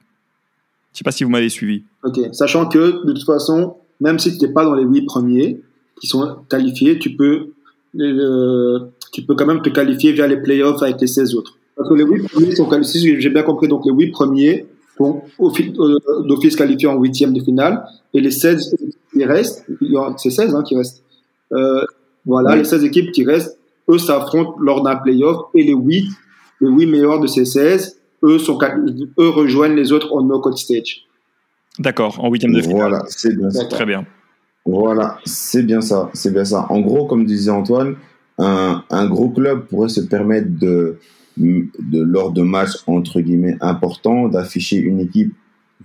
Je 0.97 1.01
sais 1.01 1.05
pas 1.05 1.13
si 1.13 1.25
vous 1.25 1.31
m'avez 1.31 1.51
suivi. 1.51 1.83
Ok, 2.05 2.19
sachant 2.33 2.71
que 2.71 3.05
de 3.07 3.13
toute 3.13 3.27
façon, 3.27 3.75
même 4.01 4.19
si 4.19 4.39
tu 4.39 4.47
n'es 4.47 4.51
pas 4.51 4.65
dans 4.65 4.75
les 4.75 4.83
huit 4.83 5.05
premiers 5.05 5.61
qui 6.01 6.07
sont 6.07 6.37
qualifiés, 6.49 6.99
tu 6.99 7.15
peux, 7.15 7.49
euh, 8.01 8.79
tu 9.13 9.21
peux 9.21 9.35
quand 9.35 9.45
même 9.45 9.61
te 9.61 9.69
qualifier 9.69 10.13
via 10.13 10.27
les 10.27 10.39
playoffs 10.39 10.83
avec 10.83 10.99
les 10.99 11.07
16 11.07 11.35
autres. 11.35 11.59
Parce 11.77 11.91
que 11.91 11.95
les 11.95 12.05
huit 12.05 12.27
premiers 12.27 12.57
sont 12.57 12.67
qualifiés, 12.67 13.21
j'ai 13.21 13.29
bien 13.29 13.43
compris, 13.43 13.69
donc 13.69 13.85
les 13.85 13.93
huit 13.93 14.11
premiers 14.11 14.65
sont 14.97 15.21
euh, 15.39 15.99
d'office 16.27 16.57
qualifiés 16.57 16.89
en 16.89 16.99
huitième 16.99 17.35
de 17.35 17.43
finale 17.43 17.85
et 18.15 18.23
les 18.23 18.31
16 18.31 18.75
qui 19.13 19.23
restent, 19.27 19.67
c'est 20.17 20.31
16 20.31 20.55
hein, 20.55 20.63
qui 20.63 20.79
restent. 20.79 21.03
Euh, 21.53 21.85
voilà, 22.25 22.53
oui. 22.53 22.61
les 22.61 22.65
16 22.65 22.85
équipes 22.85 23.13
qui 23.13 23.23
restent, 23.23 23.59
eux 23.91 23.99
s'affrontent 23.99 24.55
lors 24.61 24.83
d'un 24.83 24.97
playoff 24.97 25.49
et 25.53 25.63
les 25.63 25.75
8, 25.75 26.07
les 26.63 26.69
8 26.71 26.87
meilleurs 26.87 27.21
de 27.21 27.27
ces 27.27 27.45
16 27.45 27.99
eux, 28.27 28.39
sont, 28.39 28.59
eux 29.19 29.29
rejoignent 29.29 29.77
les 29.77 29.93
autres 29.93 30.13
au 30.13 30.23
knockout 30.23 30.57
stage. 30.59 31.07
D'accord, 31.79 32.23
en 32.23 32.31
huitième 32.31 32.53
de 32.53 32.61
finale. 32.61 32.79
Voilà, 32.79 33.05
c'est 33.09 33.37
bien 33.37 33.51
ça. 33.51 33.65
Très 33.67 33.87
bien. 33.87 34.07
Voilà, 34.65 35.19
c'est 35.25 35.63
bien 35.63 35.81
ça, 35.81 36.11
c'est 36.13 36.33
bien 36.33 36.45
ça. 36.45 36.67
En 36.71 36.81
gros, 36.81 37.07
comme 37.07 37.25
disait 37.25 37.51
Antoine, 37.51 37.97
un, 38.39 38.83
un 38.91 39.07
gros 39.07 39.31
club 39.31 39.67
pourrait 39.67 39.89
se 39.89 40.01
permettre 40.01 40.49
de, 40.59 40.99
de 41.37 42.03
lors 42.03 42.33
de 42.33 42.43
matchs 42.43 42.77
entre 42.87 43.21
guillemets 43.21 43.57
importants, 43.61 44.29
d'afficher 44.29 44.79
une 44.79 45.01
équipe 45.01 45.33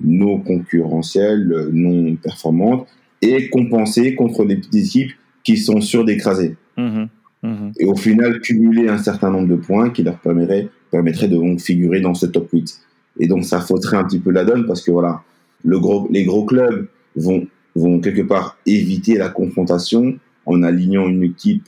non 0.04 0.40
concurrentielle, 0.40 1.70
non 1.72 2.16
performante, 2.16 2.88
et 3.22 3.50
compenser 3.50 4.16
contre 4.16 4.44
les 4.46 4.56
petites 4.56 4.76
équipes 4.76 5.12
qui 5.44 5.58
sont 5.58 5.80
sûres 5.82 6.06
d'écraser. 6.06 6.56
Mmh, 6.78 7.04
mmh. 7.44 7.72
Et 7.80 7.86
au 7.86 7.96
final, 7.96 8.40
cumuler 8.42 8.90
un 8.90 8.98
certain 8.98 9.30
nombre 9.30 9.48
de 9.48 9.56
points 9.56 9.92
qui 9.92 10.02
leur 10.02 10.18
permettrait 10.20 10.70
permettrait 10.92 11.28
de 11.28 11.40
figurer 11.58 12.02
dans 12.02 12.14
ce 12.14 12.26
top 12.26 12.50
8. 12.52 12.80
Et 13.20 13.28
donc 13.28 13.46
ça 13.46 13.60
fautrait 13.60 13.98
un 13.98 14.04
petit 14.04 14.20
peu 14.20 14.32
la 14.32 14.44
donne 14.44 14.66
parce 14.68 14.82
que 14.82 14.92
voilà, 14.92 15.24
le 15.64 15.80
gros, 15.80 16.08
les 16.12 16.24
gros 16.24 16.46
clubs 16.46 16.88
vont, 17.16 17.48
vont 17.76 18.00
quelque 18.00 18.22
part 18.22 18.58
éviter 18.66 19.18
la 19.18 19.30
confrontation 19.30 20.18
en 20.46 20.64
alignant 20.64 21.08
une 21.08 21.24
équipe, 21.24 21.68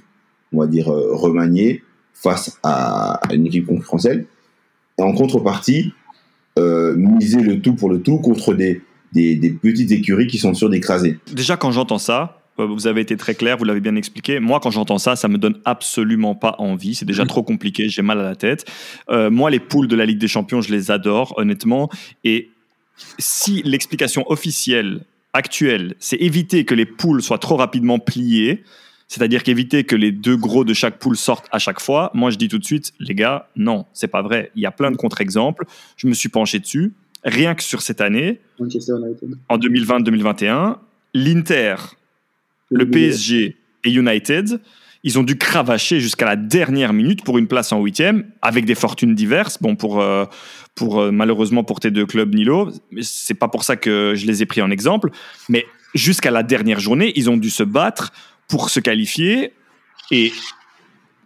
on 0.52 0.60
va 0.60 0.68
dire, 0.68 0.90
euh, 0.90 1.16
remaniée 1.16 1.84
face 2.14 2.60
à 2.64 3.20
une 3.34 3.48
équipe 3.48 3.68
concurrentielle. 3.68 4.26
Et 4.98 5.02
en 5.02 5.14
contrepartie, 5.14 5.94
euh, 6.60 6.96
miser 6.96 7.42
le 7.42 7.62
tout 7.62 7.74
pour 7.74 7.90
le 7.90 8.02
tout 8.02 8.18
contre 8.18 8.54
des, 8.54 8.82
des, 9.12 9.36
des 9.36 9.50
petites 9.50 9.92
écuries 9.92 10.28
qui 10.28 10.38
sont 10.38 10.54
sûres 10.54 10.70
d'écraser. 10.70 11.20
Déjà, 11.34 11.58
quand 11.58 11.72
j'entends 11.72 11.98
ça, 11.98 12.43
vous 12.58 12.88
avez 12.88 13.02
été 13.02 13.18
très 13.18 13.36
clair, 13.36 13.58
vous 13.58 13.66
l'avez 13.66 13.80
bien 13.80 13.96
expliqué. 13.96 14.40
Moi, 14.40 14.60
quand 14.60 14.72
j'entends 14.72 15.00
ça, 15.00 15.16
ça 15.16 15.28
me 15.28 15.38
donne 15.38 15.60
absolument 15.66 16.36
pas 16.36 16.56
envie. 16.60 16.96
C'est 16.96 17.06
déjà 17.06 17.26
trop 17.26 17.44
compliqué, 17.44 17.90
j'ai 17.90 18.02
mal 18.02 18.20
à 18.20 18.24
la 18.24 18.36
tête. 18.36 18.66
Euh, 19.10 19.30
moi, 19.30 19.50
les 19.50 19.60
poules 19.60 19.88
de 19.88 19.96
la 19.96 20.06
Ligue 20.06 20.20
des 20.20 20.28
Champions, 20.28 20.62
je 20.62 20.72
les 20.72 20.92
adore, 20.92 21.34
honnêtement. 21.38 21.90
Et 22.24 22.50
si 23.18 23.62
l'explication 23.64 24.30
officielle 24.30 25.02
actuelle, 25.34 25.96
c'est 26.00 26.18
éviter 26.18 26.64
que 26.64 26.76
les 26.76 26.86
poules 26.86 27.24
soient 27.24 27.40
trop 27.40 27.56
rapidement 27.56 28.00
pliées, 28.00 28.64
c'est-à-dire 29.08 29.44
qu'éviter 29.44 29.84
que 29.84 29.96
les 29.96 30.12
deux 30.12 30.38
gros 30.38 30.64
de 30.64 30.74
chaque 30.74 31.00
poule 31.00 31.18
sortent 31.18 31.48
à 31.52 31.60
chaque 31.60 31.80
fois, 31.80 32.12
moi 32.14 32.30
je 32.30 32.38
dis 32.38 32.48
tout 32.48 32.60
de 32.60 32.66
suite, 32.66 32.94
les 33.00 33.16
gars, 33.16 33.48
non, 33.56 33.86
c'est 33.94 34.08
pas 34.08 34.22
vrai. 34.22 34.52
Il 34.56 34.62
y 34.62 34.66
a 34.66 34.72
plein 34.72 34.92
de 34.92 34.96
contre-exemples. 34.96 35.66
Je 35.98 36.08
me 36.08 36.14
suis 36.14 36.30
penché 36.30 36.60
dessus. 36.60 36.94
Rien 37.24 37.56
que 37.56 37.64
sur 37.64 37.82
cette 37.82 38.02
année, 38.02 38.40
en 39.50 39.58
2020-2021, 39.58 40.78
l'Inter, 41.14 41.76
le 42.74 42.90
PSG 42.90 43.56
et 43.84 43.92
United, 43.92 44.60
ils 45.04 45.20
ont 45.20 45.24
dû 45.24 45.38
cravacher 45.38 46.00
jusqu'à 46.00 46.26
la 46.26 46.36
dernière 46.36 46.94
minute 46.94 47.24
pour 47.24 47.38
une 47.38 47.48
place 47.48 47.72
en 47.72 47.82
huitième, 47.82 48.26
avec 48.42 48.66
des 48.66 48.76
fortunes 48.76 49.16
diverses. 49.16 49.58
Bon, 49.62 49.76
pour, 49.76 50.02
euh, 50.02 50.26
pour 50.76 51.02
euh, 51.02 51.12
malheureusement 51.12 51.64
pour 51.64 51.80
tes 51.80 51.92
deux 51.92 52.06
clubs, 52.06 52.34
Nilo, 52.34 52.72
c'est 53.02 53.34
pas 53.34 53.50
pour 53.50 53.64
ça 53.64 53.76
que 53.76 54.14
je 54.16 54.26
les 54.26 54.42
ai 54.42 54.46
pris 54.46 54.62
en 54.62 54.72
exemple, 54.72 55.12
mais 55.50 55.66
jusqu'à 55.94 56.32
la 56.32 56.42
dernière 56.42 56.80
journée, 56.80 57.12
ils 57.16 57.30
ont 57.30 57.38
dû 57.38 57.50
se 57.50 57.64
battre 57.64 58.14
pour 58.48 58.70
se 58.70 58.80
qualifier. 58.80 59.54
Et 60.12 60.32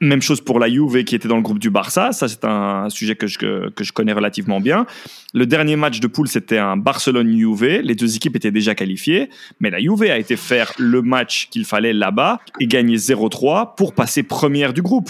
même 0.02 0.22
chose 0.22 0.42
pour 0.42 0.60
la 0.60 0.70
Juve 0.70 1.04
qui 1.04 1.16
était 1.16 1.28
dans 1.28 1.38
le 1.38 1.42
groupe 1.42 1.60
du 1.60 1.70
Barça. 1.70 2.12
Ça, 2.12 2.28
c'est 2.28 2.46
un 2.46 2.90
sujet 2.90 3.16
que 3.16 3.28
je, 3.28 3.70
que 3.70 3.84
je 3.84 3.94
connais 3.94 4.14
relativement 4.14 4.60
bien. 4.60 4.86
Le 5.34 5.46
dernier 5.46 5.76
match 5.76 6.00
de 6.00 6.08
poule, 6.08 6.28
c'était 6.28 6.58
un 6.58 6.78
Barcelone-Juve. 6.78 7.82
Les 7.84 7.96
deux 7.96 8.16
équipes 8.16 8.36
étaient 8.36 8.52
déjà 8.52 8.76
qualifiées. 8.76 9.30
Mais 9.60 9.70
la 9.70 9.80
Juve 9.80 10.04
a 10.04 10.18
été 10.18 10.36
faire 10.36 10.72
le 10.78 11.02
match 11.02 11.50
qu'il 11.50 11.66
fallait 11.66 11.94
là-bas 11.94 12.40
et 12.60 12.68
gagner 12.68 12.98
0-3 12.98 13.76
pour 13.76 13.94
passer 13.94 14.24
première 14.24 14.74
du 14.74 14.82
groupe. 14.82 15.10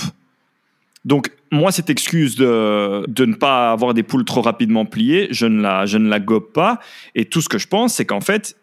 Donc, 1.05 1.31
moi, 1.51 1.71
cette 1.71 1.89
excuse 1.89 2.35
de, 2.35 3.05
de 3.07 3.25
ne 3.25 3.35
pas 3.35 3.71
avoir 3.71 3.93
des 3.93 4.03
poules 4.03 4.25
trop 4.25 4.41
rapidement 4.41 4.85
pliées, 4.85 5.27
je 5.31 5.45
ne 5.45 5.61
la, 5.61 5.85
je 5.85 5.97
ne 5.97 6.09
la 6.09 6.19
gobe 6.19 6.51
pas. 6.51 6.79
Et 7.15 7.25
tout 7.25 7.41
ce 7.41 7.47
que 7.47 7.57
je 7.57 7.67
pense, 7.67 7.93
c'est 7.93 8.05
qu'en 8.05 8.19
fait, 8.19 8.57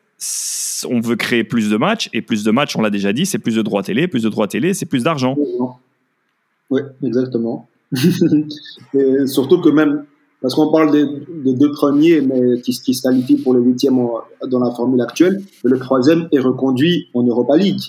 on 0.89 1.01
veut 1.01 1.17
créer 1.17 1.45
plus 1.45 1.71
de 1.71 1.77
matchs, 1.77 2.09
et 2.13 2.23
plus 2.23 2.45
de 2.45 2.51
matchs, 2.51 2.77
on 2.77 2.83
l'a 2.83 2.91
déjà 2.91 3.13
dit, 3.13 3.27
c'est 3.27 3.39
plus 3.39 3.57
de 3.57 3.63
droits 3.63 3.83
télé, 3.83 4.09
plus 4.09 4.23
de 4.23 4.29
droits 4.29 4.49
télé, 4.49 4.75
c'est 4.75 4.87
plus 4.87 5.03
d'argent. 5.03 5.37
Oui, 6.71 6.81
exactement. 7.03 7.69
et 8.95 9.27
surtout 9.27 9.61
que 9.61 9.69
même, 9.69 10.05
parce 10.41 10.55
qu'on 10.55 10.71
parle 10.71 10.93
des, 10.93 11.55
deux 11.55 11.71
premiers, 11.73 12.21
mais 12.21 12.61
qui, 12.61 12.73
qui, 12.73 12.95
se 12.95 13.03
qualifient 13.03 13.39
pour 13.39 13.55
le 13.55 13.61
huitième 13.61 13.99
dans 14.47 14.59
la 14.59 14.71
formule 14.73 15.01
actuelle, 15.01 15.43
le 15.63 15.79
troisième 15.79 16.29
est 16.33 16.41
reconduit 16.41 17.09
en 17.15 17.23
Europa 17.23 17.57
League, 17.57 17.81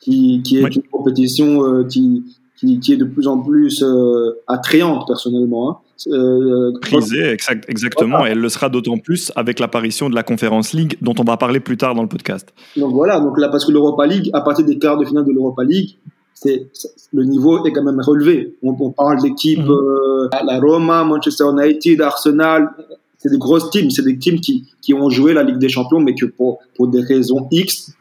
qui, 0.00 0.42
qui 0.42 0.58
est 0.58 0.74
une 0.74 0.82
compétition 0.90 1.64
euh, 1.64 1.84
qui, 1.84 2.24
qui, 2.58 2.80
qui, 2.80 2.92
est 2.92 2.96
de 2.96 3.04
plus 3.04 3.26
en 3.28 3.38
plus 3.38 3.82
euh, 3.82 4.40
attrayante 4.46 5.06
personnellement. 5.06 5.70
Hein. 5.70 5.76
Euh, 6.08 6.72
Prisée, 6.80 7.36
exactement, 7.68 8.26
et 8.26 8.30
elle 8.30 8.40
le 8.40 8.48
sera 8.48 8.68
d'autant 8.68 8.98
plus 8.98 9.32
avec 9.36 9.58
l'apparition 9.60 10.10
de 10.10 10.14
la 10.14 10.22
Conférence 10.22 10.72
League, 10.72 10.98
dont 11.00 11.14
on 11.18 11.24
va 11.24 11.36
parler 11.36 11.60
plus 11.60 11.76
tard 11.76 11.94
dans 11.94 12.02
le 12.02 12.08
podcast. 12.08 12.52
Donc 12.76 12.92
voilà, 12.92 13.20
donc 13.20 13.38
là, 13.38 13.48
parce 13.48 13.64
que 13.64 13.72
l'Europa 13.72 14.06
League, 14.06 14.30
à 14.32 14.40
partir 14.40 14.64
des 14.64 14.78
quarts 14.78 14.98
de 14.98 15.04
finale 15.04 15.24
de 15.24 15.32
l'Europa 15.32 15.64
League, 15.64 15.96
c'est 16.36 16.68
le 17.14 17.24
niveau 17.24 17.64
est 17.64 17.72
quand 17.72 17.82
même 17.82 18.00
relevé. 18.00 18.56
On, 18.62 18.76
on 18.78 18.90
parle 18.90 19.22
d'équipes, 19.22 19.60
mhm. 19.60 19.70
euh, 19.70 20.28
la 20.44 20.60
Roma, 20.60 21.02
Manchester 21.02 21.44
United, 21.50 22.00
Arsenal, 22.02 22.70
c'est 23.18 23.30
des 23.30 23.38
grosses 23.38 23.70
teams, 23.70 23.90
c'est 23.90 24.04
des 24.04 24.18
teams 24.18 24.38
qui, 24.40 24.64
qui 24.82 24.92
ont 24.92 25.08
joué 25.08 25.32
la 25.32 25.42
Ligue 25.42 25.58
des 25.58 25.70
Champions, 25.70 26.00
mais 26.00 26.14
que 26.14 26.26
pour, 26.26 26.58
pour 26.76 26.88
des 26.88 27.00
raisons 27.00 27.48
X, 27.50 27.92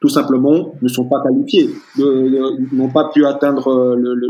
tout 0.00 0.08
simplement, 0.08 0.74
ne 0.82 0.88
sont 0.88 1.04
pas 1.04 1.22
qualifiés, 1.22 1.70
n'ont 2.72 2.90
pas 2.90 3.10
pu 3.10 3.24
atteindre 3.24 3.68
euh, 3.68 3.96
le, 3.96 4.14
le, 4.14 4.28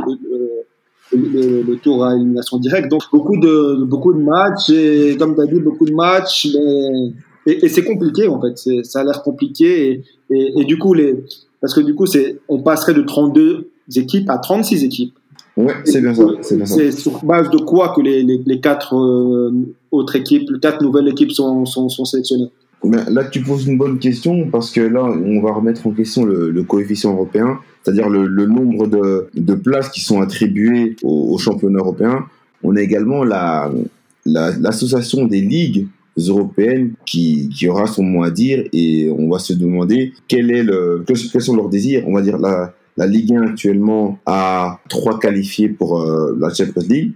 le, 1.12 1.62
le, 1.62 1.77
tour 1.79 2.05
à 2.05 2.15
élimination 2.15 2.59
directe. 2.59 2.89
Donc 2.91 3.03
beaucoup 3.11 3.39
de 3.39 3.83
beaucoup 3.85 4.12
de 4.12 4.21
matchs 4.21 4.71
et 4.71 5.17
comme 5.19 5.35
tu 5.35 5.41
as 5.41 5.47
dit 5.47 5.61
beaucoup 5.61 5.87
de 5.87 5.95
matchs, 5.95 6.49
mais, 6.55 7.12
et, 7.47 7.65
et 7.65 7.69
c'est 7.69 7.85
compliqué 7.85 8.29
en 8.29 8.41
fait. 8.41 8.85
Ça 8.85 9.01
a 9.01 9.05
l'air 9.05 9.23
compliqué 9.23 9.91
et, 9.91 10.05
et, 10.31 10.61
et, 10.61 10.65
du 10.65 10.79
coup 10.79 10.95
les 10.95 11.25
parce 11.65 11.73
que 11.73 11.81
du 11.81 11.95
coup 11.95 12.05
c'est 12.05 12.41
on 12.47 12.61
passerait 12.61 12.93
de 12.93 13.01
32 13.01 13.71
équipes 13.97 14.29
à 14.29 14.37
36 14.37 14.85
équipes. 14.85 15.15
Ouais, 15.57 15.73
c'est 15.87 16.03
bien 16.03 16.12
ça. 16.12 16.25
C'est 16.43 16.91
sur 16.91 17.25
base 17.25 17.49
de 17.49 17.57
quoi 17.57 17.95
que 17.97 18.03
les, 18.03 18.23
les, 18.23 18.43
les 18.45 18.61
quatre 18.61 18.95
euh, 18.95 19.51
autres 19.91 20.15
équipes, 20.15 20.51
les 20.51 20.61
quatre 20.61 20.83
nouvelles 20.83 21.09
équipes 21.09 21.33
sont, 21.33 21.65
sont, 21.65 21.89
sont 21.89 22.05
sélectionnées? 22.05 22.51
Là, 22.83 23.25
tu 23.25 23.41
poses 23.41 23.67
une 23.67 23.79
bonne 23.79 23.99
question 23.99 24.51
parce 24.51 24.71
que 24.71 24.83
là, 24.83 25.05
on 25.05 25.41
va 25.41 25.55
remettre 25.55 25.87
en 25.87 25.93
question 25.93 26.27
le, 26.27 26.62
coefficient 26.65 27.15
européen, 27.15 27.59
c'est-à-dire 27.83 28.11
le, 28.11 28.47
nombre 28.47 28.87
de, 28.87 29.55
places 29.55 29.89
qui 29.89 30.03
sont 30.03 30.21
attribuées 30.21 30.97
au, 31.03 31.39
championnat 31.39 31.79
européen. 31.79 32.27
On 32.62 32.77
a 32.77 32.83
également 32.83 33.25
l'association 34.27 35.23
la, 35.23 35.29
des 35.29 35.41
ligues 35.41 35.87
européennes 36.19 36.93
qui, 37.07 37.51
aura 37.69 37.87
son 37.87 38.03
mot 38.03 38.23
à 38.23 38.31
dire 38.31 38.65
et 38.73 39.11
on 39.11 39.29
va 39.29 39.39
se 39.39 39.53
demander 39.53 40.12
quel 40.29 40.51
est 40.51 40.62
le, 40.62 41.05
quels 41.07 41.43
sont 41.43 41.57
leurs 41.57 41.69
désirs. 41.69 42.05
On 42.07 42.15
va 42.15 42.23
dire 42.23 42.39
la, 42.39 42.75
la 42.97 43.07
Ligue 43.07 43.35
1 43.35 43.43
actuellement 43.43 44.19
a 44.27 44.81
trois 44.89 45.19
qualifiés 45.19 45.69
pour 45.69 46.01
euh, 46.01 46.37
la 46.39 46.53
Champions 46.53 46.87
League. 46.89 47.12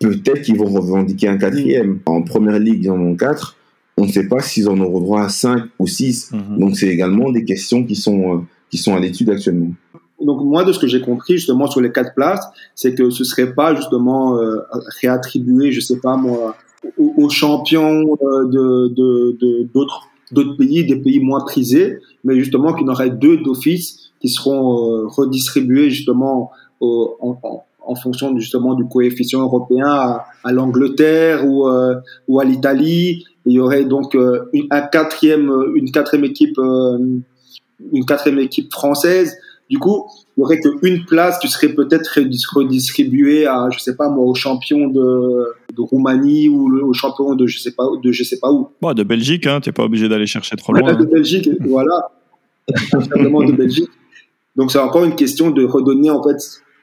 Peut-être 0.00 0.42
qu'ils 0.42 0.56
vont 0.56 0.66
revendiquer 0.66 1.28
un 1.28 1.38
quatrième. 1.38 1.98
En 2.06 2.22
première 2.22 2.58
ligue, 2.58 2.84
ils 2.84 2.90
en 2.90 3.00
ont 3.00 3.16
quatre 3.16 3.58
on 3.98 4.06
ne 4.06 4.12
sait 4.12 4.28
pas 4.28 4.40
s'ils 4.40 4.68
en 4.68 4.78
auront 4.78 5.00
droit 5.00 5.22
à 5.22 5.28
5 5.28 5.64
ou 5.78 5.86
6. 5.86 6.32
Mhm. 6.32 6.58
Donc, 6.58 6.76
c'est 6.76 6.88
également 6.88 7.30
des 7.30 7.44
questions 7.44 7.84
qui 7.84 7.96
sont, 7.96 8.36
euh, 8.36 8.40
qui 8.70 8.78
sont 8.78 8.94
à 8.94 9.00
l'étude 9.00 9.28
actuellement. 9.30 9.72
Donc, 10.20 10.44
moi, 10.44 10.64
de 10.64 10.72
ce 10.72 10.78
que 10.78 10.86
j'ai 10.86 11.00
compris, 11.00 11.34
justement, 11.34 11.68
sur 11.68 11.80
les 11.80 11.92
quatre 11.92 12.14
places, 12.14 12.44
c'est 12.74 12.94
que 12.94 13.10
ce 13.10 13.24
serait 13.24 13.54
pas, 13.54 13.74
justement, 13.74 14.38
euh, 14.38 14.58
réattribué, 15.00 15.72
je 15.72 15.80
sais 15.80 15.98
pas, 15.98 16.16
moi, 16.16 16.56
aux, 16.96 17.28
champions 17.28 18.16
euh, 18.22 18.44
de, 18.46 19.68
d'autres, 19.72 20.08
d'autres 20.32 20.56
pays, 20.56 20.84
des 20.84 20.96
pays 20.96 21.20
moins 21.20 21.40
prisés, 21.40 21.98
mais 22.24 22.36
justement 22.36 22.72
qu'il 22.72 22.86
y 22.86 22.90
en 22.90 22.92
aurait 22.92 23.10
deux 23.10 23.38
d'office 23.38 24.10
qui 24.20 24.28
seront 24.28 25.08
redistribués, 25.08 25.90
justement, 25.90 26.50
en, 26.80 27.94
fonction 28.02 28.36
justement 28.36 28.74
du 28.74 28.84
coefficient 28.84 29.40
européen 29.40 29.86
à, 30.44 30.52
l'Angleterre 30.52 31.46
ou, 31.46 31.68
ou 32.28 32.40
à 32.40 32.44
l'Italie 32.44 33.24
il 33.48 33.54
y 33.54 33.60
aurait 33.60 33.84
donc 33.84 34.14
euh, 34.14 34.44
une, 34.52 34.66
un 34.70 34.82
quatrième, 34.82 35.50
euh, 35.50 35.72
une 35.74 35.90
quatrième 35.90 36.24
équipe, 36.24 36.58
euh, 36.58 36.98
une 37.92 38.04
quatrième 38.04 38.38
équipe 38.40 38.70
française. 38.70 39.36
Du 39.70 39.78
coup, 39.78 40.06
il 40.36 40.40
y 40.40 40.42
aurait 40.42 40.60
qu'une 40.60 41.04
place 41.06 41.38
qui 41.38 41.48
serait 41.48 41.70
peut-être 41.70 42.20
redistribuée 42.54 43.46
à, 43.46 43.68
je 43.70 43.78
sais 43.78 43.96
pas 43.96 44.08
moi, 44.08 44.24
au 44.24 44.34
champion 44.34 44.88
de, 44.88 45.46
de 45.74 45.80
Roumanie 45.80 46.48
ou 46.48 46.70
au 46.86 46.92
champion 46.92 47.34
de 47.34 47.46
je 47.46 47.58
sais 47.58 47.72
pas, 47.72 47.84
de 48.02 48.12
je 48.12 48.24
sais 48.24 48.38
pas 48.38 48.50
où. 48.50 48.68
Bon, 48.80 48.94
de 48.94 49.02
Belgique, 49.02 49.46
hein, 49.46 49.60
t'es 49.60 49.72
pas 49.72 49.84
obligé 49.84 50.08
d'aller 50.08 50.26
chercher 50.26 50.56
trop 50.56 50.72
loin. 50.72 50.94
de 50.94 51.04
hein. 51.04 51.08
Belgique, 51.10 51.48
voilà. 51.60 52.10
Simplement 52.90 53.42
de 53.42 53.52
Belgique. 53.52 53.90
Donc 54.56 54.72
c'est 54.72 54.78
encore 54.78 55.04
une 55.04 55.14
question 55.14 55.50
de 55.50 55.64
redonner 55.64 56.10
en 56.10 56.22
fait 56.22 56.38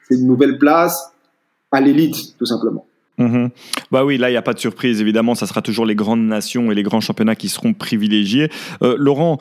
ces 0.08 0.18
nouvelles 0.22 0.58
places 0.58 1.12
à 1.72 1.80
l'élite, 1.80 2.36
tout 2.38 2.46
simplement. 2.46 2.86
Mhm. 3.18 3.50
Bah 3.90 4.04
oui, 4.04 4.18
là, 4.18 4.28
il 4.28 4.32
n'y 4.32 4.38
a 4.38 4.42
pas 4.42 4.52
de 4.52 4.58
surprise. 4.58 5.00
Évidemment, 5.00 5.34
ça 5.34 5.46
sera 5.46 5.62
toujours 5.62 5.86
les 5.86 5.94
grandes 5.94 6.26
nations 6.26 6.70
et 6.70 6.74
les 6.74 6.82
grands 6.82 7.00
championnats 7.00 7.34
qui 7.34 7.48
seront 7.48 7.72
privilégiés. 7.72 8.50
Euh, 8.82 8.94
Laurent, 8.98 9.38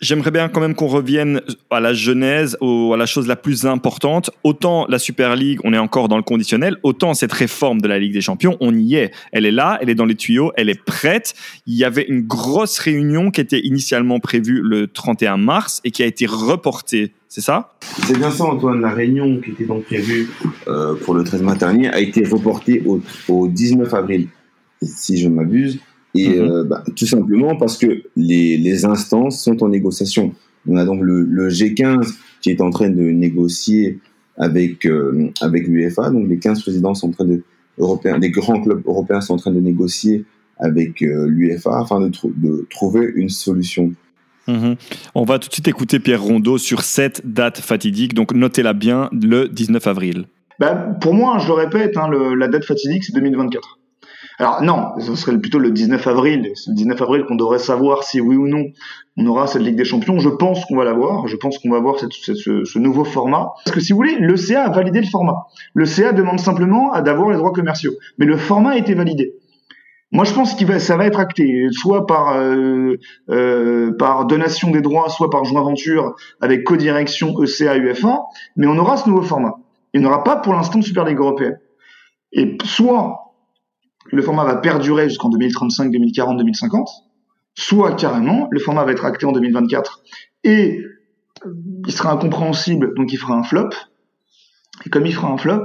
J'aimerais 0.00 0.30
bien 0.30 0.48
quand 0.48 0.62
même 0.62 0.74
qu'on 0.74 0.86
revienne 0.86 1.42
à 1.70 1.78
la 1.78 1.92
genèse, 1.92 2.56
à 2.62 2.96
la 2.96 3.04
chose 3.04 3.26
la 3.26 3.36
plus 3.36 3.66
importante. 3.66 4.30
Autant 4.44 4.86
la 4.88 4.98
Super 4.98 5.36
League, 5.36 5.60
on 5.62 5.74
est 5.74 5.78
encore 5.78 6.08
dans 6.08 6.16
le 6.16 6.22
conditionnel, 6.22 6.78
autant 6.82 7.12
cette 7.12 7.32
réforme 7.32 7.82
de 7.82 7.88
la 7.88 7.98
Ligue 7.98 8.14
des 8.14 8.22
Champions, 8.22 8.56
on 8.60 8.74
y 8.74 8.94
est. 8.94 9.10
Elle 9.32 9.44
est 9.44 9.50
là, 9.50 9.78
elle 9.82 9.90
est 9.90 9.94
dans 9.94 10.06
les 10.06 10.14
tuyaux, 10.14 10.52
elle 10.56 10.70
est 10.70 10.82
prête. 10.82 11.34
Il 11.66 11.74
y 11.74 11.84
avait 11.84 12.06
une 12.08 12.22
grosse 12.22 12.78
réunion 12.78 13.30
qui 13.30 13.42
était 13.42 13.60
initialement 13.60 14.20
prévue 14.20 14.62
le 14.62 14.86
31 14.86 15.36
mars 15.36 15.82
et 15.84 15.90
qui 15.90 16.02
a 16.02 16.06
été 16.06 16.24
reportée. 16.24 17.12
C'est 17.28 17.42
ça? 17.42 17.74
C'est 18.06 18.16
bien 18.16 18.30
ça, 18.30 18.44
Antoine. 18.44 18.80
La 18.80 18.92
réunion 18.92 19.38
qui 19.38 19.50
était 19.50 19.66
donc 19.66 19.84
prévue 19.84 20.30
euh, 20.66 20.94
pour 20.94 21.12
le 21.12 21.24
13 21.24 21.42
mars 21.42 21.58
dernier 21.58 21.88
a 21.90 22.00
été 22.00 22.24
reportée 22.24 22.82
au, 22.86 23.02
au 23.28 23.48
19 23.48 23.92
avril, 23.92 24.28
si 24.82 25.18
je 25.18 25.28
m'abuse. 25.28 25.78
Et 26.14 26.28
mhm. 26.28 26.50
euh, 26.50 26.64
bah, 26.64 26.82
tout 26.96 27.06
simplement 27.06 27.56
parce 27.56 27.76
que 27.76 28.02
les, 28.16 28.56
les, 28.56 28.84
instances 28.84 29.42
sont 29.42 29.62
en 29.62 29.68
négociation. 29.68 30.34
On 30.68 30.76
a 30.76 30.84
donc 30.84 31.02
le, 31.02 31.22
le, 31.22 31.48
G15 31.48 32.14
qui 32.40 32.50
est 32.50 32.60
en 32.60 32.70
train 32.70 32.90
de 32.90 33.02
négocier 33.02 33.98
avec 34.36 34.86
euh, 34.86 35.30
avec 35.40 35.66
l'UEFA. 35.66 36.10
Donc 36.10 36.28
les 36.28 36.38
15 36.38 36.62
présidents 36.62 36.94
sont 36.94 37.08
en 37.08 37.12
train 37.12 37.24
de 37.24 37.42
européens, 37.78 38.18
les 38.18 38.30
grands 38.30 38.60
clubs 38.60 38.82
européens 38.86 39.20
sont 39.20 39.34
en 39.34 39.38
train 39.38 39.52
de 39.52 39.60
négocier 39.60 40.24
avec 40.58 41.02
euh, 41.02 41.26
l'UEFA 41.26 41.80
afin 41.80 42.00
de, 42.00 42.10
de, 42.36 42.66
trouver 42.70 43.10
une 43.14 43.30
solution. 43.30 43.92
Mhm. 44.46 44.76
On 45.14 45.24
va 45.24 45.38
tout 45.38 45.48
de 45.48 45.54
suite 45.54 45.68
écouter 45.68 46.00
Pierre 46.00 46.22
Rondeau 46.22 46.58
sur 46.58 46.82
cette 46.82 47.22
date 47.24 47.58
fatidique. 47.60 48.14
Donc 48.14 48.34
notez-la 48.34 48.72
bien, 48.72 49.08
le 49.12 49.48
19 49.48 49.86
avril. 49.86 50.24
bah, 50.58 50.74
Pour 51.00 51.14
moi, 51.14 51.38
je 51.38 51.46
le 51.46 51.54
répète, 51.54 51.96
hein, 51.96 52.08
le, 52.08 52.34
la 52.34 52.48
date 52.48 52.64
fatidique, 52.64 53.04
c'est 53.04 53.14
2024. 53.14 53.79
Alors 54.40 54.62
non, 54.62 54.98
ce 54.98 55.14
serait 55.16 55.36
plutôt 55.36 55.58
le 55.58 55.70
19 55.70 56.06
avril. 56.06 56.50
C'est 56.54 56.70
le 56.70 56.74
19 56.74 57.02
avril 57.02 57.24
qu'on 57.26 57.34
devrait 57.34 57.58
savoir 57.58 58.04
si 58.04 58.22
oui 58.22 58.36
ou 58.36 58.48
non 58.48 58.64
on 59.18 59.26
aura 59.26 59.46
cette 59.46 59.60
Ligue 59.60 59.76
des 59.76 59.84
Champions. 59.84 60.18
Je 60.18 60.30
pense 60.30 60.64
qu'on 60.64 60.76
va 60.76 60.84
l'avoir. 60.84 61.26
Je 61.26 61.36
pense 61.36 61.58
qu'on 61.58 61.68
va 61.68 61.76
avoir 61.76 61.98
cette, 61.98 62.12
ce, 62.12 62.78
nouveau 62.78 63.04
format. 63.04 63.50
Parce 63.66 63.74
que 63.74 63.80
si 63.80 63.92
vous 63.92 63.98
voulez, 63.98 64.16
le 64.18 64.36
CA 64.38 64.64
a 64.64 64.70
validé 64.70 65.02
le 65.02 65.06
format. 65.08 65.44
Le 65.74 65.84
CA 65.84 66.12
demande 66.12 66.40
simplement 66.40 66.98
d'avoir 67.02 67.28
les 67.28 67.36
droits 67.36 67.52
commerciaux. 67.52 67.92
Mais 68.16 68.24
le 68.24 68.38
format 68.38 68.70
a 68.70 68.76
été 68.78 68.94
validé. 68.94 69.34
Moi, 70.10 70.24
je 70.24 70.32
pense 70.32 70.60
va, 70.62 70.78
ça 70.78 70.96
va 70.96 71.04
être 71.04 71.20
acté, 71.20 71.66
soit 71.70 72.06
par 72.06 72.32
euh, 72.36 72.96
euh, 73.28 73.92
par 73.98 74.24
donation 74.24 74.70
des 74.70 74.80
droits, 74.80 75.10
soit 75.10 75.28
par 75.28 75.44
joint 75.44 75.60
venture 75.60 76.14
avec 76.40 76.64
codirection 76.64 77.34
ECA 77.42 77.76
UF1, 77.76 78.16
mais 78.56 78.66
on 78.66 78.78
aura 78.78 78.96
ce 78.96 79.06
nouveau 79.06 79.22
format. 79.22 79.56
Il 79.92 80.00
n'y 80.00 80.06
aura 80.06 80.24
pas 80.24 80.36
pour 80.36 80.54
l'instant 80.54 80.78
de 80.78 80.84
Super 80.84 81.04
Ligue 81.04 81.18
européenne. 81.18 81.58
Et 82.32 82.56
soit 82.64 83.29
le 84.12 84.22
format 84.22 84.44
va 84.44 84.56
perdurer 84.56 85.08
jusqu'en 85.08 85.28
2035, 85.28 85.90
2040, 85.90 86.38
2050, 86.38 86.88
soit 87.54 87.94
carrément, 87.94 88.48
le 88.50 88.60
format 88.60 88.84
va 88.84 88.92
être 88.92 89.04
acté 89.04 89.26
en 89.26 89.32
2024 89.32 90.02
et 90.44 90.82
il 91.86 91.92
sera 91.92 92.12
incompréhensible, 92.12 92.94
donc 92.94 93.12
il 93.12 93.18
fera 93.18 93.34
un 93.34 93.42
flop. 93.42 93.70
Et 94.84 94.90
comme 94.90 95.06
il 95.06 95.14
fera 95.14 95.28
un 95.28 95.36
flop, 95.36 95.64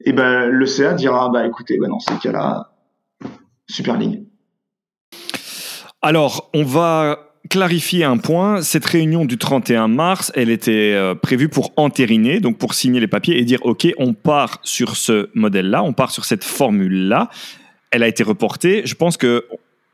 et 0.00 0.10
eh 0.10 0.12
ben 0.12 0.46
le 0.46 0.66
CA 0.66 0.94
dira 0.94 1.28
bah 1.30 1.46
écoutez, 1.46 1.78
ben 1.78 1.88
dans 1.88 2.00
ces 2.00 2.16
cas-là, 2.16 2.72
Super 3.68 3.96
League. 3.96 4.26
Alors, 6.02 6.50
on 6.54 6.62
va 6.62 7.25
clarifier 7.48 8.04
un 8.04 8.18
point. 8.18 8.62
Cette 8.62 8.84
réunion 8.84 9.24
du 9.24 9.38
31 9.38 9.88
mars, 9.88 10.32
elle 10.34 10.50
était 10.50 10.92
euh, 10.94 11.14
prévue 11.14 11.48
pour 11.48 11.72
entériner, 11.76 12.40
donc 12.40 12.58
pour 12.58 12.74
signer 12.74 13.00
les 13.00 13.06
papiers 13.06 13.38
et 13.38 13.44
dire 13.44 13.60
OK, 13.62 13.86
on 13.98 14.12
part 14.12 14.60
sur 14.62 14.96
ce 14.96 15.30
modèle-là, 15.34 15.82
on 15.82 15.92
part 15.92 16.10
sur 16.10 16.24
cette 16.24 16.44
formule-là. 16.44 17.30
Elle 17.90 18.02
a 18.02 18.08
été 18.08 18.22
reportée. 18.22 18.82
Je 18.84 18.94
pense 18.94 19.16
que 19.16 19.44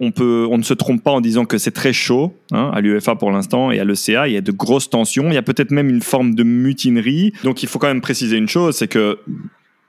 on, 0.00 0.59
ne 0.59 0.62
se 0.62 0.74
trompe 0.74 1.05
pas 1.05 1.12
en 1.12 1.20
disant 1.20 1.44
que 1.44 1.59
c'est 1.59 1.70
très 1.70 1.92
chaud 1.92 2.34
hein, 2.50 2.72
à 2.74 2.80
l'UEFA 2.80 3.14
pour 3.14 3.30
l'instant 3.30 3.70
et 3.70 3.78
à 3.78 3.84
l'ECA. 3.84 4.26
Il 4.26 4.34
y 4.34 4.36
a 4.36 4.40
de 4.40 4.50
grosses 4.50 4.90
tensions. 4.90 5.28
Il 5.28 5.34
y 5.34 5.38
a 5.38 5.42
peut-être 5.42 5.70
même 5.70 5.88
une 5.88 6.03
forme 6.03 6.34
de 6.34 6.42
mutinerie. 6.42 7.32
Donc 7.44 7.62
il 7.62 7.68
faut 7.68 7.78
quand 7.78 7.86
même 7.86 8.00
préciser 8.00 8.36
une 8.36 8.48
chose, 8.48 8.76
c'est 8.76 8.88
que 8.88 9.20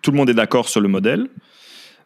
tout 0.03 0.11
le 0.11 0.17
monde 0.17 0.29
est 0.29 0.35
d'accord 0.35 0.69
sur 0.69 0.81
le 0.81 0.87
modèle, 0.87 1.29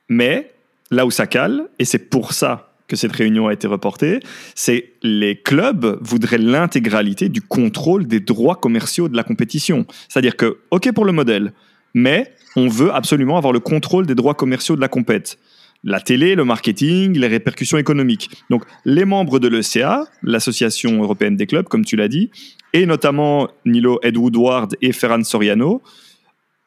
mais 0.07 0.51
là 0.91 1.05
où 1.05 1.11
ça 1.11 1.27
cale, 1.27 1.67
et 1.79 1.85
c'est 1.85 2.09
pour 2.09 2.31
ça 2.31 2.66
que 2.87 2.95
cette 2.95 3.11
réunion 3.11 3.47
a 3.47 3.53
été 3.53 3.67
reportée, 3.67 4.19
c'est 4.55 4.93
les 5.03 5.35
clubs 5.35 5.97
voudraient 6.01 6.37
l'intégralité 6.37 7.29
du 7.29 7.41
contrôle 7.41 8.07
des 8.07 8.19
droits 8.19 8.55
commerciaux 8.55 9.09
de 9.09 9.15
la 9.15 9.23
compétition. 9.23 9.85
C'est-à-dire 10.07 10.35
que, 10.35 10.57
OK 10.71 10.91
pour 10.93 11.05
le 11.05 11.11
modèle, 11.11 11.53
mais 11.93 12.31
on 12.55 12.67
veut 12.67 12.93
absolument 12.93 13.37
avoir 13.37 13.53
le 13.53 13.59
contrôle 13.59 14.05
des 14.05 14.15
droits 14.15 14.33
commerciaux 14.33 14.75
de 14.75 14.81
la 14.81 14.87
compète. 14.87 15.37
La 15.83 15.99
télé, 15.99 16.35
le 16.35 16.43
marketing, 16.43 17.17
les 17.17 17.27
répercussions 17.27 17.77
économiques. 17.77 18.31
Donc, 18.49 18.63
les 18.83 19.05
membres 19.05 19.39
de 19.39 19.47
l'ECA, 19.47 20.05
l'Association 20.23 21.03
européenne 21.03 21.35
des 21.35 21.45
clubs, 21.45 21.67
comme 21.67 21.85
tu 21.85 21.95
l'as 21.95 22.07
dit, 22.07 22.31
et 22.73 22.85
notamment 22.85 23.47
Nilo 23.65 23.99
Ed 24.01 24.17
Woodward 24.17 24.75
et 24.81 24.91
Ferran 24.91 25.23
Soriano, 25.23 25.81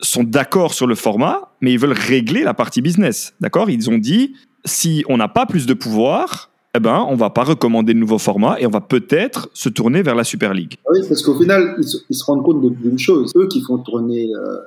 sont 0.01 0.25
d'accord 0.25 0.75
sur 0.75 0.87
le 0.87 0.95
format, 0.95 1.53
mais 1.61 1.73
ils 1.73 1.79
veulent 1.79 1.93
régler 1.93 2.43
la 2.43 2.55
partie 2.55 2.81
business. 2.81 3.35
D'accord? 3.41 3.69
Ils 3.69 3.91
ont 3.91 3.99
dit 3.99 4.35
si 4.65 5.05
on 5.09 5.17
n'a 5.17 5.29
pas 5.29 5.47
plus 5.47 5.67
de 5.67 5.75
pouvoir, 5.75 6.51
eh 6.75 6.81
ben, 6.81 7.05
on 7.09 7.17
va 7.17 7.31
pas 7.31 7.43
recommander 7.43 7.95
de 7.95 7.99
nouveau 7.99 8.19
format 8.19 8.61
et 8.61 8.67
on 8.67 8.71
va 8.71 8.81
peut-être 8.81 9.51
se 9.55 9.69
tourner 9.69 10.03
vers 10.03 10.15
la 10.15 10.25
Super 10.25 10.55
League. 10.55 10.77
Ah 10.87 10.91
oui, 10.93 11.01
parce 11.09 11.23
qu'au 11.23 11.37
final, 11.37 11.77
ils 11.79 12.17
se, 12.17 12.25
rendent 12.25 12.45
compte 12.45 12.61
d'une 12.61 12.99
chose, 12.99 13.33
eux 13.37 13.49
qui 13.49 13.61
font 13.61 13.79
tourner 13.79 14.31
euh, 14.33 14.59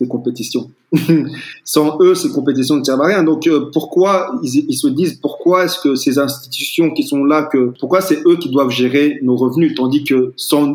les 0.00 0.08
compétitions. 0.08 0.70
Sans 1.64 1.98
eux, 2.00 2.16
ces 2.16 2.30
compétitions 2.30 2.76
ne 2.76 2.82
servent 2.82 3.02
à 3.02 3.06
rien. 3.06 3.22
Donc, 3.22 3.46
euh, 3.46 3.70
pourquoi 3.72 4.34
ils, 4.42 4.66
ils, 4.68 4.76
se 4.76 4.88
disent 4.88 5.14
pourquoi 5.14 5.66
est-ce 5.66 5.78
que 5.78 5.94
ces 5.94 6.18
institutions 6.18 6.90
qui 6.90 7.04
sont 7.04 7.24
là, 7.24 7.44
que 7.44 7.72
pourquoi 7.78 8.00
c'est 8.00 8.26
eux 8.26 8.36
qui 8.36 8.50
doivent 8.50 8.70
gérer 8.70 9.20
nos 9.22 9.36
revenus, 9.36 9.74
tandis 9.76 10.02
que 10.02 10.32
sans, 10.36 10.66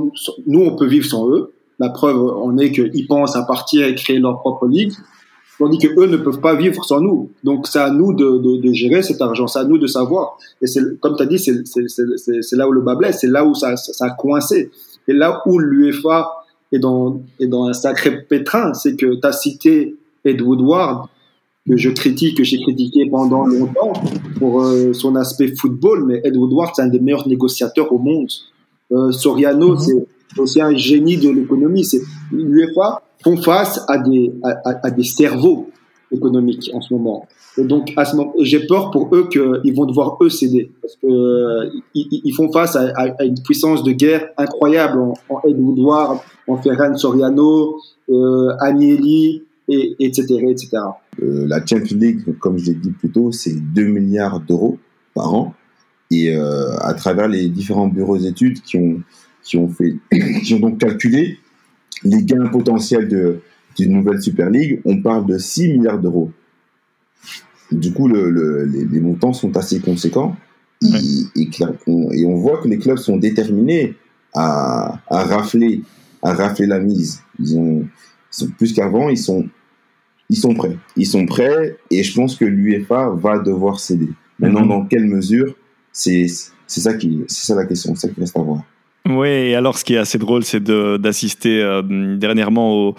nous, 0.48 0.62
on 0.62 0.76
peut 0.78 0.88
vivre 0.88 1.06
sans 1.06 1.30
eux. 1.30 1.52
La 1.80 1.90
preuve 1.90 2.22
en 2.22 2.58
est 2.58 2.72
qu'ils 2.72 3.08
pensent 3.08 3.36
à 3.36 3.44
partir 3.44 3.86
et 3.86 3.96
créer 3.96 4.20
leur 4.20 4.40
propre 4.40 4.68
ligue 4.68 4.94
tandis 5.60 5.78
que 5.78 5.88
eux 6.00 6.08
ne 6.08 6.18
peuvent 6.18 6.40
pas 6.40 6.56
vivre 6.56 6.84
sans 6.84 7.02
nous. 7.02 7.30
Donc 7.44 7.68
c'est 7.68 7.80
à 7.80 7.92
nous 7.92 8.14
de, 8.14 8.38
de, 8.38 8.62
de, 8.62 8.74
gérer 8.74 9.04
cet 9.04 9.22
argent, 9.22 9.46
c'est 9.46 9.60
à 9.60 9.66
nous 9.66 9.78
de 9.78 9.88
savoir. 9.88 10.38
Et 10.62 10.68
c'est 10.68 11.00
comme 11.00 11.16
tu 11.18 11.24
as 11.24 11.26
dit, 11.26 11.38
c'est 11.38 12.56
là 12.56 12.68
où 12.68 12.72
le 12.72 12.82
bas 12.82 12.96
blesse, 12.96 13.20
c'est 13.20 13.28
là 13.28 13.46
où 13.46 13.54
ça, 13.54 13.76
ça, 13.76 14.06
a 14.06 14.10
coincé. 14.12 14.72
Et 15.08 15.14
là 15.14 15.44
où 15.46 15.60
l'UEFA 15.60 16.32
est 16.72 16.80
dans, 16.80 17.22
est 17.40 17.48
dans 17.48 17.66
un 17.66 17.74
sacré 17.74 18.22
pétrin, 18.22 18.74
c'est 18.74 18.96
que 18.96 19.20
tu 19.20 19.28
as 19.28 19.34
cité 19.34 19.96
Ed 20.24 20.42
Woodward, 20.42 21.08
que 21.68 21.76
je 21.76 21.90
critique, 21.90 22.38
que 22.38 22.44
j'ai 22.44 22.60
critiqué 22.62 23.10
pendant 23.10 23.46
longtemps 23.46 23.94
pour 24.38 24.64
euh, 24.64 24.94
son 24.94 25.16
aspect 25.16 25.54
football, 25.56 26.06
mais 26.06 26.22
Ed 26.24 26.38
Woodward, 26.38 26.72
c'est 26.74 26.84
un 26.84 26.88
des 26.88 27.00
meilleurs 27.00 27.28
négociateurs 27.28 27.92
au 27.92 28.00
monde. 28.00 28.30
Euh, 28.92 29.12
Soriano, 29.12 29.76
mm-hmm. 29.76 30.06
c'est 30.34 30.40
aussi 30.40 30.62
un 30.62 30.76
génie 30.76 31.18
de 31.18 31.30
l'économie. 31.30 31.84
C'est 31.84 32.02
l'UEFA 32.32 33.02
font 33.24 33.38
face 33.38 33.82
à 33.88 33.98
des, 33.98 34.32
à, 34.44 34.92
des 34.92 35.04
cerveaux 35.04 35.70
économiques 36.12 36.70
en 36.74 36.82
ce 36.82 36.94
moment. 36.94 37.28
Et 37.58 37.64
donc, 37.64 37.94
j'ai 38.42 38.66
peur 38.66 38.92
pour 38.92 39.14
eux 39.14 39.28
qu'ils 39.30 39.76
vont 39.76 39.86
devoir 39.86 40.18
eux 40.22 40.30
céder 40.30 40.72
parce 40.82 40.96
que 40.96 41.08
euh, 41.08 41.70
ils, 41.94 42.34
font 42.34 42.52
face 42.52 42.76
à, 42.76 43.24
une 43.24 43.42
puissance 43.44 43.84
de 43.84 43.92
guerre 43.92 44.30
incroyable 44.38 45.00
en, 45.00 45.14
en 45.30 45.42
Ed 45.48 45.60
Woodward, 45.60 46.20
en 46.48 46.58
Ferran 46.58 46.96
Soriano, 46.96 47.78
euh, 48.10 48.54
Agnelli, 48.60 49.44
et, 49.70 49.96
etc., 50.00 50.24
etc. 50.50 50.70
Euh, 51.22 51.46
la 51.48 51.66
Champions 51.66 51.98
League, 51.98 52.38
comme 52.40 52.58
je 52.58 52.68
l'ai 52.68 52.74
dit 52.74 52.92
plus 52.92 53.12
tôt, 53.12 53.32
c'est 53.32 53.56
2 53.56 53.84
milliards 53.84 54.40
d'euros 54.40 54.80
par 55.14 55.34
an. 55.34 55.54
Et 56.12 56.36
euh, 56.36 56.76
à 56.80 56.94
travers 56.96 57.28
les 57.28 57.50
différents 57.50 57.88
bureaux 57.88 58.18
d'études 58.18 58.62
qui 58.62 58.78
ont, 58.78 59.02
qui 59.44 59.58
ont 59.58 59.70
qui 60.44 60.54
ont 60.56 60.60
donc 60.60 60.80
calculé 60.80 61.38
les 62.04 62.24
gains 62.24 62.48
potentiels 62.48 63.08
d'une 63.78 63.94
nouvelle 63.94 64.22
Super 64.22 64.50
League, 64.50 64.82
on 64.86 65.02
parle 65.02 65.26
de 65.26 65.38
6 65.38 65.74
milliards 65.74 66.00
d'euros. 66.00 66.32
Du 67.72 67.94
coup, 67.94 68.08
le, 68.08 68.66
les, 68.66 69.00
montants 69.00 69.34
sont 69.34 69.56
assez 69.56 69.80
conséquents. 69.80 70.36
Et, 70.82 71.46
on, 71.88 72.36
voit 72.36 72.62
que 72.62 72.68
les 72.68 72.80
clubs 72.80 72.98
sont 72.98 73.18
déterminés 73.18 73.96
à, 74.34 75.00
à, 75.08 75.24
rafler, 75.24 75.82
à 76.24 76.34
rafler 76.34 76.66
la 76.66 76.80
mise. 76.80 77.22
Ils, 77.40 77.58
ont, 77.58 77.86
sont 78.32 78.48
plus 78.58 78.74
qu'avant, 78.74 79.10
ils 79.10 79.18
sont, 79.18 79.48
ils 80.30 80.38
sont 80.38 80.54
prêts. 80.54 80.78
Ils 80.96 81.06
sont 81.06 81.26
prêts 81.26 81.78
et 81.92 82.02
je 82.02 82.14
pense 82.16 82.36
que 82.36 82.46
l'UEFA 82.46 83.10
va 83.10 83.40
devoir 83.40 83.80
céder. 83.80 84.10
Maintenant, 84.40 84.62
mhm. 84.62 84.70
dans 84.70 84.86
quelle 84.86 85.06
mesure, 85.06 85.56
c'est, 85.92 86.28
c'est 86.66 86.82
ça 86.82 86.94
qui, 86.94 87.24
c'est 87.28 87.48
ça 87.48 87.56
la 87.56 87.66
question, 87.66 87.94
c'est 87.96 88.08
ça 88.08 88.14
qui 88.14 88.20
reste 88.20 88.38
à 88.38 88.42
voir. 88.42 88.64
Oui, 89.10 89.28
et 89.28 89.56
alors 89.56 89.76
ce 89.76 89.84
qui 89.84 89.96
est 89.96 89.98
assez 89.98 90.20
drôle, 90.20 90.44
c'est 90.44 90.64
d'assister 90.64 91.64
euh, 91.64 91.82
dernièrement 92.16 92.74
aux, 92.74 92.96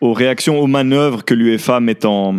aux, 0.00 0.12
réactions, 0.12 0.58
aux 0.58 0.66
manœuvres 0.66 1.24
que 1.24 1.34
l'UEFA 1.34 1.78
met 1.78 2.04
en, 2.04 2.34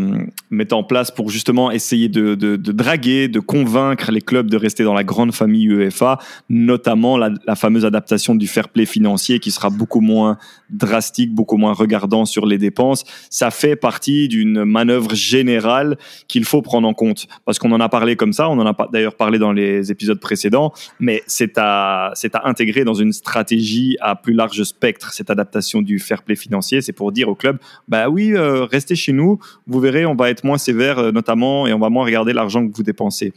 met 0.49 0.73
en 0.73 0.83
place 0.83 1.11
pour 1.11 1.29
justement 1.29 1.71
essayer 1.71 2.09
de, 2.09 2.35
draguer, 2.55 3.27
de 3.27 3.39
convaincre 3.39 4.11
les 4.11 4.21
clubs 4.21 4.49
de 4.49 4.57
rester 4.57 4.83
dans 4.83 4.93
la 4.93 5.03
grande 5.03 5.33
famille 5.33 5.65
UEFA, 5.65 6.19
notamment 6.49 7.17
la, 7.17 7.55
fameuse 7.55 7.85
adaptation 7.85 8.35
du 8.35 8.47
fair 8.47 8.69
play 8.69 8.85
financier 8.85 9.39
qui 9.39 9.51
sera 9.51 9.69
beaucoup 9.69 9.99
moins 9.99 10.37
drastique, 10.69 11.33
beaucoup 11.33 11.57
moins 11.57 11.73
regardant 11.73 12.25
sur 12.25 12.45
les 12.45 12.57
dépenses. 12.57 13.03
Ça 13.29 13.51
fait 13.51 13.75
partie 13.75 14.27
d'une 14.27 14.63
manœuvre 14.63 15.15
générale 15.15 15.97
qu'il 16.27 16.45
faut 16.45 16.61
prendre 16.61 16.87
en 16.87 16.93
compte 16.93 17.27
parce 17.45 17.59
qu'on 17.59 17.71
en 17.71 17.79
a 17.79 17.89
parlé 17.89 18.15
comme 18.15 18.33
ça, 18.33 18.49
on 18.49 18.59
en 18.59 18.65
a 18.65 18.87
d'ailleurs 18.91 19.15
parlé 19.15 19.39
dans 19.39 19.51
les 19.51 19.91
épisodes 19.91 20.19
précédents, 20.19 20.71
mais 20.99 21.23
c'est 21.27 21.57
à, 21.57 22.13
à 22.33 22.49
intégrer 22.49 22.83
dans 22.83 22.93
une 22.93 23.13
stratégie 23.13 23.97
à 24.01 24.15
plus 24.15 24.33
large 24.33 24.63
spectre, 24.63 25.13
cette 25.13 25.29
adaptation 25.29 25.81
du 25.81 25.99
fair 25.99 26.23
play 26.23 26.35
financier. 26.35 26.81
C'est 26.81 26.93
pour 26.93 27.11
dire 27.11 27.29
au 27.29 27.35
club, 27.35 27.57
bah 27.87 28.09
oui, 28.09 28.33
euh, 28.33 28.65
restez 28.65 28.95
chez 28.95 29.13
nous, 29.13 29.39
vous 29.65 29.79
verrez, 29.79 30.05
on 30.05 30.15
va 30.15 30.29
être 30.29 30.36
moins 30.43 30.57
sévère 30.57 30.99
euh, 30.99 31.11
notamment 31.11 31.67
et 31.67 31.73
on 31.73 31.79
va 31.79 31.89
moins 31.89 32.05
regarder 32.05 32.33
l'argent 32.33 32.67
que 32.67 32.75
vous 32.75 32.83
dépensez. 32.83 33.33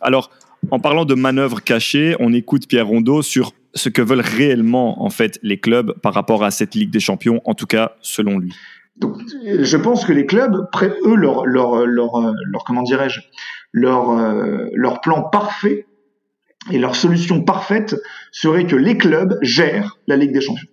Alors, 0.00 0.30
en 0.70 0.78
parlant 0.78 1.04
de 1.04 1.14
manœuvres 1.14 1.62
cachées, 1.62 2.16
on 2.20 2.32
écoute 2.32 2.68
Pierre 2.68 2.86
Rondeau 2.86 3.22
sur 3.22 3.52
ce 3.74 3.88
que 3.88 4.02
veulent 4.02 4.20
réellement 4.20 5.02
en 5.04 5.10
fait 5.10 5.38
les 5.42 5.58
clubs 5.58 5.98
par 6.00 6.12
rapport 6.12 6.44
à 6.44 6.50
cette 6.50 6.74
Ligue 6.74 6.90
des 6.90 7.00
Champions, 7.00 7.40
en 7.44 7.54
tout 7.54 7.66
cas 7.66 7.92
selon 8.00 8.38
lui. 8.38 8.52
Donc, 8.96 9.16
je 9.44 9.76
pense 9.78 10.04
que 10.04 10.12
les 10.12 10.26
clubs, 10.26 10.66
eux, 11.06 11.14
leur, 11.14 11.46
leur, 11.46 11.86
leur, 11.86 12.34
leur 12.44 12.64
comment 12.64 12.82
dirais-je, 12.82 13.20
leur, 13.72 14.10
euh, 14.10 14.66
leur 14.74 15.00
plan 15.00 15.22
parfait 15.22 15.86
et 16.70 16.78
leur 16.78 16.96
solution 16.96 17.42
parfaite 17.42 17.96
serait 18.32 18.66
que 18.66 18.76
les 18.76 18.98
clubs 18.98 19.38
gèrent 19.42 19.98
la 20.06 20.16
Ligue 20.16 20.32
des 20.32 20.40
Champions. 20.40 20.68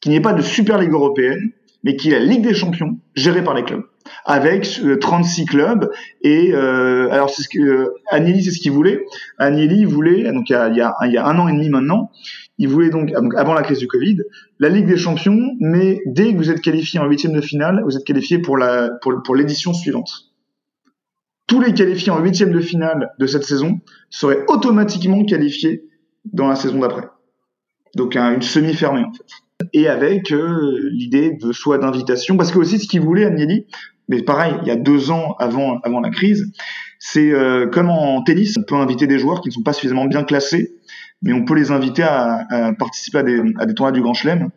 Qu'il 0.00 0.10
n'y 0.10 0.16
ait 0.16 0.22
pas 0.22 0.34
de 0.34 0.42
Super 0.42 0.78
Ligue 0.78 0.92
européenne, 0.92 1.50
mais 1.82 1.96
qu'il 1.96 2.10
y 2.10 2.14
ait 2.14 2.18
la 2.20 2.24
Ligue 2.24 2.42
des 2.42 2.54
Champions 2.54 2.98
gérée 3.16 3.42
par 3.42 3.54
les 3.54 3.64
clubs. 3.64 3.84
Avec 4.24 4.80
36 5.00 5.44
clubs. 5.46 5.90
Et 6.22 6.54
alors, 6.54 7.30
c'est 7.30 7.42
ce 7.42 7.48
que 7.48 7.92
Agnelli, 8.08 8.42
c'est 8.42 8.50
ce 8.50 8.60
qu'il 8.60 8.72
voulait. 8.72 9.04
Agnelli 9.38 9.84
voulait, 9.84 10.30
donc 10.32 10.48
il 10.50 10.52
y, 10.52 10.80
a, 10.80 11.26
un 11.26 11.38
an 11.38 11.48
et 11.48 11.52
demi 11.52 11.68
maintenant, 11.68 12.10
il 12.58 12.68
voulait 12.68 12.90
donc, 12.90 13.10
donc, 13.10 13.34
avant 13.36 13.54
la 13.54 13.62
crise 13.62 13.78
du 13.78 13.88
Covid, 13.88 14.18
la 14.60 14.68
Ligue 14.68 14.86
des 14.86 14.96
Champions, 14.96 15.56
mais 15.60 16.00
dès 16.06 16.32
que 16.32 16.36
vous 16.36 16.50
êtes 16.50 16.60
qualifié 16.60 17.00
en 17.00 17.06
huitième 17.06 17.32
de 17.32 17.40
finale, 17.40 17.82
vous 17.84 17.96
êtes 17.96 18.04
qualifié 18.04 18.38
pour 18.38 18.56
la 18.56 18.90
pour, 19.02 19.22
pour 19.22 19.34
l'édition 19.34 19.72
suivante. 19.72 20.30
Tous 21.46 21.60
les 21.60 21.74
qualifiés 21.74 22.10
en 22.10 22.20
huitième 22.20 22.52
de 22.52 22.60
finale 22.60 23.10
de 23.18 23.26
cette 23.26 23.44
saison 23.44 23.80
seraient 24.08 24.44
automatiquement 24.48 25.24
qualifiés 25.24 25.84
dans 26.24 26.48
la 26.48 26.56
saison 26.56 26.78
d'après. 26.78 27.08
Donc 27.96 28.16
une 28.16 28.42
semi 28.42 28.74
fermée 28.74 29.04
en 29.04 29.12
fait. 29.12 29.24
Et 29.72 29.88
avec 29.88 30.32
euh, 30.32 30.88
l'idée 30.90 31.32
de 31.32 31.52
soit 31.52 31.78
d'invitation, 31.78 32.36
parce 32.36 32.50
que 32.50 32.58
aussi 32.58 32.78
ce 32.78 32.88
qu'il 32.88 33.00
voulait 33.00 33.24
Agnelli, 33.24 33.66
mais 34.08 34.22
pareil, 34.22 34.54
il 34.62 34.68
y 34.68 34.70
a 34.70 34.76
deux 34.76 35.10
ans 35.10 35.34
avant 35.38 35.78
avant 35.80 36.00
la 36.00 36.10
crise, 36.10 36.52
c'est 36.98 37.32
euh, 37.32 37.66
comme 37.66 37.90
en 37.90 38.22
tennis, 38.22 38.56
on 38.58 38.62
peut 38.62 38.76
inviter 38.76 39.06
des 39.06 39.18
joueurs 39.18 39.40
qui 39.40 39.48
ne 39.48 39.52
sont 39.54 39.62
pas 39.62 39.72
suffisamment 39.72 40.06
bien 40.06 40.24
classés 40.24 40.74
mais 41.24 41.32
on 41.32 41.44
peut 41.44 41.54
les 41.54 41.70
inviter 41.70 42.02
à, 42.02 42.46
à 42.50 42.72
participer 42.74 43.18
à 43.18 43.22
des, 43.22 43.42
à 43.58 43.66
des 43.66 43.74
tournois 43.74 43.92
du 43.92 44.02
Grand 44.02 44.14
Chelem. 44.14 44.50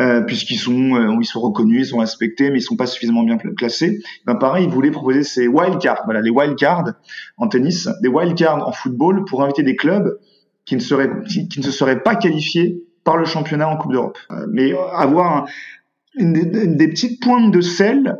Euh, 0.00 0.22
puisqu'ils 0.22 0.56
sont 0.56 0.94
euh, 0.94 1.18
ils 1.20 1.26
sont 1.26 1.40
reconnus, 1.42 1.86
ils 1.86 1.90
sont 1.90 1.98
respectés, 1.98 2.50
mais 2.50 2.60
ils 2.60 2.62
sont 2.62 2.76
pas 2.76 2.86
suffisamment 2.86 3.24
bien 3.24 3.36
classés. 3.36 4.00
Ben 4.24 4.36
pareil, 4.36 4.64
ils 4.64 4.70
voulaient 4.70 4.90
proposer 4.90 5.22
ces 5.22 5.46
wildcards, 5.46 6.00
voilà 6.06 6.22
les 6.22 6.30
wildcards 6.30 6.94
en 7.36 7.46
tennis, 7.46 7.90
des 8.00 8.08
wildcards 8.08 8.66
en 8.66 8.72
football 8.72 9.26
pour 9.26 9.42
inviter 9.42 9.62
des 9.62 9.76
clubs 9.76 10.18
qui 10.64 10.76
ne 10.76 10.80
seraient 10.80 11.10
qui, 11.28 11.46
ne 11.58 11.62
se 11.62 11.70
seraient 11.70 12.02
pas 12.02 12.16
qualifiés 12.16 12.82
par 13.04 13.18
le 13.18 13.26
championnat 13.26 13.68
en 13.68 13.76
Coupe 13.76 13.92
d'Europe, 13.92 14.16
euh, 14.30 14.46
mais 14.50 14.72
avoir 14.94 15.46
une, 16.14 16.36
une, 16.36 16.78
des 16.78 16.88
petites 16.88 17.20
pointes 17.20 17.52
de 17.52 17.60
sel 17.60 18.16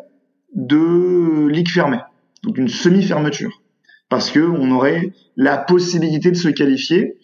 de 0.55 1.49
ligue 1.49 1.69
fermée, 1.69 2.01
donc 2.43 2.59
une 2.59 2.69
semi-fermeture, 2.69 3.63
parce 4.09 4.31
que 4.31 4.41
on 4.41 4.71
aurait 4.71 5.13
la 5.37 5.57
possibilité 5.57 6.31
de 6.31 6.37
se 6.37 6.49
qualifier 6.49 7.17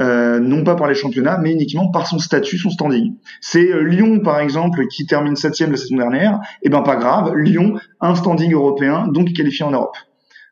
euh, 0.00 0.40
non 0.40 0.64
pas 0.64 0.74
par 0.74 0.88
les 0.88 0.94
championnats, 0.94 1.38
mais 1.38 1.52
uniquement 1.52 1.90
par 1.90 2.06
son 2.06 2.18
statut, 2.18 2.56
son 2.56 2.70
standing. 2.70 3.14
C'est 3.42 3.70
euh, 3.70 3.82
Lyon, 3.82 4.20
par 4.20 4.40
exemple, 4.40 4.86
qui 4.88 5.04
termine 5.04 5.36
septième 5.36 5.70
la 5.70 5.76
saison 5.76 5.96
dernière. 5.96 6.40
Eh 6.62 6.70
ben 6.70 6.80
pas 6.80 6.96
grave, 6.96 7.36
Lyon, 7.36 7.78
un 8.00 8.14
standing 8.14 8.52
européen, 8.54 9.06
donc 9.08 9.32
qualifié 9.34 9.64
en 9.66 9.70
Europe. 9.70 9.96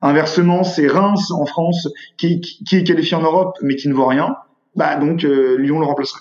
Inversement, 0.02 0.62
c'est 0.62 0.86
Reims 0.86 1.30
en 1.30 1.46
France 1.46 1.88
qui, 2.18 2.40
qui, 2.40 2.76
est 2.76 2.84
qualifié 2.84 3.16
en 3.16 3.22
Europe, 3.22 3.56
mais 3.62 3.76
qui 3.76 3.88
ne 3.88 3.94
vaut 3.94 4.06
rien. 4.06 4.36
Bah 4.76 4.96
donc 4.96 5.24
euh, 5.24 5.56
Lyon 5.58 5.80
le 5.80 5.86
remplacerait. 5.86 6.20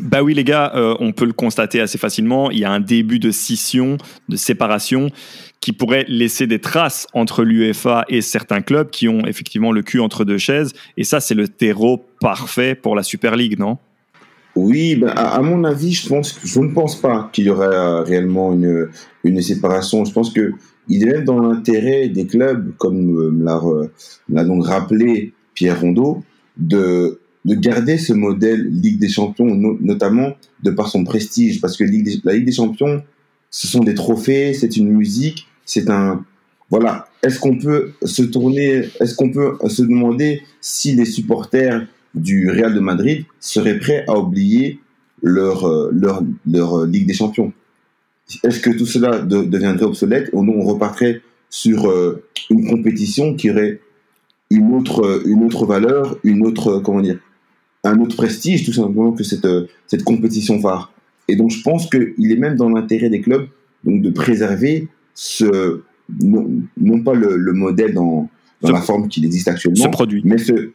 Bah 0.00 0.22
oui 0.22 0.34
les 0.34 0.44
gars, 0.44 0.72
on 1.00 1.12
peut 1.12 1.24
le 1.24 1.32
constater 1.32 1.80
assez 1.80 1.98
facilement. 1.98 2.50
Il 2.50 2.58
y 2.58 2.64
a 2.64 2.70
un 2.70 2.80
début 2.80 3.18
de 3.18 3.30
scission, 3.30 3.98
de 4.28 4.36
séparation 4.36 5.10
qui 5.60 5.72
pourrait 5.72 6.04
laisser 6.08 6.46
des 6.46 6.60
traces 6.60 7.06
entre 7.12 7.42
l'UEFA 7.42 8.04
et 8.08 8.20
certains 8.20 8.60
clubs 8.60 8.90
qui 8.90 9.08
ont 9.08 9.26
effectivement 9.26 9.72
le 9.72 9.82
cul 9.82 10.00
entre 10.00 10.24
deux 10.24 10.38
chaises. 10.38 10.72
Et 10.96 11.04
ça, 11.04 11.20
c'est 11.20 11.34
le 11.34 11.48
terreau 11.48 12.04
parfait 12.20 12.74
pour 12.74 12.94
la 12.94 13.02
Super 13.02 13.36
League, 13.36 13.58
non? 13.58 13.78
Oui, 14.54 14.96
ben, 14.96 15.12
à, 15.14 15.40
mon 15.42 15.64
avis, 15.64 15.92
je, 15.92 16.08
pense, 16.08 16.38
je 16.42 16.60
ne 16.60 16.72
pense 16.72 17.00
pas 17.00 17.30
qu'il 17.32 17.44
y 17.44 17.50
aurait 17.50 17.66
euh, 17.66 18.02
réellement 18.02 18.52
une, 18.52 18.88
une 19.24 19.40
séparation. 19.40 20.04
Je 20.04 20.12
pense 20.12 20.32
que 20.32 20.52
il 20.88 21.06
est 21.06 21.22
dans 21.22 21.38
l'intérêt 21.38 22.08
des 22.08 22.26
clubs, 22.26 22.74
comme 22.78 23.16
euh, 23.18 23.90
l'a 24.28 24.44
donc 24.44 24.66
rappelé 24.66 25.32
Pierre 25.54 25.80
Rondeau, 25.80 26.24
de, 26.56 27.20
de 27.44 27.54
garder 27.54 27.98
ce 27.98 28.12
modèle 28.12 28.68
Ligue 28.68 28.98
des 28.98 29.08
Champions, 29.08 29.46
notamment 29.80 30.32
de 30.62 30.70
par 30.70 30.88
son 30.88 31.04
prestige, 31.04 31.60
parce 31.60 31.76
que 31.76 31.84
la 31.84 32.34
Ligue 32.34 32.44
des 32.44 32.52
Champions, 32.52 33.02
ce 33.50 33.66
sont 33.66 33.80
des 33.80 33.94
trophées, 33.94 34.54
c'est 34.54 34.76
une 34.76 34.90
musique, 34.90 35.46
c'est 35.64 35.88
un 35.90 36.24
voilà. 36.70 37.08
Est-ce 37.22 37.40
qu'on 37.40 37.56
peut 37.56 37.92
se 38.02 38.22
tourner, 38.22 38.84
est-ce 39.00 39.14
qu'on 39.14 39.30
peut 39.30 39.56
se 39.68 39.82
demander 39.82 40.42
si 40.60 40.94
les 40.94 41.06
supporters 41.06 41.86
du 42.14 42.50
Real 42.50 42.74
de 42.74 42.80
Madrid 42.80 43.24
seraient 43.40 43.78
prêts 43.78 44.04
à 44.06 44.18
oublier 44.18 44.80
leur 45.22 45.66
euh, 45.66 45.90
leur 45.92 46.22
leur 46.46 46.86
Ligue 46.86 47.06
des 47.06 47.14
Champions? 47.14 47.52
Est-ce 48.44 48.60
que 48.60 48.70
tout 48.70 48.86
cela 48.86 49.20
deviendrait 49.20 49.86
obsolète 49.86 50.28
et 50.28 50.36
on 50.36 50.62
repartirait 50.62 51.22
sur 51.48 51.88
euh, 51.88 52.22
une 52.50 52.68
compétition 52.68 53.34
qui 53.34 53.50
aurait 53.50 53.80
une 54.50 54.74
autre 54.74 55.22
une 55.26 55.44
autre 55.44 55.64
valeur, 55.64 56.18
une 56.22 56.46
autre 56.46 56.80
comment 56.80 57.00
dire, 57.00 57.18
un 57.84 58.00
autre 58.00 58.16
prestige 58.16 58.64
tout 58.64 58.72
simplement 58.72 59.12
que 59.12 59.24
cette 59.24 59.46
cette 59.86 60.04
compétition 60.04 60.60
phare 60.60 60.92
et 61.28 61.36
donc, 61.36 61.50
je 61.50 61.62
pense 61.62 61.88
qu'il 61.88 62.32
est 62.32 62.36
même 62.36 62.56
dans 62.56 62.70
l'intérêt 62.70 63.10
des 63.10 63.20
clubs 63.20 63.46
donc 63.84 64.02
de 64.02 64.10
préserver 64.10 64.88
ce, 65.14 65.82
non, 66.20 67.00
pas 67.04 67.14
le, 67.14 67.52
modèle 67.52 67.94
dans, 67.94 68.28
dans 68.62 68.72
la 68.72 68.80
forme 68.80 69.08
qu'il 69.08 69.24
existe 69.24 69.46
actuellement, 69.46 69.84
ce 69.84 69.88
produit. 69.88 70.22
mais 70.24 70.38
ce, 70.38 70.72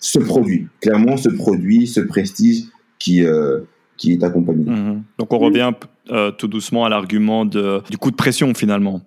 ce 0.00 0.18
produit. 0.18 0.66
Clairement, 0.80 1.16
ce 1.16 1.28
produit, 1.28 1.86
ce 1.86 2.00
prestige 2.00 2.64
qui, 2.98 3.24
euh, 3.24 3.60
qui 3.96 4.12
est 4.12 4.24
accompagné. 4.24 4.64
Mhm. 4.64 5.02
Donc, 5.18 5.32
on 5.32 5.38
revient 5.38 5.72
euh, 6.10 6.32
tout 6.32 6.48
doucement 6.48 6.84
à 6.84 6.88
l'argument 6.88 7.44
du 7.46 7.96
coup 7.98 8.10
de 8.10 8.16
pression 8.16 8.52
finalement. 8.52 9.02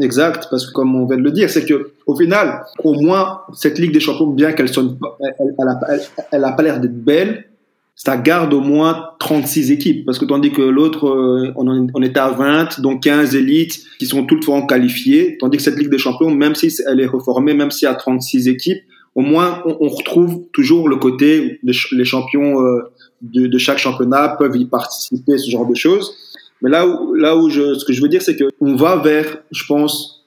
Exact, 0.00 0.48
parce 0.50 0.66
que 0.66 0.72
comme 0.72 0.94
on 0.94 1.06
vient 1.06 1.16
de 1.16 1.22
le 1.22 1.32
dire, 1.32 1.48
c'est 1.48 1.64
que 1.64 1.92
au 2.06 2.16
final, 2.16 2.64
au 2.84 2.94
moins 2.94 3.40
cette 3.54 3.78
Ligue 3.78 3.92
des 3.92 4.00
Champions, 4.00 4.26
bien 4.26 4.52
qu'elle 4.52 4.68
sonne, 4.68 4.98
elle, 5.20 5.54
elle, 5.58 6.00
elle 6.32 6.44
a 6.44 6.52
pas 6.52 6.62
l'air 6.62 6.80
d'être 6.80 7.02
belle, 7.02 7.46
ça 7.94 8.18
garde 8.18 8.52
au 8.52 8.60
moins 8.60 9.10
36 9.18 9.70
équipes. 9.72 10.04
Parce 10.04 10.18
que 10.18 10.26
tandis 10.26 10.52
que 10.52 10.60
l'autre, 10.60 11.08
euh, 11.08 11.52
on, 11.56 11.88
on 11.94 12.02
était 12.02 12.20
à 12.20 12.28
20, 12.28 12.80
donc 12.80 13.02
15 13.02 13.34
élites 13.34 13.82
qui 13.98 14.06
sont 14.06 14.24
toutes 14.24 14.44
fois 14.44 14.66
qualifiées. 14.66 15.38
Tandis 15.40 15.56
que 15.56 15.62
cette 15.62 15.78
Ligue 15.78 15.90
des 15.90 15.98
Champions, 15.98 16.30
même 16.30 16.54
si 16.54 16.70
elle 16.86 17.00
est 17.00 17.06
reformée, 17.06 17.54
même 17.54 17.70
s'il 17.70 17.88
y 17.88 17.90
a 17.90 17.94
36 17.94 18.48
équipes, 18.48 18.82
au 19.14 19.22
moins 19.22 19.62
on, 19.64 19.88
retrouve 19.88 20.44
toujours 20.52 20.90
le 20.90 20.96
côté 20.96 21.58
les 21.62 22.04
champions 22.04 22.62
euh, 22.62 22.92
de, 23.22 23.58
chaque 23.58 23.78
championnat 23.78 24.36
peuvent 24.38 24.56
y 24.56 24.66
participer, 24.66 25.38
ce 25.38 25.50
genre 25.50 25.66
de 25.66 25.74
choses. 25.74 26.14
Mais 26.62 26.70
là 26.70 26.86
où, 26.86 27.14
là 27.14 27.36
où 27.36 27.50
je, 27.50 27.74
ce 27.74 27.84
que 27.84 27.92
je 27.92 28.02
veux 28.02 28.08
dire, 28.08 28.22
c'est 28.22 28.36
que 28.36 28.44
on 28.60 28.76
va 28.76 28.96
vers, 28.96 29.38
je 29.50 29.64
pense, 29.66 30.24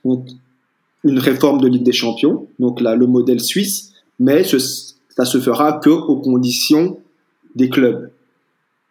une 1.04 1.20
réforme 1.20 1.62
de 1.62 1.68
Ligue 1.68 1.84
des 1.84 1.92
Champions, 1.92 2.48
donc 2.60 2.82
là 2.82 2.96
le 2.96 3.08
modèle 3.08 3.40
suisse, 3.40 3.94
mais 4.20 4.44
ce, 4.44 4.58
ça 4.60 5.26
se 5.26 5.40
fera 5.40 5.74
que 5.74 5.90
aux 5.90 6.18
conditions 6.18 6.98
des 7.56 7.70
clubs. 7.70 8.10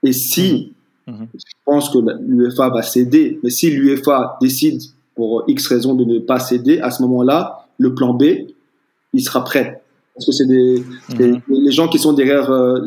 Et 0.03 0.13
si, 0.13 0.73
mhm. 1.07 1.15
Mhm. 1.15 1.27
je 1.35 1.53
pense 1.65 1.91
que 1.91 1.99
l'UEFA 2.21 2.69
va 2.71 2.83
céder, 2.83 3.41
mais 3.43 3.51
si 3.51 3.71
l'UEFA 3.71 4.39
décide 4.41 4.81
pour 5.15 5.45
X 5.49 5.67
raison 5.67 5.95
de 5.95 6.05
ne 6.05 6.19
pas 6.19 6.39
céder, 6.39 6.81
à 6.81 6.91
ce 6.91 7.03
moment-là, 7.03 7.67
le 7.79 7.95
plan 7.95 8.15
B, 8.15 8.25
il 9.13 9.23
sera 9.23 9.43
prêt. 9.45 9.83
Parce 10.15 10.27
que 10.27 10.33
c'est 10.33 10.47
des, 10.47 10.83
mhm. 11.19 11.41
les 11.49 11.73
gens 11.73 11.89
qui 11.89 11.99
sont 11.99 12.13
derrière, 12.13 12.51
euh, 12.51 12.81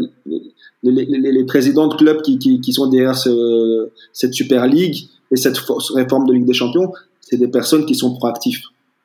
les, 0.83 1.05
les, 1.05 1.31
les, 1.31 1.45
présidents 1.45 1.87
de 1.87 1.95
clubs 1.95 2.21
qui, 2.21 2.39
qui, 2.39 2.59
qui 2.59 2.73
sont 2.73 2.87
derrière 2.87 3.15
ce, 3.15 3.89
cette 4.13 4.33
Super 4.33 4.65
League 4.67 5.07
et 5.31 5.35
cette 5.35 5.57
réforme 5.93 6.27
de 6.27 6.33
Ligue 6.33 6.45
des 6.45 6.53
Champions, 6.53 6.91
c'est 7.21 7.37
des 7.37 7.47
personnes 7.47 7.85
qui 7.85 7.95
sont 7.95 8.15
proactifs. 8.15 8.63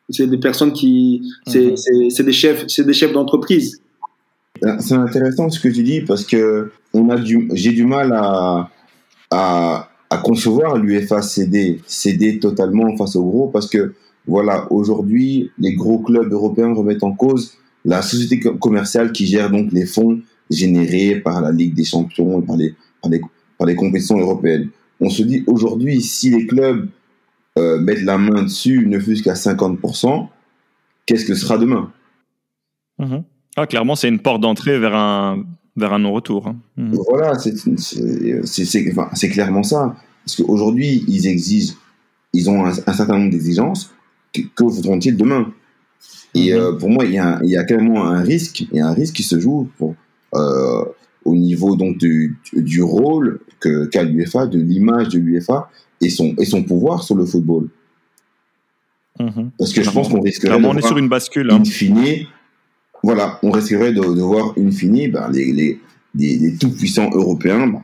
C'est 0.09 0.27
des 0.27 0.39
personnes 0.39 0.73
qui, 0.73 1.23
c'est 1.47 2.23
des 2.23 2.33
chefs, 2.33 2.65
c'est 2.69 2.87
des 2.87 2.93
chefs 2.93 3.13
d'entreprise. 3.13 3.81
Euh, 4.65 4.77
c'est 4.79 4.95
intéressant 4.95 5.51
ce 5.51 5.61
que 5.61 5.69
tu 5.69 5.83
dis 5.83 6.01
parce 6.01 6.25
que 6.25 6.71
on 6.95 7.11
a 7.11 7.17
du, 7.17 7.49
j'ai 7.53 7.73
du 7.73 7.85
mal 7.85 8.13
à, 8.13 8.71
à, 9.31 9.89
à 10.09 10.19
concevoir 10.19 10.79
l'UEFA 10.79 11.21
céder, 11.21 11.81
céder 11.87 12.39
totalement 12.39 12.97
face 12.97 13.17
aux 13.17 13.25
gros 13.25 13.49
parce 13.49 13.69
que 13.69 13.93
voilà, 14.27 14.67
aujourd'hui, 14.73 15.51
les 15.59 15.75
gros 15.75 15.99
clubs 15.99 16.33
européens 16.33 16.73
remettent 16.73 17.05
en 17.05 17.13
cause 17.13 17.53
la 17.85 18.03
société 18.03 18.41
commerciale 18.41 19.13
qui 19.13 19.27
gère 19.27 19.51
donc 19.51 19.71
les 19.73 19.87
fonds 19.87 20.21
générés 20.51 21.21
par 21.21 21.41
la 21.41 21.53
Ligue 21.53 21.75
des 21.75 21.85
Champions 21.85 22.41
et 22.41 22.45
par 22.45 22.57
les, 22.57 22.75
par 23.03 23.11
les, 23.11 23.21
par 23.59 23.67
les 23.67 23.75
compétitions 23.75 24.19
européennes. 24.19 24.69
On 25.01 25.11
se 25.11 25.23
dit 25.23 25.45
aujourd'hui, 25.47 26.01
si 26.01 26.31
les 26.31 26.47
clubs 26.47 26.89
euh, 27.59 27.81
mettent 27.81 28.03
la 28.03 28.19
main 28.19 28.43
dessus, 28.45 28.87
ne 28.87 28.99
fût-ce 28.99 29.23
qu'à 29.23 29.35
50%, 29.35 30.29
qu'est-ce 31.07 31.25
que 31.25 31.35
sera 31.35 31.59
demain? 31.59 31.93
Mm-hmm. 33.01 33.23
Ah, 33.57 33.67
clairement, 33.67 33.97
c'est 33.97 34.09
une 34.09 34.21
porte 34.21 34.43
d'entrée 34.43 34.79
vers 34.79 34.95
un, 34.95 35.45
vers 35.77 35.93
un 35.93 35.99
non-retour. 35.99 36.49
Hein. 36.49 36.57
Mhm. 36.77 36.99
Voilà, 37.09 37.33
c'est 38.45 39.29
clairement 39.31 39.63
ça. 39.63 39.97
Parce 40.25 40.37
qu'aujourd'hui, 40.37 41.05
ils 41.09 41.27
exigent, 41.27 41.75
ils 42.33 42.51
ont 42.51 42.65
un, 42.65 42.73
certain 42.73 43.19
nombre 43.19 43.31
d'exigences. 43.31 43.95
Que, 44.33 44.43
que 44.55 44.65
voudront-ils 44.65 45.17
demain? 45.17 45.53
Et 46.35 46.53
mhm. 46.53 46.59
euh, 46.59 46.73
pour 46.73 46.91
moi, 46.91 47.05
il 47.05 47.13
y, 47.13 47.19
a, 47.19 47.41
il 47.43 47.51
y 47.51 47.57
a 47.57 47.65
clairement 47.65 48.05
un 48.05 48.21
risque, 48.21 48.61
il 48.61 48.77
y 48.77 48.81
a 48.81 48.89
un 48.89 48.93
risque 48.93 49.15
qui 49.15 49.23
se 49.23 49.41
joue 49.41 49.71
pour, 49.79 49.95
au 50.33 51.35
niveau 51.35 51.77
donc 51.77 51.99
du, 51.99 52.37
du 52.53 52.83
rôle 52.83 53.41
qu'a 53.61 54.03
l'UEFA, 54.05 54.47
de 54.47 54.59
l'image 54.59 55.09
de 55.09 55.19
l'UEFA 55.19 55.71
et 56.01 56.09
son, 56.09 56.35
et 56.39 56.45
son 56.45 56.63
pouvoir 56.63 57.03
sur 57.03 57.17
le 57.17 57.25
football. 57.27 57.69
Mhm. 59.19 59.51
Parce 59.59 59.73
que 59.73 59.83
je 59.83 59.91
pense 59.91 60.09
qu'on 60.09 60.21
risquerait. 60.21 60.63
on 60.63 60.77
est 60.77 60.87
sur 60.87 60.99
une 60.99 61.09
bascule. 61.09 61.51
Hein. 61.51 61.61
In 61.61 61.65
fine, 61.65 62.27
voilà, 63.03 63.39
on 63.43 63.51
risquerait 63.51 63.93
de, 63.93 64.01
voir 64.01 64.53
in 64.59 64.71
fine 64.71 65.11
ben, 65.11 65.31
les, 65.33 65.79
tout-puissants 66.61 67.11
européens 67.13 67.67
ben, 67.67 67.83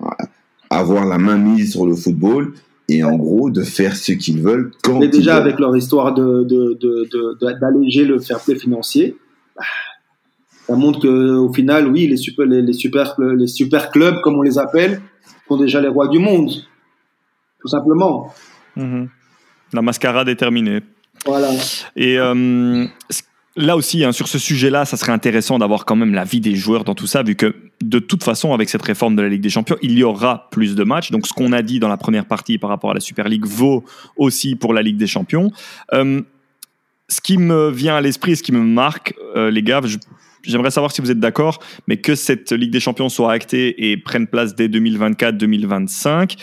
avoir 0.71 1.07
la 1.07 1.19
main 1.19 1.37
mise 1.39 1.73
sur 1.73 1.87
le 1.87 1.95
football 1.95 2.53
et 2.89 3.03
en 3.03 3.17
gros 3.17 3.51
de 3.51 3.63
faire 3.63 3.97
ce 3.97 4.13
qu'ils 4.13 4.43
veulent 4.43 4.73
quand 4.83 4.99
Mais 4.99 5.09
déjà 5.09 5.33
ils 5.33 5.35
veulent. 5.37 5.47
avec 5.49 5.59
leur 5.61 5.77
histoire 5.77 6.13
de 6.15 6.43
de- 6.45 6.77
de- 6.81 7.09
de- 7.11 7.39
de- 7.41 7.59
d'alléger 7.61 8.05
le 8.05 8.19
fair 8.19 8.41
play 8.41 8.57
financier, 8.57 9.13
bah, 9.13 9.22
ça 10.67 10.75
montre 10.77 11.01
que 11.01 11.35
au 11.37 11.53
final, 11.53 11.89
oui, 11.89 12.07
les 12.07 12.17
super 12.17 12.47
les, 12.47 12.63
les 12.63 12.73
super 12.73 13.15
les 13.19 13.47
super 13.47 13.91
clubs 13.91 14.21
comme 14.23 14.37
on 14.37 14.43
les 14.43 14.59
appelle 14.59 15.01
sont 15.49 15.57
déjà 15.57 15.81
les 15.81 15.89
rois 15.89 16.09
du 16.09 16.19
monde, 16.19 16.51
tout 17.61 17.69
simplement. 17.69 18.33
Mhm. 18.77 19.09
La 19.73 19.83
mascarade 19.83 20.29
est 20.29 20.37
terminée. 20.37 20.81
Voilà. 21.27 21.51
Et 21.97 22.19
euh, 22.19 22.85
là 23.57 23.77
aussi, 23.77 24.03
hein, 24.05 24.13
sur 24.13 24.29
ce 24.29 24.39
sujet-là, 24.39 24.85
ça 24.85 24.97
serait 24.97 25.13
intéressant 25.13 25.59
d'avoir 25.59 25.85
quand 25.85 25.97
même 25.97 26.15
l'avis 26.15 26.41
des 26.41 26.55
joueurs 26.57 26.85
dans 26.85 26.95
tout 26.95 27.07
ça, 27.07 27.23
vu 27.23 27.35
que 27.37 27.55
de 27.83 27.99
toute 27.99 28.23
façon, 28.25 28.55
avec 28.55 28.69
cette 28.71 28.83
réforme 28.83 29.17
de 29.17 29.23
la 29.23 29.29
Ligue 29.29 29.41
des 29.43 29.51
Champions, 29.51 29.77
il 29.83 29.93
y 29.93 30.05
aura 30.05 30.49
plus 30.51 30.75
de 30.75 30.85
matchs. 30.85 31.11
Donc 31.11 31.27
ce 31.27 31.33
qu'on 31.33 31.53
a 31.53 31.63
dit 31.63 31.81
dans 31.81 31.89
la 31.89 31.97
première 31.97 32.27
partie 32.27 32.59
par 32.59 32.71
rapport 32.71 32.91
à 32.91 32.95
la 32.95 33.01
Super 33.01 33.29
League 33.29 33.45
vaut 33.47 33.85
aussi 34.17 34.57
pour 34.57 34.73
la 34.75 34.83
Ligue 34.83 34.97
des 34.97 35.07
Champions. 35.07 35.51
Euh, 35.93 36.23
ce 37.09 37.21
qui 37.21 37.37
me 37.39 37.71
vient 37.71 37.97
à 37.97 38.01
l'esprit, 38.01 38.37
ce 38.37 38.43
qui 38.43 38.53
me 38.53 38.63
marque, 38.63 39.15
euh, 39.37 39.51
les 39.51 39.63
gars, 39.63 39.81
je- 39.85 39.99
j'aimerais 40.45 40.71
savoir 40.71 40.93
si 40.93 41.01
vous 41.01 41.11
êtes 41.11 41.21
d'accord, 41.21 41.59
mais 41.87 41.97
que 41.99 42.15
cette 42.15 42.53
Ligue 42.53 42.71
des 42.71 42.81
Champions 42.81 43.09
soit 43.09 43.33
actée 43.33 43.91
et 43.91 43.97
prenne 43.97 44.27
place 44.27 44.55
dès 44.55 44.69
2024-2025 44.69 46.37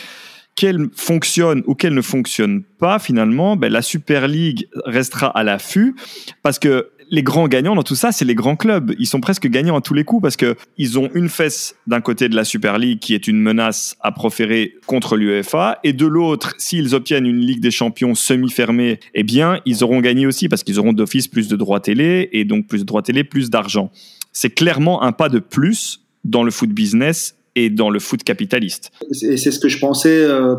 qu'elle 0.56 0.88
fonctionne 0.94 1.62
ou 1.66 1.74
qu'elle 1.74 1.94
ne 1.94 2.02
fonctionne 2.02 2.64
pas, 2.78 2.98
finalement, 2.98 3.56
ben, 3.56 3.72
la 3.72 3.82
Super 3.82 4.28
League 4.28 4.68
restera 4.84 5.28
à 5.28 5.42
l'affût 5.42 5.94
parce 6.42 6.58
que 6.58 6.90
les 7.10 7.22
grands 7.22 7.48
gagnants 7.48 7.74
dans 7.74 7.82
tout 7.82 7.94
ça, 7.96 8.12
c'est 8.12 8.24
les 8.24 8.34
grands 8.34 8.56
clubs. 8.56 8.94
Ils 8.98 9.06
sont 9.06 9.20
presque 9.20 9.48
gagnants 9.48 9.76
à 9.76 9.80
tous 9.80 9.94
les 9.94 10.04
coups 10.04 10.22
parce 10.22 10.36
que 10.36 10.56
ils 10.78 10.98
ont 10.98 11.08
une 11.14 11.28
fesse 11.28 11.74
d'un 11.86 12.00
côté 12.00 12.28
de 12.28 12.36
la 12.36 12.44
Super 12.44 12.78
League 12.78 13.00
qui 13.00 13.14
est 13.14 13.26
une 13.28 13.40
menace 13.40 13.96
à 14.00 14.12
proférer 14.12 14.74
contre 14.86 15.16
l'UEFA 15.16 15.78
et 15.84 15.92
de 15.92 16.06
l'autre, 16.06 16.54
s'ils 16.58 16.94
obtiennent 16.94 17.26
une 17.26 17.40
Ligue 17.40 17.60
des 17.60 17.70
Champions 17.70 18.14
semi-fermée, 18.14 19.00
eh 19.14 19.22
bien, 19.24 19.60
ils 19.66 19.82
auront 19.84 20.00
gagné 20.00 20.26
aussi 20.26 20.48
parce 20.48 20.62
qu'ils 20.62 20.78
auront 20.78 20.92
d'office 20.92 21.26
plus 21.28 21.48
de 21.48 21.56
droits 21.56 21.80
télé 21.80 22.28
et 22.32 22.44
donc 22.44 22.66
plus 22.68 22.78
de 22.80 22.84
droits 22.84 23.02
télé, 23.02 23.24
plus 23.24 23.50
d'argent. 23.50 23.90
C'est 24.32 24.50
clairement 24.50 25.02
un 25.02 25.12
pas 25.12 25.28
de 25.28 25.40
plus 25.40 26.00
dans 26.24 26.44
le 26.44 26.50
foot 26.50 26.70
business 26.70 27.34
et 27.56 27.68
dans 27.70 27.90
le 27.90 27.98
foot 27.98 28.22
capitaliste. 28.22 28.92
Et 29.22 29.36
c'est 29.36 29.50
ce 29.50 29.58
que 29.58 29.68
je 29.68 29.78
pensais 29.80 30.22
euh, 30.22 30.54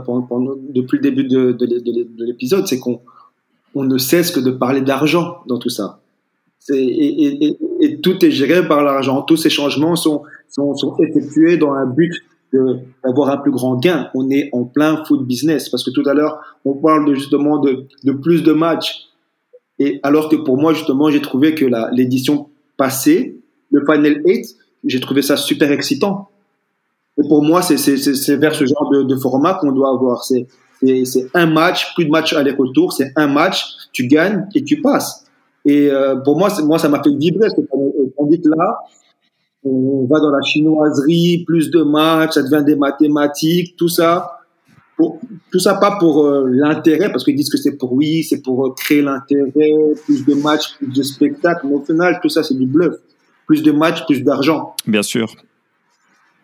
depuis 0.73 0.98
le 0.98 1.02
début 1.03 1.23
de, 1.23 1.53
de 1.53 1.65
l'é- 1.65 1.80
de 1.80 1.91
l'é- 1.91 2.03
de 2.18 2.26
l'épisode, 2.26 2.68
c'est 2.68 2.80
qu'on 2.80 2.99
on 3.73 3.86
ne 3.86 3.98
cesse 3.98 4.32
que 4.32 4.41
de 4.41 4.52
parler 4.52 4.82
d'argent 4.82 5.38
dans 5.48 5.57
tout 5.57 5.69
ça. 5.69 6.01
Et, 6.69 7.99
tout 8.03 8.23
est 8.23 8.31
géré 8.31 8.67
par 8.67 8.83
l'argent. 8.83 9.23
Tous 9.23 9.38
ces 9.38 9.49
changements 9.49 9.95
sont, 9.95 10.23
sont, 10.49 10.75
sont 10.75 10.95
effectués 10.97 11.57
dans 11.57 11.73
un 11.73 11.85
but 11.85 12.13
d'avoir 13.03 13.29
un 13.29 13.38
plus 13.38 13.51
grand 13.51 13.77
gain. 13.77 14.09
On 14.13 14.29
est 14.29 14.49
en 14.53 14.65
plein 14.65 15.03
foot 15.05 15.25
business 15.25 15.69
parce 15.69 15.83
que 15.83 15.91
tout 15.91 16.07
à 16.07 16.13
l'heure, 16.13 16.39
on 16.65 16.73
parle 16.73 17.13
justement 17.15 17.59
de, 17.59 17.85
de 18.03 18.11
plus 18.11 18.43
de 18.43 18.51
matchs. 18.51 19.07
Et 19.79 19.99
alors 20.03 20.29
que 20.29 20.35
pour 20.35 20.57
moi, 20.57 20.73
justement, 20.73 21.09
j'ai 21.09 21.21
trouvé 21.21 21.55
que 21.55 21.65
l'édition 21.93 22.49
passée, 22.77 23.41
le 23.71 23.83
Final 23.89 24.21
8, 24.23 24.55
j'ai 24.85 24.99
trouvé 24.99 25.21
ça 25.21 25.38
super 25.38 25.71
excitant. 25.71 26.29
Et 27.17 27.27
pour 27.27 27.43
moi, 27.43 27.61
c'est 27.61 28.35
vers 28.35 28.55
ce 28.55 28.65
genre 28.65 28.89
de, 28.91 29.03
de 29.03 29.15
format 29.15 29.55
qu'on 29.55 29.71
doit 29.71 29.89
avoir. 29.89 30.23
C'est 30.23 30.47
un 31.33 31.45
match, 31.45 31.93
plus 31.95 32.05
de 32.05 32.09
match 32.09 32.33
aller-retour, 32.33 32.93
c'est 32.93 33.11
un 33.15 33.27
match, 33.27 33.65
tu 33.91 34.07
gagnes 34.07 34.47
et 34.55 34.63
tu 34.63 34.81
passes. 34.81 35.20
Et 35.65 35.89
euh, 35.89 36.15
pour 36.17 36.38
moi, 36.38 36.49
moi, 36.63 36.79
ça 36.79 36.89
m'a 36.89 37.01
fait 37.03 37.15
vibrer. 37.15 37.47
Parce 37.47 37.55
que, 37.55 37.61
tandis 38.17 38.41
que 38.41 38.49
là, 38.49 38.79
on 39.63 40.05
va 40.09 40.19
dans 40.19 40.31
la 40.31 40.41
chinoiserie, 40.41 41.43
plus 41.45 41.69
de 41.69 41.83
matchs, 41.83 42.33
ça 42.33 42.43
devient 42.43 42.63
des 42.63 42.75
mathématiques, 42.75 43.75
tout 43.77 43.89
ça. 43.89 44.38
Tout 45.51 45.59
ça 45.59 45.75
pas 45.75 45.97
pour 45.99 46.25
euh, 46.25 46.47
l'intérêt, 46.47 47.11
parce 47.11 47.23
qu'ils 47.23 47.35
disent 47.35 47.49
que 47.49 47.57
c'est 47.57 47.75
pour 47.75 47.93
oui, 47.93 48.23
c'est 48.23 48.41
pour 48.43 48.67
euh, 48.67 48.73
créer 48.75 49.01
l'intérêt, 49.01 49.73
plus 50.05 50.23
de 50.25 50.35
matchs, 50.35 50.75
plus 50.77 50.88
de 50.88 51.01
spectacles. 51.01 51.65
Mais 51.67 51.73
au 51.73 51.81
final, 51.81 52.19
tout 52.21 52.29
ça, 52.29 52.43
c'est 52.43 52.53
du 52.53 52.67
bluff. 52.67 52.95
Plus 53.47 53.63
de 53.63 53.71
matchs, 53.71 54.05
plus 54.05 54.23
d'argent. 54.23 54.75
Bien 54.85 55.01
sûr. 55.01 55.33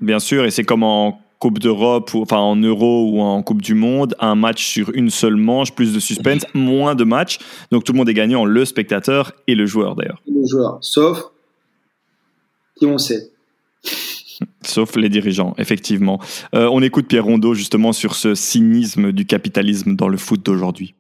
Bien 0.02 0.20
sûr, 0.20 0.46
et 0.46 0.52
c'est 0.52 0.64
comme 0.64 0.84
en 0.84 1.20
Coupe 1.40 1.60
d'Europe, 1.60 2.14
ou 2.14 2.22
enfin 2.22 2.38
en 2.38 2.56
Euro 2.56 3.12
ou 3.12 3.20
en 3.22 3.44
Coupe 3.44 3.62
du 3.62 3.74
Monde, 3.76 4.16
un 4.20 4.36
match 4.36 4.66
sur 4.66 4.92
une 4.94 5.10
seule 5.10 5.36
manche, 5.36 5.74
plus 5.74 5.94
de 5.94 6.00
suspense, 6.00 6.44
moins 6.54 6.96
de 6.96 7.04
matchs. 7.04 7.40
Donc 7.72 7.84
tout 7.84 7.94
le 7.94 7.98
monde 7.98 8.10
est 8.10 8.14
gagnant, 8.14 8.46
le 8.46 8.66
spectateur 8.66 9.34
et 9.48 9.56
le 9.56 9.66
joueur 9.66 9.96
d'ailleurs. 9.96 10.22
Les 10.26 10.48
joueurs, 10.48 10.80
sauf 10.82 11.32
qui 12.78 12.86
on 12.86 12.98
sait. 12.98 13.32
Sauf 14.64 14.96
les 14.98 15.10
dirigeants, 15.10 15.56
effectivement. 15.58 16.20
Euh, 16.54 16.70
on 16.72 16.82
écoute 16.82 17.08
Pierre 17.08 17.26
Rondeau 17.26 17.56
justement 17.56 17.92
sur 17.92 18.14
ce 18.14 18.36
cynisme 18.36 19.12
du 19.12 19.26
capitalisme 19.26 19.96
dans 19.96 20.08
le 20.08 20.18
foot 20.18 20.46
d'aujourd'hui. 20.46 20.94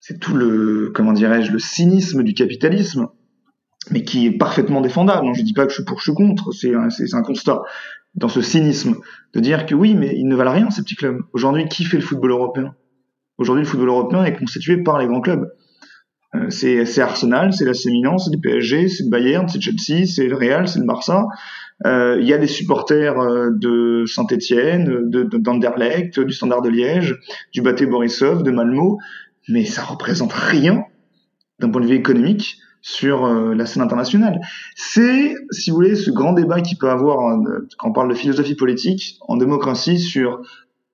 c'est 0.00 0.18
tout 0.18 0.34
le, 0.34 0.90
comment 0.94 1.12
dirais-je, 1.12 1.52
le 1.52 1.58
cynisme 1.58 2.22
du 2.22 2.32
capitalisme, 2.32 3.08
mais 3.90 4.02
qui 4.02 4.26
est 4.26 4.30
parfaitement 4.30 4.80
défendable. 4.80 5.26
Je 5.34 5.42
dis 5.42 5.52
pas 5.52 5.64
que 5.64 5.70
je 5.70 5.76
suis 5.76 5.84
pour, 5.84 5.98
je 5.98 6.04
suis 6.04 6.14
contre, 6.14 6.52
c'est 6.52 6.74
un, 6.74 6.88
c'est 6.88 7.06
c'est 7.06 7.16
un 7.16 7.22
constat. 7.22 7.62
Dans 8.14 8.28
ce 8.28 8.40
cynisme, 8.40 8.96
de 9.34 9.40
dire 9.40 9.66
que 9.66 9.74
oui, 9.74 9.94
mais 9.94 10.14
ils 10.16 10.28
ne 10.28 10.36
valent 10.36 10.52
rien, 10.52 10.70
ces 10.70 10.82
petits 10.82 10.96
clubs. 10.96 11.18
Aujourd'hui, 11.32 11.66
qui 11.66 11.84
fait 11.84 11.96
le 11.96 12.02
football 12.02 12.30
européen? 12.30 12.74
Aujourd'hui, 13.38 13.64
le 13.64 13.68
football 13.68 13.88
européen 13.88 14.24
est 14.24 14.36
constitué 14.36 14.82
par 14.82 14.98
les 14.98 15.06
grands 15.06 15.20
clubs. 15.20 15.50
Euh, 16.34 16.50
c'est 16.50 17.00
Arsenal, 17.00 17.52
c'est 17.52 17.64
l'AC 17.64 17.86
Milan, 17.86 18.18
c'est 18.18 18.32
le 18.32 18.40
PSG, 18.40 18.88
c'est 18.88 19.04
le 19.04 19.10
Bayern, 19.10 19.48
c'est 19.48 19.60
Chelsea, 19.60 20.06
c'est 20.06 20.26
le 20.26 20.36
Real, 20.36 20.68
c'est 20.68 20.78
le 20.78 20.86
Barça. 20.86 21.26
Euh, 21.86 22.18
Il 22.20 22.26
y 22.26 22.32
a 22.32 22.38
des 22.38 22.46
supporters 22.46 23.18
euh, 23.18 23.50
de 23.50 24.04
Saint-Étienne, 24.06 25.10
de, 25.10 25.22
de 25.24 25.38
d'Anderlecht, 25.38 26.20
du 26.20 26.32
Standard 26.32 26.62
de 26.62 26.68
Liège, 26.68 27.16
du 27.52 27.62
Baté 27.62 27.86
Borisov, 27.86 28.42
de 28.42 28.50
Malmo, 28.50 28.98
mais 29.48 29.64
ça 29.64 29.82
représente 29.82 30.32
rien 30.32 30.84
d'un 31.58 31.70
point 31.70 31.80
de 31.80 31.86
vue 31.86 31.96
économique 31.96 32.58
sur 32.84 33.24
euh, 33.24 33.54
la 33.54 33.64
scène 33.64 33.82
internationale. 33.82 34.40
C'est, 34.76 35.34
si 35.50 35.70
vous 35.70 35.76
voulez, 35.76 35.96
ce 35.96 36.10
grand 36.10 36.34
débat 36.34 36.60
qui 36.60 36.76
peut 36.76 36.90
avoir 36.90 37.30
euh, 37.30 37.66
quand 37.78 37.88
on 37.88 37.92
parle 37.92 38.10
de 38.10 38.14
philosophie 38.14 38.54
politique 38.54 39.18
en 39.26 39.38
démocratie 39.38 39.98
sur 39.98 40.42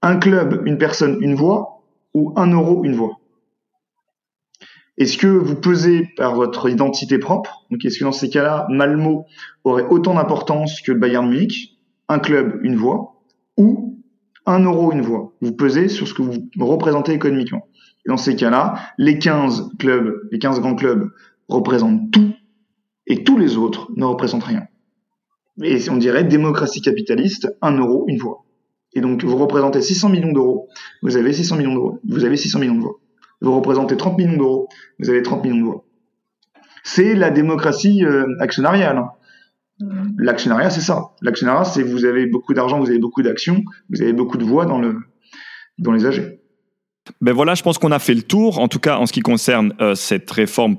un 0.01 0.17
club, 0.17 0.63
une 0.67 0.79
personne, 0.79 1.19
une 1.21 1.35
voix 1.35 1.83
ou 2.15 2.33
un 2.37 2.53
euro, 2.53 2.85
une 2.85 2.95
voix. 2.95 3.19
Est-ce 4.99 5.19
que 5.19 5.27
vous 5.27 5.57
pesez 5.57 6.09
par 6.17 6.37
votre 6.37 6.69
identité 6.69 7.19
propre? 7.19 7.67
Donc, 7.73 7.85
est-ce 7.85 7.99
que 7.99 8.05
dans 8.05 8.13
ces 8.13 8.31
cas-là, 8.31 8.67
Malmo 8.71 9.27
aurait 9.65 9.87
autant 9.91 10.15
d'importance 10.15 10.81
que 10.83 10.93
le 10.93 10.99
Bayern 10.99 11.29
Munich? 11.29 11.77
Un 12.09 12.21
club, 12.21 12.61
une 12.63 12.77
voix 12.77 13.21
Ou 13.57 13.99
un 14.47 14.61
euro, 14.61 14.93
une 14.93 15.03
voix? 15.03 15.33
Vous 15.41 15.53
pesez 15.53 15.89
sur 15.89 16.07
ce 16.07 16.15
que 16.15 16.23
vous 16.23 16.67
représentez 16.67 17.13
économiquement. 17.13 17.67
Dans 18.07 18.17
ces 18.17 18.37
cas-là, 18.37 18.75
les 18.97 19.19
15 19.19 19.71
clubs, 19.79 20.29
les 20.31 20.39
15 20.39 20.61
grands 20.61 20.77
clubs 20.77 21.11
représentent 21.51 22.11
tout 22.11 22.33
et 23.07 23.25
tous 23.25 23.37
les 23.39 23.57
autres 23.57 23.91
ne 23.97 24.05
représentent 24.05 24.45
rien. 24.45 24.67
Et 25.63 25.79
on 25.91 25.97
dirait 25.97 26.25
démocratie 26.25 26.81
capitaliste, 26.81 27.49
un 27.61 27.77
euro, 27.77 28.05
une 28.09 28.19
voix. 28.19 28.45
Et 28.93 29.01
donc, 29.01 29.25
vous 29.25 29.37
représentez 29.37 29.83
600 29.83 30.09
millions 30.09 30.33
d'euros, 30.33 30.69
vous 31.03 31.17
avez 31.17 31.33
600 31.33 31.57
millions 31.57 31.75
d'euros, 31.75 32.01
vous 32.09 32.25
avez 32.25 32.37
600 32.37 32.59
millions 32.61 32.77
de 32.77 32.81
voix. 32.81 32.99
Vous 33.41 33.55
représentez 33.55 33.97
30 33.97 34.19
millions 34.19 34.37
d'euros, 34.37 34.69
vous 34.99 35.11
avez 35.11 35.23
30 35.23 35.45
millions 35.45 35.59
de 35.59 35.65
voix. 35.65 35.85
C'est 36.83 37.15
la 37.15 37.31
démocratie 37.31 38.05
euh, 38.05 38.27
actionnariale. 38.41 38.97
hein. 38.99 39.11
L'actionnariat, 40.19 40.71
c'est 40.71 40.81
ça. 40.81 41.11
L'actionnariat, 41.23 41.65
c'est 41.65 41.83
vous 41.83 42.05
avez 42.05 42.27
beaucoup 42.27 42.53
d'argent, 42.53 42.81
vous 42.81 42.91
avez 42.91 42.99
beaucoup 42.99 43.23
d'actions, 43.23 43.63
vous 43.91 44.03
avez 44.03 44.13
beaucoup 44.13 44.37
de 44.39 44.45
voix 44.45 44.67
dans, 44.67 44.79
le, 44.79 44.99
dans 45.79 45.93
les 45.93 46.05
AG. 46.05 46.39
Ben 47.21 47.33
voilà, 47.33 47.55
je 47.55 47.63
pense 47.63 47.79
qu'on 47.79 47.93
a 47.93 47.99
fait 47.99 48.15
le 48.15 48.23
tour, 48.23 48.59
en 48.59 48.69
tout 48.69 48.79
cas 48.79 48.99
en 48.99 49.07
ce 49.07 49.13
qui 49.13 49.21
concerne 49.21 49.75
euh, 49.81 49.95
cette 49.95 50.31
réforme 50.31 50.77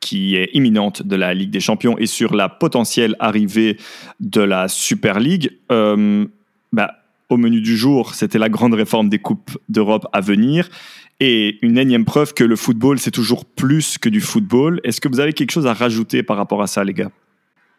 qui 0.00 0.36
est 0.36 0.50
imminente 0.54 1.02
de 1.02 1.16
la 1.16 1.34
Ligue 1.34 1.50
des 1.50 1.60
Champions 1.60 1.96
et 1.98 2.06
sur 2.06 2.34
la 2.34 2.48
potentielle 2.48 3.16
arrivée 3.20 3.76
de 4.18 4.40
la 4.40 4.68
Super 4.68 5.20
League. 5.20 5.50
Euh, 5.70 6.26
ben, 6.72 6.88
au 7.28 7.36
menu 7.36 7.60
du 7.60 7.76
jour, 7.76 8.14
c'était 8.14 8.38
la 8.38 8.48
grande 8.48 8.74
réforme 8.74 9.08
des 9.08 9.18
Coupes 9.18 9.56
d'Europe 9.68 10.06
à 10.12 10.20
venir 10.20 10.68
et 11.20 11.58
une 11.64 11.76
énième 11.76 12.06
preuve 12.06 12.32
que 12.32 12.44
le 12.44 12.56
football, 12.56 12.98
c'est 12.98 13.10
toujours 13.10 13.44
plus 13.44 13.98
que 13.98 14.08
du 14.08 14.20
football. 14.20 14.80
Est-ce 14.84 15.00
que 15.00 15.08
vous 15.08 15.20
avez 15.20 15.34
quelque 15.34 15.52
chose 15.52 15.66
à 15.66 15.74
rajouter 15.74 16.22
par 16.22 16.38
rapport 16.38 16.62
à 16.62 16.66
ça, 16.66 16.82
les 16.82 16.94
gars? 16.94 17.10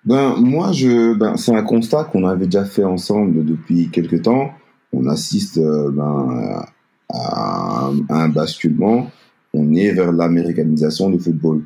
Ben, 0.05 0.35
moi, 0.37 0.71
je, 0.71 1.13
ben, 1.15 1.35
c'est 1.37 1.55
un 1.55 1.63
constat 1.63 2.05
qu'on 2.05 2.25
avait 2.25 2.45
déjà 2.45 2.65
fait 2.65 2.83
ensemble 2.83 3.43
depuis 3.43 3.89
quelques 3.89 4.21
temps. 4.23 4.51
On 4.93 5.07
assiste 5.07 5.57
euh, 5.57 5.89
ben, 5.91 6.65
à 7.09 7.89
un 8.09 8.29
basculement. 8.29 9.11
On 9.53 9.73
est 9.73 9.91
vers 9.91 10.11
l'américanisation 10.11 11.09
du 11.09 11.19
football. 11.19 11.63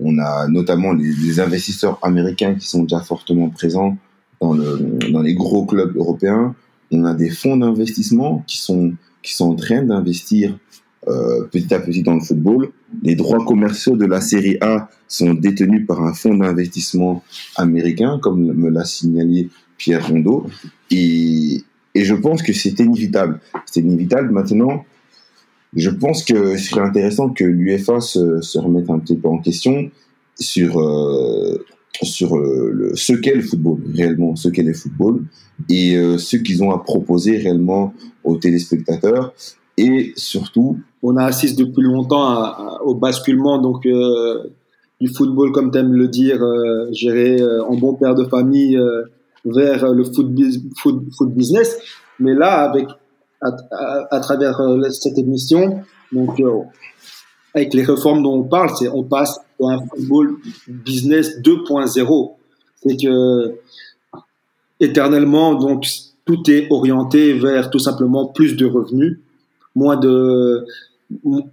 On 0.00 0.18
a 0.18 0.48
notamment 0.48 0.92
les, 0.92 1.40
investisseurs 1.40 1.98
américains 2.02 2.54
qui 2.54 2.66
sont 2.66 2.82
déjà 2.82 3.00
fortement 3.00 3.48
présents 3.48 3.96
dans, 4.40 4.54
le, 4.54 4.98
dans 5.10 5.22
les 5.22 5.34
gros 5.34 5.66
clubs 5.66 5.96
européens. 5.96 6.54
On 6.90 7.04
a 7.04 7.14
des 7.14 7.30
fonds 7.30 7.56
d'investissement 7.56 8.44
qui 8.46 8.58
sont, 8.58 8.92
qui 9.22 9.34
sont 9.34 9.52
en 9.52 9.54
train 9.56 9.82
d'investir 9.82 10.56
euh, 11.06 11.44
petit 11.50 11.72
à 11.72 11.80
petit 11.80 12.02
dans 12.02 12.14
le 12.14 12.20
football. 12.20 12.70
Les 13.02 13.14
droits 13.14 13.44
commerciaux 13.44 13.96
de 13.96 14.04
la 14.04 14.20
Série 14.20 14.58
A 14.60 14.88
sont 15.06 15.34
détenus 15.34 15.86
par 15.86 16.02
un 16.02 16.12
fonds 16.12 16.34
d'investissement 16.34 17.22
américain, 17.56 18.18
comme 18.22 18.52
me 18.52 18.68
l'a 18.68 18.84
signalé 18.84 19.48
Pierre 19.78 20.06
Rondeau. 20.06 20.46
Et 20.90 21.64
je 21.94 22.14
pense 22.14 22.42
que 22.42 22.52
c'est 22.52 22.78
inévitable. 22.80 23.40
C'est 23.66 23.80
inévitable. 23.80 24.30
Maintenant, 24.30 24.84
Je 25.74 25.90
pense 25.90 26.24
que 26.24 26.56
ce 26.56 26.70
serait 26.70 26.80
intéressant 26.80 27.28
que 27.30 27.44
l'UEFA 27.44 28.00
se, 28.00 28.58
remette 28.58 28.88
un 28.90 28.98
petit 28.98 29.16
peu 29.16 29.28
en 29.28 29.38
question 29.38 29.90
sur, 30.38 30.80
euh, 30.80 31.64
sur 32.02 32.36
euh, 32.36 32.92
ce 32.94 33.12
qu'est 33.12 33.34
le 33.34 33.42
football, 33.42 33.78
réellement, 33.94 34.34
ce 34.36 34.48
qu'est 34.48 34.62
le 34.62 34.72
football, 34.72 35.24
et 35.68 35.96
euh, 35.96 36.16
ce 36.16 36.36
qu'ils 36.36 36.62
ont 36.62 36.70
à 36.70 36.78
proposer 36.78 37.36
réellement 37.36 37.92
aux 38.24 38.36
téléspectateurs. 38.36 39.34
Et 39.76 40.12
surtout... 40.16 40.78
On 41.02 41.16
a 41.16 41.24
assisté 41.24 41.64
depuis 41.64 41.82
longtemps 41.82 42.52
au 42.84 42.94
basculement 42.94 43.58
donc, 43.58 43.86
du 45.00 45.08
football, 45.08 45.52
comme 45.52 45.70
tu 45.70 45.78
aimes 45.78 45.92
le 45.92 46.08
dire, 46.08 46.40
géré 46.90 47.36
en 47.68 47.76
bon 47.76 47.94
père 47.94 48.16
de 48.16 48.24
famille 48.24 48.76
vers 49.44 49.92
le 49.92 50.02
foot 50.02 51.32
business. 51.32 51.78
Mais 52.18 52.34
là, 52.34 52.68
avec 52.68 52.88
à, 53.40 54.20
travers 54.20 54.60
euh, 54.60 54.88
cette 54.90 55.18
émission. 55.18 55.82
Donc, 56.12 56.40
euh, 56.40 56.62
avec 57.54 57.74
les 57.74 57.84
réformes 57.84 58.22
dont 58.22 58.40
on 58.40 58.44
parle, 58.44 58.70
c'est 58.78 58.88
on 58.88 59.04
passe 59.04 59.38
à 59.62 59.66
un 59.66 59.78
football 59.86 60.36
business 60.66 61.38
2.0. 61.40 62.34
C'est 62.82 62.96
que 62.96 63.54
éternellement, 64.80 65.54
donc 65.54 65.86
tout 66.24 66.50
est 66.50 66.68
orienté 66.70 67.32
vers 67.32 67.70
tout 67.70 67.78
simplement 67.78 68.26
plus 68.26 68.56
de 68.56 68.66
revenus, 68.66 69.18
moins 69.74 69.96
de 69.96 70.66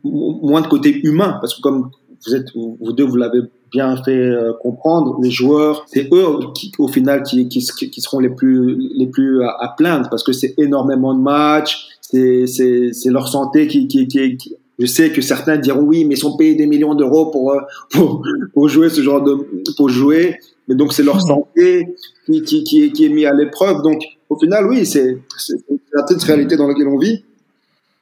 moins 0.03 0.61
de 0.61 0.67
côté 0.67 0.99
humain, 1.05 1.37
parce 1.39 1.55
que 1.55 1.61
comme 1.61 1.91
vous 2.25 2.35
êtes 2.35 2.47
vous 2.53 2.91
deux, 2.91 3.05
vous 3.05 3.15
l'avez 3.15 3.41
bien 3.75 4.01
fait 4.03 4.17
euh, 4.17 4.53
comprendre, 4.61 5.19
les 5.21 5.29
joueurs, 5.29 5.85
c'est 5.87 6.07
eux 6.13 6.39
qui, 6.55 6.71
au 6.79 6.87
final 6.87 7.23
qui, 7.23 7.47
qui, 7.49 7.59
qui, 7.59 8.01
seront 8.01 8.19
les 8.19 8.29
plus, 8.29 8.77
les 8.95 9.07
plus 9.07 9.43
à, 9.43 9.73
plaindre 9.77 10.07
parce 10.09 10.23
que 10.23 10.31
c'est 10.31 10.53
énormément 10.57 11.13
de 11.13 11.21
matchs, 11.21 11.87
c'est, 11.99 12.47
c'est, 12.47 12.93
c'est 12.93 13.09
leur 13.09 13.27
santé 13.27 13.67
qui, 13.67 13.87
qui, 13.87 14.07
qui, 14.07 14.55
je 14.79 14.85
sais 14.85 15.11
que 15.11 15.21
certains 15.21 15.57
diront 15.57 15.81
oui, 15.81 16.05
mais 16.05 16.15
ils 16.15 16.17
sont 16.17 16.37
payés 16.37 16.55
des 16.55 16.67
millions 16.67 16.95
d'euros 16.95 17.27
pour, 17.31 17.51
euh, 17.51 17.59
pour, 17.91 18.23
pour 18.53 18.69
jouer 18.69 18.89
ce 18.89 19.01
genre 19.01 19.21
de, 19.21 19.35
pour 19.75 19.89
jouer. 19.89 20.37
Mais 20.67 20.75
donc 20.75 20.93
c'est 20.93 21.03
leur 21.03 21.21
santé 21.21 21.95
qui, 22.25 22.41
qui, 22.43 22.63
qui, 22.63 22.91
qui 22.93 23.05
est 23.05 23.09
mis 23.09 23.25
à 23.25 23.33
l'épreuve. 23.33 23.81
Donc 23.83 24.01
au 24.29 24.39
final, 24.39 24.67
oui, 24.67 24.85
c'est, 24.85 25.17
c'est 25.37 25.57
la 25.93 26.03
triste 26.03 26.23
réalité 26.23 26.55
dans 26.55 26.67
laquelle 26.67 26.87
on 26.87 26.97
vit. 26.97 27.23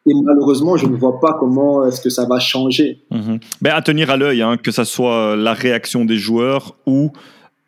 Et 0.06 0.14
malheureusement, 0.24 0.76
je 0.76 0.86
ne 0.86 0.98
vois 0.98 1.20
pas 1.20 1.38
comment 1.40 1.86
est-ce 1.86 2.02
que 2.02 2.10
ça 2.10 2.26
va 2.26 2.40
changer. 2.40 3.00
Mais 3.62 3.70
à 3.70 3.82
tenir 3.82 4.10
à 4.10 4.18
l'œil, 4.18 4.42
hein, 4.42 4.58
que 4.58 4.72
ce 4.72 4.84
soit 4.84 5.36
la 5.36 5.54
réaction 5.54 6.04
des 6.04 6.18
joueurs 6.18 6.76
ou 6.86 7.12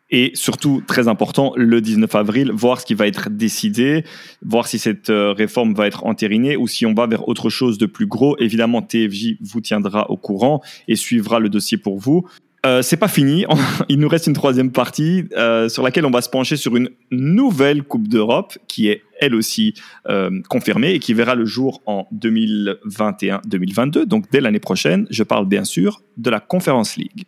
et 0.08 0.30
surtout, 0.34 0.82
très 0.86 1.08
important, 1.08 1.52
le 1.56 1.80
19 1.80 2.14
avril, 2.14 2.52
voir 2.52 2.80
ce 2.80 2.86
qui 2.86 2.94
va 2.94 3.08
être 3.08 3.28
décidé, 3.28 4.04
voir 4.44 4.68
si 4.68 4.78
cette 4.78 5.10
euh, 5.10 5.32
réforme 5.32 5.74
va 5.74 5.88
être 5.88 6.06
entérinée 6.06 6.56
ou 6.56 6.68
si 6.68 6.86
on 6.86 6.94
va 6.94 7.08
vers 7.08 7.28
autre 7.28 7.50
chose 7.50 7.76
de 7.76 7.86
plus 7.86 8.06
gros. 8.06 8.36
Évidemment, 8.38 8.82
TFJ 8.82 9.38
vous 9.40 9.60
tiendra 9.60 10.08
au 10.10 10.16
courant 10.16 10.62
et 10.86 10.94
suivra 10.94 11.40
le 11.40 11.48
dossier 11.48 11.76
pour 11.76 11.98
vous. 11.98 12.24
Euh, 12.66 12.82
c'est 12.82 12.96
pas 12.96 13.08
fini. 13.08 13.46
Il 13.88 14.00
nous 14.00 14.08
reste 14.08 14.26
une 14.26 14.32
troisième 14.32 14.72
partie 14.72 15.24
euh, 15.36 15.68
sur 15.68 15.82
laquelle 15.82 16.04
on 16.04 16.10
va 16.10 16.20
se 16.20 16.28
pencher 16.28 16.56
sur 16.56 16.76
une 16.76 16.90
nouvelle 17.10 17.84
Coupe 17.84 18.08
d'Europe 18.08 18.58
qui 18.66 18.88
est 18.88 19.02
elle 19.20 19.34
aussi 19.34 19.74
euh, 20.08 20.30
confirmée 20.50 20.92
et 20.92 20.98
qui 20.98 21.14
verra 21.14 21.34
le 21.34 21.46
jour 21.46 21.80
en 21.86 22.06
2021-2022, 22.14 24.04
donc 24.04 24.24
dès 24.30 24.40
l'année 24.40 24.60
prochaine. 24.60 25.06
Je 25.10 25.22
parle 25.22 25.46
bien 25.46 25.64
sûr 25.64 26.02
de 26.16 26.28
la 26.28 26.40
Conference 26.40 26.96
League. 26.96 27.24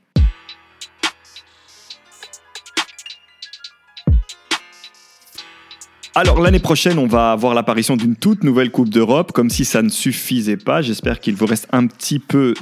Alors 6.18 6.40
l'année 6.40 6.58
prochaine, 6.58 6.98
on 6.98 7.06
va 7.06 7.30
avoir 7.30 7.54
l'apparition 7.54 7.96
d'une 7.96 8.16
toute 8.16 8.42
nouvelle 8.42 8.72
Coupe 8.72 8.88
d'Europe, 8.88 9.30
comme 9.30 9.50
si 9.50 9.64
ça 9.64 9.82
ne 9.82 9.88
suffisait 9.88 10.56
pas. 10.56 10.82
J'espère 10.82 11.20
qu'il 11.20 11.36
vous 11.36 11.46
reste 11.46 11.68
un 11.70 11.86
petit 11.86 12.18
peu 12.18 12.54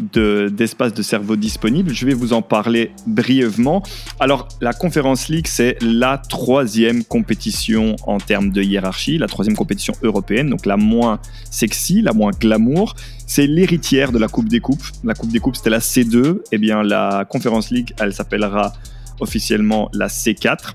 d'espace 0.52 0.92
de, 0.92 1.02
cerveau 1.02 1.36
disponible. 1.36 1.94
Je 1.94 2.04
vais 2.04 2.12
vous 2.12 2.34
en 2.34 2.42
parler 2.42 2.90
brièvement. 3.06 3.82
Alors 4.20 4.46
la 4.60 4.74
Conference 4.74 5.30
League, 5.30 5.46
c'est 5.46 5.78
la 5.80 6.18
troisième 6.18 7.02
compétition 7.02 7.96
en 8.06 8.18
termes 8.18 8.50
de 8.50 8.60
hiérarchie, 8.60 9.16
la 9.16 9.26
troisième 9.26 9.56
compétition 9.56 9.94
européenne, 10.02 10.50
donc 10.50 10.66
la 10.66 10.76
moins 10.76 11.18
sexy, 11.50 12.02
la 12.02 12.12
moins 12.12 12.32
glamour. 12.38 12.94
C'est 13.26 13.46
l'héritière 13.46 14.12
de 14.12 14.18
la 14.18 14.28
Coupe 14.28 14.50
des 14.50 14.60
Coupes. 14.60 14.84
La 15.02 15.14
Coupe 15.14 15.30
des 15.30 15.38
Coupes, 15.38 15.56
c'était 15.56 15.70
la 15.70 15.78
C2. 15.78 16.40
Eh 16.52 16.58
bien, 16.58 16.82
la 16.82 17.24
Conference 17.24 17.70
League, 17.70 17.94
elle 18.00 18.12
s'appellera 18.12 18.74
officiellement 19.18 19.88
la 19.94 20.08
C4. 20.08 20.74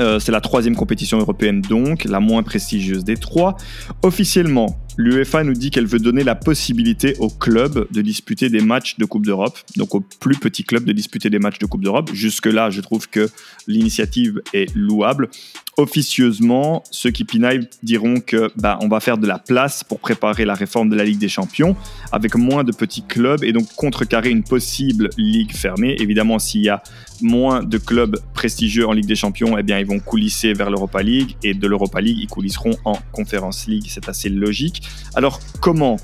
Euh, 0.00 0.18
c'est 0.18 0.32
la 0.32 0.40
troisième 0.40 0.74
compétition 0.74 1.18
européenne 1.18 1.60
donc, 1.60 2.04
la 2.04 2.20
moins 2.20 2.42
prestigieuse 2.42 3.04
des 3.04 3.16
trois. 3.16 3.56
Officiellement, 4.02 4.78
l'UEFA 4.96 5.44
nous 5.44 5.54
dit 5.54 5.70
qu'elle 5.70 5.86
veut 5.86 5.98
donner 5.98 6.24
la 6.24 6.34
possibilité 6.34 7.16
aux 7.18 7.30
clubs 7.30 7.86
de 7.90 8.02
disputer 8.02 8.48
des 8.48 8.60
matchs 8.60 8.96
de 8.98 9.04
Coupe 9.04 9.26
d'Europe, 9.26 9.58
donc 9.76 9.94
aux 9.94 10.00
plus 10.00 10.36
petits 10.36 10.64
clubs 10.64 10.84
de 10.84 10.92
disputer 10.92 11.30
des 11.30 11.38
matchs 11.38 11.58
de 11.58 11.66
Coupe 11.66 11.82
d'Europe. 11.82 12.10
Jusque-là, 12.12 12.70
je 12.70 12.80
trouve 12.80 13.08
que 13.08 13.28
l'initiative 13.66 14.42
est 14.52 14.74
louable. 14.74 15.28
Officieusement, 15.76 16.82
ceux 16.90 17.10
qui 17.10 17.24
pinaillent 17.24 17.68
diront 17.82 18.20
que 18.20 18.50
bah, 18.56 18.78
on 18.82 18.88
va 18.88 19.00
faire 19.00 19.16
de 19.16 19.26
la 19.26 19.38
place 19.38 19.82
pour 19.84 20.00
préparer 20.00 20.44
la 20.44 20.54
réforme 20.54 20.90
de 20.90 20.96
la 20.96 21.04
Ligue 21.04 21.18
des 21.18 21.28
Champions 21.28 21.76
avec 22.12 22.34
moins 22.34 22.64
de 22.64 22.72
petits 22.72 23.02
clubs 23.02 23.42
et 23.44 23.52
donc 23.52 23.66
contrecarrer 23.76 24.30
une 24.30 24.44
possible 24.44 25.08
ligue 25.16 25.52
fermée. 25.52 25.96
Évidemment, 25.98 26.38
s'il 26.38 26.62
y 26.62 26.68
a 26.68 26.82
moins 27.22 27.62
de 27.62 27.78
clubs 27.78 28.18
prestigieux 28.34 28.86
en 28.86 28.92
Ligue 28.92 29.06
des 29.06 29.14
Champions, 29.14 29.56
eh 29.58 29.62
bien, 29.62 29.78
ils 29.78 29.86
vont 29.86 30.00
coulisser 30.00 30.52
vers 30.52 30.70
l'Europa 30.70 31.02
League 31.02 31.36
et 31.42 31.54
de 31.54 31.66
l'Europa 31.66 32.00
League, 32.00 32.18
ils 32.20 32.26
coulisseront 32.28 32.76
en 32.84 32.98
Conference 33.12 33.66
League. 33.66 33.86
C'est 33.88 34.08
assez 34.08 34.28
logique. 34.28 34.82
Alors, 35.14 35.40
comment? 35.60 35.96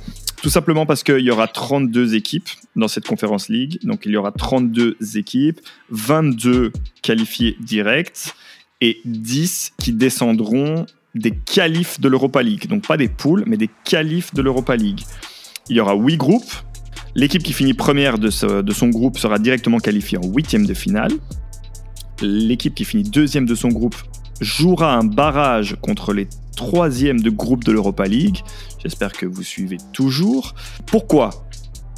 Tout 0.43 0.51
simplement 0.51 0.87
parce 0.87 1.03
qu'il 1.03 1.21
y 1.21 1.31
aura 1.31 1.49
32 1.49 2.15
équipes 2.15 2.49
dans 2.77 2.89
cette 2.89 3.07
Conference 3.07 3.49
League. 3.49 3.79
Donc, 3.83 4.03
il 4.07 4.13
y 4.13 4.17
aura 4.17 4.33
32 4.33 4.97
équipes, 5.17 5.61
22 5.91 6.73
qualifiés 7.03 7.57
directs 7.61 8.35
et 8.81 9.01
10 9.05 9.73
qui 9.79 9.93
descendront 9.93 10.87
des 11.15 11.33
qualifs 11.33 11.99
de 12.01 12.09
l'Europa 12.09 12.43
League. 12.43 12.69
Donc, 12.69 12.87
pas 12.87 12.97
des 12.97 13.09
poules, 13.09 13.45
mais 13.47 13.57
des 13.57 13.71
qualifs 13.85 14.35
de 14.35 14.43
l'Europa 14.43 14.77
League. 14.77 15.01
Il 15.69 15.77
y 15.77 15.81
aura 15.81 15.95
8 15.95 16.17
groupes 16.17 16.53
L'équipe 17.17 17.43
qui 17.43 17.55
finit 17.55 17.73
première 17.73 18.19
de, 18.19 18.29
son 18.29 18.89
groupe 18.89 19.17
sera 19.17 19.39
directement 19.39 19.79
qualifiée 19.79 20.19
en 20.19 20.27
huitième 20.29 20.67
de 20.67 20.75
finale. 20.75 21.13
L'équipe 22.21 22.75
qui 22.75 22.85
finit 22.85 23.05
deuxième 23.05 23.47
de 23.47 23.55
son 23.55 23.69
groupe 23.69 23.97
jouera 24.41 24.95
un 24.95 25.05
barrage 25.05 25.77
contre 25.81 26.13
les 26.13 26.29
troisièmes 26.57 27.21
de 27.21 27.31
groupe 27.31 27.65
de 27.65 27.73
l'Europa 27.73 28.07
League. 28.07 28.39
J'espère 28.83 29.13
que 29.13 29.27
vous 29.27 29.43
suivez 29.43 29.79
toujours. 29.93 30.55
Pourquoi? 30.87 31.47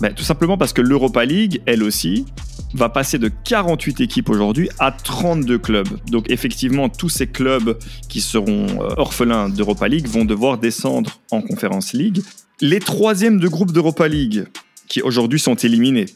Ben, 0.00 0.12
Tout 0.14 0.24
simplement 0.24 0.56
parce 0.56 0.72
que 0.72 0.82
l'Europa 0.82 1.24
League, 1.24 1.62
elle 1.66 1.82
aussi, 1.82 2.26
va 2.74 2.88
passer 2.88 3.18
de 3.18 3.28
48 3.44 4.00
équipes 4.00 4.28
aujourd'hui 4.28 4.68
à 4.78 4.92
32 4.92 5.58
clubs. 5.58 5.88
Donc 6.10 6.30
effectivement, 6.30 6.88
tous 6.88 7.08
ces 7.08 7.26
clubs 7.26 7.78
qui 8.08 8.20
seront 8.20 8.66
euh, 8.82 8.94
orphelins 8.96 9.48
d'Europa 9.48 9.88
League 9.88 10.06
vont 10.06 10.24
devoir 10.24 10.58
descendre 10.58 11.20
en 11.30 11.40
Conference 11.40 11.92
League. 11.92 12.20
Les 12.60 12.80
troisièmes 12.80 13.40
de 13.40 13.48
groupe 13.48 13.72
d'Europa 13.72 14.08
League 14.08 14.46
qui 14.88 15.02
aujourd'hui 15.02 15.38
sont 15.38 15.54
éliminés. 15.54 16.06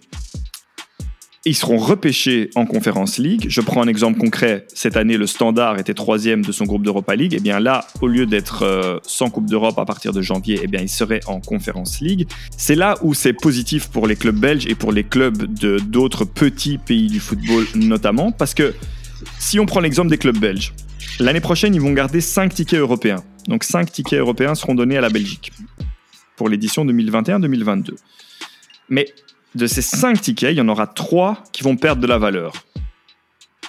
Ils 1.44 1.56
seront 1.56 1.76
repêchés 1.76 2.50
en 2.54 2.66
Conference 2.66 3.18
League. 3.18 3.46
Je 3.48 3.60
prends 3.60 3.82
un 3.82 3.88
exemple 3.88 4.20
concret. 4.20 4.64
Cette 4.74 4.96
année, 4.96 5.16
le 5.16 5.26
Standard 5.26 5.76
était 5.76 5.92
troisième 5.92 6.44
de 6.44 6.52
son 6.52 6.66
groupe 6.66 6.84
d'Europa 6.84 7.16
League. 7.16 7.34
Et 7.34 7.38
eh 7.38 7.40
bien 7.40 7.58
là, 7.58 7.84
au 8.00 8.06
lieu 8.06 8.26
d'être 8.26 8.62
euh, 8.62 8.98
sans 9.02 9.28
Coupe 9.28 9.46
d'Europe 9.46 9.76
à 9.76 9.84
partir 9.84 10.12
de 10.12 10.22
janvier, 10.22 10.60
eh 10.62 10.68
bien, 10.68 10.80
il 10.80 10.88
serait 10.88 11.18
en 11.26 11.40
Conference 11.40 12.00
League. 12.00 12.28
C'est 12.56 12.76
là 12.76 12.94
où 13.02 13.12
c'est 13.12 13.32
positif 13.32 13.88
pour 13.88 14.06
les 14.06 14.14
clubs 14.14 14.38
belges 14.38 14.66
et 14.68 14.76
pour 14.76 14.92
les 14.92 15.02
clubs 15.02 15.52
de 15.52 15.80
d'autres 15.80 16.24
petits 16.24 16.78
pays 16.78 17.08
du 17.08 17.18
football 17.18 17.66
notamment. 17.74 18.30
Parce 18.30 18.54
que 18.54 18.72
si 19.40 19.58
on 19.58 19.66
prend 19.66 19.80
l'exemple 19.80 20.10
des 20.10 20.18
clubs 20.18 20.38
belges, 20.38 20.72
l'année 21.18 21.40
prochaine, 21.40 21.74
ils 21.74 21.80
vont 21.80 21.92
garder 21.92 22.20
5 22.20 22.54
tickets 22.54 22.78
européens. 22.78 23.24
Donc 23.48 23.64
5 23.64 23.90
tickets 23.90 24.20
européens 24.20 24.54
seront 24.54 24.76
donnés 24.76 24.96
à 24.96 25.00
la 25.00 25.10
Belgique 25.10 25.50
pour 26.36 26.48
l'édition 26.48 26.84
2021-2022. 26.86 27.96
Mais 28.88 29.06
de 29.54 29.66
ces 29.66 29.82
cinq 29.82 30.20
tickets, 30.20 30.52
il 30.52 30.58
y 30.58 30.60
en 30.60 30.68
aura 30.68 30.86
trois 30.86 31.44
qui 31.52 31.62
vont 31.62 31.76
perdre 31.76 32.00
de 32.00 32.06
la 32.06 32.18
valeur. 32.18 32.52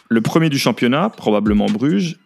Le 0.09 0.21
premier 0.21 0.49
du 0.49 0.59
championnat, 0.59 1.09
probablement 1.09 1.65
Bruges, 1.65 2.19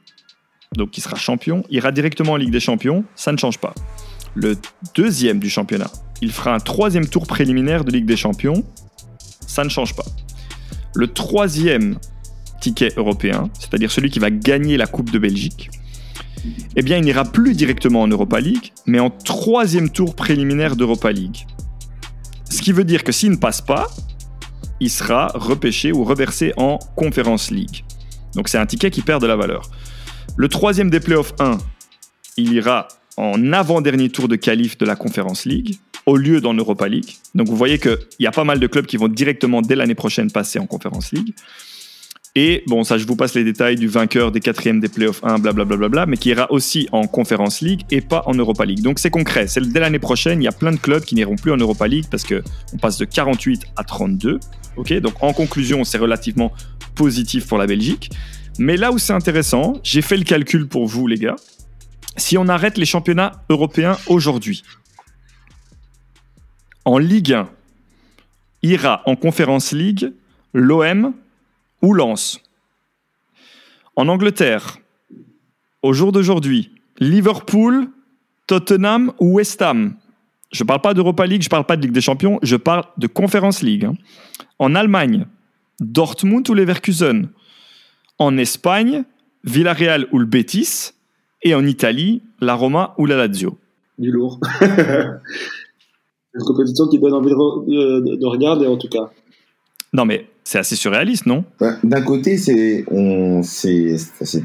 donc 0.75 0.91
qui 0.91 1.01
sera 1.01 1.15
champion, 1.15 1.63
ira 1.69 1.91
directement 1.91 2.33
en 2.33 2.35
Ligue 2.35 2.51
des 2.51 2.59
Champions, 2.59 3.03
ça 3.15 3.31
ne 3.31 3.37
change 3.37 3.57
pas. 3.57 3.73
Le 4.35 4.57
deuxième 4.95 5.39
du 5.39 5.49
championnat, 5.49 5.89
il 6.21 6.31
fera 6.31 6.53
un 6.53 6.59
troisième 6.59 7.07
tour 7.07 7.25
préliminaire 7.25 7.83
de 7.83 7.91
Ligue 7.91 8.05
des 8.05 8.17
Champions, 8.17 8.63
ça 9.39 9.63
ne 9.63 9.69
change 9.69 9.95
pas. 9.95 10.05
Le 10.93 11.07
troisième 11.07 11.97
ticket 12.59 12.91
européen, 12.97 13.49
c'est-à-dire 13.59 13.91
celui 13.91 14.09
qui 14.09 14.19
va 14.19 14.29
gagner 14.29 14.77
la 14.77 14.85
Coupe 14.85 15.11
de 15.11 15.19
Belgique, 15.19 15.69
eh 16.75 16.81
bien, 16.81 16.97
il 16.97 17.03
n'ira 17.03 17.23
plus 17.23 17.53
directement 17.53 18.01
en 18.01 18.07
Europa 18.07 18.39
League, 18.39 18.71
mais 18.85 18.99
en 18.99 19.09
troisième 19.09 19.89
tour 19.89 20.15
préliminaire 20.15 20.75
d'Europa 20.75 21.11
League. 21.11 21.45
Ce 22.49 22.61
qui 22.61 22.71
veut 22.71 22.83
dire 22.83 23.03
que 23.03 23.11
s'il 23.11 23.31
ne 23.31 23.35
passe 23.35 23.61
pas, 23.61 23.87
il 24.79 24.89
sera 24.89 25.27
repêché 25.33 25.91
ou 25.91 26.03
reversé 26.03 26.53
en 26.57 26.79
Conference 26.95 27.51
League. 27.51 27.83
Donc 28.35 28.49
c'est 28.49 28.57
un 28.57 28.65
ticket 28.65 28.91
qui 28.91 29.01
perd 29.01 29.21
de 29.21 29.27
la 29.27 29.35
valeur. 29.35 29.69
Le 30.35 30.47
troisième 30.47 30.89
des 30.89 30.99
playoffs 30.99 31.33
1, 31.39 31.57
il 32.37 32.53
ira 32.53 32.87
en 33.17 33.51
avant-dernier 33.51 34.09
tour 34.09 34.27
de 34.27 34.35
qualif 34.35 34.77
de 34.77 34.85
la 34.85 34.95
Conference 34.95 35.45
League. 35.45 35.77
au 36.05 36.15
lieu 36.15 36.39
d'en 36.39 36.53
Europa 36.53 36.87
League. 36.87 37.17
Donc 37.35 37.49
vous 37.49 37.57
voyez 37.57 37.79
qu'il 37.79 37.97
y 38.19 38.27
a 38.27 38.31
pas 38.31 38.45
mal 38.45 38.59
de 38.59 38.67
clubs 38.67 38.85
qui 38.85 38.95
vont 38.95 39.09
directement 39.09 39.61
dès 39.61 39.75
l'année 39.75 39.93
prochaine 39.93 40.31
passer 40.31 40.57
en 40.57 40.65
Conference 40.65 41.11
League. 41.11 41.35
Et 42.39 42.63
bon, 42.67 42.83
ça, 42.83 42.99
je 42.99 43.07
vous 43.07 43.15
passe 43.15 43.33
les 43.33 43.43
détails 43.43 43.77
du 43.77 43.87
vainqueur 43.87 44.31
des 44.31 44.41
quatrièmes 44.41 44.79
des 44.79 44.89
playoffs 44.89 45.23
1, 45.23 45.39
blablabla, 45.39 46.05
mais 46.05 46.17
qui 46.17 46.29
ira 46.29 46.51
aussi 46.51 46.87
en 46.91 47.07
Conference 47.07 47.61
League 47.61 47.81
et 47.89 47.99
pas 47.99 48.21
en 48.27 48.35
Europa 48.35 48.63
League. 48.63 48.81
Donc 48.81 48.99
c'est 48.99 49.09
concret. 49.09 49.47
C'est 49.47 49.67
dès 49.67 49.79
l'année 49.79 49.97
prochaine, 49.97 50.39
il 50.39 50.45
y 50.45 50.47
a 50.47 50.51
plein 50.51 50.71
de 50.71 50.77
clubs 50.77 51.03
qui 51.03 51.15
n'iront 51.15 51.35
plus 51.35 51.51
en 51.51 51.57
Europa 51.57 51.87
League 51.87 52.05
parce 52.11 52.23
que 52.23 52.43
on 52.75 52.77
passe 52.77 52.99
de 52.99 53.05
48 53.05 53.63
à 53.75 53.83
32. 53.83 54.39
Ok, 54.75 54.93
donc 54.99 55.15
en 55.21 55.33
conclusion, 55.33 55.83
c'est 55.83 55.97
relativement 55.97 56.53
positif 56.93 57.47
pour 57.47 57.57
la 57.57 57.65
Belgique. 57.65 58.11
Mais 58.59 58.77
là 58.77 58.91
où 58.91 58.99
c'est 58.99 59.13
intéressant, 59.13 59.73
j'ai 59.81 60.03
fait 60.03 60.17
le 60.17 60.23
calcul 60.23 60.67
pour 60.67 60.85
vous, 60.85 61.07
les 61.07 61.17
gars. 61.17 61.37
Si 62.17 62.37
on 62.37 62.47
arrête 62.49 62.77
les 62.77 62.85
championnats 62.85 63.31
européens 63.49 63.97
aujourd'hui, 64.05 64.61
en 66.85 66.99
Ligue 66.99 67.33
1, 67.33 67.49
ira 68.61 69.01
en 69.07 69.15
Conference 69.15 69.71
League 69.71 70.11
l'OM 70.53 71.15
ou 71.81 71.93
Lens. 71.93 72.41
En 73.95 74.07
Angleterre, 74.07 74.77
au 75.81 75.93
jour 75.93 76.11
d'aujourd'hui, 76.11 76.71
Liverpool, 76.99 77.87
Tottenham 78.45 79.11
ou 79.19 79.35
West 79.35 79.61
Ham. 79.61 79.95
Je 80.51 80.63
ne 80.63 80.67
parle 80.67 80.81
pas 80.81 80.93
d'Europa 80.93 81.25
League, 81.25 81.41
je 81.41 81.47
ne 81.47 81.51
parle 81.51 81.65
pas 81.65 81.75
de 81.75 81.81
Ligue 81.81 81.91
des 81.91 82.01
Champions, 82.01 82.39
je 82.41 82.55
parle 82.55 82.83
de 82.97 83.07
Conference 83.07 83.61
League. 83.61 83.85
Hein. 83.85 83.95
En 84.59 84.75
Allemagne, 84.75 85.25
Dortmund 85.79 86.49
ou 86.49 86.53
Leverkusen. 86.53 87.29
En 88.17 88.37
Espagne, 88.37 89.03
Villarreal 89.43 90.07
ou 90.11 90.19
le 90.19 90.25
Betis. 90.25 90.93
Et 91.43 91.53
en 91.53 91.65
Italie, 91.65 92.23
la 92.41 92.55
Roma 92.55 92.95
ou 92.97 93.05
la 93.05 93.15
Lazio. 93.15 93.57
Du 93.97 94.11
lourd. 94.11 94.39
une 96.37 96.43
compétition 96.43 96.87
qui 96.87 96.99
donne 96.99 97.13
envie 97.13 97.29
de, 97.29 98.15
de 98.15 98.25
regarder 98.25 98.67
en 98.67 98.77
tout 98.77 98.89
cas? 98.89 99.11
Non 99.93 100.05
mais 100.05 100.27
c'est 100.47 100.59
assez 100.59 100.77
surréaliste, 100.77 101.25
non? 101.25 101.43
D'un 101.83 102.01
côté, 102.01 102.37
c'est 102.37 102.85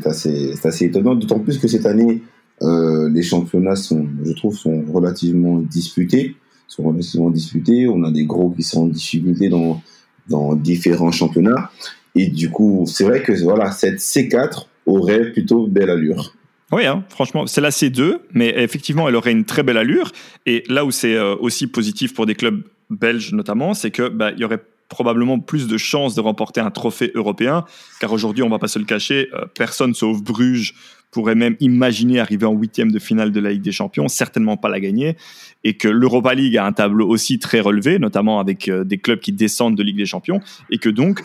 assez, 0.05 0.53
assez 0.65 0.85
étonnant, 0.87 1.15
d'autant 1.15 1.39
plus 1.39 1.59
que 1.59 1.69
cette 1.69 1.87
année, 1.87 2.23
euh, 2.61 3.09
les 3.09 3.23
championnats 3.23 3.77
sont, 3.77 4.09
je 4.25 4.33
trouve, 4.33 4.57
sont 4.57 4.85
relativement 4.93 5.59
disputés. 5.59 6.35
Sont 6.67 6.83
relativement 6.83 7.31
disputés. 7.31 7.87
On 7.87 8.03
a 8.03 8.11
des 8.11 8.25
gros 8.25 8.51
qui 8.51 8.65
sont 8.65 8.83
en 8.83 8.87
difficulté 8.89 9.49
dans, 9.49 9.81
dans 10.29 10.57
différents 10.57 11.13
championnats. 11.13 11.71
Et 12.17 12.27
du 12.27 12.51
coup, 12.51 12.85
c'est 12.89 13.05
vrai 13.05 13.23
que 13.23 13.33
voilà, 13.41 13.71
cette 13.71 14.01
C4 14.01 14.67
aurait 14.87 15.31
plutôt 15.31 15.69
belle 15.69 15.91
allure. 15.91 16.35
Oui, 16.73 16.85
hein, 16.85 17.05
franchement, 17.11 17.47
c'est 17.47 17.61
la 17.61 17.71
C2, 17.71 18.19
mais 18.33 18.49
effectivement, 18.57 19.09
elle 19.09 19.15
aurait 19.15 19.31
une 19.31 19.45
très 19.45 19.63
belle 19.63 19.77
allure. 19.77 20.11
Et 20.47 20.65
là 20.69 20.85
où 20.85 20.91
c'est 20.91 21.15
euh, 21.15 21.37
aussi 21.37 21.69
positif 21.69 22.13
pour 22.13 22.27
des 22.27 22.35
clubs 22.35 22.65
belges 22.91 23.33
notamment, 23.33 23.73
c'est 23.73 23.93
que 23.93 24.09
bah, 24.09 24.33
il 24.33 24.41
y 24.41 24.45
aurait 24.45 24.63
probablement 24.93 25.41
plus 25.41 25.67
de 25.67 25.79
chances 25.79 26.15
de 26.15 26.21
remporter 26.21 26.61
un 26.61 26.71
trophée 26.71 27.13
européen, 27.15 27.65
car 27.99 28.13
aujourd'hui, 28.13 28.43
on 28.43 28.51
va 28.51 28.59
pas 28.59 28.69
se 28.69 28.79
le 28.79 28.85
cacher, 28.85 29.29
euh, 29.33 29.47
personne 29.55 29.95
sauf 29.95 30.23
Bruges 30.23 30.75
pourrait 31.11 31.35
même 31.35 31.57
imaginer 31.61 32.21
arriver 32.21 32.47
en 32.47 32.53
huitième 32.53 32.93
de 32.93 32.99
finale 32.99 33.33
de 33.33 33.41
la 33.41 33.53
Ligue 33.53 33.63
des 33.63 33.73
Champions, 33.73 34.09
certainement 34.09 34.57
pas 34.59 34.69
la 34.69 34.81
gagner, 34.81 35.17
et 35.65 35.79
que 35.79 35.89
l'Europa 35.89 36.35
League 36.35 36.57
a 36.59 36.67
un 36.67 36.73
tableau 36.73 37.09
aussi 37.09 37.39
très 37.39 37.61
relevé, 37.61 37.99
notamment 37.99 38.39
avec 38.39 38.69
euh, 38.69 38.85
des 38.85 38.99
clubs 38.99 39.19
qui 39.19 39.33
descendent 39.33 39.77
de 39.77 39.83
Ligue 39.83 39.97
des 39.97 40.07
Champions, 40.07 40.41
et 40.71 40.77
que 40.77 40.91
donc, 40.91 41.23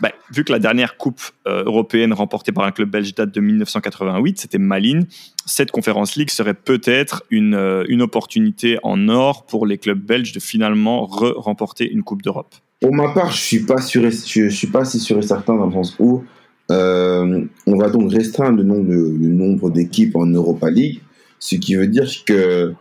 bah, 0.00 0.12
vu 0.30 0.44
que 0.44 0.52
la 0.52 0.58
dernière 0.58 0.98
coupe 0.98 1.22
euh, 1.48 1.64
européenne 1.64 2.12
remportée 2.12 2.52
par 2.52 2.64
un 2.64 2.70
club 2.70 2.90
belge 2.90 3.14
date 3.14 3.34
de 3.34 3.40
1988, 3.40 4.40
c'était 4.40 4.58
Malines, 4.58 5.06
cette 5.46 5.70
conférence 5.70 6.16
League 6.16 6.30
serait 6.30 6.52
peut-être 6.52 7.22
une, 7.30 7.84
une 7.88 8.02
opportunité 8.02 8.78
en 8.82 9.08
or 9.08 9.46
pour 9.46 9.64
les 9.64 9.78
clubs 9.78 9.98
belges 10.00 10.32
de 10.32 10.40
finalement 10.40 11.06
re-remporter 11.06 11.90
une 11.90 12.02
Coupe 12.02 12.20
d'Europe. 12.20 12.54
Pour 12.80 12.94
ma 12.94 13.08
part, 13.08 13.32
je 13.32 13.40
suis 13.40 13.60
pas 13.60 13.80
suis 13.80 14.66
pas 14.66 14.84
si 14.84 14.98
sûr 14.98 15.18
et 15.18 15.22
certain 15.22 15.56
dans 15.56 15.66
le 15.66 15.72
sens 15.72 15.96
où 15.98 16.24
euh, 16.70 17.44
on 17.66 17.76
va 17.76 17.88
donc 17.88 18.12
restreindre 18.12 18.58
le 18.58 18.64
nombre, 18.64 19.70
d'équipes 19.70 20.16
en 20.16 20.26
Europa 20.26 20.70
League, 20.70 21.00
ce 21.38 21.56
qui 21.56 21.74
veut 21.74 21.86
dire 21.86 22.06
que 22.26 22.74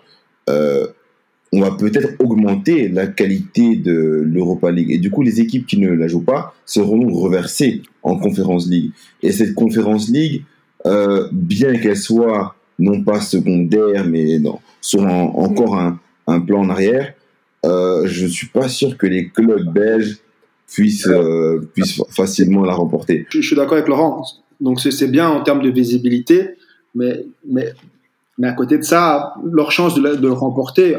euh, 0.50 0.88
on 1.54 1.62
va 1.62 1.72
peut-être 1.72 2.16
augmenter 2.20 2.90
la 2.90 3.08
qualité 3.08 3.78
de 3.78 4.24
l'Europa 4.26 4.72
League. 4.72 4.92
Et 4.92 4.98
du 4.98 5.12
coup, 5.12 5.22
les 5.22 5.40
équipes 5.40 5.66
qui 5.66 5.80
ne 5.80 5.92
la 5.92 6.08
jouent 6.08 6.26
pas 6.26 6.54
seront 6.66 6.98
donc 6.98 7.14
reversées 7.14 7.84
en 8.04 8.18
Conference 8.18 8.68
League. 8.70 8.92
Et 9.22 9.32
cette 9.32 9.54
Conference 9.54 10.10
League, 10.10 10.44
euh, 10.86 11.30
bien 11.32 11.78
qu'elle 11.78 11.96
soit 11.96 12.56
non 12.80 13.02
pas 13.02 13.22
secondaire, 13.22 14.06
mais 14.06 14.40
non, 14.40 14.60
sur 14.82 15.06
encore 15.06 15.80
un 16.28 16.40
plan 16.42 16.66
en 16.66 16.70
arrière, 16.70 17.14
euh, 17.66 18.06
je 18.06 18.26
ne 18.26 18.30
suis 18.30 18.48
pas 18.48 18.70
sûr 18.70 18.98
que 18.98 19.08
les 19.08 19.30
clubs 19.30 19.72
belges 19.72 20.18
puissent, 20.68 21.08
euh, 21.08 21.70
puissent 21.74 22.02
facilement 22.10 22.64
la 22.64 22.74
remporter. 22.74 23.26
Je, 23.30 23.42
suis 23.42 23.56
d'accord 23.56 23.74
avec 23.74 23.88
Laurent. 23.88 24.26
Donc 24.62 24.80
c'est 24.80 25.08
bien 25.08 25.30
en 25.30 25.42
termes 25.42 25.62
de 25.62 25.70
visibilité, 25.70 26.56
mais, 26.94 27.26
mais, 27.48 27.74
mais 28.38 28.48
à 28.48 28.54
côté 28.54 28.78
de 28.78 28.84
ça, 28.84 29.34
leur 29.44 29.72
chance 29.72 29.96
de, 29.96 30.02
le 30.02 30.32
remporter, 30.32 30.96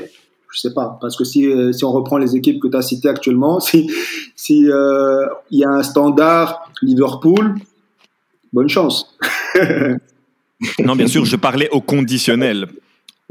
je 0.52 0.60
sais 0.60 0.74
pas. 0.74 0.98
Parce 1.00 1.16
que 1.16 1.24
si, 1.24 1.46
euh, 1.46 1.72
si 1.72 1.84
on 1.84 1.92
reprend 1.92 2.18
les 2.18 2.36
équipes 2.36 2.60
que 2.60 2.68
tu 2.68 2.76
as 2.76 2.82
citées 2.82 3.08
actuellement, 3.08 3.60
si 3.60 3.90
si 4.34 4.68
il 5.50 5.58
y 5.58 5.64
a 5.64 5.70
un 5.70 5.82
standard 5.82 6.70
Liverpool, 6.82 7.54
bonne 8.52 8.68
chance. 8.68 9.16
non, 10.84 10.96
bien 10.96 11.06
sûr, 11.06 11.24
je 11.24 11.36
parlais 11.36 11.68
au 11.70 11.80
conditionnel. 11.80 12.66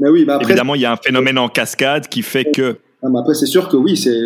Mais 0.00 0.08
oui, 0.08 0.26
après, 0.28 0.44
Évidemment, 0.44 0.74
il 0.74 0.82
y 0.82 0.84
a 0.84 0.92
un 0.92 0.96
phénomène 0.96 1.38
en 1.38 1.48
cascade 1.48 2.08
qui 2.08 2.22
fait 2.22 2.50
que 2.50 2.78
après, 3.02 3.34
c'est 3.34 3.46
sûr 3.46 3.68
que 3.68 3.76
oui, 3.76 3.96
c'est 3.96 4.18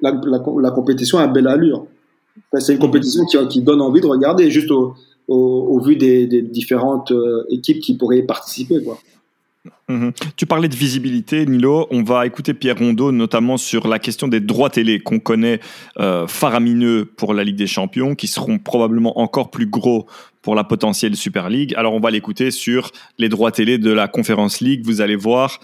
la, 0.00 0.12
la, 0.12 0.70
compétition 0.70 1.18
a 1.18 1.26
belle 1.26 1.48
allure. 1.48 1.86
c'est 2.58 2.72
une 2.72 2.78
compétition 2.78 3.24
qui, 3.26 3.36
qui, 3.48 3.62
donne 3.62 3.80
envie 3.80 4.00
de 4.00 4.06
regarder, 4.06 4.50
juste 4.50 4.70
au, 4.70 4.94
au, 5.28 5.80
vu 5.80 5.96
des, 5.96 6.26
différentes 6.42 7.12
euh, 7.12 7.44
équipes 7.50 7.80
qui 7.80 7.96
pourraient 7.96 8.22
participer. 8.22 8.82
Quoi. 8.82 8.98
Mhm. 9.88 10.12
Tu 10.36 10.46
parlais 10.46 10.68
de 10.68 10.74
visibilité, 10.74 11.46
Nilo. 11.46 11.86
On 11.90 12.02
va 12.02 12.26
écouter 12.26 12.54
Pierre 12.54 12.78
Rondeau, 12.78 13.12
notamment 13.12 13.56
sur 13.56 13.88
la 13.88 13.98
question 13.98 14.28
des 14.28 14.40
droits 14.40 14.70
télé 14.70 15.00
qu'on 15.00 15.18
connaît 15.18 15.60
euh, 15.98 16.26
faramineux 16.26 17.04
pour 17.04 17.34
la 17.34 17.44
Ligue 17.44 17.56
des 17.56 17.66
Champions, 17.66 18.14
qui 18.14 18.26
seront 18.26 18.58
probablement 18.58 19.18
encore 19.18 19.50
plus 19.50 19.66
gros 19.66 20.06
pour 20.48 20.54
la 20.54 20.64
potentielle 20.64 21.14
Super 21.14 21.50
League. 21.50 21.74
Alors 21.76 21.92
on 21.92 22.00
va 22.00 22.10
l'écouter 22.10 22.50
sur 22.50 22.90
les 23.18 23.28
droits 23.28 23.52
télé 23.52 23.76
de 23.76 23.92
la 23.92 24.08
Conférence 24.08 24.62
League. 24.62 24.80
Vous 24.82 25.02
allez 25.02 25.14
voir, 25.14 25.60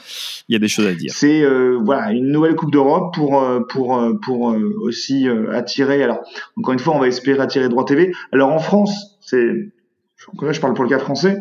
il 0.51 0.53
y 0.53 0.57
a 0.57 0.59
des 0.59 0.69
choses 0.69 0.87
à 0.87 0.93
dire. 0.93 1.11
C'est 1.17 1.43
euh, 1.43 1.81
voilà 1.83 2.13
une 2.13 2.31
nouvelle 2.31 2.55
Coupe 2.55 2.71
d'Europe 2.71 3.15
pour 3.15 3.43
euh, 3.43 3.61
pour 3.61 3.99
pour 4.21 4.55
aussi 4.83 5.27
attirer. 5.53 6.03
Alors 6.03 6.19
encore 6.59 6.75
une 6.75 6.81
fois, 6.81 6.95
on 6.95 6.99
va 6.99 7.09
espérer 7.09 7.41
attirer 7.41 7.71
droits 7.71 7.87
TV. 7.87 8.13
Alors 8.31 8.53
en 8.53 8.59
France, 8.59 9.17
c'est 9.23 9.73
je 10.19 10.61
parle 10.61 10.75
pour 10.75 10.85
le 10.85 10.91
cas 10.91 10.99
français 10.99 11.39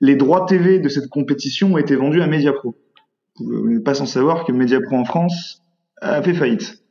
les 0.00 0.16
droits 0.16 0.46
TV 0.46 0.78
de 0.78 0.88
cette 0.88 1.08
compétition 1.08 1.72
ont 1.72 1.78
été 1.78 1.96
vendus 1.96 2.22
à 2.22 2.26
Mediapro. 2.26 2.76
Vous 3.38 3.68
n'êtes 3.68 3.84
pas 3.84 3.94
sans 3.94 4.06
savoir 4.06 4.44
que 4.44 4.52
Mediapro 4.52 4.96
en 4.96 5.04
France 5.04 5.62
a 6.00 6.22
fait 6.22 6.34
faillite. 6.34 6.82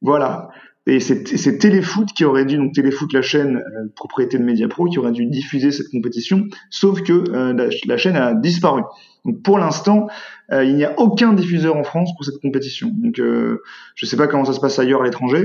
Voilà. 0.00 0.48
Et 0.86 0.98
c'est 0.98 1.58
Téléfoot 1.58 2.08
qui 2.12 2.24
aurait 2.24 2.44
dû, 2.44 2.56
donc 2.56 2.72
Téléfoot, 2.72 3.12
la 3.12 3.22
chaîne 3.22 3.58
euh, 3.58 3.88
propriété 3.94 4.36
de 4.36 4.42
Mediapro, 4.42 4.86
qui 4.86 4.98
aurait 4.98 5.12
dû 5.12 5.26
diffuser 5.26 5.70
cette 5.70 5.88
compétition, 5.90 6.48
sauf 6.70 7.02
que 7.02 7.12
euh, 7.12 7.70
la, 7.86 7.96
chaîne 7.96 8.16
a 8.16 8.34
disparu. 8.34 8.82
Donc 9.24 9.42
pour 9.42 9.58
l'instant, 9.58 10.08
euh, 10.50 10.64
il 10.64 10.74
n'y 10.74 10.84
a 10.84 10.98
aucun 10.98 11.34
diffuseur 11.34 11.76
en 11.76 11.84
France 11.84 12.10
pour 12.16 12.24
cette 12.24 12.40
compétition. 12.42 12.90
Donc 12.92 13.14
je 13.16 13.54
ne 14.02 14.08
sais 14.08 14.16
pas 14.16 14.26
comment 14.26 14.44
ça 14.44 14.54
se 14.54 14.60
passe 14.60 14.76
ailleurs 14.80 15.02
à 15.02 15.04
l'étranger, 15.04 15.44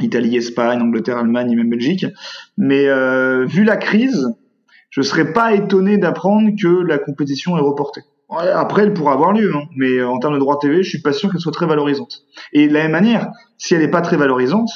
Italie, 0.00 0.36
Espagne, 0.36 0.82
Angleterre, 0.82 1.16
Allemagne 1.16 1.52
et 1.52 1.56
même 1.56 1.70
Belgique, 1.70 2.04
mais 2.58 2.84
vu 3.46 3.64
la 3.64 3.78
crise, 3.78 4.28
je 4.90 5.00
serais 5.00 5.32
pas 5.32 5.54
étonné 5.54 5.96
d'apprendre 5.96 6.50
que 6.60 6.68
la 6.68 6.98
compétition 6.98 7.56
est 7.56 7.62
reportée. 7.62 8.02
Après, 8.28 8.82
elle 8.82 8.92
pourra 8.92 9.12
avoir 9.12 9.32
lieu, 9.32 9.54
hein, 9.54 9.62
mais 9.76 10.02
en 10.02 10.18
termes 10.18 10.34
de 10.34 10.38
droit 10.40 10.58
TV, 10.58 10.82
je 10.82 10.88
suis 10.88 11.00
pas 11.00 11.12
sûr 11.12 11.30
qu'elle 11.30 11.40
soit 11.40 11.52
très 11.52 11.66
valorisante. 11.66 12.24
Et 12.52 12.66
de 12.66 12.74
la 12.74 12.82
même 12.82 12.92
manière, 12.92 13.30
si 13.58 13.74
elle 13.74 13.80
n'est 13.80 13.90
pas 13.90 14.00
très 14.00 14.16
valorisante, 14.16 14.70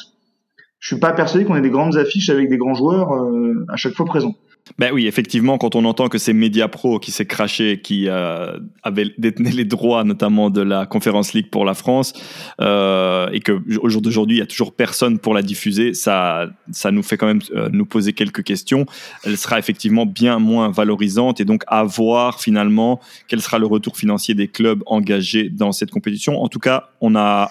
je 0.80 0.88
suis 0.88 0.98
pas 0.98 1.12
persuadé 1.12 1.44
qu'on 1.44 1.56
ait 1.56 1.60
des 1.60 1.70
grandes 1.70 1.96
affiches 1.96 2.30
avec 2.30 2.48
des 2.48 2.56
grands 2.56 2.74
joueurs 2.74 3.12
euh, 3.12 3.66
à 3.68 3.76
chaque 3.76 3.94
fois 3.94 4.06
présents. 4.06 4.34
Ben 4.78 4.92
oui, 4.92 5.06
effectivement, 5.06 5.58
quand 5.58 5.74
on 5.74 5.84
entend 5.84 6.08
que 6.08 6.18
c'est 6.18 6.32
Mediapro 6.32 7.00
qui 7.00 7.10
s'est 7.10 7.26
craché, 7.26 7.80
qui 7.80 8.08
euh, 8.08 8.58
avait 8.82 9.06
détenu 9.18 9.50
les 9.50 9.64
droits 9.64 10.04
notamment 10.04 10.48
de 10.48 10.60
la 10.60 10.86
Conférence 10.86 11.32
League 11.32 11.50
pour 11.50 11.64
la 11.64 11.74
France, 11.74 12.12
euh, 12.60 13.28
et 13.32 13.40
que 13.40 13.60
au 13.80 13.88
jour 13.88 14.00
d'aujourd'hui, 14.00 14.36
il 14.36 14.40
y 14.40 14.42
a 14.42 14.46
toujours 14.46 14.74
personne 14.74 15.18
pour 15.18 15.34
la 15.34 15.42
diffuser, 15.42 15.92
ça, 15.92 16.46
ça 16.70 16.92
nous 16.92 17.02
fait 17.02 17.16
quand 17.16 17.26
même 17.26 17.40
nous 17.72 17.86
poser 17.86 18.12
quelques 18.12 18.44
questions. 18.44 18.86
Elle 19.24 19.38
sera 19.38 19.58
effectivement 19.58 20.06
bien 20.06 20.38
moins 20.38 20.70
valorisante, 20.70 21.40
et 21.40 21.44
donc 21.44 21.64
à 21.66 21.82
voir 21.82 22.40
finalement 22.40 23.00
quel 23.28 23.40
sera 23.40 23.58
le 23.58 23.66
retour 23.66 23.96
financier 23.96 24.34
des 24.34 24.46
clubs 24.46 24.82
engagés 24.86 25.48
dans 25.48 25.72
cette 25.72 25.90
compétition. 25.90 26.40
En 26.40 26.48
tout 26.48 26.60
cas, 26.60 26.90
on 27.00 27.16
a 27.16 27.50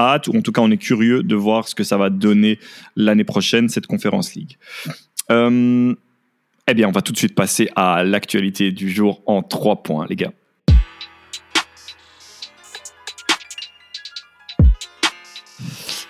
hâte, 0.00 0.28
ou 0.28 0.36
en 0.36 0.42
tout 0.42 0.52
cas 0.52 0.60
on 0.62 0.70
est 0.70 0.76
curieux 0.76 1.22
de 1.22 1.34
voir 1.34 1.68
ce 1.68 1.74
que 1.74 1.84
ça 1.84 1.96
va 1.96 2.10
donner 2.10 2.58
l'année 2.96 3.24
prochaine, 3.24 3.68
cette 3.68 3.86
Conférence 3.86 4.34
League. 4.34 4.56
Euh, 5.30 5.94
eh 6.68 6.74
bien, 6.74 6.88
on 6.88 6.92
va 6.92 7.02
tout 7.02 7.12
de 7.12 7.18
suite 7.18 7.34
passer 7.34 7.68
à 7.74 8.04
l'actualité 8.04 8.70
du 8.70 8.90
jour 8.90 9.22
en 9.26 9.42
trois 9.42 9.82
points, 9.82 10.06
les 10.08 10.16
gars. 10.16 10.32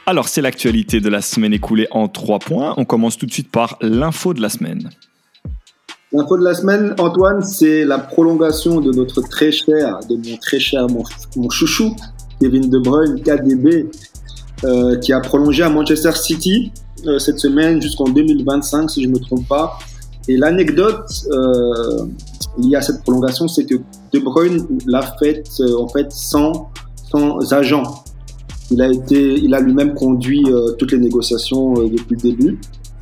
Alors, 0.07 0.29
c'est 0.29 0.43
l'actualité 0.43 1.01
de 1.01 1.09
la 1.09 1.23
semaine 1.23 1.53
écoulée 1.53 1.87
en 1.93 2.09
trois 2.09 2.41
points. 2.41 2.75
On 2.77 2.85
commence 2.85 3.17
tout 3.17 3.27
de 3.27 3.33
suite 3.33 3.51
par 3.51 3.79
l'info 3.81 4.35
de 4.35 4.43
la 4.43 4.49
semaine. 4.49 4.91
L'info 6.13 6.37
de 6.37 6.43
la 6.43 6.55
semaine, 6.55 6.95
Antoine, 6.99 7.43
c'est 7.43 7.85
la 7.85 7.99
prolongation 7.99 8.81
de 8.81 8.91
notre 8.93 9.23
très 9.23 9.53
cher, 9.53 10.01
de 10.09 10.17
mon 10.17 10.37
très 10.37 10.59
cher, 10.59 10.89
mon 10.89 11.51
chouchou, 11.51 11.95
Kevin 12.41 12.69
De 12.71 12.79
Bruyne, 12.79 13.21
KDB, 13.23 13.91
euh, 14.65 14.97
qui 14.99 15.13
a 15.13 15.21
prolongé 15.21 15.63
à 15.63 15.71
Manchester 15.71 16.13
City 16.13 16.73
euh, 17.07 17.19
cette 17.19 17.39
semaine 17.39 17.81
jusqu'en 17.81 18.09
2025, 18.09 18.91
si 18.91 19.03
je 19.03 19.09
ne 19.09 19.15
me 19.15 19.19
trompe 19.19 19.47
pas. 19.49 19.79
Et 20.29 20.37
l'anecdote 20.37 21.11
euh, 21.33 22.07
liée 22.59 22.77
à 22.77 22.83
cette 22.83 23.03
prolongation, 23.03 23.49
c'est 23.49 23.65
que 23.65 23.77
De 24.13 24.19
Bruyne 24.19 24.67
l'a 24.87 25.03
fait 25.19 25.43
en 25.79 25.89
fait 25.89 26.11
sans, 26.13 26.71
sans 27.11 27.53
agent. 27.53 28.05
Il 28.71 28.83
a 28.83 28.89
été, 28.89 29.35
il 29.35 29.55
a 29.55 29.61
lui-même 29.61 29.95
conduit 29.95 30.45
toutes 30.79 30.93
les 30.93 30.99
négociations 30.99 31.75
depuis 31.75 32.17
le 32.17 32.23
début. 32.31 32.61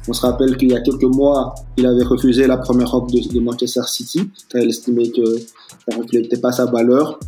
On 0.09 0.15
se 0.15 0.23
rappelle 0.23 0.57
qu'il 0.57 0.71
y 0.71 0.75
a 0.75 0.81
quelques 0.81 1.03
mois, 1.03 1.55
il 1.77 1.87
avait 1.87 2.03
refusé 2.03 2.47
la 2.47 2.57
première 2.57 2.95
offre 2.95 3.09
de, 3.13 3.41
Manchester 3.41 3.83
City, 3.87 4.31
car 4.49 4.63
il 4.63 4.71
estimait 4.71 5.11
que 5.11 5.37
ça 5.37 5.97
ne 5.97 6.03
reflétait 6.03 6.39
pas 6.39 6.51
sa 6.51 6.65
valeur, 6.65 7.21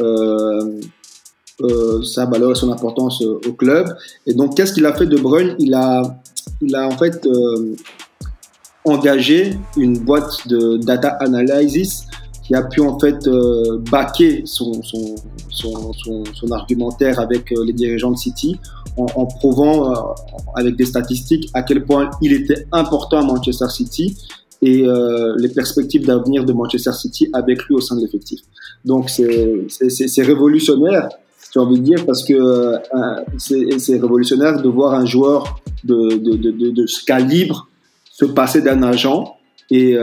euh, 0.00 0.80
euh, 1.62 2.02
sa 2.02 2.26
valeur 2.26 2.52
et 2.52 2.54
son 2.54 2.70
importance 2.70 3.22
euh, 3.22 3.40
au 3.46 3.52
club. 3.52 3.88
Et 4.26 4.34
donc, 4.34 4.56
qu'est-ce 4.56 4.72
qu'il 4.72 4.86
a 4.86 4.94
fait 4.94 5.06
de 5.06 5.16
Bruyne? 5.18 5.54
Il 5.58 5.74
a, 5.74 6.02
il 6.60 6.74
a 6.74 6.86
en 6.86 6.96
fait 6.96 7.26
engagé 8.84 9.58
une 9.76 9.98
boîte 9.98 10.48
de 10.48 10.78
data 10.78 11.08
analysis 11.20 12.06
qui 12.46 12.54
a 12.54 12.62
pu 12.62 12.80
en 12.80 12.98
fait 12.98 13.28
baquer 13.90 14.42
son, 14.46 14.82
son, 14.82 15.16
son, 15.50 15.92
son, 16.32 16.50
argumentaire 16.50 17.20
avec 17.20 17.50
les 17.50 17.74
dirigeants 17.74 18.12
de 18.12 18.16
City 18.16 18.58
en, 18.98 19.26
prouvant 19.26 19.90
euh, 19.90 19.94
avec 20.54 20.76
des 20.76 20.86
statistiques 20.86 21.48
à 21.54 21.62
quel 21.62 21.84
point 21.84 22.10
il 22.20 22.32
était 22.32 22.66
important 22.72 23.18
à 23.18 23.24
Manchester 23.24 23.68
City 23.70 24.16
et 24.60 24.82
euh, 24.82 25.34
les 25.38 25.48
perspectives 25.48 26.04
d'avenir 26.04 26.44
de 26.44 26.52
Manchester 26.52 26.92
City 26.92 27.28
avec 27.32 27.62
lui 27.64 27.76
au 27.76 27.80
sein 27.80 27.96
de 27.96 28.00
l'effectif. 28.00 28.40
Donc 28.84 29.08
c'est 29.10 30.22
révolutionnaire, 30.22 31.08
j'ai 31.52 31.60
envie 31.60 31.80
de 31.80 31.84
dire, 31.84 32.04
parce 32.06 32.24
que 32.24 32.34
euh, 32.34 32.78
c'est 33.38 33.98
révolutionnaire 34.00 34.60
de 34.60 34.68
voir 34.68 34.94
un 34.94 35.06
joueur 35.06 35.60
de, 35.84 36.16
de, 36.16 36.36
de, 36.36 36.70
de 36.70 36.86
ce 36.86 37.04
calibre 37.04 37.68
se 38.04 38.24
passer 38.24 38.60
d'un 38.60 38.82
agent 38.82 39.36
et, 39.70 39.96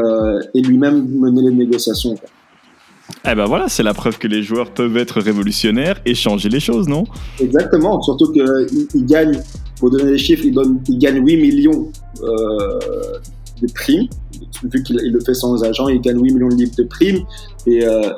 et 0.54 0.62
lui-même 0.62 1.08
mener 1.10 1.50
les 1.50 1.56
négociations. 1.56 2.16
Eh 3.28 3.36
ben 3.36 3.46
voilà, 3.46 3.70
c'est 3.70 3.84
la 3.84 3.94
preuve 3.94 4.18
que 4.18 4.28
les 4.28 4.42
joueurs 4.42 4.72
peuvent 4.72 4.98
être 4.98 5.20
révolutionnaires 5.20 6.00
et 6.06 6.16
changer 6.16 6.50
les 6.50 6.60
choses, 6.60 6.88
non? 6.88 7.06
Exactement, 7.40 8.02
surtout 8.02 8.32
qu'ils 8.32 9.06
gagnent, 9.06 9.40
pour 9.80 9.92
donner 9.92 10.12
des 10.12 10.18
chiffres, 10.18 10.44
ils, 10.46 10.98
gagnent 11.00 11.26
8 11.26 11.38
millions 11.38 11.92
euh, 12.22 12.80
de 13.62 13.72
primes. 13.74 14.08
Vu 14.64 14.84
qu'il 14.84 14.98
le 14.98 15.20
fait 15.20 15.34
sans 15.34 15.64
agent, 15.64 15.88
il 15.88 16.02
gagne 16.02 16.22
8 16.22 16.34
millions 16.34 16.50
de 16.50 16.56
livres 16.56 16.76
de 16.78 16.84
primes 16.84 17.22
et, 17.68 17.86
euh, 17.86 18.12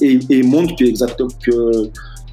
et, 0.00 0.42
montre 0.42 0.74
que, 0.76 0.84
exactement, 0.84 1.30
que, 1.42 1.90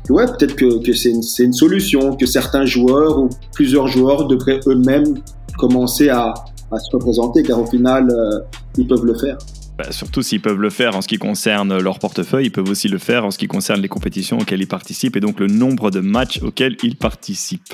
ouais, 0.10 0.26
peut-être 0.26 0.56
que, 0.56 0.94
c'est 0.94 1.10
une, 1.10 1.54
solution, 1.54 2.16
que 2.16 2.26
certains 2.26 2.66
joueurs 2.66 3.20
ou 3.20 3.30
plusieurs 3.54 3.88
joueurs 3.88 4.28
devraient 4.28 4.60
eux-mêmes 4.68 5.16
commencer 5.58 6.10
à, 6.10 6.34
se 6.72 6.96
représenter, 6.96 7.44
car 7.44 7.62
au 7.62 7.68
final, 7.68 8.10
euh, 8.10 8.40
ils 8.78 8.88
peuvent 8.88 9.06
le 9.06 9.14
faire. 9.14 9.38
Bah, 9.78 9.92
surtout 9.92 10.22
s'ils 10.22 10.42
peuvent 10.42 10.60
le 10.60 10.70
faire 10.70 10.96
en 10.96 11.02
ce 11.02 11.08
qui 11.08 11.18
concerne 11.18 11.78
leur 11.80 12.00
portefeuille, 12.00 12.48
ils 12.48 12.52
peuvent 12.52 12.70
aussi 12.70 12.88
le 12.88 12.98
faire 13.00 13.26
en 13.26 13.32
ce 13.32 13.38
qui 13.38 13.48
concerne 13.48 13.82
les 13.82 13.88
compétitions 13.88 14.38
auxquelles 14.38 14.62
ils 14.62 14.68
participent 14.68 15.16
et 15.16 15.20
donc 15.20 15.40
le 15.40 15.48
nombre 15.48 15.90
de 15.90 16.00
matchs 16.00 16.42
auxquels 16.44 16.78
ils 16.84 16.96
participent. 16.96 17.74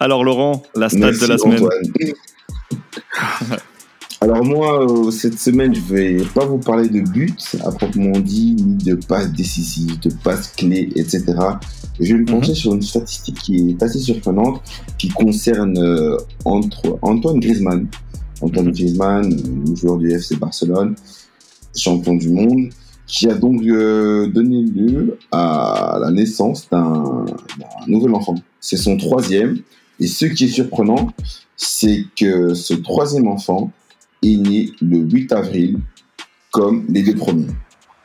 Alors 0.00 0.24
Laurent, 0.24 0.62
la 0.74 0.88
stat 0.88 1.12
de 1.12 1.26
la 1.26 1.38
semaine. 1.38 1.68
Alors 4.22 4.44
moi, 4.44 4.82
euh, 4.82 5.10
cette 5.10 5.38
semaine, 5.38 5.74
je 5.74 5.80
vais 5.80 6.16
pas 6.34 6.44
vous 6.44 6.58
parler 6.58 6.90
de 6.90 7.00
buts 7.00 7.34
à 7.64 7.72
proprement 7.72 8.18
dit, 8.18 8.54
ni 8.54 8.76
de 8.76 8.94
passes 8.94 9.32
décisives, 9.32 9.98
de 10.00 10.10
passes 10.22 10.48
clés, 10.48 10.92
etc. 10.94 11.24
Je 11.98 12.12
vais 12.12 12.20
me 12.20 12.26
pencher 12.26 12.50
mhm. 12.50 12.54
sur 12.54 12.74
une 12.74 12.82
statistique 12.82 13.38
qui 13.38 13.70
est 13.70 13.82
assez 13.82 13.98
surprenante, 13.98 14.60
qui 14.98 15.08
concerne 15.08 15.78
euh, 15.78 16.18
entre 16.44 16.98
Antoine 17.00 17.40
Griezmann. 17.40 17.88
Antoine 18.42 18.66
mhm. 18.66 18.72
Griezmann, 18.72 19.74
joueur 19.74 19.96
du 19.96 20.12
FC 20.12 20.36
Barcelone, 20.36 20.96
champion 21.74 22.14
du 22.14 22.28
monde, 22.28 22.68
qui 23.06 23.26
a 23.26 23.34
donc 23.34 23.62
euh, 23.62 24.26
donné 24.26 24.64
lieu 24.64 25.16
à 25.32 25.98
la 25.98 26.10
naissance 26.10 26.68
d'un 26.70 27.24
nouvel 27.86 28.14
enfant. 28.14 28.34
C'est 28.60 28.76
son 28.76 28.98
troisième. 28.98 29.60
Et 29.98 30.06
ce 30.06 30.26
qui 30.26 30.44
est 30.44 30.48
surprenant, 30.48 31.10
c'est 31.56 32.04
que 32.14 32.52
ce 32.52 32.74
troisième 32.74 33.26
enfant 33.26 33.72
est 34.22 34.36
né 34.36 34.70
le 34.80 34.98
8 34.98 35.32
avril, 35.32 35.78
comme 36.52 36.84
les 36.88 37.02
deux 37.02 37.14
premiers. 37.14 37.46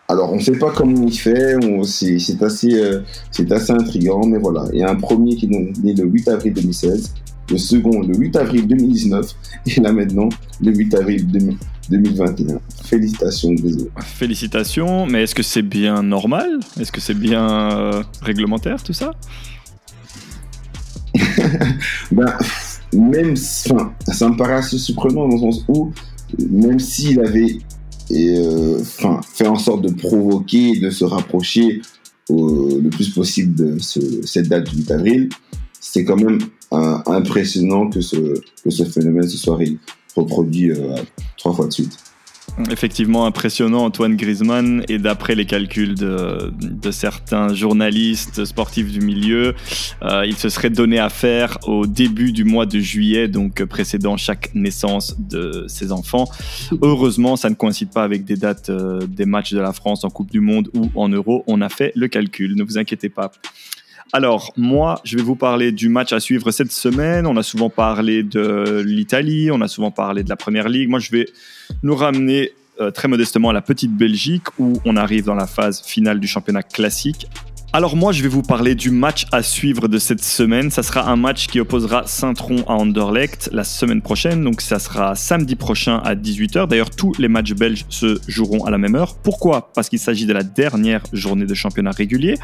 Alors, 0.07 0.31
on 0.31 0.35
ne 0.35 0.41
sait 0.41 0.57
pas 0.57 0.71
comment 0.71 1.07
il 1.07 1.17
fait, 1.17 1.55
c'est 1.83 2.43
assez, 2.43 2.75
euh, 2.75 3.01
assez 3.49 3.71
intriguant, 3.71 4.25
mais 4.25 4.37
voilà. 4.37 4.65
Il 4.71 4.79
y 4.79 4.83
a 4.83 4.89
un 4.89 4.95
premier 4.95 5.35
qui 5.35 5.45
est 5.45 5.83
né 5.83 5.93
le 5.95 6.05
8 6.05 6.27
avril 6.27 6.53
2016, 6.53 7.13
le 7.49 7.57
second 7.57 8.01
le 8.01 8.15
8 8.15 8.35
avril 8.35 8.67
2019, 8.67 9.35
et 9.65 9.81
là 9.81 9.91
maintenant, 9.91 10.29
le 10.61 10.75
8 10.75 10.93
avril 10.95 11.27
2021. 11.89 12.59
Félicitations, 12.83 13.53
désolé. 13.53 13.89
Félicitations, 13.99 15.07
mais 15.07 15.23
est-ce 15.23 15.33
que 15.33 15.43
c'est 15.43 15.63
bien 15.63 16.03
normal? 16.03 16.59
Est-ce 16.79 16.91
que 16.91 17.01
c'est 17.01 17.17
bien 17.17 17.71
euh, 17.71 18.03
réglementaire 18.21 18.83
tout 18.83 18.93
ça? 18.93 19.11
Ben, 22.11 22.37
même, 22.95 23.35
enfin, 23.69 23.93
ça 24.11 24.29
me 24.29 24.37
paraît 24.37 24.55
assez 24.55 24.77
surprenant 24.77 25.27
dans 25.27 25.35
le 25.35 25.41
sens 25.41 25.65
où, 25.67 25.91
même 26.49 26.79
s'il 26.79 27.19
avait 27.19 27.57
euh, 28.11 28.81
fait 28.83 29.47
en 29.47 29.55
sorte 29.55 29.81
de 29.81 29.93
provoquer, 29.93 30.79
de 30.79 30.89
se 30.89 31.05
rapprocher 31.05 31.81
le 32.29 32.89
plus 32.89 33.09
possible 33.09 33.53
de 33.55 33.77
cette 33.79 34.47
date 34.47 34.69
du 34.69 34.77
8 34.77 34.91
avril, 34.91 35.29
c'est 35.79 36.03
quand 36.03 36.15
même 36.15 36.39
impressionnant 36.71 37.89
que 37.89 38.01
ce, 38.01 38.15
que 38.63 38.69
ce 38.69 38.83
phénomène 38.83 39.27
se 39.27 39.37
soit 39.37 39.59
reproduit 40.15 40.71
euh, 40.71 40.95
trois 41.37 41.53
fois 41.53 41.67
de 41.67 41.73
suite. 41.73 41.97
Effectivement 42.71 43.25
impressionnant 43.25 43.83
Antoine 43.83 44.15
Griezmann 44.15 44.83
et 44.87 44.97
d'après 44.97 45.35
les 45.35 45.45
calculs 45.45 45.93
de, 45.95 46.53
de, 46.57 46.91
certains 46.91 47.53
journalistes 47.53 48.45
sportifs 48.45 48.91
du 48.91 49.01
milieu, 49.01 49.55
euh, 50.03 50.25
il 50.25 50.37
se 50.37 50.47
serait 50.47 50.69
donné 50.69 50.97
à 50.97 51.09
faire 51.09 51.57
au 51.67 51.85
début 51.85 52.31
du 52.31 52.45
mois 52.45 52.65
de 52.65 52.79
juillet, 52.79 53.27
donc 53.27 53.63
précédant 53.65 54.15
chaque 54.15 54.55
naissance 54.55 55.15
de 55.19 55.65
ses 55.67 55.91
enfants. 55.91 56.29
Heureusement, 56.81 57.35
ça 57.35 57.49
ne 57.49 57.55
coïncide 57.55 57.89
pas 57.89 58.03
avec 58.03 58.23
des 58.23 58.37
dates 58.37 58.69
euh, 58.69 59.05
des 59.05 59.25
matchs 59.25 59.51
de 59.51 59.59
la 59.59 59.73
France 59.73 60.05
en 60.05 60.09
Coupe 60.09 60.31
du 60.31 60.39
Monde 60.39 60.69
ou 60.73 60.89
en 60.95 61.09
Euro. 61.09 61.43
On 61.47 61.59
a 61.61 61.67
fait 61.67 61.91
le 61.95 62.07
calcul, 62.07 62.55
ne 62.55 62.63
vous 62.63 62.77
inquiétez 62.77 63.09
pas. 63.09 63.31
Alors, 64.15 64.53
moi, 64.55 65.01
je 65.03 65.17
vais 65.17 65.23
vous 65.23 65.35
parler 65.35 65.73
du 65.73 65.89
match 65.89 66.13
à 66.13 66.21
suivre 66.21 66.49
cette 66.49 66.71
semaine. 66.71 67.27
On 67.27 67.35
a 67.35 67.43
souvent 67.43 67.69
parlé 67.69 68.23
de 68.23 68.81
l'Italie, 68.85 69.51
on 69.51 69.59
a 69.59 69.67
souvent 69.67 69.91
parlé 69.91 70.23
de 70.23 70.29
la 70.29 70.37
Première 70.37 70.69
Ligue. 70.69 70.87
Moi, 70.87 70.99
je 70.99 71.11
vais 71.11 71.25
nous 71.83 71.97
ramener 71.97 72.53
euh, 72.79 72.91
très 72.91 73.09
modestement 73.09 73.49
à 73.49 73.53
la 73.53 73.61
petite 73.61 73.91
Belgique 73.91 74.57
où 74.57 74.79
on 74.85 74.95
arrive 74.95 75.25
dans 75.25 75.35
la 75.35 75.47
phase 75.47 75.81
finale 75.81 76.21
du 76.21 76.29
championnat 76.29 76.63
classique 76.63 77.27
alors 77.73 77.97
moi, 77.97 78.13
je 78.13 78.23
vais 78.23 78.29
vous 78.29 78.41
parler 78.41 78.73
du 78.73 78.89
match 78.89 79.25
à 79.33 79.43
suivre 79.43 79.89
de 79.89 79.97
cette 79.97 80.23
semaine. 80.23 80.71
Ça 80.71 80.81
sera 80.81 81.09
un 81.09 81.17
match 81.17 81.47
qui 81.47 81.59
opposera 81.59 82.03
Saint-Tron 82.07 82.63
à 82.67 82.73
Anderlecht 82.73 83.49
la 83.51 83.65
semaine 83.65 84.01
prochaine. 84.01 84.43
Donc 84.45 84.61
ça 84.61 84.79
sera 84.79 85.15
samedi 85.15 85.55
prochain 85.55 85.97
à 86.05 86.15
18h. 86.15 86.67
D'ailleurs, 86.67 86.89
tous 86.89 87.13
les 87.19 87.27
matchs 87.27 87.53
belges 87.53 87.85
se 87.89 88.21
joueront 88.27 88.63
à 88.63 88.71
la 88.71 88.77
même 88.77 88.95
heure. 88.95 89.15
Pourquoi? 89.17 89.73
Parce 89.73 89.89
qu'il 89.89 89.99
s'agit 89.99 90.25
de 90.25 90.31
la 90.31 90.43
dernière 90.43 91.03
journée 91.11 91.45
de 91.45 91.53
championnat 91.53 91.91
régulier. 91.91 92.35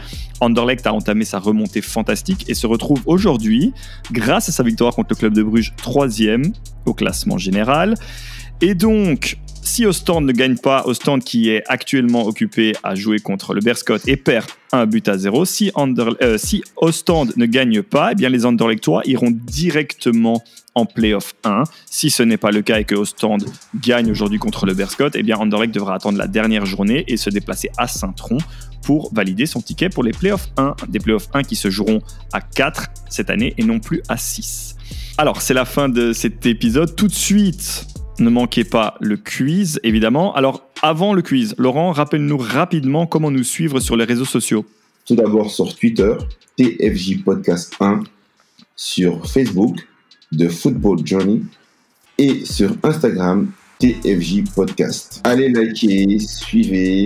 Anderlecht 0.42 0.86
a 0.86 0.94
entamé 0.94 1.24
sa 1.24 1.40
remontée 1.40 1.82
fantastique 1.82 2.50
et 2.50 2.54
se 2.54 2.68
retrouve 2.68 3.02
aujourd'hui, 3.06 3.74
grâce 4.12 4.50
à 4.50 4.52
sa 4.52 4.64
victoire 4.64 4.94
contre 4.94 5.12
le 5.12 5.16
club 5.16 5.34
de 5.34 5.44
Bruges, 5.44 5.72
troisième 5.78 6.52
au 6.86 6.94
classement 6.94 7.38
général. 7.38 7.96
Et 8.60 8.76
donc, 8.76 9.38
si 9.62 9.86
Ostende 9.86 10.26
ne 10.26 10.32
gagne 10.32 10.58
pas, 10.58 10.84
Ostende 10.86 11.24
qui 11.24 11.50
est 11.50 11.64
actuellement 11.68 12.26
occupé 12.26 12.74
à 12.84 12.96
jouer 12.96 13.20
contre 13.20 13.54
le 13.54 13.62
Berscott 13.62 14.08
et 14.08 14.18
perd 14.18 14.48
un 14.72 14.86
but 14.86 15.08
à 15.08 15.18
zéro, 15.18 15.46
si, 15.46 15.72
euh, 15.78 16.38
si 16.38 16.64
Ostende 16.78 17.34
ne 17.36 17.46
gagne 17.46 17.82
pas, 17.82 18.12
eh 18.12 18.16
bien 18.16 18.30
les 18.30 18.46
Anderlechtois 18.46 19.02
iront 19.06 19.32
directement 19.32 20.44
en 20.76 20.86
playoff 20.86 21.34
1. 21.44 21.64
Si 21.86 22.10
ce 22.10 22.24
n'est 22.24 22.38
pas 22.38 22.52
le 22.52 22.62
cas 22.62 22.80
et 22.80 22.86
que 22.86 22.96
Ostende 22.96 23.46
gagne 23.80 24.10
aujourd'hui 24.10 24.40
contre 24.40 24.66
le 24.66 24.74
Berscott, 24.74 25.16
eh 25.16 25.24
bien 25.24 25.38
Anderlecht 25.38 25.74
devra 25.74 25.96
attendre 25.96 26.18
la 26.18 26.28
dernière 26.28 26.66
journée 26.66 27.04
et 27.08 27.18
se 27.18 27.30
déplacer 27.30 27.70
à 27.78 27.88
Saint-Tron 27.88 28.38
pour 28.84 29.14
valider 29.14 29.46
son 29.46 29.62
ticket 29.62 29.90
pour 29.90 30.04
les 30.04 30.12
playoffs 30.12 30.50
1. 30.58 30.76
Des 30.88 31.00
playoffs 31.00 31.28
1 31.34 31.44
qui 31.44 31.56
se 31.56 31.70
joueront 31.70 32.02
à 32.34 32.42
4 32.42 32.88
cette 33.10 33.30
année 33.30 33.54
et 33.58 33.64
non 33.64 33.80
plus 33.80 34.02
à 34.08 34.18
6. 34.18 34.76
Alors, 35.18 35.42
c'est 35.42 35.54
la 35.54 35.66
fin 35.66 35.90
de 35.90 36.14
cet 36.14 36.46
épisode. 36.46 36.96
Tout 36.96 37.08
de 37.08 37.14
suite, 37.14 37.88
ne 38.20 38.30
manquez 38.30 38.64
pas 38.64 38.96
le 39.00 39.18
quiz, 39.18 39.80
évidemment. 39.84 40.34
Alors, 40.36 40.70
avant 40.82 41.14
le 41.14 41.22
quiz, 41.22 41.56
Laurent, 41.58 41.92
rappelle-nous 41.92 42.38
rapidement 42.38 43.06
comment 43.06 43.32
nous 43.32 43.44
suivre 43.44 43.80
sur 43.80 43.96
les 43.96 44.06
réseaux 44.06 44.26
sociaux. 44.26 44.66
Tout 45.06 45.16
d'abord 45.16 45.50
sur 45.50 45.76
Twitter, 45.76 46.14
TFJ 46.58 47.24
Podcast 47.24 47.76
1, 47.80 48.02
sur 48.76 49.26
Facebook 49.28 49.78
de 50.32 50.48
Football 50.48 51.06
Journey 51.06 51.42
et 52.18 52.46
sur 52.46 52.76
Instagram 52.84 53.52
TFJ 53.80 54.44
Podcast. 54.56 55.22
Allez 55.24 55.50
liker, 55.50 56.20
suivez, 56.20 57.06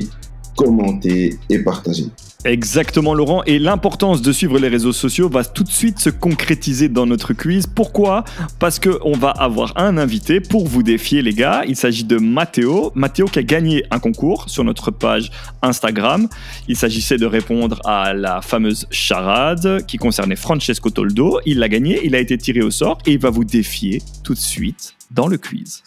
commentez 0.57 1.37
et 1.49 1.59
partagez. 1.59 2.07
Exactement 2.45 3.15
Laurent, 3.15 3.41
et 3.47 3.57
l'importance 3.57 4.21
de 4.21 4.31
suivre 4.31 4.59
les 4.59 4.67
réseaux 4.67 4.93
sociaux 4.93 5.27
va 5.29 5.43
tout 5.43 5.63
de 5.63 5.71
suite 5.71 5.97
se 5.97 6.11
concrétiser 6.11 6.89
dans 6.89 7.07
notre 7.07 7.33
quiz. 7.33 7.65
Pourquoi? 7.65 8.23
Parce 8.59 8.79
qu'on 8.79 9.13
va 9.13 9.31
avoir 9.31 9.73
un 9.77 9.97
invité 9.97 10.39
pour 10.39 10.67
vous 10.67 10.83
défier 10.83 11.23
les 11.23 11.33
gars. 11.33 11.63
Il 11.67 11.75
s'agit 11.75 12.03
de 12.03 12.17
Matteo. 12.17 12.91
Matteo 12.93 13.25
qui 13.25 13.39
a 13.39 13.43
gagné 13.43 13.83
un 13.89 13.97
concours 13.97 14.47
sur 14.47 14.63
notre 14.63 14.91
page 14.91 15.31
Instagram. 15.63 16.29
Il 16.67 16.77
s'agissait 16.77 17.17
de 17.17 17.25
répondre 17.25 17.81
à 17.83 18.13
la 18.13 18.41
fameuse 18.41 18.85
charade 18.91 19.83
qui 19.87 19.97
concernait 19.97 20.35
Francesco 20.35 20.91
Toldo. 20.91 21.39
Il 21.47 21.57
l'a 21.57 21.67
gagné, 21.67 21.99
il 22.03 22.13
a 22.13 22.19
été 22.19 22.37
tiré 22.37 22.61
au 22.61 22.69
sort 22.69 22.99
et 23.07 23.13
il 23.13 23.19
va 23.19 23.31
vous 23.31 23.43
défier 23.43 24.03
tout 24.23 24.35
de 24.35 24.39
suite 24.39 24.95
dans 25.09 25.27
le 25.27 25.39
quiz. 25.39 25.81